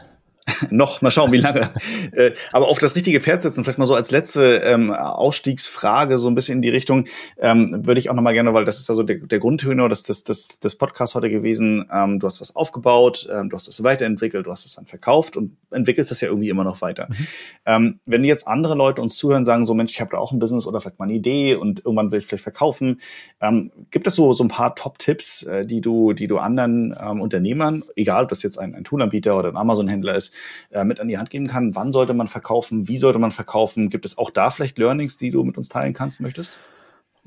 noch, 0.69 1.01
mal 1.01 1.11
schauen, 1.11 1.31
wie 1.31 1.37
lange. 1.37 1.69
äh, 2.11 2.31
aber 2.51 2.67
auf 2.67 2.79
das 2.79 2.95
richtige 2.95 3.19
Pferd 3.19 3.41
setzen, 3.41 3.63
vielleicht 3.63 3.79
mal 3.79 3.85
so 3.85 3.95
als 3.95 4.11
letzte 4.11 4.57
ähm, 4.57 4.91
Ausstiegsfrage, 4.91 6.17
so 6.17 6.29
ein 6.29 6.35
bisschen 6.35 6.57
in 6.57 6.61
die 6.61 6.69
Richtung, 6.69 7.05
ähm, 7.39 7.85
würde 7.85 7.99
ich 7.99 8.09
auch 8.09 8.13
noch 8.13 8.21
mal 8.21 8.33
gerne, 8.33 8.53
weil 8.53 8.65
das 8.65 8.79
ist 8.79 8.89
also 8.89 9.03
der, 9.03 9.17
der 9.17 9.39
Grundtenor 9.39 9.89
des, 9.89 10.03
des, 10.03 10.23
des, 10.23 10.59
des 10.59 10.75
Podcasts 10.77 11.15
heute 11.15 11.29
gewesen. 11.29 11.85
Ähm, 11.91 12.19
du 12.19 12.27
hast 12.27 12.39
was 12.41 12.55
aufgebaut, 12.55 13.27
ähm, 13.31 13.49
du 13.49 13.55
hast 13.55 13.67
es 13.67 13.83
weiterentwickelt, 13.83 14.45
du 14.45 14.51
hast 14.51 14.65
es 14.65 14.75
dann 14.75 14.85
verkauft 14.85 15.37
und 15.37 15.57
entwickelst 15.71 16.11
das 16.11 16.21
ja 16.21 16.29
irgendwie 16.29 16.49
immer 16.49 16.63
noch 16.63 16.81
weiter. 16.81 17.07
Mhm. 17.09 17.27
Ähm, 17.65 17.99
wenn 18.05 18.23
jetzt 18.23 18.47
andere 18.47 18.75
Leute 18.75 19.01
uns 19.01 19.17
zuhören, 19.17 19.45
sagen 19.45 19.65
so, 19.65 19.73
Mensch, 19.73 19.91
ich 19.91 20.01
habe 20.01 20.11
da 20.11 20.17
auch 20.17 20.31
ein 20.31 20.39
Business 20.39 20.65
oder 20.65 20.79
vielleicht 20.79 20.99
mal 20.99 21.05
eine 21.05 21.13
Idee 21.13 21.55
und 21.55 21.79
irgendwann 21.79 22.11
will 22.11 22.19
ich 22.19 22.25
vielleicht 22.25 22.43
verkaufen, 22.43 23.01
ähm, 23.41 23.71
gibt 23.91 24.07
es 24.07 24.15
so, 24.15 24.33
so 24.33 24.43
ein 24.43 24.49
paar 24.49 24.75
Top-Tipps, 24.75 25.43
äh, 25.43 25.65
die 25.65 25.81
du, 25.81 26.13
die 26.13 26.27
du 26.27 26.37
anderen 26.37 26.95
ähm, 26.99 27.21
Unternehmern, 27.21 27.83
egal 27.95 28.23
ob 28.23 28.29
das 28.29 28.43
jetzt 28.43 28.57
ein, 28.57 28.75
ein 28.75 28.83
Toolanbieter 28.83 29.37
oder 29.37 29.49
ein 29.49 29.57
Amazon-Händler 29.57 30.15
ist, 30.15 30.33
äh, 30.71 30.83
mit 30.83 30.99
an 30.99 31.07
die 31.07 31.17
Hand 31.17 31.29
geben 31.29 31.47
kann. 31.47 31.75
Wann 31.75 31.91
sollte 31.91 32.13
man 32.13 32.27
verkaufen? 32.27 32.87
Wie 32.87 32.97
sollte 32.97 33.19
man 33.19 33.31
verkaufen? 33.31 33.89
Gibt 33.89 34.05
es 34.05 34.17
auch 34.17 34.29
da 34.29 34.49
vielleicht 34.49 34.77
Learnings, 34.77 35.17
die 35.17 35.31
du 35.31 35.43
mit 35.43 35.57
uns 35.57 35.69
teilen 35.69 35.93
kannst, 35.93 36.21
möchtest? 36.21 36.59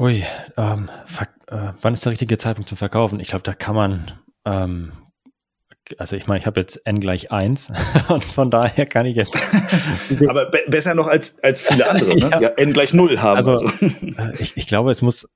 Ui, 0.01 0.25
ähm, 0.57 0.89
äh, 1.49 1.57
wann 1.83 1.93
ist 1.93 2.07
der 2.07 2.13
richtige 2.13 2.39
Zeitpunkt 2.39 2.69
zum 2.69 2.79
Verkaufen? 2.79 3.21
Ich 3.21 3.29
glaube, 3.29 3.43
da 3.43 3.53
kann 3.53 3.75
man, 3.75 4.13
ähm, 4.47 4.93
also 5.99 6.17
ich 6.17 6.27
meine, 6.27 6.41
ich 6.41 6.47
habe 6.47 6.59
jetzt 6.59 6.81
n 6.87 7.01
gleich 7.01 7.31
1 7.31 7.71
und 8.09 8.25
von 8.25 8.51
daher 8.51 8.87
kann 8.87 9.05
ich 9.05 9.17
jetzt. 9.17 9.37
Aber 10.29 10.47
be 10.47 10.61
besser 10.69 10.95
noch 10.95 11.07
als, 11.07 11.39
als 11.45 11.61
viele 11.61 11.91
andere, 11.91 12.15
ne? 12.15 12.31
ja. 12.31 12.41
ja 12.41 12.49
n 12.49 12.73
gleich 12.73 12.95
0 12.95 13.21
haben. 13.21 13.37
Also, 13.37 13.53
also. 13.53 13.69
Ich, 14.39 14.57
ich 14.57 14.67
glaube, 14.67 14.91
es 14.91 15.03
muss, 15.03 15.29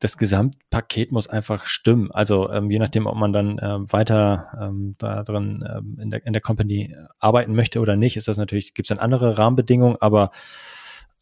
das 0.00 0.16
Gesamtpaket 0.16 1.12
muss 1.12 1.28
einfach 1.28 1.66
stimmen. 1.66 2.10
Also 2.10 2.50
ähm, 2.50 2.70
je 2.70 2.78
nachdem, 2.78 3.06
ob 3.06 3.16
man 3.16 3.32
dann 3.32 3.60
ähm, 3.62 3.92
weiter 3.92 4.48
ähm, 4.60 4.94
da 4.98 5.22
drin 5.22 5.64
ähm, 5.68 5.98
in, 6.00 6.10
der, 6.10 6.26
in 6.26 6.32
der 6.32 6.42
Company 6.42 6.94
arbeiten 7.18 7.54
möchte 7.54 7.80
oder 7.80 7.96
nicht, 7.96 8.16
ist 8.16 8.28
das 8.28 8.38
natürlich, 8.38 8.74
gibt 8.74 8.86
es 8.86 8.88
dann 8.88 8.98
andere 8.98 9.38
Rahmenbedingungen, 9.38 9.96
aber 10.00 10.30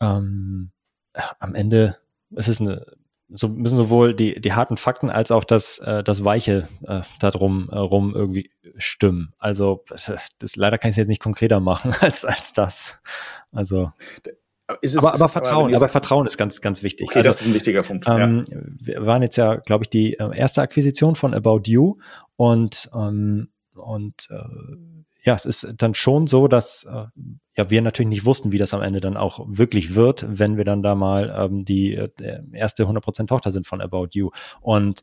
ähm, 0.01 0.70
am 1.38 1.55
Ende 1.55 1.97
ist 2.30 2.49
es 2.49 2.61
eine 2.61 2.86
so 3.28 3.49
müssen 3.49 3.76
sowohl 3.76 4.14
die, 4.14 4.40
die 4.40 4.53
harten 4.53 4.76
Fakten 4.76 5.11
als 5.11 5.30
auch 5.30 5.44
das, 5.44 5.78
äh, 5.80 6.05
das 6.05 6.24
Weiche 6.24 6.68
äh, 6.86 7.01
darum 7.18 7.68
äh, 7.70 7.76
rum 7.76 8.14
irgendwie 8.14 8.51
stimmen. 8.76 9.32
Also 9.38 9.84
das, 9.88 10.57
leider 10.57 10.78
kann 10.78 10.90
ich 10.90 10.92
es 10.92 10.99
jetzt 10.99 11.09
nicht 11.09 11.22
konkreter 11.22 11.61
machen 11.61 11.92
als, 12.01 12.24
als 12.24 12.53
das. 12.53 13.03
Also 13.51 13.92
es, 14.83 14.97
aber, 14.97 15.14
aber 15.14 15.29
Vertrauen, 15.29 15.67
aber, 15.69 15.77
aber 15.77 15.89
Vertrauen 15.89 16.27
ist 16.27 16.37
ganz, 16.37 16.61
ganz 16.61 16.83
wichtig. 16.83 17.09
Okay, 17.09 17.19
also, 17.19 17.29
das 17.29 17.41
ist 17.41 17.47
ein 17.47 17.55
wichtiger 17.55 17.83
Punkt. 17.83 18.07
Ähm, 18.09 18.43
ja. 18.49 18.59
Wir 18.81 19.07
waren 19.07 19.23
jetzt 19.23 19.37
ja, 19.37 19.57
glaube 19.57 19.85
ich, 19.85 19.91
die 19.91 20.14
äh, 20.14 20.37
erste 20.37 20.62
Akquisition 20.62 21.14
von 21.14 21.35
About 21.35 21.62
You 21.67 21.97
und 22.37 22.91
ähm, 22.95 23.49
und 23.75 24.29
äh, 24.31 24.37
ja, 25.23 25.35
es 25.35 25.45
ist 25.45 25.75
dann 25.79 25.95
schon 25.95 26.27
so, 26.27 26.49
dass 26.49 26.85
äh, 26.85 27.07
ja 27.57 27.71
wir 27.71 27.83
natürlich 27.83 28.09
nicht 28.09 28.25
wussten, 28.25 28.53
wie 28.53 28.59
das 28.59 28.75
am 28.75 28.83
Ende 28.83 29.01
dann 29.01 29.17
auch 29.17 29.45
wirklich 29.49 29.95
wird, 29.95 30.25
wenn 30.29 30.57
wir 30.57 30.64
dann 30.64 30.83
da 30.83 30.95
mal 30.95 31.35
ähm, 31.37 31.64
die 31.64 31.95
äh, 31.95 32.09
erste 32.53 32.85
100% 32.85 33.27
Tochter 33.27 33.51
sind 33.51 33.67
von 33.67 33.81
About 33.81 34.09
You. 34.12 34.31
Und 34.61 35.03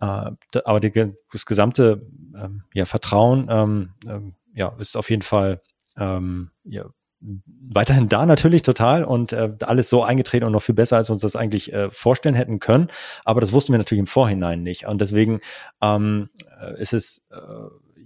äh, 0.00 0.30
aber 0.64 0.80
die, 0.80 1.12
das 1.32 1.46
gesamte 1.46 2.06
ähm, 2.34 2.62
ja, 2.72 2.86
Vertrauen 2.86 3.46
ähm, 3.50 3.90
ähm, 4.06 4.34
ja, 4.54 4.74
ist 4.78 4.96
auf 4.96 5.10
jeden 5.10 5.22
Fall 5.22 5.60
ähm, 5.96 6.50
ja, 6.64 6.86
weiterhin 7.20 8.08
da 8.08 8.26
natürlich 8.26 8.62
total 8.62 9.04
und 9.04 9.32
äh, 9.32 9.52
alles 9.62 9.88
so 9.88 10.02
eingetreten 10.02 10.46
und 10.46 10.52
noch 10.52 10.62
viel 10.62 10.74
besser, 10.74 10.96
als 10.96 11.08
wir 11.08 11.14
uns 11.14 11.22
das 11.22 11.36
eigentlich 11.36 11.72
äh, 11.72 11.90
vorstellen 11.90 12.34
hätten 12.34 12.60
können. 12.60 12.88
Aber 13.24 13.40
das 13.40 13.52
wussten 13.52 13.72
wir 13.72 13.78
natürlich 13.78 14.00
im 14.00 14.06
Vorhinein 14.06 14.62
nicht. 14.62 14.86
Und 14.86 15.00
deswegen 15.00 15.40
ähm, 15.82 16.30
äh, 16.60 16.80
ist 16.80 16.92
es 16.92 17.26
äh, 17.30 17.36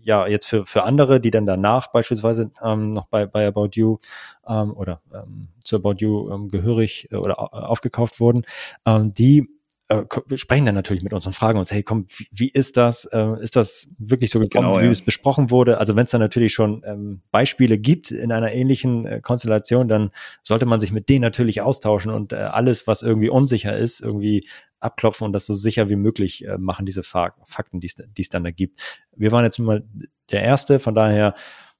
ja 0.02 0.26
jetzt 0.26 0.46
für, 0.46 0.66
für 0.66 0.84
andere, 0.84 1.20
die 1.20 1.30
dann 1.30 1.46
danach 1.46 1.88
beispielsweise 1.88 2.50
ähm, 2.62 2.92
noch 2.92 3.06
bei, 3.06 3.26
bei 3.26 3.46
About 3.46 3.70
You 3.74 3.98
ähm, 4.46 4.72
oder 4.74 5.00
ähm, 5.12 5.48
zu 5.62 5.76
About 5.76 5.96
You 5.98 6.30
ähm, 6.30 6.48
gehörig 6.48 7.08
äh, 7.10 7.16
oder 7.16 7.52
aufgekauft 7.52 8.18
wurden, 8.18 8.44
ähm, 8.86 9.12
die 9.12 9.48
äh, 9.88 10.04
sprechen 10.36 10.64
dann 10.64 10.74
natürlich 10.74 11.02
mit 11.02 11.12
uns 11.12 11.26
und 11.26 11.34
fragen 11.34 11.58
uns, 11.58 11.70
hey, 11.70 11.82
komm, 11.82 12.06
wie, 12.08 12.26
wie 12.30 12.48
ist 12.48 12.76
das? 12.76 13.04
Äh, 13.06 13.42
ist 13.42 13.56
das 13.56 13.88
wirklich 13.98 14.30
so 14.30 14.38
gekommen, 14.38 14.68
genau, 14.68 14.80
wie 14.80 14.86
ja. 14.86 14.90
es 14.90 15.02
besprochen 15.02 15.50
wurde? 15.50 15.78
Also 15.78 15.96
wenn 15.96 16.04
es 16.04 16.10
dann 16.10 16.20
natürlich 16.20 16.52
schon 16.52 16.82
ähm, 16.86 17.22
Beispiele 17.30 17.78
gibt 17.78 18.10
in 18.10 18.32
einer 18.32 18.52
ähnlichen 18.52 19.06
äh, 19.06 19.20
Konstellation, 19.20 19.88
dann 19.88 20.10
sollte 20.42 20.66
man 20.66 20.80
sich 20.80 20.92
mit 20.92 21.08
denen 21.08 21.22
natürlich 21.22 21.60
austauschen 21.60 22.12
und 22.12 22.32
äh, 22.32 22.36
alles, 22.36 22.86
was 22.86 23.02
irgendwie 23.02 23.28
unsicher 23.28 23.76
ist, 23.76 24.00
irgendwie 24.00 24.46
abklopfen 24.80 25.26
und 25.26 25.32
das 25.32 25.46
so 25.46 25.54
sicher 25.54 25.88
wie 25.88 25.96
möglich 25.96 26.46
äh, 26.46 26.58
machen, 26.58 26.86
diese 26.86 27.02
Fakten, 27.02 27.80
die 27.80 27.90
es 28.18 28.28
dann 28.28 28.44
da 28.44 28.50
gibt. 28.50 28.80
Wir 29.16 29.32
waren 29.32 29.44
jetzt 29.44 29.58
mal 29.58 29.84
der 30.30 30.42
Erste, 30.42 30.80
von 30.80 30.94
daher 30.94 31.34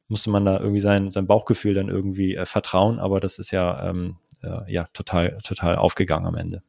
musste 0.09 0.30
man 0.30 0.44
da 0.44 0.61
irgendwie 0.61 0.80
sein, 0.80 1.11
sein 1.11 1.26
Bauchgefühl 1.26 1.74
dann 1.74 1.88
irgendwie 1.88 2.34
äh, 2.34 2.46
vertrauen, 2.46 2.98
aber 2.98 3.20
das 3.20 3.38
ist 3.38 3.50
ja, 3.53 3.88
ähm, 3.88 4.16
äh, 4.42 4.70
ja 4.70 4.86
total, 4.92 5.38
total 5.42 5.76
aufgegangen 5.76 6.26
am 6.26 6.34
Ende 6.34 6.62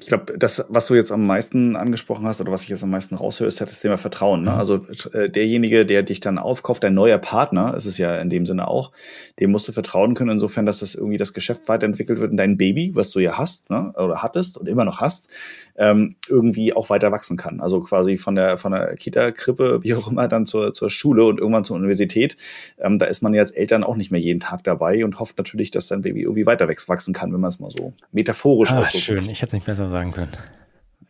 ich 0.00 0.06
glaube, 0.06 0.38
das, 0.38 0.64
was 0.68 0.86
du 0.86 0.94
jetzt 0.94 1.10
am 1.10 1.26
meisten 1.26 1.74
angesprochen 1.74 2.24
hast 2.26 2.40
oder 2.40 2.52
was 2.52 2.62
ich 2.62 2.68
jetzt 2.68 2.84
am 2.84 2.90
meisten 2.90 3.16
raushöre, 3.16 3.48
ist 3.48 3.58
ja 3.58 3.66
das 3.66 3.80
Thema 3.80 3.96
Vertrauen. 3.96 4.44
Ne? 4.44 4.52
Mhm. 4.52 4.56
Also 4.56 4.86
äh, 5.12 5.28
derjenige, 5.28 5.84
der 5.84 6.04
dich 6.04 6.20
dann 6.20 6.38
aufkauft, 6.38 6.84
dein 6.84 6.94
neuer 6.94 7.18
Partner, 7.18 7.74
ist 7.74 7.86
es 7.86 7.98
ja 7.98 8.16
in 8.20 8.30
dem 8.30 8.46
Sinne 8.46 8.68
auch, 8.68 8.92
dem 9.40 9.50
musst 9.50 9.66
du 9.66 9.72
vertrauen 9.72 10.14
können, 10.14 10.30
insofern, 10.30 10.66
dass 10.66 10.80
das 10.80 10.94
irgendwie 10.94 11.16
das 11.16 11.32
Geschäft 11.32 11.68
weiterentwickelt 11.68 12.20
wird 12.20 12.30
und 12.30 12.36
dein 12.36 12.56
Baby, 12.56 12.92
was 12.94 13.10
du 13.10 13.18
ja 13.18 13.38
hast 13.38 13.70
ne? 13.70 13.92
oder 13.96 14.22
hattest 14.22 14.56
und 14.56 14.68
immer 14.68 14.84
noch 14.84 15.00
hast, 15.00 15.28
ähm, 15.76 16.14
irgendwie 16.28 16.72
auch 16.72 16.90
weiter 16.90 17.10
wachsen 17.10 17.36
kann. 17.36 17.60
Also 17.60 17.80
quasi 17.80 18.18
von 18.18 18.36
der 18.36 18.58
von 18.58 18.72
der 18.72 18.94
Kita, 18.94 19.32
Krippe, 19.32 19.80
wie 19.82 19.94
auch 19.94 20.10
immer, 20.10 20.28
dann 20.28 20.46
zur, 20.46 20.74
zur 20.74 20.90
Schule 20.90 21.24
und 21.24 21.40
irgendwann 21.40 21.64
zur 21.64 21.76
Universität. 21.76 22.36
Ähm, 22.78 23.00
da 23.00 23.06
ist 23.06 23.22
man 23.22 23.34
ja 23.34 23.40
als 23.40 23.50
Eltern 23.50 23.82
auch 23.82 23.96
nicht 23.96 24.12
mehr 24.12 24.20
jeden 24.20 24.40
Tag 24.40 24.62
dabei 24.62 25.04
und 25.04 25.18
hofft 25.18 25.38
natürlich, 25.38 25.72
dass 25.72 25.88
dein 25.88 26.02
Baby 26.02 26.22
irgendwie 26.22 26.46
weiter 26.46 26.68
wachsen 26.68 27.14
kann, 27.14 27.32
wenn 27.32 27.40
man 27.40 27.48
es 27.48 27.58
mal 27.58 27.70
so 27.70 27.94
metaphorisch 28.12 28.70
ah, 28.70 28.80
ausdrückt. 28.80 29.04
Schön, 29.04 29.28
ich 29.28 29.40
hätte 29.42 29.48
es 29.48 29.52
nicht 29.54 29.66
besser 29.66 29.87
sagen 29.88 30.12
können. 30.12 30.36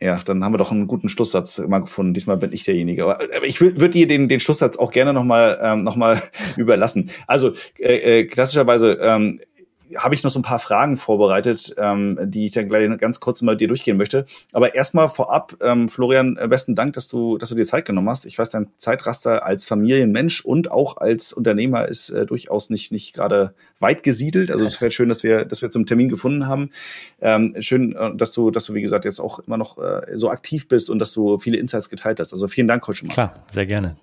Ja, 0.01 0.17
dann 0.23 0.45
haben 0.45 0.53
wir 0.53 0.57
doch 0.57 0.71
einen 0.71 0.87
guten 0.87 1.09
Schlusssatz 1.09 1.59
mal 1.59 1.79
gefunden. 1.79 2.13
Diesmal 2.13 2.37
bin 2.37 2.53
ich 2.53 2.63
derjenige. 2.63 3.03
Aber, 3.03 3.15
aber 3.15 3.45
ich 3.45 3.59
würde 3.59 3.89
dir 3.89 4.07
den, 4.07 4.29
den 4.29 4.39
Schlusssatz 4.39 4.77
auch 4.77 4.91
gerne 4.91 5.11
nochmal 5.11 5.59
ähm, 5.61 5.83
noch 5.83 5.97
überlassen. 6.57 7.09
Also 7.27 7.51
äh, 7.77 8.19
äh, 8.19 8.23
klassischerweise 8.25 8.97
ähm, 9.01 9.41
habe 9.97 10.15
ich 10.15 10.23
noch 10.23 10.31
so 10.31 10.39
ein 10.39 10.43
paar 10.43 10.59
Fragen 10.59 10.97
vorbereitet, 10.97 11.75
ähm, 11.77 12.17
die 12.21 12.47
ich 12.47 12.51
dann 12.51 12.69
gleich 12.69 12.89
ganz 12.97 13.19
kurz 13.19 13.41
mal 13.41 13.57
dir 13.57 13.67
durchgehen 13.67 13.97
möchte. 13.97 14.25
Aber 14.53 14.75
erstmal 14.75 15.09
vorab, 15.09 15.55
ähm, 15.61 15.89
Florian, 15.89 16.37
äh, 16.37 16.47
besten 16.47 16.75
Dank, 16.75 16.93
dass 16.93 17.07
du, 17.07 17.37
dass 17.37 17.49
du 17.49 17.55
dir 17.55 17.65
Zeit 17.65 17.85
genommen 17.85 18.09
hast. 18.09 18.25
Ich 18.25 18.37
weiß, 18.37 18.49
dein 18.49 18.67
Zeitraster 18.77 19.45
als 19.45 19.65
Familienmensch 19.65 20.43
und 20.45 20.71
auch 20.71 20.97
als 20.97 21.33
Unternehmer 21.33 21.87
ist 21.87 22.09
äh, 22.09 22.25
durchaus 22.25 22.69
nicht, 22.69 22.91
nicht 22.91 23.13
gerade 23.13 23.53
weit 23.79 24.03
gesiedelt. 24.03 24.51
Also 24.51 24.65
es 24.65 24.79
wäre 24.81 24.91
schön, 24.91 25.09
dass 25.09 25.23
wir, 25.23 25.45
dass 25.45 25.61
wir 25.61 25.71
zum 25.71 25.85
Termin 25.85 26.09
gefunden 26.09 26.47
haben. 26.47 26.71
Ähm, 27.21 27.55
schön, 27.59 27.95
äh, 27.95 28.15
dass 28.15 28.33
du, 28.33 28.51
dass 28.51 28.65
du, 28.65 28.73
wie 28.73 28.81
gesagt, 28.81 29.05
jetzt 29.05 29.19
auch 29.19 29.39
immer 29.39 29.57
noch 29.57 29.77
äh, 29.77 30.17
so 30.17 30.29
aktiv 30.29 30.67
bist 30.67 30.89
und 30.89 30.99
dass 30.99 31.13
du 31.13 31.39
viele 31.39 31.57
Insights 31.57 31.89
geteilt 31.89 32.19
hast. 32.19 32.33
Also 32.33 32.47
vielen 32.47 32.67
Dank 32.67 32.87
heute 32.87 32.97
schon 32.97 33.07
mal. 33.07 33.13
Klar, 33.13 33.33
sehr 33.49 33.65
gerne. 33.65 33.97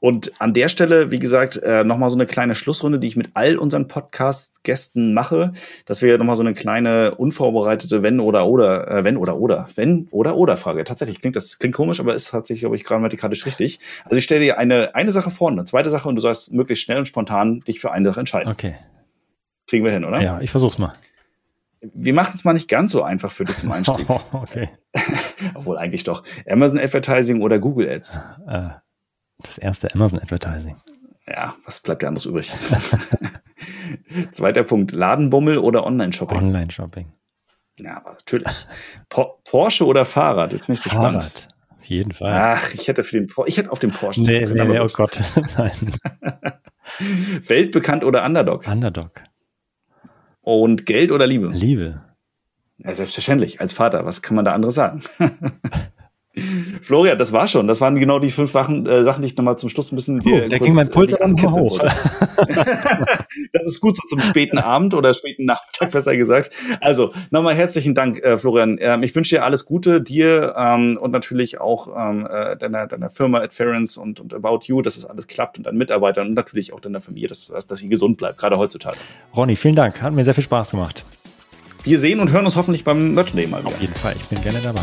Und 0.00 0.32
an 0.40 0.52
der 0.52 0.68
Stelle, 0.68 1.10
wie 1.10 1.18
gesagt, 1.18 1.56
äh, 1.56 1.84
nochmal 1.84 2.10
so 2.10 2.16
eine 2.16 2.26
kleine 2.26 2.54
Schlussrunde, 2.54 2.98
die 2.98 3.06
ich 3.06 3.16
mit 3.16 3.30
all 3.34 3.56
unseren 3.56 3.88
Podcast-Gästen 3.88 5.14
mache, 5.14 5.52
dass 5.86 6.02
wir 6.02 6.18
nochmal 6.18 6.36
so 6.36 6.42
eine 6.42 6.54
kleine 6.54 7.14
unvorbereitete 7.14 8.02
Wenn 8.02 8.18
oder 8.20 8.46
oder, 8.46 8.90
äh, 8.90 9.04
Wenn 9.04 9.16
oder 9.16 9.36
oder, 9.36 9.68
Wenn 9.76 10.08
oder 10.10 10.36
oder 10.36 10.56
Frage. 10.56 10.84
Tatsächlich 10.84 11.20
klingt 11.20 11.36
das 11.36 11.58
klingt 11.58 11.74
komisch, 11.74 12.00
aber 12.00 12.14
ist 12.14 12.30
tatsächlich, 12.30 12.62
glaube 12.62 12.76
ich, 12.76 12.84
grammatikalisch 12.84 13.46
richtig. 13.46 13.78
Also 14.04 14.16
ich 14.16 14.24
stelle 14.24 14.40
dir 14.40 14.58
eine, 14.58 14.94
eine 14.94 15.12
Sache 15.12 15.30
vor, 15.30 15.50
eine 15.50 15.64
zweite 15.64 15.90
Sache 15.90 16.08
und 16.08 16.16
du 16.16 16.20
sollst 16.20 16.52
möglichst 16.52 16.84
schnell 16.84 16.98
und 16.98 17.06
spontan 17.06 17.60
dich 17.60 17.80
für 17.80 17.92
eine 17.92 18.08
Sache 18.08 18.20
entscheiden. 18.20 18.50
Okay. 18.50 18.74
Kriegen 19.66 19.84
wir 19.84 19.92
hin, 19.92 20.04
oder? 20.04 20.20
Ja, 20.20 20.40
ich 20.40 20.50
versuch's 20.50 20.78
mal. 20.78 20.92
Wir 21.80 22.14
machen 22.14 22.32
es 22.34 22.44
mal 22.44 22.52
nicht 22.52 22.68
ganz 22.68 22.92
so 22.92 23.02
einfach 23.02 23.32
für 23.32 23.44
dich 23.44 23.56
zum 23.56 23.72
Einstieg. 23.72 24.06
okay. 24.32 24.68
Obwohl 25.54 25.78
eigentlich 25.78 26.04
doch. 26.04 26.22
Amazon 26.48 26.78
Advertising 26.78 27.40
oder 27.40 27.58
Google 27.58 27.88
Ads? 27.88 28.20
Äh. 28.46 28.68
Das 29.42 29.58
erste 29.58 29.94
Amazon 29.94 30.20
Advertising. 30.20 30.76
Ja, 31.26 31.54
was 31.64 31.80
bleibt 31.80 32.02
dir 32.02 32.08
anderes 32.08 32.26
übrig? 32.26 32.52
Zweiter 34.32 34.64
Punkt, 34.64 34.92
Ladenbummel 34.92 35.58
oder 35.58 35.86
Online-Shopping? 35.86 36.38
Online-Shopping. 36.38 37.12
Ja, 37.78 37.98
aber 37.98 38.12
natürlich. 38.12 38.66
Po 39.08 39.40
Porsche 39.44 39.86
oder 39.86 40.04
Fahrrad? 40.04 40.52
Jetzt 40.52 40.66
bin 40.66 40.74
ich 40.74 40.82
gespannt. 40.82 41.22
Fahrrad, 41.22 41.48
auf 41.78 41.84
jeden 41.84 42.12
Fall. 42.12 42.32
Ach, 42.32 42.74
ich 42.74 42.88
hätte 42.88 43.04
für 43.04 43.20
den 43.20 43.32
ich 43.46 43.56
hätte 43.56 43.70
auf 43.70 43.78
den 43.78 43.92
Porsche. 43.92 44.22
Nee, 44.22 44.46
nee, 44.46 44.64
nee 44.64 44.80
oh 44.80 44.88
Gott, 44.88 45.20
nein. 45.56 45.92
Weltbekannt 47.46 48.04
oder 48.04 48.24
Underdog? 48.24 48.66
Underdog. 48.66 49.22
Und 50.40 50.86
Geld 50.86 51.12
oder 51.12 51.26
Liebe? 51.26 51.48
Liebe. 51.48 52.02
Ja, 52.78 52.94
selbstverständlich, 52.94 53.60
als 53.60 53.72
Vater. 53.72 54.04
Was 54.04 54.22
kann 54.22 54.34
man 54.34 54.44
da 54.44 54.52
anderes 54.52 54.74
sagen? 54.74 55.02
Florian, 56.80 57.18
das 57.18 57.32
war 57.32 57.46
schon. 57.46 57.68
Das 57.68 57.82
waren 57.82 57.94
genau 57.96 58.18
die 58.18 58.30
fünf 58.30 58.52
Sachen, 58.52 58.86
äh, 58.86 59.04
Sachen 59.04 59.20
die 59.20 59.26
ich 59.26 59.36
nochmal 59.36 59.58
zum 59.58 59.68
Schluss 59.68 59.92
ein 59.92 59.96
bisschen 59.96 60.20
oh, 60.20 60.22
dir. 60.22 60.48
Da 60.48 60.56
ging 60.58 60.74
mein 60.74 60.88
Puls 60.88 61.12
dann 61.12 61.32
mal 61.34 61.50
hoch. 61.52 61.78
das 63.52 63.66
ist 63.66 63.80
gut 63.80 63.96
so 63.96 64.02
zum 64.08 64.20
späten 64.20 64.56
Abend 64.56 64.94
oder 64.94 65.12
späten 65.12 65.44
Nachmittag, 65.44 65.90
besser 65.90 66.16
gesagt. 66.16 66.50
Also, 66.80 67.12
nochmal 67.30 67.54
herzlichen 67.54 67.94
Dank, 67.94 68.18
äh, 68.20 68.38
Florian. 68.38 68.78
Ähm, 68.80 69.02
ich 69.02 69.14
wünsche 69.14 69.36
dir 69.36 69.44
alles 69.44 69.66
Gute, 69.66 70.00
dir 70.00 70.54
ähm, 70.56 70.98
und 70.98 71.10
natürlich 71.10 71.60
auch 71.60 71.88
ähm, 71.94 72.26
äh, 72.30 72.56
deiner, 72.56 72.86
deiner 72.86 73.10
Firma 73.10 73.40
Adference 73.40 73.98
und, 73.98 74.18
und 74.18 74.32
About 74.32 74.60
You, 74.64 74.80
dass 74.80 74.96
es 74.96 75.04
alles 75.04 75.26
klappt 75.26 75.58
und 75.58 75.66
deinen 75.66 75.76
Mitarbeitern 75.76 76.28
und 76.28 76.34
natürlich 76.34 76.72
auch 76.72 76.80
deiner 76.80 77.02
Familie, 77.02 77.28
dass, 77.28 77.48
dass, 77.48 77.66
dass 77.66 77.78
sie 77.80 77.90
gesund 77.90 78.16
bleibt, 78.16 78.38
gerade 78.38 78.56
heutzutage. 78.56 78.96
Ronny, 79.36 79.56
vielen 79.56 79.76
Dank. 79.76 80.00
Hat 80.00 80.14
mir 80.14 80.24
sehr 80.24 80.34
viel 80.34 80.44
Spaß 80.44 80.70
gemacht. 80.70 81.04
Wir 81.84 81.98
sehen 81.98 82.20
und 82.20 82.30
hören 82.30 82.46
uns 82.46 82.56
hoffentlich 82.56 82.84
beim 82.84 83.12
Merch 83.12 83.32
Day 83.32 83.46
mal 83.46 83.60
wieder. 83.60 83.74
Auf 83.74 83.80
jeden 83.80 83.94
Fall, 83.94 84.14
ich 84.16 84.28
bin 84.28 84.40
gerne 84.42 84.60
dabei. 84.62 84.82